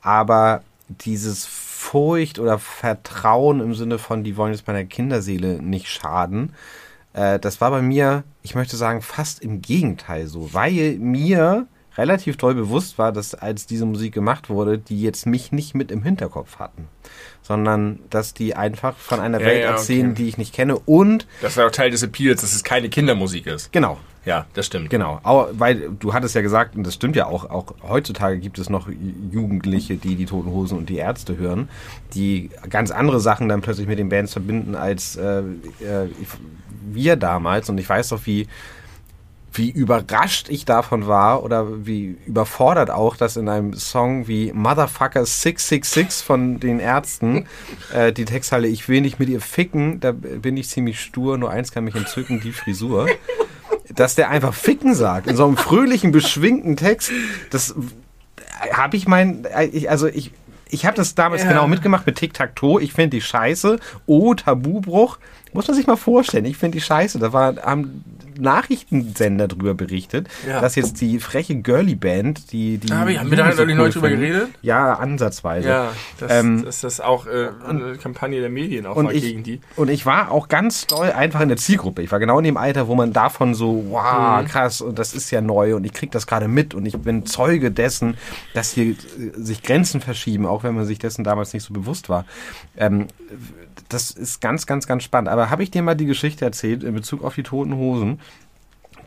Aber 0.01 0.62
dieses 0.89 1.47
Furcht 1.47 2.39
oder 2.39 2.59
Vertrauen 2.59 3.61
im 3.61 3.74
Sinne 3.74 3.99
von, 3.99 4.24
die 4.24 4.37
wollen 4.37 4.53
jetzt 4.53 4.66
meiner 4.66 4.85
Kinderseele 4.85 5.62
nicht 5.62 5.89
schaden, 5.89 6.55
äh, 7.14 7.39
das 7.39 7.61
war 7.61 7.70
bei 7.70 7.80
mir, 7.80 8.24
ich 8.43 8.55
möchte 8.55 8.76
sagen, 8.76 9.01
fast 9.01 9.43
im 9.43 9.62
Gegenteil 9.62 10.26
so, 10.26 10.53
weil 10.53 10.99
mir 10.99 11.66
relativ 11.97 12.36
doll 12.36 12.55
bewusst 12.55 12.99
war, 12.99 13.12
dass 13.12 13.34
als 13.34 13.66
diese 13.66 13.86
Musik 13.86 14.14
gemacht 14.14 14.49
wurde, 14.49 14.78
die 14.78 15.01
jetzt 15.01 15.26
mich 15.26 15.53
nicht 15.53 15.74
mit 15.74 15.90
im 15.90 16.03
Hinterkopf 16.03 16.59
hatten, 16.59 16.88
sondern 17.42 18.01
dass 18.11 18.34
die 18.34 18.55
einfach 18.55 18.97
von 18.97 19.20
einer 19.20 19.40
ja, 19.40 19.47
Welt 19.47 19.62
ja, 19.62 19.70
erzählen, 19.70 20.11
okay. 20.11 20.22
die 20.22 20.28
ich 20.28 20.38
nicht 20.38 20.55
kenne 20.55 20.78
und 20.78 21.26
das 21.42 21.57
war 21.57 21.66
auch 21.66 21.70
Teil 21.70 21.90
des 21.90 22.03
Appeals, 22.03 22.40
dass 22.40 22.55
es 22.55 22.64
keine 22.64 22.88
Kindermusik 22.88 23.47
ist. 23.47 23.72
Genau. 23.72 23.99
Ja, 24.24 24.47
das 24.55 24.66
stimmt. 24.66 24.88
Genau, 24.88 25.20
aber, 25.22 25.51
weil 25.53 25.90
du 25.99 26.14
hattest 26.14 26.34
ja 26.34 26.40
gesagt, 26.40 26.76
und 26.76 26.86
das 26.86 26.95
stimmt 26.95 27.14
ja 27.14 27.26
auch, 27.26 27.51
auch 27.51 27.74
heutzutage 27.86 28.38
gibt 28.38 28.59
es 28.59 28.70
noch 28.70 28.88
Jugendliche, 29.30 29.97
die 29.97 30.16
die 30.16 30.24
Toten 30.24 30.51
Hosen 30.51 30.78
und 30.78 30.88
die 30.88 30.97
Ärzte 30.97 31.36
hören, 31.36 31.68
die 32.14 32.49
ganz 32.70 32.90
andere 32.90 33.20
Sachen 33.20 33.51
dann 33.51 33.61
plötzlich 33.61 33.86
mit 33.86 33.99
den 33.99 34.09
Bands 34.09 34.32
verbinden 34.32 34.76
als 34.76 35.16
äh, 35.16 35.40
äh, 35.40 36.08
wir 36.87 37.16
damals. 37.16 37.68
Und 37.68 37.79
ich 37.79 37.88
weiß 37.88 38.11
doch, 38.11 38.21
wie, 38.25 38.46
wie 39.55 39.71
überrascht 39.71 40.49
ich 40.49 40.64
davon 40.64 41.07
war 41.07 41.43
oder 41.43 41.87
wie 41.87 42.17
überfordert 42.26 42.91
auch, 42.91 43.17
dass 43.17 43.37
in 43.37 43.49
einem 43.49 43.75
Song 43.75 44.26
wie 44.26 44.53
Motherfucker 44.53 45.25
666 45.25 46.25
von 46.26 46.61
den 46.61 46.81
Ärzten 46.81 47.47
äh, 47.93 48.13
die 48.13 48.25
Texthalle 48.25 48.67
Ich 48.68 48.89
will 48.89 49.01
nicht 49.01 49.18
mit 49.18 49.29
ihr 49.29 49.41
ficken, 49.41 50.01
da 50.01 50.13
bin 50.13 50.57
ich 50.57 50.68
ziemlich 50.68 51.01
stur, 51.01 51.39
nur 51.39 51.51
eins 51.51 51.72
kann 51.72 51.85
mich 51.85 51.95
entzücken, 51.95 52.41
die 52.41 52.53
Frisur. 52.53 53.09
Dass 53.95 54.14
der 54.14 54.31
einfach 54.31 54.55
ficken 54.55 54.95
sagt, 54.95 55.26
in 55.29 55.37
so 55.37 55.45
einem 55.45 55.57
fröhlichen, 55.57 56.11
beschwingten 56.11 56.76
Text, 56.76 57.13
das 57.51 57.75
habe 58.72 58.97
ich 58.97 59.07
mein, 59.07 59.47
also 59.89 60.09
ich, 60.09 60.33
ich 60.68 60.87
habe 60.87 60.97
das 60.97 61.14
damals 61.14 61.43
Ja. 61.43 61.49
genau 61.51 61.68
mitgemacht 61.68 62.07
mit 62.07 62.17
Tic-Tac-Toe. 62.17 62.83
Ich 62.83 62.93
finde 62.93 63.11
die 63.11 63.21
scheiße. 63.21 63.79
Oh, 64.07 64.35
Tabubruch. 64.35 65.18
Muss 65.53 65.68
man 65.68 65.76
sich 65.76 65.87
mal 65.87 65.97
vorstellen. 65.97 66.47
Ich 66.47 66.57
finde 66.57 66.79
die 66.79 66.83
scheiße. 66.83 67.18
Da 67.21 67.33
war, 67.33 67.57
haben 67.63 68.05
Nachrichtensender 68.39 69.49
drüber 69.49 69.75
berichtet, 69.75 70.29
Ja. 70.49 70.61
dass 70.61 70.75
jetzt 70.75 71.01
die 71.01 71.19
freche 71.21 71.57
Girly-Band, 71.57 72.53
die, 72.53 72.79
die. 72.79 72.93
Hab 72.93 73.09
ich- 73.09 73.19
haben 73.19 73.31
wir 73.31 73.37
da 73.37 73.45
Jugend 73.51 73.59
neulich 73.59 73.77
neu 73.77 73.89
drüber 73.91 74.09
geredet? 74.11 74.49
Ja, 74.63 74.95
ansatzweise. 74.95 75.69
Ja, 75.69 75.93
das, 76.19 76.33
Ähm, 76.33 76.65
dass 76.65 76.81
das 76.81 77.01
auch 77.01 77.27
äh, 77.27 77.49
eine 77.69 77.97
Kampagne 77.97 78.41
der 78.41 78.51
Medien 78.51 78.87
auch 78.87 78.97
Und 78.97 79.07
war 79.07 79.13
ich, 79.13 79.23
gegen 79.23 79.43
die. 79.43 79.61
und 79.77 79.89
ich 79.91 80.07
war 80.07 80.31
auch 80.31 80.49
ganz 80.49 80.87
doll 80.87 81.11
einfach 81.13 81.41
in 81.41 81.49
der 81.49 81.57
Zielgruppe. 81.59 82.03
Ich 82.03 82.11
war 82.13 82.19
genau 82.19 82.39
in 82.39 82.45
dem 82.45 82.57
Alter, 82.57 82.89
wo 82.89 82.95
man 82.95 83.13
davon 83.13 83.55
so, 83.55 83.85
wow, 83.91 84.43
Mhm. 84.43 84.47
krass, 84.49 84.81
und 84.81 84.99
das 84.99 85.15
ist 85.15 85.31
ja 85.31 85.41
neu 85.41 85.75
und 85.77 85.85
ich 85.85 85.93
krieg 85.93 86.11
das 86.11 86.27
gerade 86.27 86.49
mit 86.49 86.75
und 86.75 86.87
ich 86.87 86.97
bin 86.97 87.27
Zeuge 87.27 87.71
dessen, 87.71 88.17
dass 88.55 88.73
hier 88.73 88.93
äh, 88.93 88.97
sich 89.35 89.63
Grenzen 89.63 90.01
verschieben, 90.01 90.47
auch 90.47 90.63
wenn 90.65 90.75
man 90.75 90.85
sich 90.87 90.99
dessen 90.99 91.25
damals 91.25 91.53
nicht 91.53 91.63
so 91.65 91.73
bewusst 91.75 92.09
war. 92.09 92.25
Ähm, 92.77 93.07
das 93.89 94.11
ist 94.11 94.41
ganz, 94.41 94.67
ganz, 94.67 94.87
ganz 94.87 95.03
spannend. 95.05 95.29
Aber 95.29 95.51
habe 95.51 95.63
ich 95.63 95.71
dir 95.71 95.83
mal 95.83 95.95
die 95.95 96.07
Geschichte 96.07 96.45
erzählt 96.45 96.83
in 96.85 96.95
Bezug 96.95 97.23
auf 97.25 97.35
die 97.35 97.43
Toten 97.43 97.75
Hosen? 97.77 98.21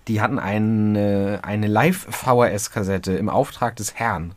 Die 0.07 0.21
hatten 0.21 0.39
eine, 0.39 1.39
eine 1.43 1.67
Live-VHS-Kassette 1.67 3.13
im 3.13 3.29
Auftrag 3.29 3.75
des 3.75 3.95
Herrn. 3.95 4.33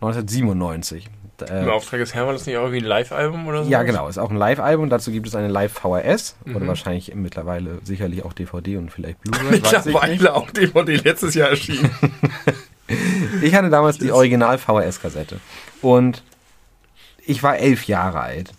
1997. 0.00 1.08
Äh, 1.48 1.62
Im 1.64 1.70
Auftrag 1.70 1.98
des 2.00 2.14
Herrn 2.14 2.26
war 2.26 2.32
das 2.34 2.46
nicht 2.46 2.56
auch 2.56 2.62
irgendwie 2.62 2.78
ein 2.82 2.84
Live-Album 2.88 3.46
oder 3.48 3.64
so? 3.64 3.70
ja, 3.70 3.82
genau. 3.82 4.06
Ist 4.08 4.18
auch 4.18 4.30
ein 4.30 4.36
Live-Album. 4.36 4.88
Dazu 4.90 5.10
gibt 5.10 5.26
es 5.26 5.34
eine 5.34 5.48
Live-VHS 5.48 6.36
Mhm. 6.44 6.56
oder 6.56 6.66
wahrscheinlich 6.68 7.12
mittlerweile 7.14 7.78
sicherlich 7.82 8.24
auch 8.24 8.32
DVD 8.32 8.76
und 8.76 8.90
vielleicht 8.92 9.20
Blu-ray. 9.22 9.50
Mittlerweile 9.50 10.34
auch 10.34 10.50
DVD 10.50 10.96
letztes 10.96 11.34
Jahr 11.34 11.48
erschienen. 11.50 11.90
Ich 13.40 13.54
hatte 13.54 13.70
damals 13.70 13.96
die 13.98 14.12
Original-VHS-Kassette. 14.12 15.40
Und 15.80 16.22
ich 17.24 17.42
war 17.42 17.56
elf 17.56 17.84
Jahre 17.86 18.20
alt. 18.20 18.52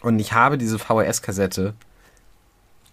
Und 0.00 0.18
ich 0.18 0.32
habe 0.32 0.58
diese 0.58 0.78
VHS-Kassette 0.78 1.74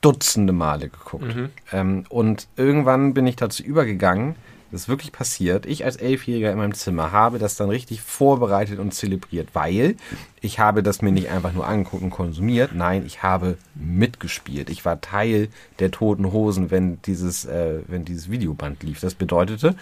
dutzende 0.07 0.53
Male 0.53 0.89
geguckt. 0.89 1.35
Mhm. 1.35 1.49
Ähm, 1.71 2.03
und 2.09 2.47
irgendwann 2.55 3.13
bin 3.13 3.27
ich 3.27 3.35
dazu 3.35 3.63
übergegangen, 3.63 4.35
das 4.71 4.81
ist 4.81 4.89
wirklich 4.89 5.13
passiert. 5.13 5.65
Ich 5.65 5.85
als 5.85 5.95
Elfjähriger 5.95 6.51
in 6.51 6.57
meinem 6.57 6.73
Zimmer 6.73 7.13
habe 7.13 7.39
das 7.39 7.55
dann 7.55 7.69
richtig 7.69 8.01
vorbereitet 8.01 8.79
und 8.79 8.93
zelebriert, 8.93 9.49
weil 9.53 9.95
ich 10.41 10.59
habe 10.59 10.83
das 10.83 11.01
mir 11.01 11.13
nicht 11.13 11.29
einfach 11.29 11.53
nur 11.53 11.65
angeguckt 11.65 12.03
und 12.03 12.09
konsumiert. 12.09 12.71
Nein, 12.73 13.05
ich 13.05 13.23
habe 13.23 13.57
mitgespielt. 13.75 14.69
Ich 14.69 14.83
war 14.83 14.99
Teil 14.99 15.47
der 15.79 15.91
Toten 15.91 16.33
Hosen, 16.33 16.69
wenn 16.69 17.01
dieses, 17.03 17.45
äh, 17.45 17.79
wenn 17.87 18.03
dieses 18.03 18.29
Videoband 18.29 18.83
lief. 18.83 18.99
Das 18.99 19.15
bedeutete, 19.15 19.75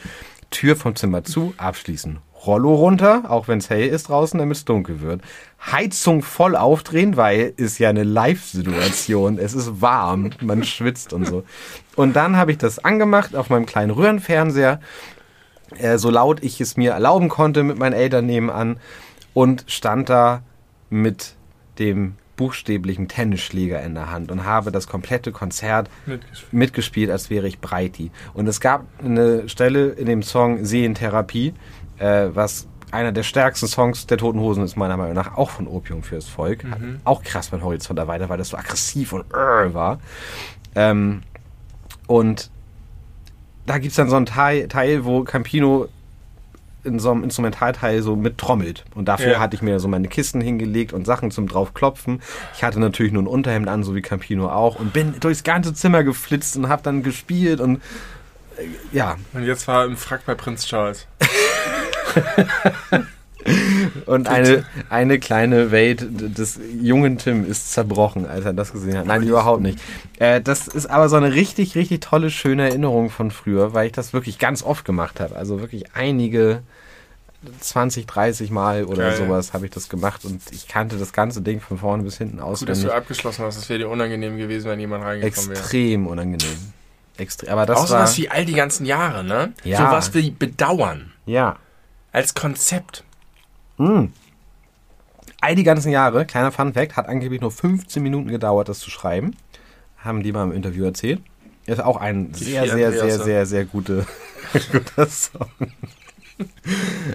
Tür 0.52 0.76
vom 0.76 0.96
Zimmer 0.96 1.24
zu, 1.24 1.56
abschließen. 1.58 2.20
Rollo 2.46 2.74
runter, 2.76 3.24
auch 3.30 3.48
wenn 3.48 3.60
es 3.60 3.70
hell 3.70 3.88
ist 3.88 4.10
draußen, 4.10 4.38
damit 4.38 4.58
es 4.58 4.66
dunkel 4.66 5.02
wird. 5.02 5.22
Heizung 5.72 6.22
voll 6.22 6.56
aufdrehen, 6.56 7.18
weil 7.18 7.54
ist 7.58 7.80
ja 7.80 7.90
eine 7.90 8.04
Live-Situation. 8.04 9.40
Es 9.40 9.54
ist 9.54 9.82
warm, 9.82 10.32
man 10.42 10.64
schwitzt 10.64 11.14
und 11.14 11.26
so. 11.26 11.44
Und 11.96 12.16
dann 12.16 12.38
habe 12.38 12.52
ich 12.52 12.58
das 12.58 12.80
angemacht 12.80 13.36
auf 13.36 13.50
meinem 13.50 13.66
kleinen 13.66 13.92
Röhrenfernseher, 13.92 14.80
äh, 15.78 15.98
so 15.98 16.10
laut 16.10 16.44
ich 16.44 16.62
es 16.62 16.78
mir 16.78 16.92
erlauben 16.92 17.30
konnte 17.30 17.64
mit 17.64 17.78
meinen 17.78 17.94
Eltern 17.94 18.26
nebenan 18.26 18.78
und 19.34 19.66
stand 19.68 20.10
da 20.10 20.44
mit 20.90 21.36
dem 21.80 22.16
buchstäblichen 22.36 23.08
Tennisschläger 23.08 23.82
in 23.82 23.96
der 23.96 24.12
Hand 24.12 24.32
und 24.32 24.44
habe 24.44 24.72
das 24.72 24.88
komplette 24.88 25.32
Konzert 25.32 25.90
Mitgespielt. 26.06 26.54
mitgespielt, 26.54 27.10
als 27.12 27.30
wäre 27.30 27.48
ich 27.48 27.60
Breiti. 27.60 28.12
Und 28.34 28.48
es 28.48 28.60
gab 28.60 28.86
eine 29.04 29.48
Stelle 29.48 29.90
in 29.90 30.06
dem 30.06 30.22
Song 30.22 30.66
Seentherapie, 30.66 31.54
äh, 32.00 32.28
was 32.34 32.68
einer 32.92 33.12
der 33.12 33.24
stärksten 33.24 33.68
Songs 33.68 34.08
der 34.08 34.18
Toten 34.18 34.40
Hosen 34.40 34.64
ist, 34.64 34.78
meiner 34.78 34.96
Meinung 34.96 35.16
nach, 35.16 35.36
auch 35.38 35.50
von 35.50 35.68
Opium 35.68 36.04
fürs 36.04 36.28
Volk. 36.28 36.64
Hat 36.64 36.80
Auch 37.04 37.24
krass 37.24 37.52
mein 37.52 37.64
Horizont 37.64 38.00
erweitert, 38.00 38.30
weil 38.30 38.38
das 38.38 38.50
so 38.50 38.58
aggressiv 38.58 39.12
und 39.14 39.26
äh, 39.34 39.74
war. 39.74 40.00
Ähm, 40.76 41.24
und 42.08 42.50
da 43.66 43.80
gibt's 43.80 43.96
dann 43.98 44.10
so 44.10 44.16
einen 44.16 44.28
Teil, 44.28 44.68
Teil, 44.68 45.04
wo 45.06 45.24
Campino 45.24 45.88
in 46.84 47.00
so 47.00 47.10
einem 47.12 47.24
Instrumentalteil 47.24 48.04
so 48.04 48.16
mit 48.16 48.38
trommelt. 48.38 48.86
Und 48.94 49.06
dafür 49.06 49.34
Ja. 49.34 49.40
hatte 49.40 49.56
ich 49.56 49.64
mir 49.64 49.80
so 49.80 49.88
meine 49.88 50.08
Kisten 50.08 50.40
hingelegt 50.40 50.94
und 50.94 51.06
Sachen 51.08 51.32
zum 51.32 51.48
draufklopfen. 51.48 52.22
Ich 52.56 52.64
hatte 52.64 52.80
natürlich 52.80 53.12
nur 53.12 53.24
ein 53.24 53.28
Unterhemd 53.28 53.68
an, 53.68 53.84
so 53.84 53.96
wie 53.96 54.04
Campino 54.04 54.50
auch. 54.50 54.76
Und 54.80 54.94
bin 54.94 55.16
durchs 55.20 55.44
ganze 55.44 55.74
Zimmer 55.74 56.04
geflitzt 56.04 56.56
und 56.58 56.70
hab 56.70 56.84
dann 56.84 57.02
gespielt 57.02 57.60
und 57.60 57.78
äh, 58.58 58.68
ja. 58.96 59.16
Und 59.34 59.44
jetzt 59.46 59.68
war 59.68 59.84
im 59.86 59.98
Frack 59.98 60.26
bei 60.28 60.36
Prinz 60.36 60.66
Charles. 60.68 61.08
Und 64.08 64.28
eine, 64.28 64.66
eine 64.90 65.20
kleine 65.20 65.70
Welt 65.72 66.04
des 66.10 66.60
jungen 66.82 67.20
Tim 67.20 67.46
ist 67.46 67.74
zerbrochen, 67.74 68.26
als 68.26 68.44
er 68.46 68.54
das 68.54 68.74
gesehen 68.74 68.98
hat. 68.98 69.06
Nein, 69.06 69.22
überhaupt 69.24 69.62
nicht. 69.62 69.80
Äh, 70.18 70.42
das 70.42 70.68
ist 70.68 70.88
aber 70.88 71.10
so 71.10 71.16
eine 71.16 71.34
richtig, 71.34 71.76
richtig 71.76 72.02
tolle, 72.02 72.32
schöne 72.32 72.70
Erinnerung 72.70 73.12
von 73.12 73.30
früher, 73.30 73.74
weil 73.74 73.88
ich 73.88 73.92
das 73.92 74.14
wirklich 74.14 74.40
ganz 74.40 74.64
oft 74.64 74.84
gemacht 74.84 75.20
habe. 75.20 75.36
Also 75.36 75.60
wirklich 75.60 75.96
einige 75.96 76.64
20, 77.60 78.08
30 78.08 78.50
Mal 78.50 78.86
oder 78.86 79.10
Geil. 79.10 79.18
sowas 79.18 79.54
habe 79.54 79.66
ich 79.66 79.72
das 79.72 79.90
gemacht 79.90 80.26
und 80.26 80.42
ich 80.52 80.68
kannte 80.68 80.98
das 80.98 81.14
ganze 81.14 81.42
Ding 81.42 81.60
von 81.60 81.78
vorne 81.78 82.04
bis 82.04 82.18
hinten 82.18 82.40
Gut, 82.40 82.68
dass 82.68 82.82
du 82.82 82.92
abgeschlossen 82.92 83.46
hast. 83.46 83.58
Das 83.58 83.70
wäre 83.70 83.80
dir 83.80 83.90
unangenehm 83.90 84.38
gewesen, 84.38 84.70
wenn 84.70 84.80
jemand 84.80 85.04
reingekommen 85.04 85.50
wäre. 85.52 85.60
Extrem 85.60 86.08
unangenehm. 86.08 86.74
Extrem. 87.18 87.50
Aber 87.50 87.66
das 87.66 87.78
Auch 87.78 87.82
war, 87.82 88.08
sowas 88.08 88.18
wie 88.18 88.30
all 88.30 88.46
die 88.46 88.54
ganzen 88.54 88.86
Jahre, 88.86 89.24
ne? 89.24 89.54
Ja. 89.64 89.78
Sowas 89.78 90.14
wie 90.14 90.32
Bedauern. 90.32 91.12
Ja. 91.26 91.58
Als 92.12 92.34
Konzept. 92.34 93.04
all 93.78 95.56
die 95.56 95.64
ganzen 95.64 95.92
Jahre, 95.92 96.26
kleiner 96.26 96.52
Fun 96.52 96.74
Fact, 96.74 96.96
hat 96.96 97.08
angeblich 97.10 97.42
nur 97.42 97.52
15 97.52 98.02
Minuten 98.02 98.30
gedauert, 98.30 98.70
das 98.70 98.80
zu 98.80 98.90
schreiben. 98.90 99.36
Haben 99.98 100.24
die 100.24 100.32
mal 100.32 100.44
im 100.44 100.52
Interview 100.54 100.86
erzählt. 100.86 101.22
Ist 101.66 101.82
auch 101.84 101.98
ein 101.98 102.34
sehr, 102.34 102.68
sehr, 102.70 102.92
sehr, 102.92 103.20
sehr, 103.20 103.46
sehr 103.46 103.66
gute, 103.66 104.06
guter 104.72 105.08
Song. 105.08 105.50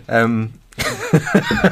ähm, 0.09 0.51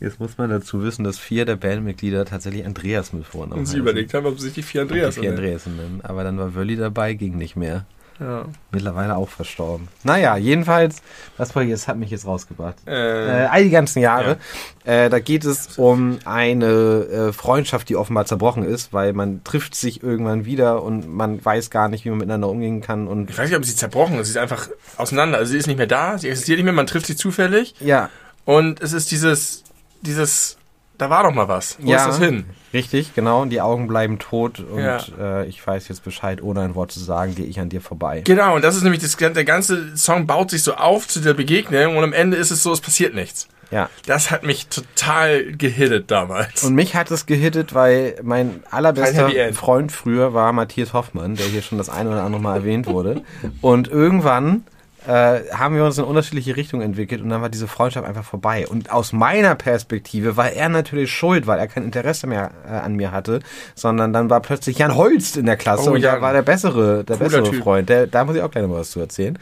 Jetzt 0.00 0.18
muss 0.18 0.38
man 0.38 0.50
dazu 0.50 0.82
wissen, 0.82 1.04
dass 1.04 1.18
vier 1.18 1.44
der 1.44 1.56
Bandmitglieder 1.56 2.24
tatsächlich 2.24 2.64
Andreas 2.64 3.12
mit 3.12 3.24
Vornamen 3.26 3.60
Und 3.60 3.66
sie 3.66 3.72
heißen. 3.72 3.80
überlegt 3.80 4.14
haben, 4.14 4.26
ob 4.26 4.38
sie 4.38 4.46
sich 4.46 4.54
die 4.54 4.62
vier 4.62 4.82
Andreas 4.82 5.14
Die 5.14 5.20
vier 5.20 5.30
nennen. 5.30 5.42
Andreas 5.44 5.66
nennen. 5.66 6.00
Aber 6.02 6.24
dann 6.24 6.38
war 6.38 6.54
Wölli 6.54 6.76
dabei, 6.76 7.14
ging 7.14 7.36
nicht 7.36 7.56
mehr. 7.56 7.84
Ja. 8.20 8.44
Mittlerweile 8.70 9.16
auch 9.16 9.28
verstorben. 9.30 9.88
Naja, 10.04 10.36
jedenfalls, 10.36 11.02
was 11.38 11.56
war 11.56 11.62
jetzt, 11.62 11.88
hat 11.88 11.96
mich 11.96 12.10
jetzt 12.10 12.26
rausgebracht. 12.26 12.76
Äh, 12.86 13.44
Äh, 13.44 13.46
all 13.46 13.64
die 13.64 13.70
ganzen 13.70 14.00
Jahre. 14.00 14.36
Äh, 14.84 15.08
da 15.08 15.18
geht 15.20 15.44
es 15.44 15.78
um 15.78 16.18
eine 16.26 16.66
äh, 16.68 17.32
Freundschaft, 17.32 17.88
die 17.88 17.96
offenbar 17.96 18.26
zerbrochen 18.26 18.62
ist, 18.62 18.92
weil 18.92 19.14
man 19.14 19.42
trifft 19.42 19.74
sich 19.74 20.02
irgendwann 20.02 20.44
wieder 20.44 20.82
und 20.82 21.08
man 21.08 21.42
weiß 21.44 21.70
gar 21.70 21.88
nicht, 21.88 22.04
wie 22.04 22.10
man 22.10 22.18
miteinander 22.18 22.48
umgehen 22.48 22.80
kann. 22.82 23.08
Und 23.08 23.30
ich 23.30 23.38
weiß 23.38 23.48
nicht, 23.48 23.58
ob 23.58 23.64
sie 23.64 23.74
zerbrochen 23.74 24.18
ist. 24.18 24.26
Sie 24.28 24.32
ist 24.32 24.36
einfach 24.36 24.68
auseinander. 24.98 25.38
Also 25.38 25.52
sie 25.52 25.58
ist 25.58 25.66
nicht 25.66 25.78
mehr 25.78 25.86
da, 25.86 26.18
sie 26.18 26.28
existiert 26.28 26.58
nicht 26.58 26.64
mehr, 26.64 26.74
man 26.74 26.86
trifft 26.86 27.06
sie 27.06 27.16
zufällig. 27.16 27.74
ja, 27.80 28.10
Und 28.44 28.82
es 28.82 28.92
ist 28.92 29.10
dieses, 29.10 29.64
dieses, 30.02 30.58
da 31.00 31.10
war 31.10 31.22
doch 31.22 31.32
mal 31.32 31.48
was. 31.48 31.76
Wo 31.80 31.90
Ja. 31.90 31.98
ist 31.98 32.06
das 32.06 32.18
hin? 32.18 32.44
richtig, 32.72 33.14
genau. 33.14 33.42
Und 33.42 33.50
die 33.50 33.60
Augen 33.60 33.88
bleiben 33.88 34.18
tot 34.18 34.60
und 34.60 34.78
Ja. 34.82 35.00
äh, 35.40 35.46
ich 35.46 35.64
weiß 35.66 35.88
jetzt 35.88 36.04
Bescheid, 36.04 36.42
ohne 36.42 36.60
ein 36.60 36.74
Wort 36.74 36.92
zu 36.92 37.00
sagen, 37.00 37.34
gehe 37.34 37.46
ich 37.46 37.58
an 37.60 37.68
dir 37.68 37.80
vorbei. 37.80 38.22
Genau, 38.24 38.54
und 38.56 38.62
das 38.62 38.76
ist 38.76 38.82
nämlich, 38.82 39.00
das, 39.00 39.16
der 39.16 39.44
ganze 39.44 39.96
Song 39.96 40.26
baut 40.26 40.50
sich 40.50 40.62
so 40.62 40.74
auf 40.74 41.08
zu 41.08 41.20
der 41.20 41.34
Begegnung 41.34 41.96
und 41.96 42.04
am 42.04 42.12
Ende 42.12 42.36
ist 42.36 42.50
es 42.50 42.62
so, 42.62 42.72
es 42.72 42.80
passiert 42.80 43.14
nichts. 43.14 43.48
Ja. 43.70 43.88
Das 44.06 44.32
hat 44.32 44.42
mich 44.42 44.66
total 44.66 45.52
gehittet 45.52 46.10
damals. 46.10 46.64
Und 46.64 46.74
mich 46.74 46.96
hat 46.96 47.10
es 47.12 47.26
gehittet, 47.26 47.72
weil 47.72 48.16
mein 48.22 48.64
allerbester. 48.70 49.30
Freund 49.52 49.92
früher 49.92 50.34
war 50.34 50.52
Matthias 50.52 50.92
Hoffmann, 50.92 51.36
der 51.36 51.46
hier 51.46 51.62
schon 51.62 51.78
das 51.78 51.88
eine 51.88 52.10
oder 52.10 52.24
andere 52.24 52.42
Mal 52.42 52.56
erwähnt 52.56 52.88
wurde. 52.88 53.22
Und 53.60 53.86
irgendwann 53.88 54.64
äh, 55.06 55.40
haben 55.52 55.74
wir 55.74 55.84
uns 55.84 55.98
in 55.98 56.04
unterschiedliche 56.04 56.56
Richtungen 56.56 56.82
entwickelt 56.82 57.22
und 57.22 57.28
dann 57.30 57.42
war 57.42 57.48
diese 57.48 57.68
Freundschaft 57.68 58.06
einfach 58.06 58.24
vorbei. 58.24 58.66
Und 58.66 58.90
aus 58.90 59.12
meiner 59.12 59.54
Perspektive 59.54 60.36
war 60.36 60.52
er 60.52 60.68
natürlich 60.68 61.10
schuld, 61.10 61.46
weil 61.46 61.58
er 61.58 61.68
kein 61.68 61.84
Interesse 61.84 62.26
mehr 62.26 62.50
äh, 62.66 62.70
an 62.70 62.94
mir 62.96 63.10
hatte, 63.12 63.40
sondern 63.74 64.12
dann 64.12 64.28
war 64.30 64.40
plötzlich 64.40 64.78
Jan 64.78 64.94
Holst 64.96 65.36
in 65.36 65.46
der 65.46 65.56
Klasse 65.56 65.90
Oh, 65.90 65.94
und 65.94 66.00
Jan. 66.02 66.20
war 66.20 66.32
der 66.32 66.42
bessere, 66.42 67.04
der 67.04 67.16
Cooler 67.16 67.28
bessere 67.30 67.50
Typ. 67.50 67.62
Freund. 67.62 67.88
Der, 67.88 68.06
da 68.06 68.24
muss 68.24 68.36
ich 68.36 68.42
auch 68.42 68.50
gleich 68.50 68.66
noch 68.66 68.74
was 68.74 68.90
zu 68.90 69.00
erzählen. 69.00 69.38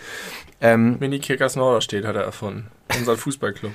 Ähm, 0.61 0.97
Mini-Kickers 0.99 1.57
Norderstedt 1.57 2.05
hat 2.05 2.17
er 2.17 2.23
erfunden. 2.23 2.67
Unser 2.99 3.17
Fußballclub. 3.17 3.73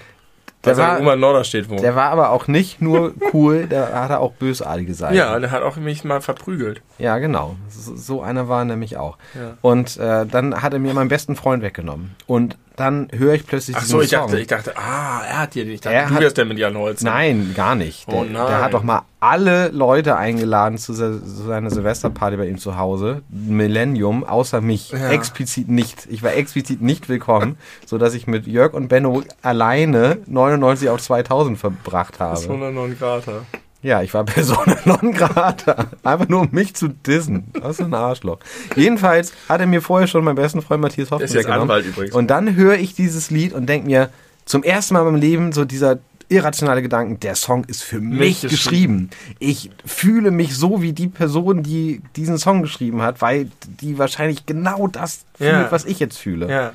Der 0.66 0.78
war- 0.78 1.00
Oma 1.00 1.16
Norderstedt 1.16 1.70
wohnt. 1.70 1.82
der 1.84 1.96
war 1.96 2.10
aber 2.12 2.30
auch 2.32 2.48
nicht 2.48 2.82
nur 2.82 3.14
cool, 3.34 3.66
der 3.68 3.94
hatte 4.00 4.20
auch 4.20 4.32
bösartige 4.34 4.94
Seiten. 4.94 5.16
ja, 5.16 5.38
der 5.40 5.52
hat 5.52 5.62
auch 5.64 5.76
mich 5.76 6.04
mal 6.04 6.22
verprügelt. 6.22 6.82
Ja, 6.98 7.18
genau. 7.18 7.56
So 7.70 7.96
so 7.96 8.22
einer 8.22 8.48
war 8.48 8.62
er 8.62 8.66
nämlich 8.66 8.98
auch. 8.98 9.18
Ja. 9.36 9.58
Und 9.62 9.98
äh, 9.98 10.26
dann 10.26 10.62
hat 10.62 10.74
er 10.74 10.80
mir 10.80 10.94
meinen 10.94 11.10
besten 11.10 11.36
Freund 11.36 11.64
weggenommen. 11.64 12.16
Und 12.28 12.58
dann 12.76 13.08
höre 13.12 13.34
ich 13.36 13.46
plötzlich 13.46 13.76
Ach 13.76 13.82
diesen 13.82 13.92
so, 13.92 14.02
ich 14.02 14.10
Song. 14.10 14.22
dachte, 14.22 14.40
ich 14.40 14.48
dachte, 14.48 14.78
ah, 14.78 15.22
er 15.28 15.40
hat 15.40 15.54
dir, 15.56 15.66
ich 15.68 15.82
dachte, 15.82 15.96
Er 15.96 16.08
du 16.08 16.16
hat- 16.16 16.22
wärst 16.22 16.38
der 16.38 16.46
mit 16.46 16.58
Jan 16.58 16.76
Holz. 16.78 17.02
Nein, 17.04 17.54
gar 17.56 17.76
nicht. 17.76 18.08
Der, 18.08 18.16
Oh 18.16 18.24
nein. 18.24 18.34
der 18.34 18.62
hat 18.64 18.74
doch 18.74 18.84
mal 18.84 19.04
alle 19.20 19.70
Leute 19.70 20.18
eingeladen 20.18 20.78
zu, 20.78 20.94
se- 20.94 21.22
zu 21.24 21.44
seiner 21.44 21.70
Silvesterparty 21.70 22.38
bei 22.38 22.48
ihm 22.48 22.58
zu 22.58 22.78
Hause. 22.78 23.22
Millennium, 23.30 24.24
außer 24.24 24.60
mich. 24.62 24.92
Ja. 24.92 25.10
Explizit 25.12 25.70
nicht. 25.70 26.08
Ich 26.10 26.24
war 26.24 26.34
explizit 26.34 26.82
nicht 26.82 27.10
willkommen, 27.10 27.58
so 27.86 27.98
dass 27.98 28.14
ich 28.16 28.28
mit 28.28 28.48
Jörg 28.48 28.74
und 28.74 28.88
Benno 28.88 29.24
alleine 29.42 30.18
99 30.26 30.90
auf 30.90 31.02
2000 31.02 31.58
verbracht 31.58 32.20
habe. 32.20 32.40
Persona 32.40 32.72
non 32.72 32.98
grata. 32.98 33.32
Ja, 33.32 33.60
ich 33.84 34.14
war 34.14 34.24
Persona 34.26 34.78
non 34.86 35.12
grata. 35.14 35.88
Einfach 36.04 36.28
nur 36.30 36.42
um 36.42 36.50
mich 36.52 36.74
zu 36.74 36.88
dissen. 36.88 37.52
Das 37.54 37.80
ist 37.80 37.86
ein 37.86 37.94
Arschloch. 37.94 38.40
Jedenfalls 38.76 39.34
hat 39.50 39.60
er 39.60 39.68
mir 39.68 39.82
vorher 39.82 40.08
schon 40.08 40.24
meinen 40.24 40.36
besten 40.36 40.62
Freund 40.62 40.82
Matthias 40.82 41.12
Hoffmann 41.12 41.26
ist 41.26 41.34
jetzt 41.34 41.48
Anwalt 41.50 41.86
übrigens. 41.86 42.16
Und 42.16 42.28
dann 42.28 42.56
höre 42.56 42.76
ich 42.76 42.96
dieses 42.96 43.30
Lied 43.30 43.54
und 43.54 43.68
denke 43.68 43.88
mir 43.88 44.10
zum 44.46 44.64
ersten 44.64 44.94
Mal 44.94 45.02
in 45.02 45.06
meinem 45.08 45.16
Leben 45.22 45.52
so 45.52 45.66
dieser 45.66 46.00
irrationale 46.30 46.82
Gedanken, 46.82 47.20
der 47.20 47.36
Song 47.36 47.66
ist 47.66 47.84
für 47.84 48.00
mich 48.00 48.42
geschrieben. 48.42 48.50
geschrieben. 48.50 49.10
Ich 49.40 49.70
fühle 49.86 50.32
mich 50.32 50.56
so 50.58 50.82
wie 50.82 50.94
die 50.94 51.08
Person, 51.10 51.62
die 51.62 52.02
diesen 52.16 52.38
Song 52.38 52.62
geschrieben 52.62 53.02
hat, 53.02 53.22
weil 53.22 53.50
die 53.82 53.98
wahrscheinlich 54.00 54.46
genau 54.46 54.88
das 54.88 55.26
fühlt, 55.38 55.52
Ja. 55.52 55.72
was 55.72 55.86
ich 55.86 56.00
jetzt 56.00 56.18
fühle. 56.18 56.50
Ja, 56.50 56.72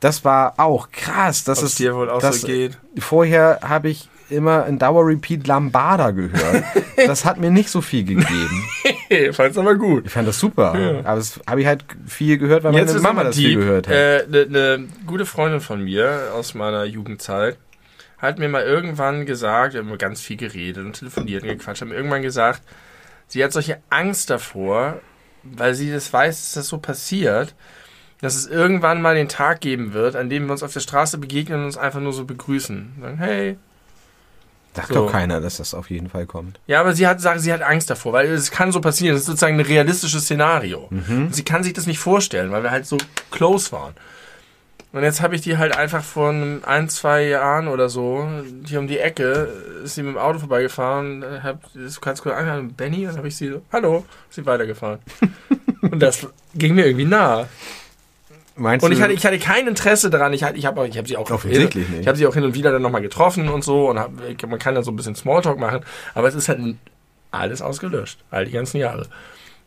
Das 0.00 0.24
war 0.24 0.54
auch 0.58 0.90
krass. 0.90 1.44
Das 1.44 1.58
ob 1.60 1.64
es 1.64 1.70
ist 1.70 1.78
dir 1.78 1.94
wohl 1.94 2.10
auch 2.10 2.20
das, 2.20 2.40
so 2.40 2.46
geht. 2.48 2.76
Vorher 2.98 3.60
habe 3.62 3.88
ich 3.88 4.08
immer 4.30 4.66
in 4.66 4.78
Dauer-Repeat 4.78 5.46
Lambada 5.46 6.10
gehört. 6.10 6.64
das 6.96 7.24
hat 7.24 7.38
mir 7.38 7.50
nicht 7.50 7.68
so 7.68 7.80
viel 7.80 8.04
gegeben. 8.04 8.64
Hey, 9.08 9.32
fand's 9.32 9.58
aber 9.58 9.74
gut. 9.74 10.06
Ich 10.06 10.12
fand 10.12 10.26
das 10.26 10.38
super. 10.38 10.74
Aber 11.04 11.16
das 11.16 11.40
habe 11.46 11.60
ich 11.60 11.66
halt 11.66 11.84
viel 12.06 12.38
gehört, 12.38 12.64
weil 12.64 12.72
meine 12.72 12.86
ist 12.86 13.02
Mama 13.02 13.24
das 13.24 13.36
viel 13.36 13.50
deep. 13.50 13.58
gehört 13.58 13.88
hat. 13.88 13.94
Eine 13.94 14.22
äh, 14.22 14.26
ne, 14.28 14.46
ne 14.78 14.88
gute 15.06 15.26
Freundin 15.26 15.60
von 15.60 15.82
mir 15.82 16.30
aus 16.34 16.54
meiner 16.54 16.84
Jugendzeit 16.84 17.58
hat 18.22 18.38
mir 18.38 18.48
mal 18.48 18.62
irgendwann 18.62 19.26
gesagt, 19.26 19.74
wir 19.74 19.80
haben 19.80 19.98
ganz 19.98 20.20
viel 20.20 20.36
geredet 20.36 20.86
und 20.86 20.92
telefoniert 20.92 21.42
und 21.42 21.48
gequatscht, 21.48 21.82
hat 21.82 21.88
mir 21.88 21.96
irgendwann 21.96 22.22
gesagt, 22.22 22.62
sie 23.26 23.42
hat 23.42 23.52
solche 23.52 23.82
Angst 23.90 24.30
davor, 24.30 25.00
weil 25.42 25.74
sie 25.74 25.90
das 25.90 26.12
weiß, 26.12 26.40
dass 26.40 26.52
das 26.52 26.68
so 26.68 26.78
passiert, 26.78 27.56
dass 28.20 28.36
es 28.36 28.46
irgendwann 28.46 29.02
mal 29.02 29.16
den 29.16 29.28
Tag 29.28 29.60
geben 29.60 29.92
wird, 29.92 30.14
an 30.14 30.30
dem 30.30 30.46
wir 30.46 30.52
uns 30.52 30.62
auf 30.62 30.72
der 30.72 30.80
Straße 30.80 31.18
begegnen 31.18 31.58
und 31.58 31.64
uns 31.66 31.76
einfach 31.76 31.98
nur 31.98 32.12
so 32.12 32.24
begrüßen. 32.24 32.92
Sagen, 33.00 33.18
hey. 33.18 33.58
Sagt 34.74 34.88
so. 34.88 34.94
doch 34.94 35.12
keiner, 35.12 35.40
dass 35.40 35.58
das 35.58 35.74
auf 35.74 35.90
jeden 35.90 36.08
Fall 36.08 36.26
kommt. 36.26 36.58
Ja, 36.66 36.80
aber 36.80 36.94
sie 36.94 37.06
hat 37.06 37.20
sagt, 37.20 37.40
sie 37.40 37.52
hat 37.52 37.62
Angst 37.62 37.90
davor, 37.90 38.14
weil 38.14 38.30
es 38.32 38.50
kann 38.50 38.72
so 38.72 38.80
passieren. 38.80 39.14
Das 39.14 39.22
ist 39.22 39.26
sozusagen 39.26 39.56
ein 39.56 39.66
realistisches 39.66 40.24
Szenario. 40.24 40.88
Mhm. 40.90 41.26
Und 41.26 41.34
sie 41.34 41.44
kann 41.44 41.62
sich 41.62 41.74
das 41.74 41.86
nicht 41.86 41.98
vorstellen, 41.98 42.50
weil 42.52 42.62
wir 42.62 42.70
halt 42.70 42.86
so 42.86 42.96
close 43.30 43.70
waren. 43.72 43.94
Und 44.92 45.02
jetzt 45.02 45.22
habe 45.22 45.34
ich 45.34 45.40
die 45.40 45.56
halt 45.56 45.76
einfach 45.76 46.04
vor 46.04 46.30
ein, 46.30 46.88
zwei 46.90 47.24
Jahren 47.24 47.66
oder 47.68 47.88
so, 47.88 48.28
hier 48.66 48.78
um 48.78 48.86
die 48.86 48.98
Ecke, 48.98 49.48
ist 49.84 49.94
sie 49.94 50.02
mit 50.02 50.14
dem 50.14 50.18
Auto 50.18 50.38
vorbeigefahren, 50.38 51.24
hab, 51.42 51.62
du 51.72 51.88
kannst 52.00 52.22
kurz 52.22 52.34
anhören, 52.34 52.74
Benny, 52.74 53.06
dann 53.06 53.16
habe 53.16 53.28
ich 53.28 53.36
sie 53.36 53.48
so, 53.48 53.62
hallo, 53.72 54.04
ist 54.28 54.36
sie 54.36 54.44
weitergefahren. 54.44 54.98
Und 55.80 55.98
das 56.00 56.26
ging 56.54 56.74
mir 56.74 56.86
irgendwie 56.86 57.06
nah. 57.06 57.48
Meinst 58.62 58.84
Und 58.86 58.92
ich 58.92 59.02
hatte, 59.02 59.12
ich 59.12 59.26
hatte 59.26 59.38
kein 59.38 59.66
Interesse 59.66 60.08
daran. 60.08 60.32
Ich, 60.32 60.44
hatte- 60.44 60.56
ich 60.56 60.66
habe 60.66 60.86
ich 60.86 60.96
hab 60.96 61.08
sie 61.08 61.16
auch 61.16 61.30
Offensichtlich 61.30 61.84
hin, 61.86 61.92
nicht. 61.94 62.02
Ich 62.02 62.08
habe 62.08 62.16
sie 62.16 62.26
auch 62.26 62.34
hin 62.34 62.44
und 62.44 62.54
wieder 62.54 62.70
dann 62.70 62.80
nochmal 62.82 63.02
getroffen 63.02 63.48
und 63.48 63.64
so. 63.64 63.90
Und 63.90 63.98
hab, 63.98 64.12
man 64.48 64.58
kann 64.58 64.74
dann 64.74 64.84
so 64.84 64.90
ein 64.92 64.96
bisschen 64.96 65.14
Smalltalk 65.16 65.58
machen. 65.58 65.80
Aber 66.14 66.28
es 66.28 66.34
ist 66.34 66.48
halt 66.48 66.60
alles 67.30 67.60
ausgelöscht. 67.60 68.20
All 68.30 68.44
die 68.44 68.52
ganzen 68.52 68.78
Jahre. 68.78 69.06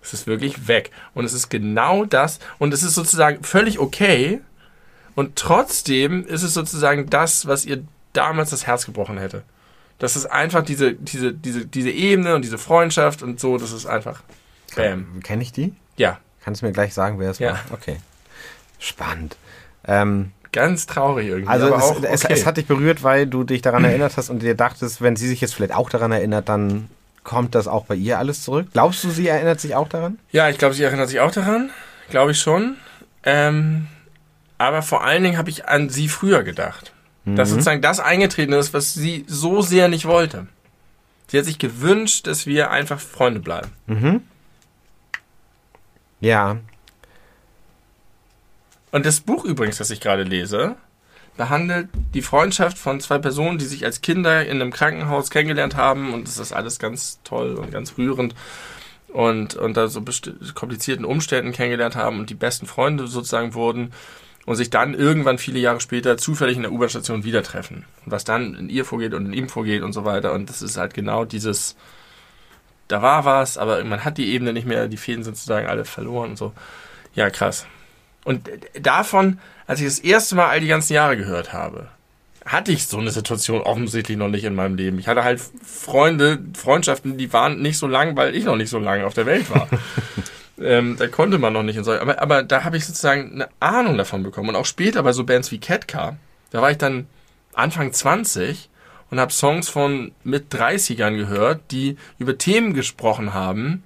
Es 0.02 0.14
ist 0.14 0.28
wirklich 0.28 0.68
weg. 0.68 0.92
Und 1.14 1.26
es 1.26 1.34
ist 1.34 1.50
genau 1.50 2.06
das. 2.06 2.40
Und 2.58 2.74
es 2.74 2.84
ist 2.84 2.96
sozusagen 2.96 3.44
völlig 3.44 3.80
okay. 3.80 4.40
Und 5.16 5.36
trotzdem 5.36 6.26
ist 6.26 6.44
es 6.44 6.54
sozusagen 6.54 7.10
das, 7.10 7.48
was 7.48 7.66
ihr 7.66 7.84
damals 8.14 8.50
das 8.52 8.66
Herz 8.68 8.86
gebrochen 8.86 9.18
hätte. 9.18 9.44
Das 10.00 10.16
ist 10.16 10.26
einfach 10.26 10.64
diese, 10.64 10.94
diese, 10.94 11.34
diese, 11.34 11.66
diese 11.66 11.90
Ebene 11.90 12.36
und 12.36 12.44
diese 12.44 12.58
Freundschaft 12.58 13.24
und 13.24 13.40
so. 13.40 13.58
Das 13.58 13.72
ist 13.72 13.86
einfach. 13.86 14.22
Bam. 14.76 15.22
Kenne 15.24 15.42
ich 15.42 15.52
die? 15.52 15.74
Ja. 15.98 16.20
Kannst 16.44 16.62
du 16.62 16.66
mir 16.66 16.72
gleich 16.72 16.94
sagen, 16.94 17.18
wer 17.20 17.32
es 17.32 17.40
Ja. 17.40 17.52
war? 17.54 17.60
Okay. 17.72 17.98
Spannend. 18.80 19.38
Ähm, 19.88 20.32
Ganz 20.52 20.86
traurig 20.86 21.28
irgendwie. 21.28 21.50
also 21.50 21.68
aber 21.68 21.78
es, 21.78 21.84
auch 21.84 22.04
es, 22.04 22.26
okay. 22.26 22.34
es 22.34 22.46
hat 22.46 22.58
dich 22.58 22.66
berührt, 22.66 23.04
weil 23.04 23.28
du 23.28 23.44
dich 23.44 23.62
daran 23.62 23.84
erinnert 23.86 24.18
hast 24.18 24.30
und 24.30 24.42
dir 24.42 24.56
dachtest, 24.56 25.02
wenn 25.02 25.16
sie 25.16 25.28
sich 25.28 25.42
jetzt 25.42 25.54
vielleicht 25.54 25.74
auch 25.74 25.90
daran 25.90 26.12
erinnert, 26.12 26.50
dann 26.50 26.90
kommt 27.24 27.56
das 27.56 27.68
auch 27.68 27.86
bei 27.86 27.96
ihr 27.96 28.20
alles 28.20 28.44
zurück. 28.44 28.68
Glaubst 28.74 29.04
du, 29.04 29.10
sie 29.10 29.28
erinnert 29.28 29.60
sich 29.60 29.76
auch 29.76 29.90
daran? 29.90 30.20
Ja, 30.32 30.50
ich 30.50 30.58
glaube, 30.58 30.76
sie 30.76 30.84
erinnert 30.84 31.10
sich 31.10 31.20
auch 31.20 31.32
daran. 31.32 31.72
Glaube 32.10 32.32
ich 32.32 32.40
schon. 32.40 32.78
Ähm, 33.24 33.88
aber 34.58 34.82
vor 34.82 35.04
allen 35.04 35.24
Dingen 35.24 35.38
habe 35.38 35.50
ich 35.50 35.68
an 35.68 35.90
sie 35.90 36.08
früher 36.08 36.44
gedacht. 36.44 36.94
Dass 37.28 37.50
sozusagen 37.50 37.82
das 37.82 38.00
eingetreten 38.00 38.54
ist, 38.54 38.76
was 38.76 38.94
sie 38.94 39.26
so 39.28 39.64
sehr 39.64 39.88
nicht 39.88 40.06
wollte. 40.06 40.46
Sie 41.26 41.40
hat 41.40 41.46
sich 41.46 41.58
gewünscht, 41.58 42.28
dass 42.28 42.46
wir 42.46 42.70
einfach 42.70 43.00
Freunde 43.00 43.40
bleiben. 43.40 43.72
Ja. 46.20 46.58
Und 48.96 49.06
das 49.06 49.20
Buch 49.20 49.44
übrigens, 49.44 49.78
das 49.78 49.90
ich 49.90 50.00
gerade 50.00 50.24
lese, 50.24 50.78
behandelt 51.36 51.90
die 52.14 52.22
Freundschaft 52.22 52.78
von 52.78 53.02
zwei 53.02 53.18
Personen, 53.18 53.58
die 53.58 53.66
sich 53.66 53.84
als 53.84 54.00
Kinder 54.00 54.46
in 54.46 54.62
einem 54.62 54.72
Krankenhaus 54.72 55.30
kennengelernt 55.30 55.76
haben. 55.76 56.14
Und 56.14 56.30
das 56.30 56.38
ist 56.38 56.54
alles 56.54 56.80
ganz 56.80 57.20
toll 57.26 57.56
und 57.56 57.72
ganz 57.72 57.98
rührend. 57.98 58.36
Und 59.10 59.56
unter 59.56 59.90
so 59.90 60.02
komplizierten 60.54 61.04
Umständen 61.04 61.52
kennengelernt 61.52 61.98
haben 61.98 62.20
und 62.20 62.30
die 62.30 62.36
besten 62.36 62.68
Freunde 62.68 63.08
sozusagen 63.08 63.54
wurden. 63.54 63.92
Und 64.46 64.56
sich 64.56 64.70
dann 64.70 64.94
irgendwann 64.94 65.40
viele 65.40 65.60
Jahre 65.60 65.82
später 65.82 66.16
zufällig 66.16 66.56
in 66.56 66.64
der 66.64 66.72
U-Bahn-Station 66.72 67.26
wieder 67.26 67.44
treffen. 67.44 67.84
Und 68.06 68.14
was 68.14 68.24
dann 68.24 68.56
in 68.56 68.70
ihr 68.70 68.86
vorgeht 68.86 69.14
und 69.14 69.26
in 69.26 69.34
ihm 69.34 69.50
vorgeht 69.50 69.84
und 69.84 69.92
so 69.92 70.06
weiter. 70.06 70.32
Und 70.32 70.50
das 70.50 70.62
ist 70.62 70.78
halt 70.78 70.94
genau 70.94 71.26
dieses, 71.26 71.76
da 72.88 73.02
war 73.02 73.26
was, 73.26 73.58
aber 73.58 73.84
man 73.84 74.06
hat 74.06 74.18
die 74.18 74.32
Ebene 74.32 74.54
nicht 74.54 74.66
mehr, 74.66 74.88
die 74.88 74.96
Fäden 74.96 75.26
sind 75.26 75.36
sozusagen 75.36 75.68
alle 75.68 75.84
verloren 75.84 76.30
und 76.30 76.38
so. 76.38 76.54
Ja, 77.14 77.30
krass. 77.30 77.68
Und 78.26 78.50
davon, 78.82 79.40
als 79.68 79.80
ich 79.80 79.86
das 79.86 80.00
erste 80.00 80.36
Mal 80.36 80.50
all 80.50 80.60
die 80.60 80.68
ganzen 80.68 80.94
Jahre 80.94 81.16
gehört 81.16 81.54
habe, 81.54 81.88
hatte 82.46 82.72
ich 82.72 82.86
so 82.86 82.98
eine 82.98 83.12
Situation 83.12 83.62
offensichtlich 83.62 84.18
noch 84.18 84.28
nicht 84.28 84.44
in 84.44 84.54
meinem 84.54 84.76
Leben. 84.76 85.00
Ich 85.00 85.08
hatte 85.08 85.24
halt 85.24 85.42
Freunde, 85.64 86.40
Freundschaften, 86.56 87.18
die 87.18 87.32
waren 87.32 87.62
nicht 87.62 87.78
so 87.78 87.88
lang, 87.88 88.18
weil 88.18 88.36
ich 88.36 88.44
noch 88.44 88.56
nicht 88.56 88.70
so 88.70 88.78
lange 88.78 89.06
auf 89.06 89.14
der 89.14 89.26
Welt 89.26 89.50
war. 89.50 89.68
ähm, 90.60 90.96
da 90.98 91.08
konnte 91.08 91.38
man 91.38 91.54
noch 91.54 91.64
nicht 91.64 91.78
in 91.78 91.84
so. 91.84 91.94
Aber, 91.94 92.22
aber 92.22 92.44
da 92.44 92.64
habe 92.64 92.78
ich 92.78 92.86
sozusagen 92.86 93.32
eine 93.34 93.50
Ahnung 93.60 93.98
davon 93.98 94.22
bekommen. 94.22 94.50
Und 94.50 94.56
auch 94.56 94.66
später 94.66 95.02
bei 95.02 95.12
so 95.12 95.24
Bands 95.24 95.52
wie 95.52 95.60
Ketka, 95.60 96.18
da 96.52 96.62
war 96.62 96.72
ich 96.72 96.78
dann 96.78 97.08
Anfang 97.54 97.94
20 97.94 98.70
und 99.10 99.20
habe 99.20 99.32
Songs 99.32 99.70
von 99.70 100.12
mit 100.24 100.54
30ern 100.54 101.16
gehört, 101.16 101.62
die 101.72 101.98
über 102.20 102.38
Themen 102.38 102.74
gesprochen 102.74 103.34
haben, 103.34 103.84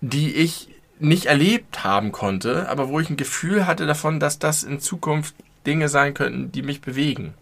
die 0.00 0.34
ich 0.34 0.68
nicht 0.98 1.26
erlebt 1.26 1.84
haben 1.84 2.12
konnte, 2.12 2.68
aber 2.68 2.88
wo 2.88 3.00
ich 3.00 3.10
ein 3.10 3.16
Gefühl 3.16 3.66
hatte 3.66 3.86
davon, 3.86 4.20
dass 4.20 4.38
das 4.38 4.62
in 4.62 4.80
Zukunft 4.80 5.34
Dinge 5.66 5.88
sein 5.88 6.14
könnten, 6.14 6.52
die 6.52 6.62
mich 6.62 6.80
bewegen. 6.80 7.34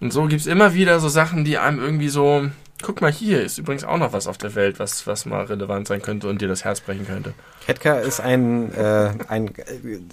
Und 0.00 0.12
so 0.12 0.26
gibt's 0.26 0.46
immer 0.46 0.74
wieder 0.74 1.00
so 1.00 1.08
Sachen, 1.08 1.44
die 1.44 1.58
einem 1.58 1.80
irgendwie 1.80 2.08
so, 2.08 2.48
guck 2.82 3.00
mal, 3.00 3.10
hier 3.12 3.42
ist 3.42 3.58
übrigens 3.58 3.84
auch 3.84 3.98
noch 3.98 4.12
was 4.12 4.26
auf 4.26 4.38
der 4.38 4.54
Welt, 4.54 4.78
was, 4.78 5.06
was 5.06 5.26
mal 5.26 5.44
relevant 5.44 5.88
sein 5.88 6.02
könnte 6.02 6.28
und 6.28 6.40
dir 6.40 6.48
das 6.48 6.64
Herz 6.64 6.80
brechen 6.80 7.06
könnte. 7.06 7.34
Ketka 7.66 7.98
ist 7.98 8.20
ein, 8.20 8.72
äh, 8.74 9.10
ein 9.28 9.50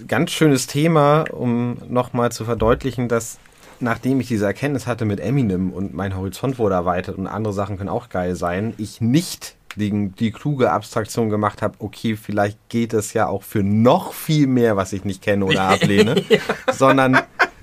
ganz 0.07 0.31
schönes 0.31 0.67
Thema, 0.67 1.25
um 1.31 1.77
nochmal 1.87 2.31
zu 2.31 2.45
verdeutlichen, 2.45 3.07
dass 3.07 3.37
nachdem 3.79 4.19
ich 4.19 4.27
diese 4.27 4.45
Erkenntnis 4.45 4.87
hatte 4.87 5.05
mit 5.05 5.19
Eminem 5.19 5.71
und 5.71 5.93
mein 5.93 6.15
Horizont 6.15 6.57
wurde 6.57 6.75
erweitert 6.75 7.17
und 7.17 7.27
andere 7.27 7.53
Sachen 7.53 7.77
können 7.77 7.89
auch 7.89 8.09
geil 8.09 8.35
sein, 8.35 8.73
ich 8.77 9.01
nicht 9.01 9.55
die, 9.75 10.09
die 10.09 10.31
kluge 10.31 10.71
Abstraktion 10.71 11.29
gemacht 11.29 11.61
habe, 11.61 11.75
okay, 11.79 12.15
vielleicht 12.15 12.57
geht 12.69 12.93
es 12.93 13.13
ja 13.13 13.27
auch 13.27 13.43
für 13.43 13.63
noch 13.63 14.13
viel 14.13 14.47
mehr, 14.47 14.77
was 14.77 14.93
ich 14.93 15.05
nicht 15.05 15.21
kenne 15.21 15.45
oder 15.45 15.63
ablehne, 15.63 16.23
sondern 16.71 17.19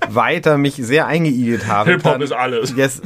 weiter 0.09 0.57
mich 0.57 0.75
sehr 0.75 1.07
eingeigelt 1.07 1.67
habe. 1.67 1.91
Hip-Hop 1.91 2.21
ist 2.21 2.33
alles. 2.33 2.75
Yes, 2.75 3.01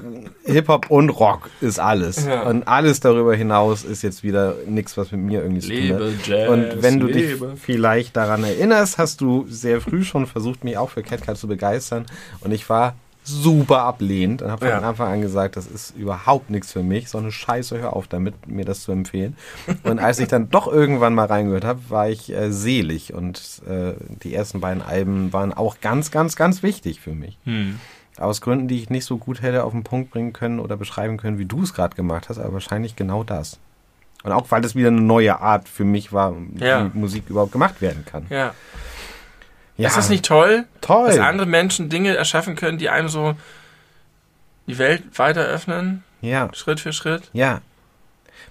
Hip-Hop 0.45 0.89
und 0.89 1.09
Rock 1.09 1.49
ist 1.61 1.79
alles. 1.79 2.25
Ja. 2.25 2.43
Und 2.43 2.67
alles 2.67 2.99
darüber 2.99 3.35
hinaus 3.35 3.83
ist 3.83 4.01
jetzt 4.01 4.23
wieder 4.23 4.55
nichts, 4.67 4.97
was 4.97 5.11
mit 5.11 5.21
mir 5.21 5.41
irgendwie 5.41 5.61
zu 5.61 5.69
tun 5.69 5.93
hat. 5.93 6.27
Jazz, 6.27 6.49
und 6.49 6.81
wenn 6.81 6.99
du 6.99 7.07
lebe. 7.07 7.47
dich 7.47 7.59
vielleicht 7.59 8.15
daran 8.17 8.43
erinnerst, 8.43 8.97
hast 8.97 9.21
du 9.21 9.45
sehr 9.47 9.81
früh 9.81 10.03
schon 10.03 10.25
versucht, 10.25 10.63
mich 10.63 10.77
auch 10.77 10.89
für 10.89 11.03
Catcat 11.03 11.37
zu 11.37 11.47
begeistern. 11.47 12.05
Und 12.41 12.51
ich 12.51 12.69
war 12.69 12.95
super 13.27 13.81
ablehnend 13.81 14.41
und 14.41 14.49
habe 14.51 14.65
von 14.65 14.81
Ja. 14.81 14.87
Anfang 14.87 15.11
an 15.13 15.21
gesagt, 15.21 15.55
das 15.57 15.67
ist 15.67 15.95
überhaupt 15.95 16.49
nichts 16.49 16.71
für 16.71 16.83
mich. 16.83 17.09
So 17.09 17.17
eine 17.17 17.31
Scheiße, 17.31 17.77
hör 17.79 17.93
auf 17.95 18.07
damit, 18.07 18.47
mir 18.47 18.65
das 18.65 18.81
zu 18.81 18.91
empfehlen. 18.91 19.35
Und 19.83 19.99
als 19.99 20.19
ich 20.19 20.27
dann 20.27 20.49
doch 20.49 20.67
irgendwann 20.67 21.13
mal 21.13 21.25
reingehört 21.27 21.65
habe, 21.65 21.81
war 21.89 22.09
ich 22.09 22.31
äh, 22.33 22.51
selig. 22.51 23.13
Und 23.13 23.61
äh, 23.67 23.93
die 24.23 24.33
ersten 24.33 24.59
beiden 24.61 24.81
Alben 24.81 25.33
waren 25.33 25.53
auch 25.53 25.81
ganz, 25.81 26.11
ganz, 26.11 26.35
ganz 26.35 26.63
wichtig 26.63 27.01
für 27.01 27.13
mich. 27.13 27.37
Hm. 27.43 27.79
Aus 28.17 28.41
Gründen, 28.41 28.67
die 28.67 28.79
ich 28.81 28.89
nicht 28.89 29.05
so 29.05 29.17
gut 29.17 29.41
hätte 29.43 29.63
auf 29.63 29.73
den 29.73 29.83
Punkt 29.83 30.09
bringen 30.09 30.33
können 30.33 30.59
oder 30.59 30.75
beschreiben 30.77 31.17
können, 31.17 31.37
wie 31.37 31.45
du 31.45 31.61
es 31.61 31.73
gerade 31.73 31.95
gemacht 31.95 32.29
hast, 32.29 32.39
aber 32.39 32.53
wahrscheinlich 32.53 32.95
genau 32.95 33.23
das. 33.23 33.59
Und 34.23 34.31
auch 34.31 34.49
weil 34.49 34.61
das 34.61 34.73
wieder 34.73 34.87
eine 34.87 35.01
neue 35.01 35.39
Art 35.39 35.69
für 35.69 35.83
mich 35.85 36.11
war, 36.11 36.33
Ja. 36.55 36.89
wie 36.93 36.97
Musik 36.97 37.25
überhaupt 37.29 37.51
gemacht 37.51 37.79
werden 37.81 38.03
kann. 38.05 38.25
Ja. 38.29 38.53
Ja. 39.77 39.87
Ist 39.89 39.97
das 39.97 40.09
nicht 40.09 40.25
toll? 40.25 40.65
Toll. 40.81 41.07
Dass 41.07 41.19
andere 41.19 41.45
Menschen 41.47 41.89
Dinge 41.89 42.15
erschaffen 42.15 42.55
können, 42.55 42.77
die 42.77 42.89
einem 42.89 43.09
so 43.09 43.35
die 44.67 44.77
Welt 44.77 45.03
weiter 45.17 45.41
öffnen, 45.45 46.03
Ja, 46.21 46.49
Schritt 46.53 46.79
für 46.79 46.93
Schritt? 46.93 47.29
ja. 47.33 47.61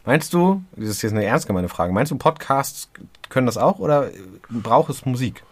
Meinst 0.04 0.32
du, 0.34 0.62
das 0.76 0.88
ist 0.88 1.02
jetzt 1.02 1.12
eine 1.12 1.24
ernst 1.24 1.48
gemeine 1.48 1.68
Frage, 1.68 1.92
meinst 1.92 2.12
du, 2.12 2.16
Podcasts 2.16 2.88
können 3.28 3.46
das 3.46 3.56
auch 3.56 3.80
oder 3.80 4.08
braucht 4.48 4.88
es 4.88 5.04
Musik? 5.04 5.42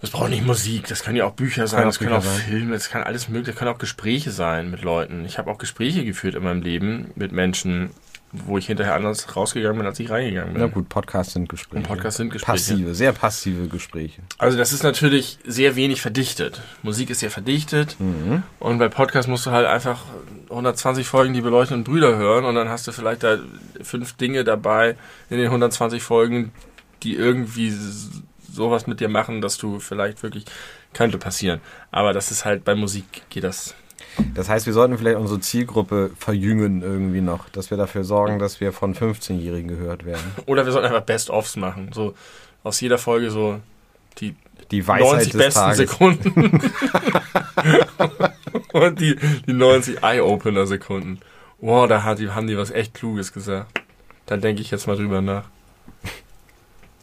Das 0.00 0.08
braucht 0.08 0.30
nicht 0.30 0.46
Musik, 0.46 0.86
das 0.88 1.02
können 1.02 1.16
ja 1.16 1.26
auch 1.26 1.32
Bücher 1.32 1.66
sein, 1.66 1.82
auch 1.82 1.86
das 1.88 1.98
können 1.98 2.14
auch 2.14 2.22
Bücher. 2.22 2.34
Filme, 2.36 2.72
das 2.72 2.88
kann 2.88 3.02
alles 3.02 3.28
mögliche, 3.28 3.52
das 3.52 3.58
können 3.58 3.74
auch 3.74 3.78
Gespräche 3.78 4.30
sein 4.30 4.70
mit 4.70 4.80
Leuten. 4.80 5.26
Ich 5.26 5.36
habe 5.36 5.50
auch 5.50 5.58
Gespräche 5.58 6.06
geführt 6.06 6.34
in 6.36 6.42
meinem 6.44 6.62
Leben 6.62 7.10
mit 7.16 7.32
Menschen, 7.32 7.90
wo 8.46 8.58
ich 8.58 8.66
hinterher 8.66 8.94
anders 8.94 9.34
rausgegangen 9.34 9.78
bin, 9.78 9.86
als 9.86 9.98
ich 10.00 10.10
reingegangen 10.10 10.52
bin. 10.52 10.62
Na 10.62 10.68
gut, 10.68 10.88
Podcasts 10.88 11.32
sind 11.32 11.48
Gespräche. 11.48 11.76
Und 11.78 11.82
Podcasts 11.86 12.18
sind 12.18 12.30
Gespräche. 12.30 12.52
Passive, 12.52 12.94
sehr 12.94 13.12
passive 13.12 13.68
Gespräche. 13.68 14.22
Also 14.38 14.58
das 14.58 14.72
ist 14.72 14.82
natürlich 14.82 15.38
sehr 15.44 15.76
wenig 15.76 16.00
verdichtet. 16.00 16.60
Musik 16.82 17.10
ist 17.10 17.20
sehr 17.20 17.30
verdichtet 17.30 17.96
Mhm. 17.98 18.42
und 18.58 18.78
bei 18.78 18.88
Podcast 18.88 19.28
musst 19.28 19.46
du 19.46 19.50
halt 19.50 19.66
einfach 19.66 20.04
120 20.50 21.06
Folgen 21.06 21.34
die 21.34 21.40
beleuchteten 21.40 21.84
Brüder 21.84 22.16
hören 22.16 22.44
und 22.44 22.54
dann 22.54 22.68
hast 22.68 22.86
du 22.86 22.92
vielleicht 22.92 23.22
da 23.22 23.38
fünf 23.82 24.12
Dinge 24.14 24.44
dabei 24.44 24.96
in 25.30 25.38
den 25.38 25.46
120 25.50 26.02
Folgen, 26.02 26.52
die 27.02 27.14
irgendwie 27.14 27.72
sowas 28.52 28.86
mit 28.86 29.00
dir 29.00 29.08
machen, 29.08 29.40
dass 29.40 29.58
du 29.58 29.80
vielleicht 29.80 30.22
wirklich 30.22 30.44
könnte 30.94 31.18
passieren. 31.18 31.60
Aber 31.90 32.12
das 32.12 32.30
ist 32.30 32.44
halt 32.44 32.64
bei 32.64 32.74
Musik 32.74 33.22
geht 33.28 33.44
das. 33.44 33.74
Das 34.34 34.48
heißt, 34.48 34.66
wir 34.66 34.72
sollten 34.72 34.96
vielleicht 34.98 35.18
unsere 35.18 35.40
Zielgruppe 35.40 36.10
verjüngen 36.18 36.82
irgendwie 36.82 37.20
noch, 37.20 37.48
dass 37.50 37.70
wir 37.70 37.78
dafür 37.78 38.04
sorgen, 38.04 38.38
dass 38.38 38.60
wir 38.60 38.72
von 38.72 38.94
15-Jährigen 38.94 39.68
gehört 39.68 40.04
werden. 40.04 40.24
Oder 40.46 40.64
wir 40.64 40.72
sollten 40.72 40.86
einfach 40.86 41.04
Best-ofs 41.04 41.56
machen, 41.56 41.90
so 41.92 42.14
aus 42.62 42.80
jeder 42.80 42.98
Folge 42.98 43.30
so 43.30 43.60
die 44.18 44.34
Die 44.70 44.86
Weisheit 44.86 45.12
90 45.12 45.32
des 45.32 45.40
besten 45.40 45.60
Tages. 45.60 45.76
Sekunden. 45.76 46.60
und 48.72 49.00
die, 49.00 49.16
die 49.46 49.52
90 49.52 50.02
Eye-Opener-Sekunden. 50.02 51.20
Wow, 51.60 51.88
da 51.88 52.02
hat 52.02 52.18
die, 52.18 52.30
haben 52.30 52.46
die 52.46 52.56
was 52.56 52.70
echt 52.70 52.94
Kluges 52.94 53.32
gesagt. 53.32 53.80
Da 54.26 54.36
denke 54.36 54.62
ich 54.62 54.70
jetzt 54.70 54.86
mal 54.86 54.96
drüber 54.96 55.20
nach. 55.22 55.44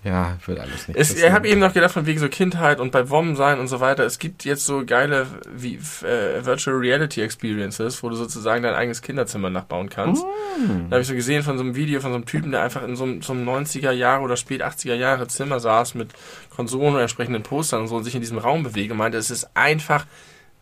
Ja, 0.03 0.37
wird 0.45 0.59
alles 0.59 0.87
nicht. 0.87 0.99
Es, 0.99 1.15
ich 1.15 1.31
habe 1.31 1.47
eben 1.47 1.61
noch 1.61 1.73
gedacht, 1.73 1.93
von 1.93 2.05
wegen 2.05 2.19
so 2.19 2.27
Kindheit 2.27 2.79
und 2.81 2.91
bei 2.91 3.09
WOM 3.09 3.35
sein 3.35 3.59
und 3.59 3.67
so 3.67 3.79
weiter. 3.79 4.03
Es 4.03 4.19
gibt 4.19 4.43
jetzt 4.43 4.65
so 4.65 4.83
geile 4.85 5.27
wie, 5.55 5.75
äh, 5.75 6.45
Virtual 6.45 6.75
Reality 6.75 7.21
Experiences, 7.21 8.03
wo 8.03 8.09
du 8.09 8.15
sozusagen 8.15 8.63
dein 8.63 8.73
eigenes 8.73 9.01
Kinderzimmer 9.01 9.49
nachbauen 9.49 9.89
kannst. 9.89 10.23
Hm. 10.57 10.89
Da 10.89 10.95
habe 10.95 11.01
ich 11.01 11.07
so 11.07 11.13
gesehen 11.13 11.43
von 11.43 11.57
so 11.57 11.63
einem 11.63 11.75
Video 11.75 12.01
von 12.01 12.11
so 12.11 12.15
einem 12.15 12.25
Typen, 12.25 12.51
der 12.51 12.63
einfach 12.63 12.83
in 12.83 12.97
so 12.97 13.05
einem, 13.05 13.21
so 13.21 13.31
einem 13.31 13.47
90er 13.47 13.91
Jahre 13.91 14.23
oder 14.23 14.35
spät 14.35 14.61
80er 14.63 14.95
Jahre 14.95 15.27
Zimmer 15.27 15.61
saß 15.61 15.95
mit 15.95 16.09
Konsolen 16.49 16.95
und 16.95 16.99
entsprechenden 16.99 17.43
Postern 17.43 17.81
und 17.81 17.87
so 17.87 17.95
und 17.95 18.03
sich 18.03 18.15
in 18.15 18.21
diesem 18.21 18.37
Raum 18.37 18.63
bewegt 18.63 18.91
und 18.91 18.97
meinte, 18.97 19.17
es 19.17 19.31
ist 19.31 19.55
einfach 19.55 20.05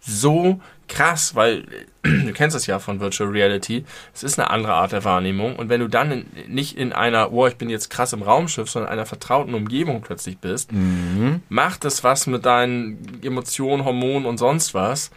so 0.02 0.60
krass, 0.92 1.34
weil 1.36 1.66
äh, 2.04 2.10
du 2.26 2.34
kennst 2.34 2.56
das 2.56 2.68
ja 2.68 2.80
von 2.80 3.00
Virtual 3.00 3.30
Reality. 3.30 3.84
Es 4.14 4.22
ist 4.24 4.38
eine 4.40 4.50
andere 4.50 4.74
Art 4.74 4.92
der 4.92 5.04
Wahrnehmung 5.04 5.56
und 5.56 5.70
wenn 5.70 5.80
du 5.82 5.88
dann 5.88 6.12
in, 6.12 6.26
nicht 6.48 6.78
in 6.78 6.94
einer, 6.94 7.32
oh, 7.32 7.48
ich 7.48 7.56
bin 7.56 7.70
jetzt 7.70 7.90
krass 7.90 8.14
im 8.14 8.22
Raumschiff, 8.22 8.70
sondern 8.70 8.90
in 8.90 8.94
einer 9.00 9.06
vertrauten 9.06 9.54
Umgebung 9.54 10.02
plötzlich 10.02 10.38
bist, 10.38 10.72
Mhm. 10.72 11.42
macht 11.50 11.84
das 11.86 12.04
was 12.04 12.28
mit 12.28 12.46
deinen 12.46 13.20
Emotionen, 13.24 13.84
Hormonen 13.86 14.26
und 14.28 14.38
sonst 14.38 14.74
was. 14.74 15.12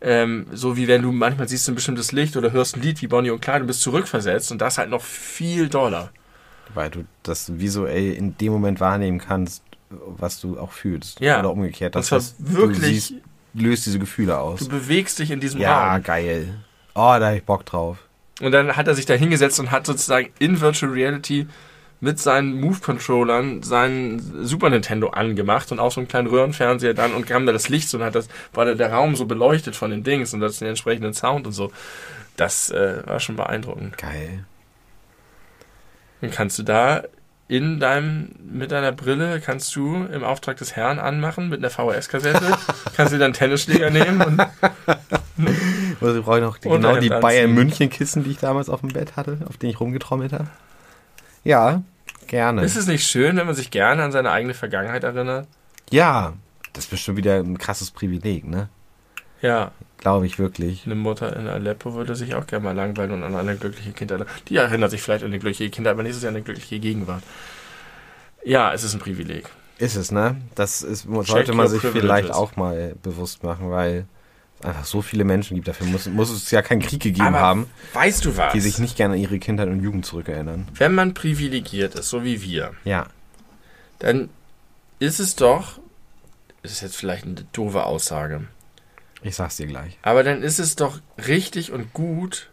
Ähm, 0.00 0.46
so 0.52 0.76
wie 0.76 0.88
wenn 0.88 1.00
du 1.00 1.10
manchmal 1.10 1.48
siehst 1.48 1.66
du 1.66 1.72
ein 1.72 1.74
bestimmtes 1.74 2.12
Licht 2.12 2.36
oder 2.36 2.52
hörst 2.52 2.76
ein 2.76 2.82
Lied 2.82 3.00
wie 3.00 3.06
Bonnie 3.06 3.30
und 3.30 3.40
Clyde 3.40 3.60
und 3.62 3.66
bist 3.66 3.80
zurückversetzt 3.80 4.52
und 4.52 4.60
das 4.60 4.76
halt 4.76 4.90
noch 4.90 5.00
viel 5.02 5.68
doller. 5.70 6.10
Weil 6.74 6.90
du 6.90 7.04
das 7.22 7.58
visuell 7.58 8.12
in 8.12 8.36
dem 8.36 8.52
Moment 8.52 8.78
wahrnehmen 8.80 9.18
kannst, 9.18 9.62
was 9.88 10.38
du 10.40 10.58
auch 10.58 10.72
fühlst. 10.72 11.20
Ja. 11.20 11.38
Oder 11.40 11.50
umgekehrt. 11.50 11.94
Das 11.94 12.10
Das, 12.10 12.34
war 12.38 12.46
was 12.46 12.52
wirklich, 12.58 12.78
du 12.80 12.86
siehst, 12.86 13.14
löst 13.56 13.86
diese 13.86 13.98
Gefühle 13.98 14.38
aus. 14.38 14.60
du 14.60 14.68
bewegst 14.68 15.18
dich 15.18 15.30
in 15.30 15.40
diesem 15.40 15.60
Ja, 15.60 15.92
Raum. 15.94 16.02
geil. 16.02 16.54
Oh, 16.94 17.16
da 17.18 17.26
hab 17.28 17.34
ich 17.34 17.44
Bock 17.44 17.64
drauf. 17.66 17.98
Und 18.40 18.52
dann 18.52 18.76
hat 18.76 18.86
er 18.88 18.94
sich 18.94 19.06
da 19.06 19.14
hingesetzt 19.14 19.58
und 19.60 19.70
hat 19.70 19.86
sozusagen 19.86 20.28
in 20.38 20.60
Virtual 20.60 20.92
Reality 20.92 21.46
mit 22.00 22.18
seinen 22.18 22.60
Move-Controllern 22.60 23.62
seinen 23.62 24.44
Super 24.44 24.68
Nintendo 24.68 25.08
angemacht 25.08 25.72
und 25.72 25.80
auch 25.80 25.90
so 25.90 26.00
einen 26.00 26.08
kleinen 26.08 26.28
Röhrenfernseher 26.28 26.92
dann 26.92 27.14
und 27.14 27.26
kam 27.26 27.46
da 27.46 27.52
das 27.52 27.70
Licht 27.70 27.88
so 27.88 27.96
und 27.98 28.04
hat 28.04 28.14
das, 28.14 28.28
war 28.52 28.66
der 28.74 28.92
Raum 28.92 29.16
so 29.16 29.24
beleuchtet 29.24 29.74
von 29.74 29.90
den 29.90 30.04
Dings 30.04 30.34
und 30.34 30.40
das 30.40 30.58
den 30.58 30.68
entsprechenden 30.68 31.14
Sound 31.14 31.46
und 31.46 31.52
so. 31.54 31.72
Das 32.36 32.70
äh, 32.70 33.02
war 33.06 33.18
schon 33.20 33.36
beeindruckend. 33.36 33.96
Geil. 33.96 34.44
Dann 36.20 36.30
kannst 36.30 36.58
du 36.58 36.62
da 36.62 37.04
in 37.48 37.78
deinem, 37.78 38.30
mit 38.42 38.72
deiner 38.72 38.92
Brille 38.92 39.40
kannst 39.40 39.74
du 39.76 40.04
im 40.04 40.24
Auftrag 40.24 40.56
des 40.56 40.74
Herrn 40.74 40.98
anmachen 40.98 41.48
mit 41.48 41.60
einer 41.60 41.70
VHS-Kassette, 41.70 42.58
kannst 42.96 43.12
du 43.12 43.18
dann 43.18 43.32
Tennisschläger 43.32 43.90
nehmen 43.90 44.20
und 44.20 44.40
Also 46.00 46.18
ich 46.18 46.24
brauche 46.24 46.40
noch 46.40 46.58
die, 46.58 46.68
Und 46.68 46.82
genau 46.82 46.98
die 46.98 47.08
Bayern 47.08 47.24
anziehen. 47.24 47.54
München 47.54 47.90
Kissen, 47.90 48.24
die 48.24 48.30
ich 48.30 48.38
damals 48.38 48.68
auf 48.68 48.80
dem 48.80 48.90
Bett 48.90 49.16
hatte, 49.16 49.38
auf 49.48 49.56
denen 49.56 49.70
ich 49.70 49.80
rumgetrommelt 49.80 50.32
habe. 50.32 50.48
Ja, 51.44 51.82
gerne. 52.26 52.62
ist 52.64 52.76
es 52.76 52.86
nicht 52.86 53.06
schön, 53.06 53.36
wenn 53.36 53.46
man 53.46 53.54
sich 53.54 53.70
gerne 53.70 54.02
an 54.02 54.12
seine 54.12 54.30
eigene 54.30 54.54
Vergangenheit 54.54 55.04
erinnert? 55.04 55.46
ja, 55.90 56.32
das 56.72 56.84
ist 56.84 56.90
bestimmt 56.90 57.16
wieder 57.16 57.36
ein 57.36 57.56
krasses 57.56 57.90
Privileg, 57.90 58.44
ne? 58.44 58.68
Ja, 59.40 59.70
Glaube 59.98 60.26
ich 60.26 60.38
wirklich. 60.38 60.82
eine 60.86 60.94
Mutter 60.94 61.34
in 61.36 61.46
Aleppo 61.48 61.94
würde 61.94 62.14
sich 62.14 62.34
auch 62.34 62.46
gerne 62.46 62.64
mal 62.64 62.74
langweilen 62.76 63.10
und 63.12 63.22
an 63.22 63.34
eine 63.34 63.56
glückliche 63.56 63.92
Kindheit. 63.92 64.26
Die 64.48 64.56
erinnert 64.56 64.90
sich 64.90 65.02
vielleicht 65.02 65.24
an 65.24 65.30
eine 65.30 65.38
glückliche 65.38 65.70
Kindheit, 65.70 65.92
aber 65.92 66.02
nächstes 66.02 66.22
Jahr 66.22 66.30
an 66.30 66.36
eine 66.36 66.44
glückliche 66.44 66.78
Gegenwart. 66.78 67.22
Ja, 68.44 68.72
es 68.72 68.84
ist 68.84 68.94
ein 68.94 69.00
Privileg. 69.00 69.48
Ist 69.78 69.96
es, 69.96 70.10
ne? 70.12 70.36
Das 70.54 70.82
ist, 70.82 71.06
sollte 71.22 71.52
man 71.52 71.68
sich 71.68 71.80
privileges. 71.80 72.02
vielleicht 72.02 72.30
auch 72.30 72.56
mal 72.56 72.94
bewusst 73.02 73.42
machen, 73.42 73.70
weil 73.70 74.06
es 74.60 74.66
einfach 74.66 74.84
so 74.84 75.02
viele 75.02 75.24
Menschen 75.24 75.54
gibt. 75.54 75.68
Dafür 75.68 75.86
muss, 75.86 76.06
muss 76.06 76.30
es 76.30 76.50
ja 76.50 76.62
keinen 76.62 76.80
Krieg 76.80 77.00
gegeben 77.02 77.26
Aber 77.26 77.40
haben, 77.40 77.66
weißt 77.92 78.24
du 78.24 78.36
was? 78.36 78.52
die 78.52 78.60
sich 78.60 78.78
nicht 78.78 78.96
gerne 78.96 79.14
an 79.14 79.20
ihre 79.20 79.38
Kindheit 79.38 79.68
und 79.68 79.82
Jugend 79.82 80.06
zurückerinnern. 80.06 80.68
Wenn 80.74 80.94
man 80.94 81.12
privilegiert 81.14 81.94
ist, 81.94 82.08
so 82.08 82.22
wie 82.24 82.40
wir, 82.42 82.72
Ja. 82.84 83.06
dann 83.98 84.28
ist 84.98 85.20
es 85.20 85.36
doch, 85.36 85.78
das 86.62 86.72
ist 86.72 86.80
jetzt 86.82 86.96
vielleicht 86.96 87.24
eine 87.24 87.34
doofe 87.52 87.84
Aussage, 87.84 88.44
Ich 89.26 89.36
sag's 89.36 89.56
dir 89.56 89.66
gleich. 89.66 89.98
aber 90.02 90.22
dann 90.22 90.42
ist 90.42 90.58
es 90.58 90.76
doch 90.76 91.00
richtig 91.26 91.72
und 91.72 91.92
gut, 91.92 92.50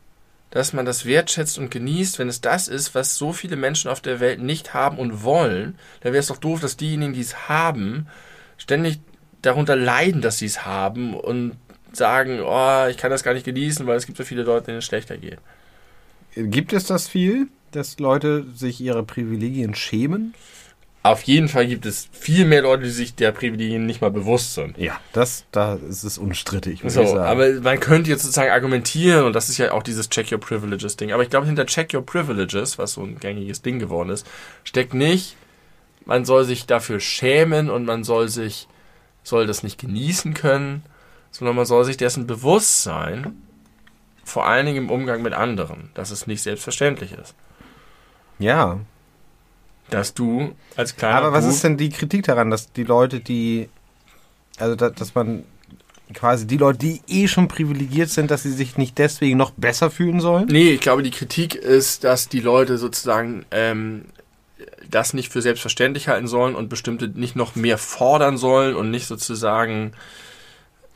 dass 0.49 0.73
man 0.73 0.85
das 0.85 1.05
wertschätzt 1.05 1.57
und 1.57 1.71
genießt, 1.71 2.19
wenn 2.19 2.29
es 2.29 2.41
das 2.41 2.67
ist, 2.67 2.93
was 2.93 3.15
so 3.15 3.33
viele 3.33 3.55
Menschen 3.55 3.89
auf 3.89 4.01
der 4.01 4.19
Welt 4.19 4.39
nicht 4.39 4.73
haben 4.73 4.97
und 4.97 5.23
wollen. 5.23 5.75
Dann 6.01 6.13
wäre 6.13 6.19
es 6.19 6.27
doch 6.27 6.37
doof, 6.37 6.61
dass 6.61 6.77
diejenigen, 6.77 7.13
die 7.13 7.21
es 7.21 7.49
haben, 7.49 8.07
ständig 8.57 8.99
darunter 9.41 9.75
leiden, 9.75 10.21
dass 10.21 10.37
sie 10.37 10.45
es 10.45 10.65
haben 10.65 11.15
und 11.15 11.57
sagen, 11.91 12.39
oh, 12.41 12.87
ich 12.87 12.97
kann 12.97 13.11
das 13.11 13.23
gar 13.23 13.33
nicht 13.33 13.45
genießen, 13.45 13.85
weil 13.87 13.97
es 13.97 14.05
gibt 14.05 14.17
so 14.17 14.23
viele 14.23 14.43
Leute, 14.43 14.67
denen 14.67 14.77
es 14.79 14.85
schlechter 14.85 15.17
geht. 15.17 15.39
Gibt 16.35 16.73
es 16.73 16.85
das 16.85 17.07
viel, 17.07 17.47
dass 17.71 17.99
Leute 17.99 18.45
sich 18.55 18.81
ihrer 18.81 19.03
Privilegien 19.03 19.75
schämen? 19.75 20.33
Auf 21.05 21.21
jeden 21.23 21.49
Fall 21.49 21.67
gibt 21.67 21.85
es 21.85 22.07
viel 22.13 22.45
mehr 22.45 22.61
Leute, 22.61 22.83
die 22.83 22.89
sich 22.89 23.13
der 23.13 23.33
Privilegien 23.33 23.85
nicht 23.85 23.99
mal 24.01 24.09
bewusst 24.09 24.53
sind. 24.53 24.77
Ja. 24.77 24.99
Das, 25.11 25.43
da 25.51 25.75
ist 25.75 26.03
es 26.03 26.17
unstrittig, 26.17 26.81
würde 26.81 26.93
So, 26.93 27.01
ich 27.01 27.09
sagen. 27.09 27.25
aber 27.25 27.51
man 27.59 27.79
könnte 27.81 28.09
jetzt 28.09 28.21
sozusagen 28.23 28.51
argumentieren, 28.51 29.25
und 29.25 29.33
das 29.33 29.49
ist 29.49 29.57
ja 29.57 29.73
auch 29.73 29.83
dieses 29.83 30.07
Check 30.09 30.31
Your 30.31 30.39
Privileges 30.39 30.95
Ding, 30.95 31.11
aber 31.11 31.21
ich 31.21 31.29
glaube, 31.29 31.45
hinter 31.45 31.65
Check 31.65 31.93
Your 31.93 32.05
Privileges, 32.05 32.77
was 32.77 32.93
so 32.93 33.03
ein 33.03 33.19
gängiges 33.19 33.61
Ding 33.61 33.79
geworden 33.79 34.09
ist, 34.09 34.25
steckt 34.63 34.93
nicht, 34.93 35.35
man 36.05 36.23
soll 36.23 36.45
sich 36.45 36.67
dafür 36.67 37.01
schämen 37.01 37.69
und 37.69 37.83
man 37.83 38.05
soll 38.05 38.29
sich, 38.29 38.69
soll 39.23 39.45
das 39.45 39.61
nicht 39.61 39.79
genießen 39.79 40.33
können, 40.33 40.83
sondern 41.31 41.57
man 41.57 41.65
soll 41.65 41.83
sich 41.83 41.97
dessen 41.97 42.27
bewusst 42.27 42.81
sein, 42.83 43.41
vor 44.23 44.45
allen 44.47 44.65
Dingen 44.65 44.85
im 44.85 44.89
Umgang 44.89 45.21
mit 45.21 45.33
anderen, 45.33 45.89
dass 45.95 46.11
es 46.11 46.27
nicht 46.27 46.41
selbstverständlich 46.41 47.11
ist. 47.11 47.35
ja. 48.39 48.79
Dass 49.89 50.13
du 50.13 50.53
als 50.75 50.95
kleiner 50.95 51.17
Aber 51.17 51.33
was 51.33 51.45
Bub- 51.45 51.53
ist 51.53 51.63
denn 51.63 51.77
die 51.77 51.89
Kritik 51.89 52.23
daran, 52.23 52.49
dass 52.49 52.71
die 52.71 52.83
Leute, 52.83 53.19
die, 53.19 53.69
also 54.57 54.75
da, 54.75 54.89
dass 54.89 55.13
man 55.15 55.43
quasi 56.13 56.45
die 56.47 56.57
Leute, 56.57 56.79
die 56.79 57.01
eh 57.07 57.27
schon 57.27 57.47
privilegiert 57.47 58.09
sind, 58.09 58.29
dass 58.31 58.43
sie 58.43 58.51
sich 58.51 58.77
nicht 58.77 58.97
deswegen 58.97 59.37
noch 59.37 59.51
besser 59.51 59.89
fühlen 59.91 60.19
sollen? 60.19 60.45
Nee, 60.47 60.71
ich 60.73 60.81
glaube, 60.81 61.03
die 61.03 61.11
Kritik 61.11 61.55
ist, 61.55 62.03
dass 62.03 62.29
die 62.29 62.39
Leute 62.39 62.77
sozusagen 62.77 63.45
ähm, 63.51 64.05
das 64.89 65.13
nicht 65.13 65.31
für 65.31 65.41
selbstverständlich 65.41 66.07
halten 66.07 66.27
sollen 66.27 66.55
und 66.55 66.69
bestimmte 66.69 67.07
nicht 67.07 67.35
noch 67.35 67.55
mehr 67.55 67.77
fordern 67.77 68.37
sollen 68.37 68.75
und 68.75 68.91
nicht 68.91 69.07
sozusagen 69.07 69.93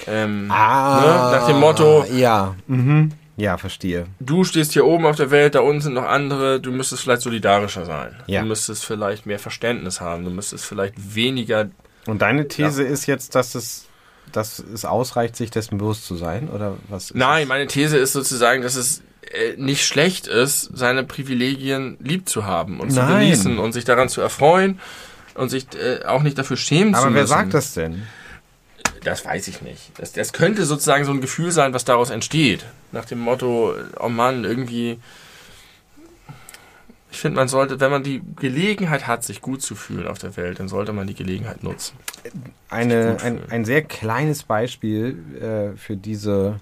ähm, 0.05 0.51
Ah, 0.51 0.99
ne, 1.31 1.37
nach 1.37 1.47
dem 1.47 1.59
Motto, 1.59 2.05
Ja, 2.13 2.55
mhm. 2.67 3.11
Ja, 3.37 3.57
verstehe. 3.57 4.07
du 4.19 4.43
stehst 4.43 4.73
hier 4.73 4.85
oben 4.85 5.05
auf 5.05 5.15
der 5.15 5.31
Welt, 5.31 5.55
da 5.55 5.61
unten 5.61 5.81
sind 5.81 5.93
noch 5.93 6.03
andere, 6.05 6.59
du 6.59 6.71
müsstest 6.71 7.03
vielleicht 7.03 7.21
solidarischer 7.21 7.85
sein. 7.85 8.15
Ja. 8.27 8.41
Du 8.41 8.47
müsstest 8.47 8.83
vielleicht 8.83 9.25
mehr 9.25 9.39
Verständnis 9.39 10.01
haben, 10.01 10.25
du 10.25 10.31
müsstest 10.31 10.65
vielleicht 10.65 10.95
weniger 11.15 11.69
Und 12.07 12.21
deine 12.21 12.47
These 12.47 12.83
ist 12.83 13.05
jetzt, 13.05 13.35
dass 13.35 13.55
es, 13.55 13.85
dass 14.31 14.59
es 14.59 14.83
ausreicht, 14.85 15.35
sich 15.35 15.51
dessen 15.51 15.77
bewusst 15.77 16.05
zu 16.05 16.15
sein, 16.17 16.49
oder 16.49 16.75
was? 16.89 17.11
Ist 17.11 17.15
Nein, 17.15 17.43
es? 17.43 17.47
meine 17.49 17.67
These 17.67 17.97
ist 17.97 18.13
sozusagen, 18.13 18.61
dass 18.61 18.75
es 18.75 19.01
äh, 19.31 19.55
nicht 19.57 19.85
schlecht 19.85 20.27
ist, 20.27 20.69
seine 20.73 21.03
Privilegien 21.03 21.97
lieb 22.01 22.27
zu 22.27 22.45
haben 22.45 22.79
und 22.79 22.91
zu 22.91 22.99
Nein. 22.99 23.19
genießen 23.21 23.57
und 23.59 23.71
sich 23.73 23.85
daran 23.85 24.09
zu 24.09 24.19
erfreuen 24.21 24.79
und 25.35 25.49
sich 25.49 25.67
äh, 25.75 26.03
auch 26.05 26.23
nicht 26.23 26.37
dafür 26.37 26.57
schämen 26.57 26.95
Aber 26.95 27.07
zu 27.09 27.13
wer 27.13 27.21
müssen. 27.21 27.27
sagt 27.33 27.53
das 27.53 27.73
denn? 27.73 28.03
Das 29.07 29.23
weiß 29.23 29.47
ich 29.47 29.61
nicht. 29.61 29.97
Das, 29.97 30.11
das 30.11 30.33
könnte 30.33 30.65
sozusagen 30.65 31.05
so 31.05 31.13
ein 31.13 31.21
Gefühl 31.21 31.51
sein, 31.51 31.73
was 31.73 31.85
daraus 31.85 32.09
entsteht. 32.09 32.65
Nach 32.91 33.05
dem 33.05 33.19
Motto, 33.19 33.73
oh 34.01 34.09
Mann, 34.09 34.43
irgendwie. 34.43 34.99
Ich 37.09 37.19
finde, 37.19 37.37
man 37.37 37.47
sollte, 37.47 37.79
wenn 37.79 37.89
man 37.89 38.03
die 38.03 38.21
Gelegenheit 38.35 39.07
hat, 39.07 39.23
sich 39.23 39.39
gut 39.39 39.61
zu 39.61 39.75
fühlen 39.75 40.07
auf 40.07 40.19
der 40.19 40.35
Welt, 40.35 40.59
dann 40.59 40.67
sollte 40.67 40.91
man 40.91 41.07
die 41.07 41.13
Gelegenheit 41.13 41.63
nutzen. 41.63 41.95
Eine, 42.67 43.15
ein, 43.21 43.39
ein 43.49 43.63
sehr 43.63 43.81
kleines 43.81 44.43
Beispiel 44.43 45.17
äh, 45.41 45.77
für 45.77 45.95
diese 45.95 46.59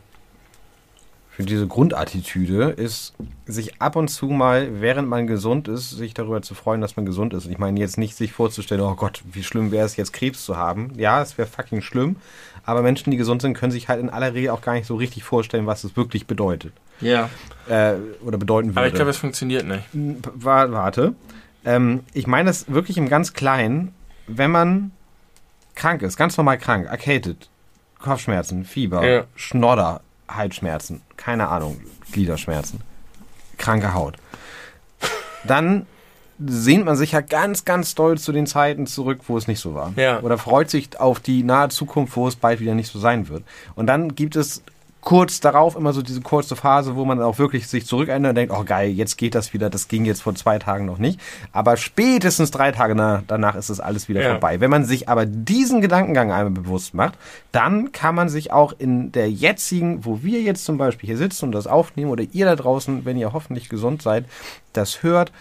für 1.36 1.44
diese 1.44 1.68
Grundattitüde 1.68 2.70
ist, 2.70 3.14
sich 3.46 3.82
ab 3.82 3.96
und 3.98 4.08
zu 4.08 4.28
mal, 4.28 4.80
während 4.82 5.10
man 5.10 5.28
gesund 5.28 5.68
ist, 5.68 5.90
sich 5.90 6.14
darüber 6.14 6.42
zu 6.42 6.56
freuen, 6.56 6.80
dass 6.80 6.96
man 6.96 7.06
gesund 7.06 7.34
ist. 7.34 7.46
Ich 7.48 7.58
meine 7.58 7.78
jetzt 7.80 7.98
nicht 7.98 8.16
sich 8.16 8.32
vorzustellen, 8.32 8.82
oh 8.82 8.96
Gott, 8.96 9.22
wie 9.32 9.44
schlimm 9.44 9.72
wäre 9.72 9.86
es 9.86 9.98
jetzt 9.98 10.14
Krebs 10.14 10.46
zu 10.46 10.56
haben. 10.56 10.94
Ja, 10.96 11.22
es 11.22 11.38
wäre 11.38 11.48
fucking 11.48 11.82
schlimm. 11.82 12.16
Aber 12.64 12.82
Menschen, 12.82 13.12
die 13.12 13.18
gesund 13.18 13.42
sind, 13.42 13.54
können 13.54 13.72
sich 13.74 13.90
halt 13.90 14.00
in 14.00 14.10
aller 14.10 14.34
Regel 14.34 14.50
auch 14.52 14.62
gar 14.62 14.74
nicht 14.74 14.88
so 14.88 14.96
richtig 14.96 15.24
vorstellen, 15.26 15.66
was 15.68 15.84
es 15.84 15.98
wirklich 15.98 16.26
bedeutet. 16.26 16.72
Ja. 17.02 17.30
Äh, 17.68 17.96
oder 18.24 18.38
bedeuten 18.38 18.70
würde. 18.70 18.80
Aber 18.80 18.88
ich 18.88 18.94
glaube, 18.94 19.10
es 19.12 19.18
funktioniert 19.18 19.66
nicht. 19.68 19.84
Wa- 19.94 20.72
Warte. 20.72 21.16
Ähm, 21.66 22.02
ich 22.14 22.28
meine 22.28 22.48
das 22.48 22.72
wirklich 22.72 22.98
im 22.98 23.10
ganz 23.10 23.34
Kleinen, 23.34 23.94
wenn 24.28 24.52
man 24.52 24.92
krank 25.76 26.02
ist, 26.02 26.16
ganz 26.16 26.38
normal 26.38 26.58
krank, 26.58 26.88
erkältet, 26.88 27.50
Kopfschmerzen, 28.00 28.64
Fieber, 28.64 29.06
Ja. 29.06 29.24
Schnodder, 29.36 30.00
Halsschmerzen, 30.28 31.02
keine 31.18 31.48
Ahnung, 31.48 31.82
Gliederschmerzen, 32.12 32.82
kranke 33.58 33.94
Haut. 33.94 34.18
Dann 35.46 35.86
sehnt 36.40 36.86
man 36.86 36.96
sich 36.96 37.14
ja 37.14 37.22
ganz, 37.22 37.64
ganz 37.66 37.96
doll 37.96 38.18
zu 38.18 38.32
den 38.32 38.46
Zeiten 38.46 38.88
zurück, 38.88 39.22
wo 39.28 39.38
es 39.38 39.48
nicht 39.48 39.60
so 39.60 39.74
war. 39.74 39.94
Ja. 39.96 40.20
Oder 40.20 40.38
freut 40.38 40.70
sich 40.70 41.00
auf 41.00 41.20
die 41.20 41.44
nahe 41.44 41.70
Zukunft, 41.70 42.16
wo 42.16 42.28
es 42.28 42.36
bald 42.36 42.60
wieder 42.60 42.76
nicht 42.76 42.92
so 42.92 43.00
sein 43.00 43.30
wird. 43.30 43.44
Und 43.76 43.88
dann 43.88 44.16
gibt 44.16 44.36
es 44.36 44.62
kurz 45.06 45.40
darauf 45.40 45.76
immer 45.78 45.94
so 45.94 46.02
diese 46.02 46.20
kurze 46.20 46.56
Phase, 46.56 46.96
wo 46.96 47.06
man 47.06 47.22
auch 47.22 47.38
wirklich 47.38 47.68
sich 47.68 47.86
zurückerinnert 47.86 48.30
und 48.32 48.36
denkt, 48.36 48.54
oh 48.54 48.64
geil, 48.66 48.90
jetzt 48.90 49.18
geht 49.18 49.36
das 49.36 49.54
wieder, 49.54 49.70
das 49.70 49.88
ging 49.88 50.04
jetzt 50.04 50.24
vor 50.24 50.34
zwei 50.34 50.58
Tagen 50.60 50.86
noch 50.86 50.98
nicht. 50.98 51.20
Aber 51.52 51.78
spätestens 51.78 52.50
drei 52.50 52.72
Tage 52.72 52.96
na, 52.96 53.22
danach 53.28 53.56
ist 53.56 53.70
es 53.70 53.80
alles 53.80 54.10
wieder 54.10 54.22
Ja. 54.22 54.32
vorbei. 54.32 54.60
Wenn 54.60 54.72
man 54.72 54.84
sich 54.84 55.08
aber 55.08 55.28
diesen 55.28 55.80
Gedankengang 55.80 56.32
einmal 56.32 56.50
bewusst 56.50 56.96
macht, 56.96 57.14
dann 57.52 57.92
kann 57.92 58.16
man 58.16 58.30
sich 58.30 58.52
auch 58.52 58.74
in 58.78 59.12
der 59.12 59.30
jetzigen, 59.32 60.04
wo 60.06 60.24
wir 60.24 60.42
jetzt 60.42 60.66
zum 60.66 60.78
Beispiel 60.80 61.08
hier 61.08 61.18
sitzen 61.18 61.46
und 61.46 61.52
das 61.52 61.68
aufnehmen, 61.68 62.10
oder 62.10 62.24
ihr 62.32 62.46
da 62.46 62.56
draußen, 62.56 63.06
wenn 63.06 63.16
ihr 63.16 63.32
hoffentlich 63.32 63.70
gesund 63.70 64.02
seid, 64.02 64.26
das 64.74 65.04
hört, 65.04 65.32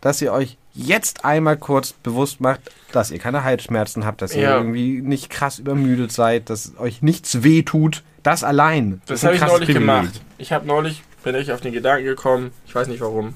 dass 0.00 0.22
ihr 0.22 0.32
euch 0.32 0.56
jetzt 0.76 1.24
einmal 1.24 1.56
kurz 1.56 1.92
bewusst 1.92 2.40
macht, 2.40 2.60
dass 2.92 3.10
ihr 3.10 3.18
keine 3.18 3.44
Halsschmerzen 3.44 4.04
habt, 4.04 4.22
dass 4.22 4.34
ihr 4.34 4.42
Ja. 4.42 4.56
irgendwie 4.58 5.00
nicht 5.02 5.30
krass 5.30 5.58
übermüdet 5.58 6.12
seid, 6.12 6.50
dass 6.50 6.72
euch 6.78 7.02
nichts 7.02 7.42
weh 7.42 7.62
tut. 7.62 8.02
Das 8.22 8.44
allein. 8.44 9.00
Das 9.06 9.22
ein 9.22 9.28
habe 9.28 9.36
ich 9.36 9.40
neulich 9.42 9.66
Privileg. 9.68 9.74
gemacht. 9.80 10.20
Ich 10.38 10.52
habe 10.52 10.66
neulich, 10.66 11.02
bin 11.22 11.34
ich 11.34 11.52
auf 11.52 11.60
den 11.60 11.72
Gedanken 11.72 12.04
gekommen, 12.04 12.50
ich 12.66 12.74
weiß 12.74 12.88
nicht 12.88 13.00
warum, 13.00 13.34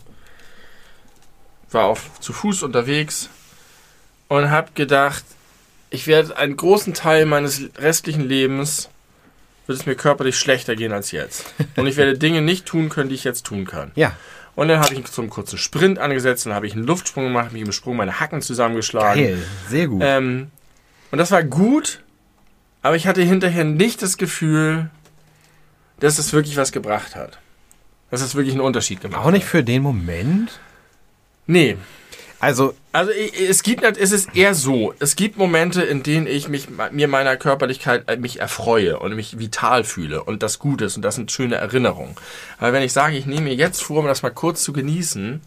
war 1.70 1.84
auf, 1.84 2.10
zu 2.20 2.32
Fuß 2.32 2.62
unterwegs 2.62 3.28
und 4.28 4.50
habe 4.50 4.70
gedacht, 4.74 5.24
ich 5.90 6.06
werde 6.06 6.36
einen 6.36 6.56
großen 6.56 6.94
Teil 6.94 7.26
meines 7.26 7.62
restlichen 7.78 8.22
Lebens, 8.28 8.88
wird 9.66 9.78
es 9.78 9.86
mir 9.86 9.94
körperlich 9.94 10.36
schlechter 10.36 10.74
gehen 10.76 10.92
als 10.92 11.12
jetzt. 11.12 11.44
Und 11.76 11.86
ich 11.86 11.96
werde 11.96 12.18
Dinge 12.18 12.42
nicht 12.42 12.66
tun 12.66 12.88
können, 12.88 13.08
die 13.08 13.14
ich 13.14 13.22
jetzt 13.24 13.46
tun 13.46 13.64
kann. 13.66 13.92
Ja, 13.94 14.12
Und 14.60 14.68
dann 14.68 14.80
habe 14.80 14.92
ich 14.92 15.08
so 15.08 15.22
einen 15.22 15.30
kurzen 15.30 15.56
Sprint 15.56 15.98
angesetzt, 15.98 16.44
dann 16.44 16.52
habe 16.52 16.66
ich 16.66 16.74
einen 16.74 16.84
Luftsprung 16.84 17.24
gemacht, 17.24 17.50
mich 17.50 17.62
im 17.62 17.72
Sprung 17.72 17.96
meine 17.96 18.20
Hacken 18.20 18.42
zusammengeschlagen. 18.42 19.24
geil. 19.24 19.38
Sehr 19.70 19.86
gut. 19.86 20.02
Ähm, 20.04 20.50
und 21.10 21.16
das 21.16 21.30
war 21.30 21.42
gut, 21.42 22.02
aber 22.82 22.94
ich 22.94 23.06
hatte 23.06 23.22
hinterher 23.22 23.64
nicht 23.64 24.02
das 24.02 24.18
Gefühl, 24.18 24.90
dass 25.98 26.18
es 26.18 26.34
wirklich 26.34 26.58
was 26.58 26.72
gebracht 26.72 27.16
hat. 27.16 27.38
Dass 28.10 28.20
es 28.20 28.34
wirklich 28.34 28.52
einen 28.52 28.60
Unterschied 28.60 29.00
gemacht 29.00 29.24
Auch 29.24 29.30
nicht 29.30 29.44
hat. 29.44 29.50
für 29.50 29.64
den 29.64 29.80
Moment. 29.80 30.60
Nee. 31.46 31.78
Also, 32.40 32.74
Also 32.92 33.12
es 33.12 33.62
gibt, 33.62 33.84
es 33.84 34.12
ist 34.12 34.34
eher 34.34 34.54
so, 34.54 34.94
es 34.98 35.14
gibt 35.14 35.36
Momente, 35.36 35.82
in 35.82 36.02
denen 36.02 36.26
ich 36.26 36.48
mich, 36.48 36.68
mir 36.90 37.06
meiner 37.06 37.36
Körperlichkeit 37.36 38.10
äh, 38.10 38.16
mich 38.16 38.40
erfreue 38.40 38.98
und 38.98 39.14
mich 39.14 39.38
vital 39.38 39.84
fühle 39.84 40.24
und 40.24 40.42
das 40.42 40.58
gut 40.58 40.80
ist 40.80 40.96
und 40.96 41.02
das 41.02 41.14
sind 41.14 41.30
schöne 41.30 41.56
Erinnerungen. 41.56 42.16
Aber 42.58 42.72
wenn 42.72 42.82
ich 42.82 42.92
sage, 42.92 43.16
ich 43.16 43.26
nehme 43.26 43.42
mir 43.42 43.54
jetzt 43.54 43.82
vor, 43.82 44.00
um 44.00 44.06
das 44.06 44.22
mal 44.22 44.30
kurz 44.30 44.62
zu 44.62 44.72
genießen, 44.72 45.42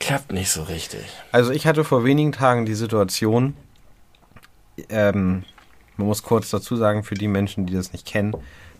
klappt 0.00 0.32
nicht 0.32 0.50
so 0.50 0.62
richtig. 0.62 1.04
also 1.32 1.52
ich 1.52 1.66
hatte 1.66 1.84
vor 1.84 2.04
wenigen 2.04 2.32
Tagen 2.32 2.66
die 2.66 2.74
Situation, 2.74 3.54
ähm, 4.88 5.44
man 5.96 6.06
muss 6.06 6.22
kurz 6.22 6.50
dazu 6.50 6.76
sagen, 6.76 7.04
für 7.04 7.14
die 7.14 7.28
Menschen, 7.28 7.66
die 7.66 7.74
das 7.74 7.92
nicht 7.92 8.06
kennen, 8.06 8.34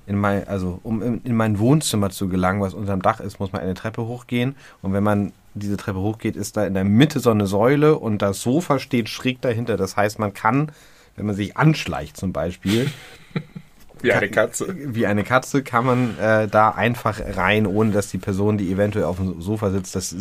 in 0.06 0.16
mein, 0.16 0.46
also 0.48 0.80
um 0.82 1.02
in, 1.02 1.22
in 1.22 1.36
mein 1.36 1.58
Wohnzimmer 1.58 2.10
zu 2.10 2.28
gelangen, 2.28 2.60
was 2.60 2.74
unterm 2.74 3.02
Dach 3.02 3.20
ist, 3.20 3.40
muss 3.40 3.52
man 3.52 3.62
eine 3.62 3.74
Treppe 3.74 4.06
hochgehen. 4.06 4.56
Und 4.82 4.92
wenn 4.92 5.02
man 5.02 5.32
diese 5.58 5.76
Treppe 5.76 6.00
hochgeht, 6.00 6.36
ist 6.36 6.56
da 6.56 6.66
in 6.66 6.74
der 6.74 6.84
Mitte 6.84 7.20
so 7.20 7.30
eine 7.30 7.46
Säule 7.46 7.98
und 7.98 8.22
das 8.22 8.40
Sofa 8.40 8.78
steht 8.78 9.08
schräg 9.08 9.40
dahinter. 9.40 9.76
Das 9.76 9.96
heißt, 9.96 10.18
man 10.18 10.34
kann, 10.34 10.72
wenn 11.16 11.26
man 11.26 11.34
sich 11.34 11.56
anschleicht 11.56 12.16
zum 12.16 12.32
Beispiel, 12.32 12.90
Wie 14.02 14.12
eine 14.12 14.28
Katze. 14.28 14.74
wie 14.76 15.06
eine 15.06 15.24
Katze, 15.24 15.62
kann 15.62 15.86
man 15.86 16.18
äh, 16.18 16.48
da 16.48 16.70
einfach 16.70 17.18
rein, 17.34 17.66
ohne 17.66 17.92
dass 17.92 18.08
die 18.08 18.18
Person, 18.18 18.58
die 18.58 18.70
eventuell 18.70 19.06
auf 19.06 19.16
dem 19.16 19.40
Sofa 19.40 19.70
sitzt, 19.70 19.96
das 19.96 20.14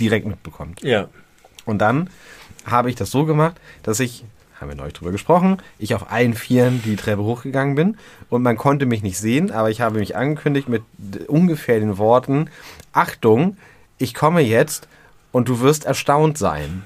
direkt 0.00 0.26
mitbekommt. 0.26 0.82
Ja. 0.82 1.08
Und 1.64 1.78
dann 1.78 2.10
habe 2.64 2.90
ich 2.90 2.96
das 2.96 3.10
so 3.10 3.24
gemacht, 3.24 3.56
dass 3.82 4.00
ich, 4.00 4.24
haben 4.60 4.68
wir 4.68 4.74
neulich 4.74 4.94
drüber 4.94 5.12
gesprochen, 5.12 5.58
ich 5.78 5.94
auf 5.94 6.10
allen 6.10 6.34
Vieren 6.34 6.82
die 6.84 6.96
Treppe 6.96 7.22
hochgegangen 7.22 7.76
bin 7.76 7.96
und 8.30 8.42
man 8.42 8.56
konnte 8.56 8.84
mich 8.84 9.02
nicht 9.02 9.18
sehen, 9.18 9.52
aber 9.52 9.70
ich 9.70 9.80
habe 9.80 9.98
mich 9.98 10.16
angekündigt 10.16 10.68
mit 10.68 10.82
ungefähr 11.28 11.78
den 11.78 11.98
Worten, 11.98 12.50
Achtung, 12.92 13.56
ich 13.98 14.14
komme 14.14 14.40
jetzt 14.40 14.88
und 15.32 15.48
du 15.48 15.60
wirst 15.60 15.84
erstaunt 15.84 16.38
sein. 16.38 16.84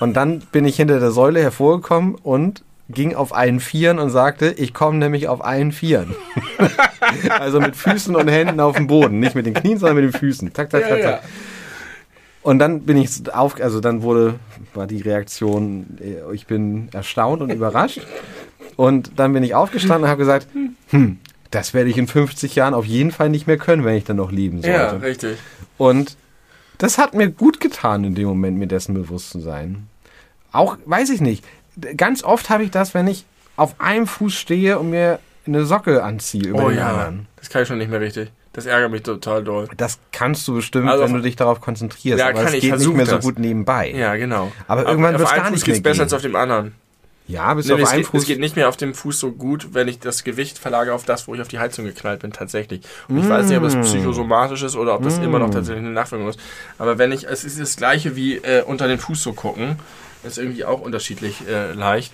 Und 0.00 0.14
dann 0.14 0.40
bin 0.40 0.64
ich 0.64 0.76
hinter 0.76 1.00
der 1.00 1.10
Säule 1.10 1.40
hervorgekommen 1.40 2.16
und 2.16 2.62
ging 2.90 3.14
auf 3.14 3.34
allen 3.34 3.60
Vieren 3.60 3.98
und 3.98 4.10
sagte, 4.10 4.52
ich 4.52 4.74
komme 4.74 4.98
nämlich 4.98 5.28
auf 5.28 5.42
allen 5.42 5.72
Vieren. 5.72 6.14
also 7.38 7.60
mit 7.60 7.76
Füßen 7.76 8.14
und 8.14 8.28
Händen 8.28 8.60
auf 8.60 8.76
dem 8.76 8.86
Boden, 8.86 9.20
nicht 9.20 9.34
mit 9.34 9.46
den 9.46 9.54
Knien, 9.54 9.78
sondern 9.78 10.04
mit 10.04 10.12
den 10.12 10.18
Füßen. 10.18 10.52
Tak, 10.52 10.70
tak, 10.70 10.88
tak, 10.88 11.00
tak. 11.00 11.22
Und 12.42 12.58
dann 12.58 12.82
bin 12.82 12.98
ich 12.98 13.10
auf, 13.32 13.58
also 13.58 13.80
dann 13.80 14.02
wurde, 14.02 14.34
war 14.74 14.86
die 14.86 15.00
Reaktion, 15.00 15.98
äh, 15.98 16.34
ich 16.34 16.46
bin 16.46 16.90
erstaunt 16.92 17.40
und 17.40 17.50
überrascht. 17.50 18.02
Und 18.76 19.12
dann 19.16 19.32
bin 19.32 19.42
ich 19.42 19.54
aufgestanden 19.54 20.04
und 20.04 20.10
habe 20.10 20.18
gesagt, 20.18 20.48
hm, 20.90 21.18
das 21.50 21.72
werde 21.72 21.88
ich 21.88 21.96
in 21.96 22.06
50 22.06 22.54
Jahren 22.54 22.74
auf 22.74 22.84
jeden 22.84 23.12
Fall 23.12 23.30
nicht 23.30 23.46
mehr 23.46 23.56
können, 23.56 23.84
wenn 23.84 23.96
ich 23.96 24.04
dann 24.04 24.16
noch 24.16 24.30
leben 24.30 24.60
sollte. 24.60 24.76
Ja, 24.76 24.90
richtig. 24.90 25.38
Und 25.78 26.16
das 26.78 26.98
hat 26.98 27.14
mir 27.14 27.28
gut 27.30 27.60
getan, 27.60 28.04
in 28.04 28.14
dem 28.14 28.26
Moment 28.28 28.58
mir 28.58 28.66
dessen 28.66 28.94
bewusst 28.94 29.30
zu 29.30 29.40
sein. 29.40 29.86
Auch, 30.52 30.76
weiß 30.86 31.10
ich 31.10 31.20
nicht, 31.20 31.44
ganz 31.96 32.22
oft 32.22 32.50
habe 32.50 32.62
ich 32.64 32.70
das, 32.70 32.94
wenn 32.94 33.06
ich 33.06 33.24
auf 33.56 33.74
einem 33.80 34.06
Fuß 34.06 34.32
stehe 34.34 34.78
und 34.78 34.90
mir 34.90 35.18
eine 35.46 35.64
Socke 35.64 36.02
anziehe 36.02 36.48
über 36.48 36.64
Oh 36.64 36.68
den 36.68 36.78
ja, 36.78 36.90
anderen. 36.90 37.26
das 37.36 37.50
kann 37.50 37.62
ich 37.62 37.68
schon 37.68 37.78
nicht 37.78 37.90
mehr 37.90 38.00
richtig. 38.00 38.30
Das 38.52 38.66
ärgert 38.66 38.92
mich 38.92 39.02
total 39.02 39.42
doll. 39.42 39.68
Das 39.76 39.98
kannst 40.12 40.46
du 40.46 40.54
bestimmt, 40.54 40.88
Also 40.88 41.02
wenn 41.04 41.12
du 41.14 41.20
dich 41.20 41.34
darauf 41.34 41.60
konzentrierst. 41.60 42.20
Ja, 42.20 42.26
aber 42.26 42.34
kann 42.38 42.46
es 42.46 42.54
ich, 42.54 42.60
geht 42.60 42.78
nicht 42.78 42.92
mehr 42.94 43.04
so 43.06 43.16
das. 43.16 43.24
gut 43.24 43.38
nebenbei. 43.40 43.90
Ja, 43.90 44.14
genau. 44.14 44.52
Aber 44.68 44.86
irgendwann 44.86 45.14
Auf- 45.14 45.20
wird's 45.22 45.32
auf 45.32 45.36
gar 45.36 45.44
einem 45.46 45.54
nicht 45.54 45.62
Fuß 45.62 45.66
geht's 45.66 45.78
mehr 45.82 45.90
besser 45.90 45.94
gehen. 45.98 46.02
als 46.04 46.12
auf 46.14 46.22
dem 46.22 46.36
anderen. 46.36 46.74
Ja, 47.26 47.54
bis 47.54 47.66
Nee, 47.66 47.72
auf 47.72 47.80
es, 47.80 47.88
einen 47.88 48.02
geht, 48.02 48.06
Fuß. 48.10 48.20
es 48.22 48.26
geht 48.28 48.38
nicht 48.40 48.54
mehr 48.54 48.68
auf 48.68 48.76
dem 48.76 48.92
Fuß 48.94 49.18
so 49.18 49.32
gut, 49.32 49.68
wenn 49.72 49.88
ich 49.88 49.98
das 49.98 50.24
Gewicht 50.24 50.58
verlagere 50.58 50.94
auf 50.94 51.04
das, 51.04 51.26
wo 51.26 51.34
ich 51.34 51.40
auf 51.40 51.48
die 51.48 51.58
Heizung 51.58 51.86
geknallt 51.86 52.20
bin, 52.20 52.32
tatsächlich. 52.32 52.82
Und 53.08 53.18
ich 53.18 53.28
weiß 53.28 53.46
nicht, 53.46 53.56
ob 53.56 53.62
das 53.64 53.76
Mm. 53.76 53.80
psychosomatisch 53.80 54.62
ist 54.62 54.76
oder 54.76 54.94
ob 54.94 55.02
das 55.02 55.16
immer 55.18 55.38
noch 55.38 55.48
tatsächlich 55.50 55.82
eine 55.84 55.92
Nachwirkung 55.94 56.28
ist. 56.28 56.38
Aber 56.78 56.98
wenn 56.98 57.12
ich, 57.12 57.24
es 57.26 57.44
ist 57.44 57.58
das 57.58 57.76
gleiche 57.76 58.14
wie 58.14 58.36
äh, 58.36 58.62
unter 58.62 58.88
den 58.88 58.98
Fuß 58.98 59.22
so 59.22 59.32
gucken, 59.32 59.76
ist 60.22 60.36
irgendwie 60.36 60.66
auch 60.66 60.80
unterschiedlich 60.82 61.36
äh, 61.48 61.72
leicht. 61.72 62.12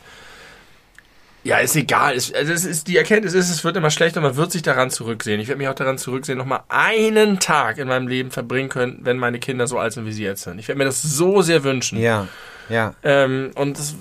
Ja, 1.42 1.56
ist 1.58 1.74
egal. 1.74 2.14
Es, 2.14 2.32
also 2.34 2.52
es 2.52 2.64
ist, 2.64 2.86
die 2.86 2.96
Erkenntnis 2.98 3.32
ist, 3.32 3.50
es 3.50 3.64
wird 3.64 3.76
immer 3.76 3.90
schlechter, 3.90 4.20
man 4.20 4.36
wird 4.36 4.52
sich 4.52 4.60
daran 4.62 4.90
zurücksehen. 4.90 5.40
Ich 5.40 5.48
werde 5.48 5.58
mich 5.58 5.68
auch 5.68 5.74
daran 5.74 5.96
zurücksehen, 5.96 6.36
nochmal 6.36 6.60
einen 6.68 7.40
Tag 7.40 7.78
in 7.78 7.88
meinem 7.88 8.08
Leben 8.08 8.30
verbringen 8.30 8.68
können, 8.68 8.98
wenn 9.02 9.16
meine 9.16 9.38
Kinder 9.40 9.66
so 9.66 9.78
alt 9.78 9.94
sind, 9.94 10.04
wie 10.04 10.12
sie 10.12 10.22
jetzt 10.22 10.42
sind. 10.42 10.58
Ich 10.58 10.68
werde 10.68 10.78
mir 10.78 10.84
das 10.84 11.00
so 11.02 11.40
sehr 11.42 11.64
wünschen. 11.64 11.98
ja, 11.98 12.28
ja, 12.68 12.94
Ähm, 13.02 13.50
und 13.56 13.78
das, 13.78 13.94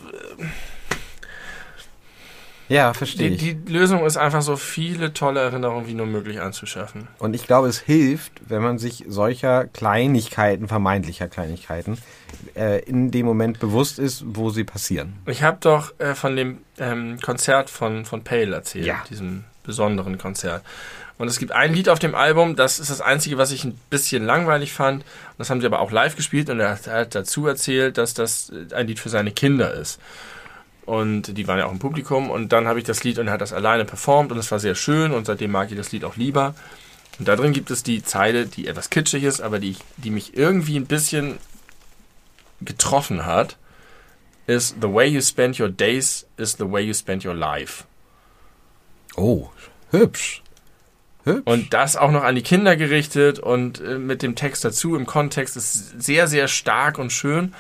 ja, 2.70 2.94
verstehe 2.94 3.32
die, 3.32 3.56
die 3.56 3.72
Lösung 3.74 4.06
ist 4.06 4.16
einfach 4.18 4.42
so 4.42 4.56
viele 4.56 5.14
tolle 5.14 5.42
Erinnerungen 5.42 5.88
wie 5.88 5.94
nur 5.94 6.06
möglich 6.06 6.40
anzuschaffen. 6.40 7.08
Und 7.18 7.34
ich 7.34 7.46
glaube, 7.46 7.68
es 7.68 7.80
hilft, 7.80 8.32
wenn 8.48 8.62
man 8.62 8.78
sich 8.80 9.04
solcher 9.08 9.66
Kleinigkeiten, 9.66 10.68
vermeintlicher 10.68 11.28
Kleinigkeiten, 11.28 11.98
äh, 12.56 12.80
in 12.84 13.12
dem 13.12 13.26
Moment 13.26 13.60
bewusst 13.60 14.00
ist, 14.00 14.24
wo 14.26 14.50
sie 14.52 14.64
passieren. 14.64 15.14
Ich 15.26 15.44
habe 15.44 15.58
doch 15.60 16.00
äh, 16.00 16.16
von 16.16 16.36
dem 16.36 16.60
ähm, 16.78 17.20
Konzert 17.22 17.70
von, 17.70 18.06
von 18.06 18.24
Pale 18.24 18.56
erzählt, 18.56 18.86
Ja. 18.86 19.04
diesem 19.10 19.44
besonderen 19.64 20.18
Konzert. 20.18 20.64
Und 21.18 21.28
es 21.28 21.38
gibt 21.38 21.52
ein 21.52 21.74
Lied 21.74 21.90
auf 21.90 22.00
dem 22.00 22.16
Album, 22.16 22.56
das 22.56 22.80
ist 22.80 22.90
das 22.90 23.02
einzige, 23.02 23.38
was 23.38 23.52
ich 23.52 23.66
ein 23.66 23.78
bisschen 23.90 24.26
langweilig 24.26 24.72
fand. 24.72 25.04
Das 25.38 25.50
haben 25.50 25.60
sie 25.60 25.68
aber 25.68 25.82
auch 25.82 25.92
live 25.92 26.16
gespielt 26.16 26.50
und 26.50 26.62
er 26.62 26.80
hat 26.86 27.14
dazu 27.14 27.46
erzählt, 27.46 27.98
dass 27.98 28.14
das 28.14 28.52
ein 28.74 28.88
Lied 28.88 29.00
für 29.00 29.10
seine 29.10 29.32
Kinder 29.32 29.74
ist. 29.74 30.00
Und 30.90 31.38
die 31.38 31.48
waren 31.48 31.60
ja 31.60 31.68
auch 31.68 31.72
im 31.72 31.78
Publikum. 31.78 32.32
Und 32.32 32.52
dann 32.52 32.68
habe 32.68 32.80
ich 32.80 32.86
das 32.86 33.04
Lied 33.04 33.20
und 33.20 33.28
er 33.28 33.34
hat 33.34 33.42
das 33.42 33.54
alleine 33.54 33.86
performt 33.86 34.32
und 34.32 34.40
es 34.40 34.50
war 34.50 34.58
sehr 34.58 34.74
schön 34.74 35.12
und 35.12 35.26
seitdem 35.26 35.52
mag 35.52 35.70
ich 35.70 35.78
das 35.78 35.92
Lied 35.92 36.04
auch 36.04 36.16
lieber. 36.16 36.56
Und 37.20 37.28
da 37.28 37.36
drin 37.36 37.54
gibt 37.54 37.70
es 37.70 37.84
die 37.84 38.02
Zeile, 38.02 38.48
die 38.48 38.66
etwas 38.66 38.90
kitschig 38.90 39.24
ist, 39.24 39.40
aber 39.40 39.60
die, 39.60 39.76
die 39.98 40.10
mich 40.10 40.36
irgendwie 40.36 40.78
ein 40.80 40.88
bisschen 40.88 41.38
getroffen 42.60 43.28
hat, 43.28 43.58
ist 44.48 44.78
The 44.82 44.92
way 44.92 45.08
you 45.08 45.22
spend 45.22 45.60
your 45.60 45.70
days 45.70 46.26
is 46.38 46.54
the 46.54 46.72
way 46.72 46.82
you 46.82 46.96
spend 46.96 47.24
your 47.24 47.36
life. 47.36 47.84
Oh, 49.16 49.52
hübsch. 49.92 50.42
hübsch. 51.24 51.44
Und 51.46 51.72
das 51.76 51.98
auch 51.98 52.10
noch 52.10 52.24
an 52.24 52.34
die 52.34 52.42
Kinder 52.42 52.76
gerichtet 52.76 53.38
und 53.38 53.80
äh, 53.80 54.00
mit 54.00 54.24
dem 54.24 54.34
Text 54.34 54.66
dazu 54.66 54.96
im 54.96 55.06
Kontext 55.06 55.56
ist 55.56 56.02
sehr, 56.02 56.28
sehr 56.28 56.48
stark 56.48 56.98
und 56.98 57.12
schön. 57.12 57.54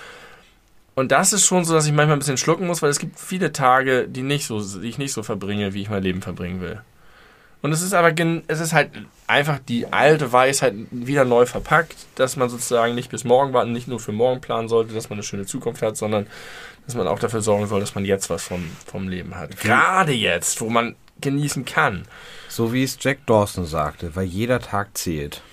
Und 1.00 1.14
das 1.14 1.32
ist 1.32 1.46
schon 1.46 1.64
so, 1.64 1.74
dass 1.74 1.86
ich 1.86 1.94
manchmal 1.94 2.18
ein 2.18 2.20
bisschen 2.20 2.36
schlucken 2.36 2.68
muss, 2.68 2.82
weil 2.82 2.90
es 2.90 3.00
gibt 3.00 3.18
viele 3.18 3.54
Tage, 3.54 4.10
die, 4.10 4.22
nicht 4.22 4.46
so, 4.46 4.62
die 4.62 4.90
ich 4.90 4.98
nicht 4.98 5.14
so 5.14 5.24
verbringe, 5.24 5.74
wie 5.74 5.82
ich 5.82 5.90
mein 5.90 6.04
Leben 6.04 6.22
verbringen 6.22 6.60
will. 6.60 6.82
Und 7.62 7.72
es 7.72 7.82
ist 7.82 7.94
aber, 7.94 8.14
es 8.48 8.60
ist 8.60 8.74
halt 8.74 8.92
einfach 9.26 9.60
die 9.60 9.94
alte 9.94 10.34
Weisheit 10.34 10.74
wieder 10.92 11.24
neu 11.24 11.46
verpackt, 11.46 11.96
dass 12.16 12.36
man 12.36 12.50
sozusagen 12.50 12.96
nicht 12.96 13.10
bis 13.10 13.24
morgen 13.24 13.54
warten, 13.54 13.72
nicht 13.72 13.88
nur 13.88 14.02
für 14.02 14.12
morgen 14.12 14.42
planen 14.42 14.68
sollte, 14.68 14.94
dass 14.94 15.10
man 15.10 15.20
eine 15.20 15.24
schöne 15.24 15.46
Zukunft 15.46 15.82
hat, 15.82 15.96
sondern 15.96 16.28
dass 16.86 16.96
man 16.96 17.08
auch 17.08 17.20
dafür 17.20 17.42
sorgen 17.42 17.68
soll, 17.68 17.80
dass 17.80 17.96
man 17.96 18.04
jetzt 18.04 18.30
was 18.30 18.44
vom, 18.44 18.70
vom 18.86 19.08
Leben 19.08 19.36
hat. 19.36 19.58
Gerade 19.58 20.12
jetzt, 20.12 20.60
wo 20.60 20.70
man 20.70 20.98
genießen 21.22 21.64
kann. 21.64 22.04
So 22.50 22.74
wie 22.74 22.84
es 22.84 22.98
Jack 23.00 23.26
Dawson 23.26 23.66
sagte, 23.66 24.18
weil 24.18 24.26
jeder 24.26 24.60
Tag 24.60 24.98
zählt. 24.98 25.44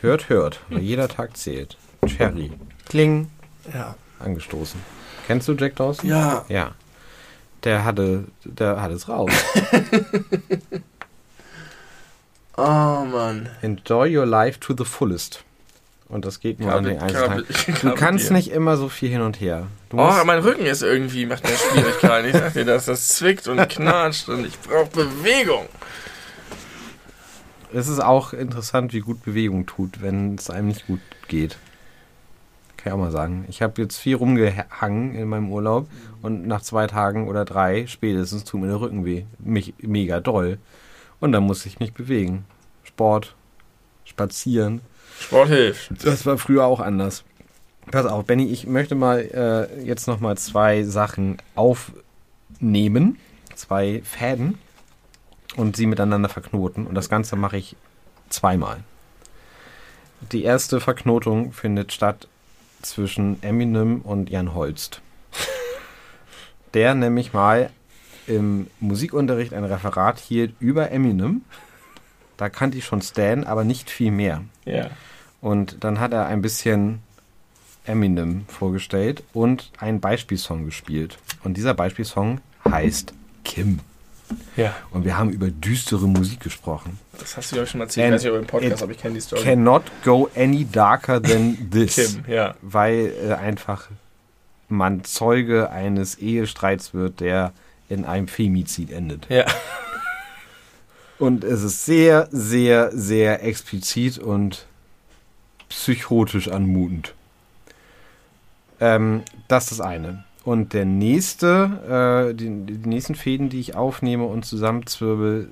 hört, 0.00 0.28
hört, 0.28 0.58
weil 0.68 0.80
jeder 0.80 1.06
Tag 1.06 1.36
zählt. 1.36 1.76
Cherry. 2.08 2.50
Kling. 2.88 3.30
Ja. 3.72 3.94
Angestoßen. 4.22 4.80
Kennst 5.26 5.48
du 5.48 5.52
Jack 5.54 5.76
Dawson? 5.76 6.08
Ja. 6.08 6.44
Ja. 6.48 6.72
Der 7.64 7.84
hatte, 7.84 8.24
der 8.44 8.82
hat 8.82 8.90
es 8.90 9.08
raus. 9.08 9.30
oh 12.56 13.04
Mann. 13.04 13.48
Enjoy 13.62 14.16
your 14.16 14.26
life 14.26 14.58
to 14.58 14.74
the 14.76 14.84
fullest. 14.84 15.44
Und 16.08 16.26
das 16.26 16.40
geht 16.40 16.60
nur 16.60 16.68
Kabel, 16.68 16.90
an 16.90 16.98
den 16.98 17.02
einzelnen 17.02 17.46
Du 17.80 17.94
kannst 17.94 18.30
nicht 18.32 18.50
immer 18.50 18.76
so 18.76 18.90
viel 18.90 19.08
hin 19.08 19.22
und 19.22 19.40
her. 19.40 19.68
Du 19.88 19.98
oh, 19.98 20.24
mein 20.26 20.40
Rücken 20.40 20.66
ist 20.66 20.82
irgendwie, 20.82 21.24
macht 21.24 21.42
mir 21.44 21.56
Schwierigkeiten. 21.56 22.28
ich 22.28 22.34
sag 22.34 22.52
dir 22.52 22.66
das, 22.66 22.84
das 22.84 23.08
zwickt 23.08 23.48
und 23.48 23.66
knatscht 23.70 24.28
und 24.28 24.44
ich 24.44 24.60
brauche 24.60 24.90
Bewegung. 24.90 25.66
Es 27.72 27.88
ist 27.88 28.00
auch 28.00 28.34
interessant, 28.34 28.92
wie 28.92 29.00
gut 29.00 29.24
Bewegung 29.24 29.64
tut, 29.64 30.02
wenn 30.02 30.34
es 30.34 30.50
einem 30.50 30.68
nicht 30.68 30.86
gut 30.86 31.00
geht. 31.28 31.56
Kann 32.82 32.90
ich 32.90 32.92
auch 32.92 32.98
mal 32.98 33.12
sagen. 33.12 33.44
Ich 33.48 33.62
habe 33.62 33.80
jetzt 33.80 33.98
viel 33.98 34.16
rumgehangen 34.16 35.14
in 35.14 35.28
meinem 35.28 35.52
Urlaub 35.52 35.88
und 36.20 36.46
nach 36.46 36.62
zwei 36.62 36.86
Tagen 36.86 37.28
oder 37.28 37.44
drei 37.44 37.86
spätestens 37.86 38.44
tut 38.44 38.60
mir 38.60 38.66
der 38.66 38.80
Rücken 38.80 39.04
weh. 39.04 39.24
Mich 39.38 39.74
mega 39.80 40.18
doll. 40.20 40.58
Und 41.20 41.30
dann 41.30 41.44
muss 41.44 41.64
ich 41.64 41.78
mich 41.78 41.92
bewegen. 41.92 42.44
Sport, 42.82 43.36
spazieren, 44.04 44.80
Sport 45.20 45.48
hilft. 45.48 46.04
Das 46.04 46.26
war 46.26 46.38
früher 46.38 46.64
auch 46.64 46.80
anders. 46.80 47.24
Pass 47.90 48.06
auf, 48.06 48.24
Benny, 48.24 48.46
ich 48.46 48.66
möchte 48.66 48.94
mal 48.94 49.20
äh, 49.20 49.84
jetzt 49.84 50.06
noch 50.06 50.20
mal 50.20 50.36
zwei 50.36 50.82
Sachen 50.82 51.38
aufnehmen, 51.54 53.18
zwei 53.54 54.02
Fäden 54.04 54.58
und 55.56 55.76
sie 55.76 55.86
miteinander 55.86 56.28
verknoten. 56.28 56.86
Und 56.86 56.94
das 56.94 57.08
Ganze 57.08 57.36
mache 57.36 57.56
ich 57.56 57.76
zweimal. 58.28 58.78
Die 60.32 60.44
erste 60.44 60.80
Verknotung 60.80 61.52
findet 61.52 61.92
statt 61.92 62.28
zwischen 62.82 63.42
Eminem 63.42 64.00
und 64.00 64.30
Jan 64.30 64.54
Holst. 64.54 65.00
Der 66.74 66.94
nämlich 66.94 67.32
mal 67.32 67.70
im 68.26 68.68
Musikunterricht 68.80 69.52
ein 69.52 69.64
Referat 69.64 70.18
hielt 70.18 70.54
über 70.60 70.90
Eminem. 70.90 71.42
Da 72.36 72.48
kannte 72.48 72.78
ich 72.78 72.84
schon 72.84 73.02
Stan, 73.02 73.44
aber 73.44 73.64
nicht 73.64 73.90
viel 73.90 74.10
mehr. 74.10 74.42
Ja. 74.64 74.90
Und 75.40 75.84
dann 75.84 76.00
hat 76.00 76.12
er 76.12 76.26
ein 76.26 76.42
bisschen 76.42 77.00
Eminem 77.84 78.44
vorgestellt 78.46 79.24
und 79.32 79.70
einen 79.78 80.00
Beispielsong 80.00 80.64
gespielt. 80.64 81.18
Und 81.42 81.56
dieser 81.56 81.74
Beispielsong 81.74 82.40
heißt 82.68 83.12
Kim. 83.44 83.80
Ja. 84.56 84.74
Und 84.90 85.04
wir 85.04 85.18
haben 85.18 85.30
über 85.30 85.50
düstere 85.50 86.06
Musik 86.06 86.40
gesprochen. 86.40 86.98
Das 87.18 87.36
hast 87.36 87.52
du 87.52 87.56
ja 87.56 87.66
schon 87.66 87.78
mal 87.78 87.84
erzählt, 87.84 88.12
And 88.12 88.20
ich 88.20 88.26
weiß 88.26 88.32
nicht, 88.32 88.40
im 88.40 88.46
Podcast, 88.46 88.82
aber 88.82 88.92
ich 88.92 88.98
kenne 88.98 89.14
die 89.14 89.20
Story. 89.20 89.42
Cannot 89.42 89.82
go 90.04 90.30
any 90.36 90.64
darker 90.64 91.22
than 91.22 91.56
this. 91.70 91.96
Kim, 91.96 92.24
ja. 92.26 92.54
Weil 92.62 93.12
äh, 93.22 93.32
einfach 93.34 93.88
man 94.68 95.04
Zeuge 95.04 95.70
eines 95.70 96.16
Ehestreits 96.16 96.94
wird, 96.94 97.20
der 97.20 97.52
in 97.88 98.04
einem 98.04 98.28
Femizid 98.28 98.90
endet. 98.90 99.26
Ja. 99.28 99.44
Und 101.18 101.44
es 101.44 101.62
ist 101.62 101.84
sehr, 101.84 102.28
sehr, 102.32 102.90
sehr 102.92 103.44
explizit 103.44 104.18
und 104.18 104.66
psychotisch 105.68 106.48
anmutend. 106.48 107.14
Ähm, 108.80 109.22
das 109.46 109.70
ist 109.70 109.78
das 109.78 109.86
eine. 109.86 110.24
Und 110.44 110.72
der 110.72 110.84
nächste, 110.84 112.30
äh, 112.30 112.34
die, 112.34 112.48
die 112.48 112.88
nächsten 112.88 113.14
Fäden, 113.14 113.48
die 113.48 113.60
ich 113.60 113.76
aufnehme 113.76 114.24
und 114.24 114.44
zusammenzwirbel, 114.44 115.50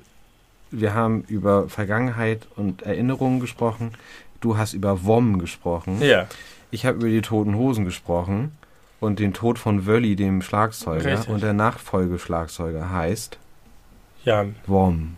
wir 0.69 0.93
haben 0.93 1.23
über 1.27 1.69
Vergangenheit 1.69 2.47
und 2.55 2.81
Erinnerungen 2.83 3.39
gesprochen. 3.39 3.91
Du 4.39 4.57
hast 4.57 4.73
über 4.73 5.05
WOM 5.05 5.39
gesprochen. 5.39 6.01
Ja. 6.01 6.27
Ich 6.71 6.85
habe 6.85 6.97
über 6.97 7.09
die 7.09 7.21
Toten 7.21 7.55
Hosen 7.55 7.85
gesprochen 7.85 8.53
und 8.99 9.19
den 9.19 9.33
Tod 9.33 9.59
von 9.59 9.85
Wölli, 9.85 10.15
dem 10.15 10.41
Schlagzeuger. 10.41 11.05
Richtig. 11.05 11.29
Und 11.29 11.43
der 11.43 11.53
Nachfolgeschlagzeuger 11.53 12.91
heißt 12.91 13.37
Jan. 14.23 14.55
WOM. 14.67 15.17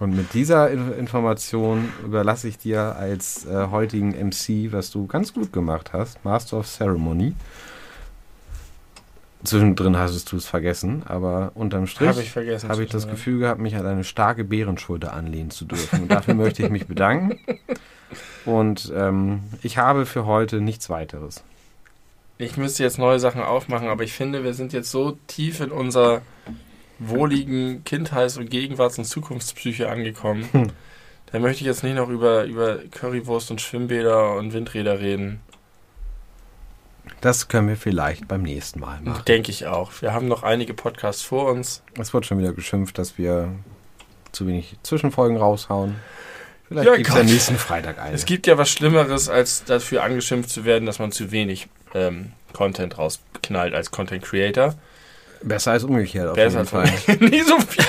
Und 0.00 0.16
mit 0.16 0.32
dieser 0.32 0.70
Information 0.70 1.92
überlasse 2.02 2.48
ich 2.48 2.56
dir 2.56 2.96
als 2.96 3.44
äh, 3.44 3.66
heutigen 3.70 4.12
MC, 4.12 4.72
was 4.72 4.90
du 4.90 5.06
ganz 5.06 5.34
gut 5.34 5.52
gemacht 5.52 5.92
hast, 5.92 6.24
Master 6.24 6.56
of 6.56 6.66
Ceremony. 6.66 7.34
Zwischendrin 9.44 9.98
hast 9.98 10.32
du 10.32 10.38
es 10.38 10.46
vergessen, 10.46 11.02
aber 11.06 11.52
unterm 11.54 11.86
Strich 11.86 12.08
habe 12.08 12.22
ich, 12.22 12.30
vergessen, 12.30 12.70
hab 12.70 12.78
ich 12.78 12.90
das 12.90 13.08
Gefühl 13.08 13.40
gehabt, 13.40 13.60
mich 13.60 13.76
an 13.76 13.86
eine 13.86 14.04
starke 14.04 14.42
Bärenschulter 14.42 15.12
anlehnen 15.12 15.50
zu 15.50 15.66
dürfen. 15.66 16.02
Und 16.02 16.10
dafür 16.10 16.34
möchte 16.34 16.62
ich 16.62 16.70
mich 16.70 16.86
bedanken. 16.86 17.38
Und 18.46 18.90
ähm, 18.96 19.42
ich 19.62 19.76
habe 19.76 20.06
für 20.06 20.24
heute 20.24 20.62
nichts 20.62 20.88
weiteres. 20.88 21.44
Ich 22.38 22.56
müsste 22.56 22.82
jetzt 22.82 22.98
neue 22.98 23.20
Sachen 23.20 23.42
aufmachen, 23.42 23.88
aber 23.88 24.02
ich 24.02 24.14
finde, 24.14 24.44
wir 24.44 24.54
sind 24.54 24.72
jetzt 24.72 24.90
so 24.90 25.18
tief 25.26 25.60
in 25.60 25.70
unser 25.70 26.22
wohligen 27.00 27.82
Kindheits- 27.84 28.36
und 28.36 28.50
Gegenwarts- 28.50 28.98
und 28.98 29.04
Zukunftspsyche 29.04 29.88
angekommen. 29.88 30.48
Hm. 30.52 30.70
Da 31.32 31.38
möchte 31.38 31.62
ich 31.62 31.66
jetzt 31.66 31.82
nicht 31.82 31.94
noch 31.94 32.08
über, 32.08 32.44
über 32.44 32.78
Currywurst 32.90 33.50
und 33.50 33.60
Schwimmbäder 33.60 34.34
und 34.34 34.52
Windräder 34.52 35.00
reden. 35.00 35.40
Das 37.20 37.48
können 37.48 37.68
wir 37.68 37.76
vielleicht 37.76 38.28
beim 38.28 38.42
nächsten 38.42 38.80
Mal 38.80 39.00
machen. 39.00 39.24
Denke 39.26 39.50
ich 39.50 39.66
auch. 39.66 39.90
Wir 40.00 40.12
haben 40.12 40.28
noch 40.28 40.42
einige 40.42 40.74
Podcasts 40.74 41.22
vor 41.22 41.50
uns. 41.50 41.82
Es 41.98 42.12
wird 42.12 42.26
schon 42.26 42.38
wieder 42.38 42.52
geschimpft, 42.52 42.98
dass 42.98 43.18
wir 43.18 43.52
zu 44.32 44.46
wenig 44.46 44.76
Zwischenfolgen 44.82 45.36
raushauen. 45.36 45.96
Vielleicht 46.68 46.88
ja, 46.88 46.96
gibt 46.96 47.08
es 47.08 47.14
ja 47.14 47.22
nächsten 47.22 47.56
Freitag 47.56 47.98
eine. 47.98 48.14
Es 48.14 48.26
gibt 48.26 48.46
ja 48.46 48.56
was 48.56 48.70
Schlimmeres, 48.70 49.28
als 49.28 49.64
dafür 49.64 50.02
angeschimpft 50.02 50.50
zu 50.50 50.64
werden, 50.64 50.86
dass 50.86 50.98
man 50.98 51.12
zu 51.12 51.30
wenig 51.30 51.68
ähm, 51.94 52.32
Content 52.52 52.96
rausknallt 52.96 53.74
als 53.74 53.90
Content 53.90 54.22
Creator. 54.22 54.74
Besser 55.42 55.72
als 55.72 55.84
umgekehrt 55.84 56.28
auf 56.28 56.36
Besser 56.36 56.58
jeden 56.58 56.68
Fall. 56.68 56.92
Nie 57.20 57.40
so 57.40 57.58
viel. 57.60 57.84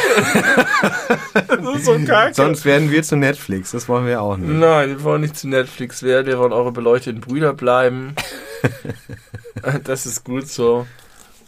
das 1.33 1.75
ist 1.75 1.85
so 1.85 1.99
kacke. 2.05 2.33
Sonst 2.33 2.63
werden 2.65 2.91
wir 2.91 3.03
zu 3.03 3.17
Netflix, 3.17 3.71
das 3.71 3.89
wollen 3.89 4.05
wir 4.05 4.21
auch 4.21 4.37
nicht. 4.37 4.49
Nein, 4.49 4.89
wir 4.89 5.03
wollen 5.03 5.21
nicht 5.21 5.37
zu 5.37 5.49
Netflix 5.49 6.01
werden, 6.03 6.27
wir 6.27 6.39
wollen 6.39 6.53
eure 6.53 6.71
beleuchteten 6.71 7.19
Brüder 7.19 7.53
bleiben. 7.53 8.15
das 9.83 10.05
ist 10.05 10.23
gut 10.23 10.47
so. 10.47 10.87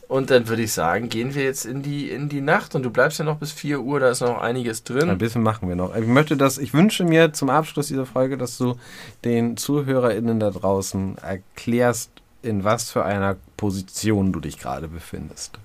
Und 0.10 0.30
dann 0.30 0.48
würde 0.48 0.62
ich 0.62 0.74
sagen, 0.74 1.10
gehen 1.10 1.34
wir 1.34 1.44
jetzt 1.44 1.66
in 1.66 1.82
die, 1.82 2.12
in 2.12 2.30
die 2.30 2.42
Nacht 2.42 2.76
und 2.76 2.84
du 2.84 2.92
bleibst 2.92 3.18
ja 3.18 3.26
noch 3.26 3.38
bis 3.38 3.52
4 3.52 3.82
Uhr, 3.82 4.00
da 4.00 4.10
ist 4.10 4.22
noch 4.22 4.42
einiges 4.42 4.84
drin. 4.84 5.10
Ein 5.10 5.18
bisschen 5.18 5.42
machen 5.42 5.68
wir 5.68 5.76
noch. 5.76 5.96
Ich 5.96 6.06
möchte 6.06 6.38
das, 6.38 6.60
ich 6.60 6.74
wünsche 6.74 7.04
mir 7.04 7.34
zum 7.34 7.50
Abschluss 7.50 7.88
dieser 7.88 8.06
Folge, 8.06 8.38
dass 8.38 8.58
du 8.58 8.76
den 9.24 9.58
ZuhörerInnen 9.58 10.40
da 10.40 10.52
draußen 10.52 11.18
erklärst, 11.18 12.12
in 12.44 12.64
was 12.64 12.92
für 12.92 13.06
einer 13.06 13.38
Position 13.58 14.34
du 14.34 14.40
dich 14.40 14.60
gerade 14.60 14.88
befindest. 14.88 15.58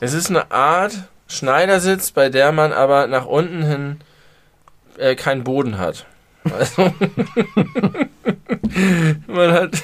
Es 0.00 0.12
ist 0.14 0.30
eine 0.30 0.50
Art 0.50 0.96
Schneidersitz, 1.26 2.10
bei 2.10 2.30
der 2.30 2.52
man 2.52 2.72
aber 2.72 3.06
nach 3.06 3.26
unten 3.26 3.62
hin 3.62 4.00
äh, 4.96 5.14
keinen 5.14 5.44
Boden 5.44 5.78
hat. 5.78 6.06
Also 6.44 6.82
man 9.26 9.52
hat. 9.52 9.82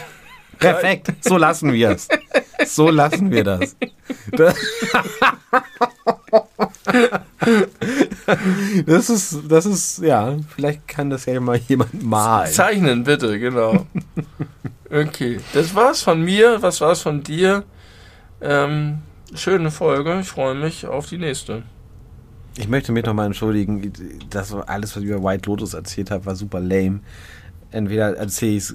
Perfekt, 0.59 1.13
so 1.21 1.37
lassen 1.37 1.73
wir 1.73 1.91
es. 1.91 2.09
So 2.67 2.89
lassen 2.89 3.31
wir 3.31 3.45
das. 3.45 3.77
das 8.87 9.11
ist, 9.11 9.39
das 9.49 9.67
ist, 9.67 9.99
ja, 9.99 10.37
vielleicht 10.55 10.89
kann 10.89 11.11
das 11.11 11.27
ja 11.27 11.39
mal 11.41 11.59
jemand 11.59 12.03
malen. 12.03 12.51
Zeichnen, 12.53 13.05
bitte, 13.05 13.39
genau. 13.39 13.87
Okay, 14.91 15.41
das 15.55 15.75
war's 15.75 16.03
von 16.03 16.23
mir. 16.23 16.63
Was 16.63 16.81
war's 16.81 17.01
von 17.01 17.21
dir? 17.25 17.65
Ähm, 18.41 18.99
schöne 19.35 19.71
Folge. 19.71 20.21
Ich 20.21 20.29
freue 20.29 20.55
mich 20.55 20.87
auf 20.87 21.07
die 21.07 21.19
nächste. 21.19 21.63
Ich 22.57 22.69
möchte 22.69 22.93
mich 22.93 23.05
nochmal 23.05 23.27
entschuldigen, 23.27 23.93
das 24.31 24.55
alles, 24.55 24.95
was 24.95 25.03
ich 25.03 25.09
über 25.09 25.25
White 25.25 25.49
Lotus 25.49 25.75
erzählt 25.75 26.11
habe, 26.11 26.27
war 26.27 26.37
super 26.37 26.61
lame. 26.61 27.01
Entweder 27.73 28.17
erzähle 28.17 28.53
ich 28.53 28.73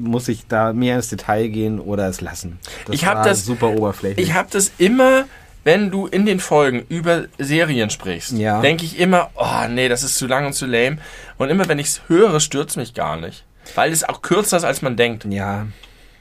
muss 0.00 0.26
ich 0.26 0.48
da 0.48 0.72
mehr 0.72 0.96
ins 0.96 1.08
Detail 1.08 1.46
gehen 1.46 1.78
oder 1.78 2.08
es 2.08 2.20
lassen. 2.20 2.58
Das 2.86 2.96
ich 2.96 3.06
habe 3.06 3.22
das 3.28 3.44
super 3.44 3.68
oberflächlich. 3.68 4.26
Ich 4.26 4.34
habe 4.34 4.48
das 4.50 4.72
immer, 4.78 5.26
wenn 5.62 5.92
du 5.92 6.08
in 6.08 6.26
den 6.26 6.40
Folgen 6.40 6.84
über 6.88 7.26
Serien 7.38 7.90
sprichst, 7.90 8.32
ja. 8.32 8.60
denke 8.60 8.84
ich 8.84 8.98
immer, 8.98 9.30
oh 9.36 9.68
nee, 9.70 9.88
das 9.88 10.02
ist 10.02 10.16
zu 10.16 10.26
lang 10.26 10.46
und 10.46 10.54
zu 10.54 10.66
lame. 10.66 10.98
Und 11.38 11.50
immer 11.50 11.68
wenn 11.68 11.78
ich 11.78 11.86
es 11.86 12.00
höre, 12.08 12.40
stürzt 12.40 12.76
mich 12.76 12.94
gar 12.94 13.16
nicht, 13.16 13.44
weil 13.76 13.92
es 13.92 14.02
auch 14.02 14.22
kürzer 14.22 14.56
ist, 14.56 14.64
als 14.64 14.82
man 14.82 14.96
denkt. 14.96 15.24
Ja. 15.26 15.68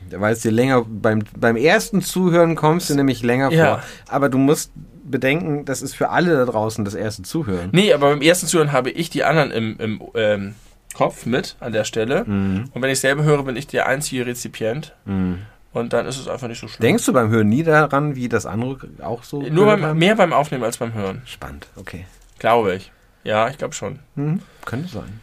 Weil 0.10 0.34
es 0.34 0.42
dir 0.42 0.52
länger 0.52 0.84
beim 0.88 1.24
beim 1.38 1.56
ersten 1.56 2.02
Zuhören 2.02 2.56
kommst 2.56 2.90
du 2.90 2.96
nämlich 2.96 3.24
länger 3.24 3.52
ja. 3.52 3.66
vor. 3.66 3.84
Aber 4.08 4.30
du 4.30 4.38
musst 4.38 4.72
bedenken, 5.04 5.66
das 5.66 5.82
ist 5.82 5.96
für 5.96 6.10
alle 6.10 6.36
da 6.36 6.46
draußen 6.46 6.84
das 6.86 6.96
erste 6.96 7.24
Zuhören. 7.24 7.70
Nee, 7.72 7.94
aber 7.94 8.10
beim 8.10 8.22
ersten 8.22 8.48
Zuhören 8.48 8.72
habe 8.72 8.90
ich 8.90 9.10
die 9.10 9.24
anderen 9.24 9.52
im, 9.52 9.78
im 9.80 10.02
ähm, 10.16 10.56
Kopf 10.94 11.26
mit 11.26 11.56
an 11.60 11.72
der 11.72 11.84
Stelle. 11.84 12.24
Mhm. 12.26 12.70
Und 12.74 12.82
wenn 12.82 12.90
ich 12.90 13.00
selber 13.00 13.24
höre, 13.24 13.44
bin 13.44 13.56
ich 13.56 13.68
der 13.68 13.88
einzige 13.88 14.26
Rezipient. 14.26 14.96
Mhm. 15.06 15.40
Und 15.74 15.94
dann 15.94 16.06
ist 16.06 16.20
es 16.20 16.28
einfach 16.28 16.48
nicht 16.48 16.60
so 16.60 16.68
schlimm. 16.68 16.82
Denkst 16.82 17.06
du 17.06 17.14
beim 17.14 17.30
Hören 17.30 17.48
nie 17.48 17.64
daran, 17.64 18.16
wie 18.16 18.28
das 18.28 18.46
andere 18.46 18.90
auch 19.02 19.24
so? 19.24 19.42
Nur 19.42 19.66
beim, 19.66 19.98
mehr 19.98 20.16
beim 20.16 20.34
Aufnehmen 20.34 20.64
als 20.64 20.78
beim 20.78 20.94
Hören. 20.94 21.22
Spannend, 21.26 21.68
okay. 21.78 22.06
Glaube 22.40 22.76
ich. 22.76 22.92
Ja, 23.24 23.48
ich 23.48 23.58
glaube 23.58 23.74
schon. 23.74 24.00
Mhm. 24.16 24.42
Könnte 24.66 24.90
sein. 24.90 25.22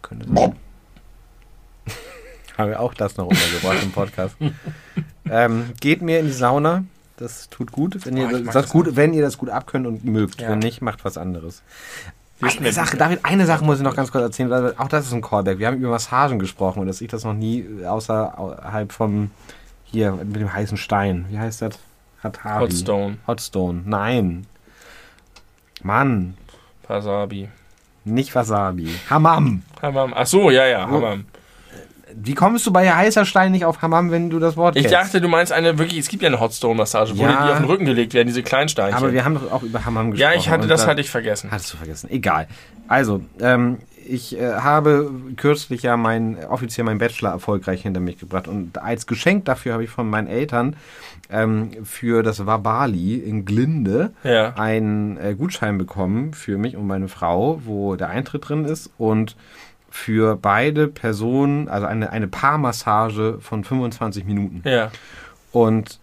Könnte 0.00 0.26
sein. 0.26 0.56
Haben 2.58 2.70
wir 2.70 2.80
auch 2.80 2.94
das 2.94 3.16
noch 3.16 3.26
untergebracht 3.26 3.82
im 3.82 3.92
Podcast. 3.92 4.36
ähm, 5.30 5.70
geht 5.80 6.02
mir 6.02 6.20
in 6.20 6.26
die 6.26 6.32
Sauna. 6.32 6.84
Das 7.16 7.48
tut 7.50 7.72
gut, 7.72 8.04
wenn 8.04 8.16
ihr, 8.16 8.26
oh, 8.26 8.38
das, 8.38 8.54
das 8.54 8.68
gut, 8.68 8.96
wenn 8.96 9.14
ihr 9.14 9.22
das 9.22 9.38
gut 9.38 9.48
abkönnt 9.48 9.86
und 9.86 10.04
mögt. 10.04 10.40
Ja. 10.40 10.50
Wenn 10.50 10.58
nicht, 10.58 10.82
macht 10.82 11.04
was 11.04 11.16
anderes. 11.16 11.62
Eine 12.40 12.72
Sache, 12.72 12.96
David, 12.96 13.20
eine 13.22 13.46
Sache 13.46 13.64
muss 13.64 13.78
ich 13.78 13.84
noch 13.84 13.94
ganz 13.94 14.10
kurz 14.10 14.22
erzählen, 14.22 14.50
weil 14.50 14.74
auch 14.76 14.88
das 14.88 15.06
ist 15.06 15.12
ein 15.12 15.22
Callback. 15.22 15.60
Wir 15.60 15.68
haben 15.68 15.76
über 15.76 15.90
Massagen 15.90 16.40
gesprochen 16.40 16.80
und 16.80 16.88
dass 16.88 17.00
ich 17.00 17.08
das 17.08 17.22
noch 17.22 17.34
nie 17.34 17.64
außerhalb 17.86 18.90
vom 18.90 19.30
hier 19.84 20.12
mit 20.12 20.36
dem 20.36 20.52
heißen 20.52 20.76
Stein. 20.76 21.26
Wie 21.30 21.38
heißt 21.38 21.62
das? 21.62 21.78
Hatabi. 22.22 22.64
Hotstone. 22.64 23.18
Hotstone. 23.26 23.82
Nein. 23.84 24.46
Mann. 25.82 26.34
Wasabi. 26.88 27.48
Nicht 28.04 28.34
Wasabi. 28.34 28.88
Hammam. 29.08 29.62
Hammam. 29.80 30.12
Ach 30.16 30.26
so, 30.26 30.50
ja, 30.50 30.66
ja, 30.66 30.88
Hammam. 30.88 31.26
Wie 32.14 32.34
kommst 32.34 32.66
du 32.66 32.72
bei 32.72 32.90
heißer 32.90 33.24
Stein 33.24 33.52
nicht 33.52 33.64
auf 33.64 33.82
Hammam, 33.82 34.10
wenn 34.10 34.30
du 34.30 34.38
das 34.38 34.56
Wort 34.56 34.76
Ich 34.76 34.82
kennst? 34.82 34.94
dachte, 34.94 35.20
du 35.20 35.28
meinst 35.28 35.52
eine 35.52 35.78
wirklich, 35.78 35.98
es 35.98 36.08
gibt 36.08 36.22
ja 36.22 36.28
eine 36.28 36.40
Hotstone-Massage, 36.40 37.16
wo 37.16 37.22
ja, 37.22 37.46
die 37.46 37.52
auf 37.52 37.58
den 37.58 37.66
Rücken 37.66 37.84
gelegt 37.84 38.14
werden, 38.14 38.28
diese 38.28 38.42
kleinen 38.42 38.68
Steinchen. 38.68 38.96
Aber 38.96 39.12
wir 39.12 39.24
haben 39.24 39.34
doch 39.34 39.50
auch 39.50 39.62
über 39.62 39.84
Hammam 39.84 40.10
gesprochen. 40.10 40.32
Ja, 40.32 40.38
ich 40.38 40.48
hatte, 40.48 40.66
das 40.66 40.82
da, 40.82 40.88
hatte 40.88 41.00
ich 41.00 41.10
vergessen. 41.10 41.50
Hattest 41.50 41.72
du 41.72 41.76
vergessen. 41.76 42.10
Egal. 42.10 42.48
Also, 42.88 43.22
ähm, 43.40 43.78
ich 44.06 44.38
äh, 44.38 44.54
habe 44.54 45.10
kürzlich 45.36 45.82
ja 45.82 45.96
mein, 45.96 46.36
offiziell 46.44 46.84
meinen 46.84 46.98
Bachelor 46.98 47.30
erfolgreich 47.30 47.82
hinter 47.82 48.00
mich 48.00 48.18
gebracht 48.18 48.48
und 48.48 48.78
als 48.78 49.06
Geschenk 49.06 49.44
dafür 49.44 49.74
habe 49.74 49.84
ich 49.84 49.90
von 49.90 50.08
meinen 50.08 50.26
Eltern 50.26 50.76
ähm, 51.30 51.70
für 51.84 52.22
das 52.22 52.44
Wabali 52.46 53.16
in 53.16 53.44
Glinde 53.44 54.12
ja. 54.24 54.54
einen 54.54 55.16
äh, 55.16 55.34
Gutschein 55.34 55.78
bekommen 55.78 56.34
für 56.34 56.58
mich 56.58 56.76
und 56.76 56.86
meine 56.86 57.08
Frau, 57.08 57.60
wo 57.64 57.96
der 57.96 58.08
Eintritt 58.08 58.48
drin 58.48 58.64
ist 58.64 58.90
und 58.98 59.36
für 59.92 60.36
beide 60.36 60.88
Personen, 60.88 61.68
also 61.68 61.86
eine, 61.86 62.10
eine 62.10 62.26
Paarmassage 62.26 63.36
von 63.40 63.62
25 63.62 64.24
Minuten. 64.24 64.62
Ja. 64.64 64.90
Und 65.52 66.00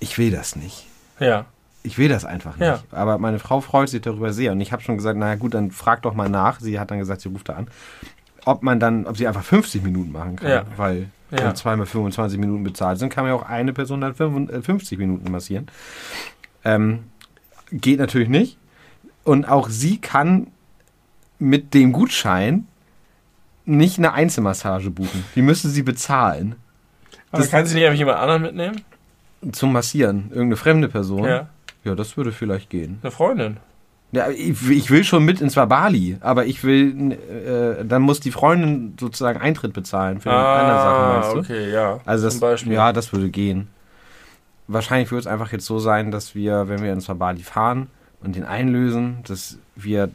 ich 0.00 0.18
will 0.18 0.32
das 0.32 0.56
nicht. 0.56 0.86
Ja. 1.20 1.46
Ich 1.84 1.98
will 1.98 2.08
das 2.08 2.24
einfach 2.24 2.56
nicht. 2.56 2.66
Ja. 2.66 2.82
Aber 2.90 3.18
meine 3.18 3.38
Frau 3.38 3.60
freut 3.60 3.88
sich 3.88 4.02
darüber 4.02 4.32
sehr. 4.32 4.50
Und 4.50 4.60
ich 4.60 4.72
habe 4.72 4.82
schon 4.82 4.96
gesagt, 4.96 5.16
naja 5.16 5.36
gut, 5.36 5.54
dann 5.54 5.70
frag 5.70 6.02
doch 6.02 6.14
mal 6.14 6.28
nach. 6.28 6.58
Sie 6.58 6.80
hat 6.80 6.90
dann 6.90 6.98
gesagt, 6.98 7.20
sie 7.20 7.28
ruft 7.28 7.48
da 7.48 7.54
an. 7.54 7.68
Ob 8.44 8.64
man 8.64 8.80
dann, 8.80 9.06
ob 9.06 9.16
sie 9.16 9.28
einfach 9.28 9.44
50 9.44 9.84
Minuten 9.84 10.10
machen 10.10 10.34
kann. 10.34 10.50
Ja. 10.50 10.64
Weil 10.76 11.10
ja. 11.30 11.44
wenn 11.44 11.54
zweimal 11.54 11.86
25 11.86 12.40
Minuten 12.40 12.64
bezahlt 12.64 12.98
sind, 12.98 13.10
kann 13.10 13.22
man 13.22 13.32
ja 13.32 13.40
auch 13.40 13.48
eine 13.48 13.72
Person 13.72 14.00
dann 14.00 14.16
50 14.16 14.98
Minuten 14.98 15.30
massieren. 15.30 15.68
Ähm, 16.64 17.04
geht 17.70 18.00
natürlich 18.00 18.28
nicht. 18.28 18.58
Und 19.22 19.48
auch 19.48 19.68
sie 19.68 20.00
kann 20.00 20.48
mit 21.38 21.74
dem 21.74 21.92
Gutschein 21.92 22.66
nicht 23.64 23.98
eine 23.98 24.12
Einzelmassage 24.12 24.90
buchen. 24.90 25.24
Die 25.34 25.42
müsste 25.42 25.68
sie 25.68 25.82
bezahlen. 25.82 26.56
Aber 27.30 27.42
das 27.42 27.50
kann 27.50 27.66
sie 27.66 27.74
nicht 27.74 27.84
einfach 27.84 27.98
jemand 27.98 28.18
anderen 28.18 28.42
mitnehmen? 28.42 28.82
Zum 29.52 29.72
Massieren. 29.72 30.30
Irgendeine 30.30 30.56
fremde 30.56 30.88
Person. 30.88 31.24
Ja. 31.24 31.48
Ja, 31.84 31.94
das 31.94 32.16
würde 32.16 32.32
vielleicht 32.32 32.70
gehen. 32.70 32.98
Eine 33.02 33.10
Freundin. 33.10 33.58
Ja, 34.10 34.30
ich, 34.30 34.68
ich 34.70 34.90
will 34.90 35.04
schon 35.04 35.24
mit 35.24 35.42
ins 35.42 35.54
Bali, 35.54 36.16
aber 36.20 36.46
ich 36.46 36.64
will, 36.64 37.12
äh, 37.12 37.84
dann 37.84 38.02
muss 38.02 38.20
die 38.20 38.30
Freundin 38.30 38.94
sozusagen 38.98 39.38
Eintritt 39.38 39.74
bezahlen 39.74 40.20
für 40.20 40.30
ah, 40.30 40.60
eine 40.60 40.78
Sache, 40.78 41.12
meinst 41.12 41.50
du? 41.50 41.54
okay, 41.54 41.70
ja. 41.70 42.00
Also 42.06 42.24
das, 42.24 42.34
Zum 42.34 42.40
Beispiel. 42.40 42.72
ja, 42.72 42.92
das 42.94 43.12
würde 43.12 43.28
gehen. 43.28 43.68
Wahrscheinlich 44.66 45.10
würde 45.10 45.20
es 45.20 45.26
einfach 45.26 45.52
jetzt 45.52 45.66
so 45.66 45.78
sein, 45.78 46.10
dass 46.10 46.34
wir, 46.34 46.68
wenn 46.68 46.82
wir 46.82 46.92
ins 46.92 47.06
Bali 47.06 47.42
fahren 47.42 47.88
und 48.22 48.34
den 48.34 48.44
einlösen, 48.44 49.18
dass 49.26 49.58
wir 49.76 50.10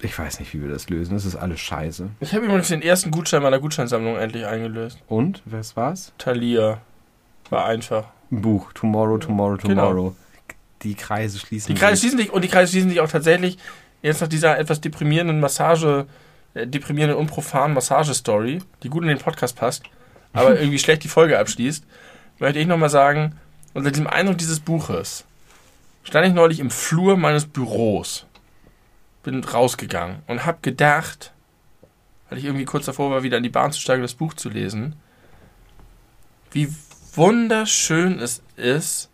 ich 0.00 0.18
weiß 0.18 0.40
nicht, 0.40 0.52
wie 0.54 0.62
wir 0.62 0.68
das 0.68 0.88
lösen. 0.88 1.14
Das 1.14 1.24
ist 1.24 1.36
alles 1.36 1.60
scheiße. 1.60 2.08
Ich 2.20 2.32
habe 2.34 2.44
übrigens 2.46 2.68
den 2.68 2.82
ersten 2.82 3.10
Gutschein 3.10 3.42
meiner 3.42 3.58
Gutscheinsammlung 3.58 4.16
endlich 4.16 4.46
eingelöst. 4.46 4.98
Und? 5.08 5.42
Was 5.44 5.76
war's? 5.76 6.12
Thalia. 6.18 6.80
War 7.50 7.66
einfach. 7.66 8.04
Ein 8.30 8.42
Buch. 8.42 8.72
Tomorrow, 8.74 9.18
Tomorrow, 9.18 9.56
genau. 9.56 9.88
Tomorrow. 9.88 9.94
Genau. 10.10 10.14
Die 10.82 10.94
Kreise 10.94 11.38
schließen 11.38 11.74
Die 11.74 11.80
Kreise 11.80 11.96
sich. 11.96 12.00
schließen 12.02 12.18
sich 12.18 12.32
und 12.32 12.42
die 12.42 12.48
Kreise 12.48 12.70
schließen 12.72 12.90
sich 12.90 13.00
auch 13.00 13.08
tatsächlich 13.08 13.58
jetzt 14.02 14.20
nach 14.20 14.28
dieser 14.28 14.58
etwas 14.58 14.80
deprimierenden 14.80 15.40
Massage, 15.40 16.06
äh, 16.54 16.66
deprimierenden 16.66 17.18
und 17.18 17.26
profanen 17.26 17.74
Massagestory, 17.74 18.60
die 18.84 18.88
gut 18.88 19.02
in 19.02 19.08
den 19.08 19.18
Podcast 19.18 19.56
passt, 19.56 19.82
aber 20.32 20.56
irgendwie 20.60 20.78
schlecht 20.78 21.02
die 21.02 21.08
Folge 21.08 21.38
abschließt, 21.38 21.84
möchte 22.38 22.60
ich 22.60 22.68
nochmal 22.68 22.90
sagen, 22.90 23.34
unter 23.74 23.90
dem 23.90 24.06
Eindruck 24.06 24.38
dieses 24.38 24.60
Buches 24.60 25.24
stand 26.04 26.28
ich 26.28 26.32
neulich 26.32 26.60
im 26.60 26.70
Flur 26.70 27.16
meines 27.16 27.44
Büros 27.44 28.26
bin 29.30 29.44
rausgegangen 29.44 30.22
und 30.26 30.46
habe 30.46 30.58
gedacht, 30.62 31.32
weil 32.28 32.38
ich 32.38 32.44
irgendwie 32.44 32.64
kurz 32.64 32.86
davor 32.86 33.10
war, 33.10 33.22
wieder 33.22 33.36
in 33.36 33.42
die 33.42 33.50
Bahn 33.50 33.72
zu 33.72 33.80
steigen, 33.80 34.00
das 34.00 34.14
Buch 34.14 34.32
zu 34.32 34.48
lesen, 34.48 34.96
wie 36.50 36.74
wunderschön 37.14 38.20
es 38.20 38.42
ist, 38.56 39.10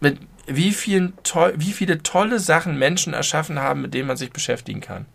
mit 0.00 0.18
wie, 0.46 0.72
vielen 0.72 1.14
wie 1.54 1.72
viele 1.72 2.02
tolle 2.02 2.38
Sachen 2.38 2.78
Menschen 2.78 3.14
erschaffen 3.14 3.60
haben, 3.60 3.80
mit 3.80 3.94
denen 3.94 4.08
man 4.08 4.16
sich 4.18 4.30
beschäftigen 4.30 4.82
kann. 4.82 5.06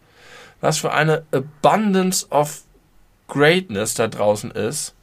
Was 0.60 0.80
für 0.80 0.92
eine 0.92 1.24
Abundance 1.32 2.28
of 2.32 2.64
Greatness 3.28 3.94
da 3.94 4.08
draußen 4.08 4.50
ist, 4.50 4.96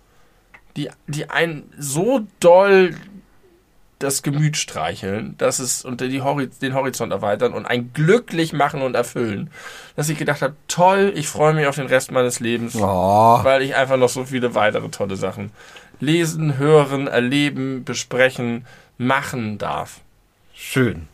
die, 0.77 0.91
die 1.07 1.31
einen 1.31 1.73
so 1.79 2.27
doll 2.41 2.97
das 4.05 4.23
Gemüt 4.23 4.57
streicheln, 4.57 5.35
das 5.39 5.59
ist 5.59 5.85
und 5.85 6.01
die 6.01 6.23
Hori 6.23 6.49
den 6.49 6.75
Horizont 6.75 7.13
erweitern 7.13 7.53
und 7.53 7.67
ein 7.67 7.93
glücklich 7.93 8.53
machen 8.53 8.83
und 8.83 8.95
erfüllen, 8.95 9.51
dass 9.97 10.09
ich 10.09 10.19
gedacht 10.19 10.43
habe, 10.43 10.55
toll, 10.69 11.13
ich 11.17 11.27
freue 11.29 11.55
mich 11.55 11.67
auf 11.67 11.77
den 11.77 11.87
Rest 11.87 12.13
meines 12.13 12.41
Lebens, 12.41 12.77
oh. 12.77 12.81
weil 13.43 13.63
ich 13.63 13.75
einfach 13.75 13.97
noch 13.97 14.09
so 14.09 14.25
viele 14.25 14.55
weitere 14.55 14.89
tolle 14.91 15.17
Sachen 15.17 15.51
lesen, 16.01 16.59
hören, 16.59 17.07
erleben, 17.07 17.85
besprechen, 17.85 18.67
machen 18.99 19.59
darf. 19.59 20.01
Schön. 20.55 21.09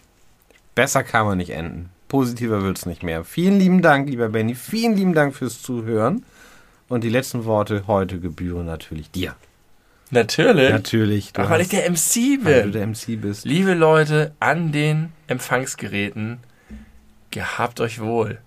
Besser 0.74 1.02
kann 1.02 1.26
man 1.26 1.38
nicht 1.38 1.50
enden. 1.50 1.90
Positiver 2.08 2.62
wird 2.62 2.78
es 2.78 2.86
nicht 2.86 3.02
mehr. 3.02 3.24
Vielen 3.24 3.58
lieben 3.58 3.82
Dank, 3.82 4.08
lieber 4.08 4.28
Benny. 4.28 4.54
Vielen 4.54 4.96
lieben 4.96 5.14
Dank 5.14 5.34
fürs 5.34 5.62
Zuhören. 5.62 6.24
Und 6.88 7.04
die 7.04 7.08
letzten 7.08 7.44
Worte 7.44 7.84
heute 7.86 8.18
gebühren 8.18 8.66
natürlich 8.66 9.10
dir. 9.10 9.36
Natürlich. 10.10 10.70
Natürlich. 10.70 11.32
Ach, 11.36 11.50
weil 11.50 11.60
ich 11.60 11.68
der 11.68 11.88
MC 11.90 12.14
bin. 12.14 12.44
Weil 12.44 12.62
du 12.64 12.70
der 12.70 12.86
MC 12.86 13.20
bist. 13.20 13.44
Liebe 13.44 13.74
Leute 13.74 14.32
an 14.40 14.72
den 14.72 15.12
Empfangsgeräten, 15.26 16.38
gehabt 17.30 17.80
euch 17.80 18.00
wohl. 18.00 18.38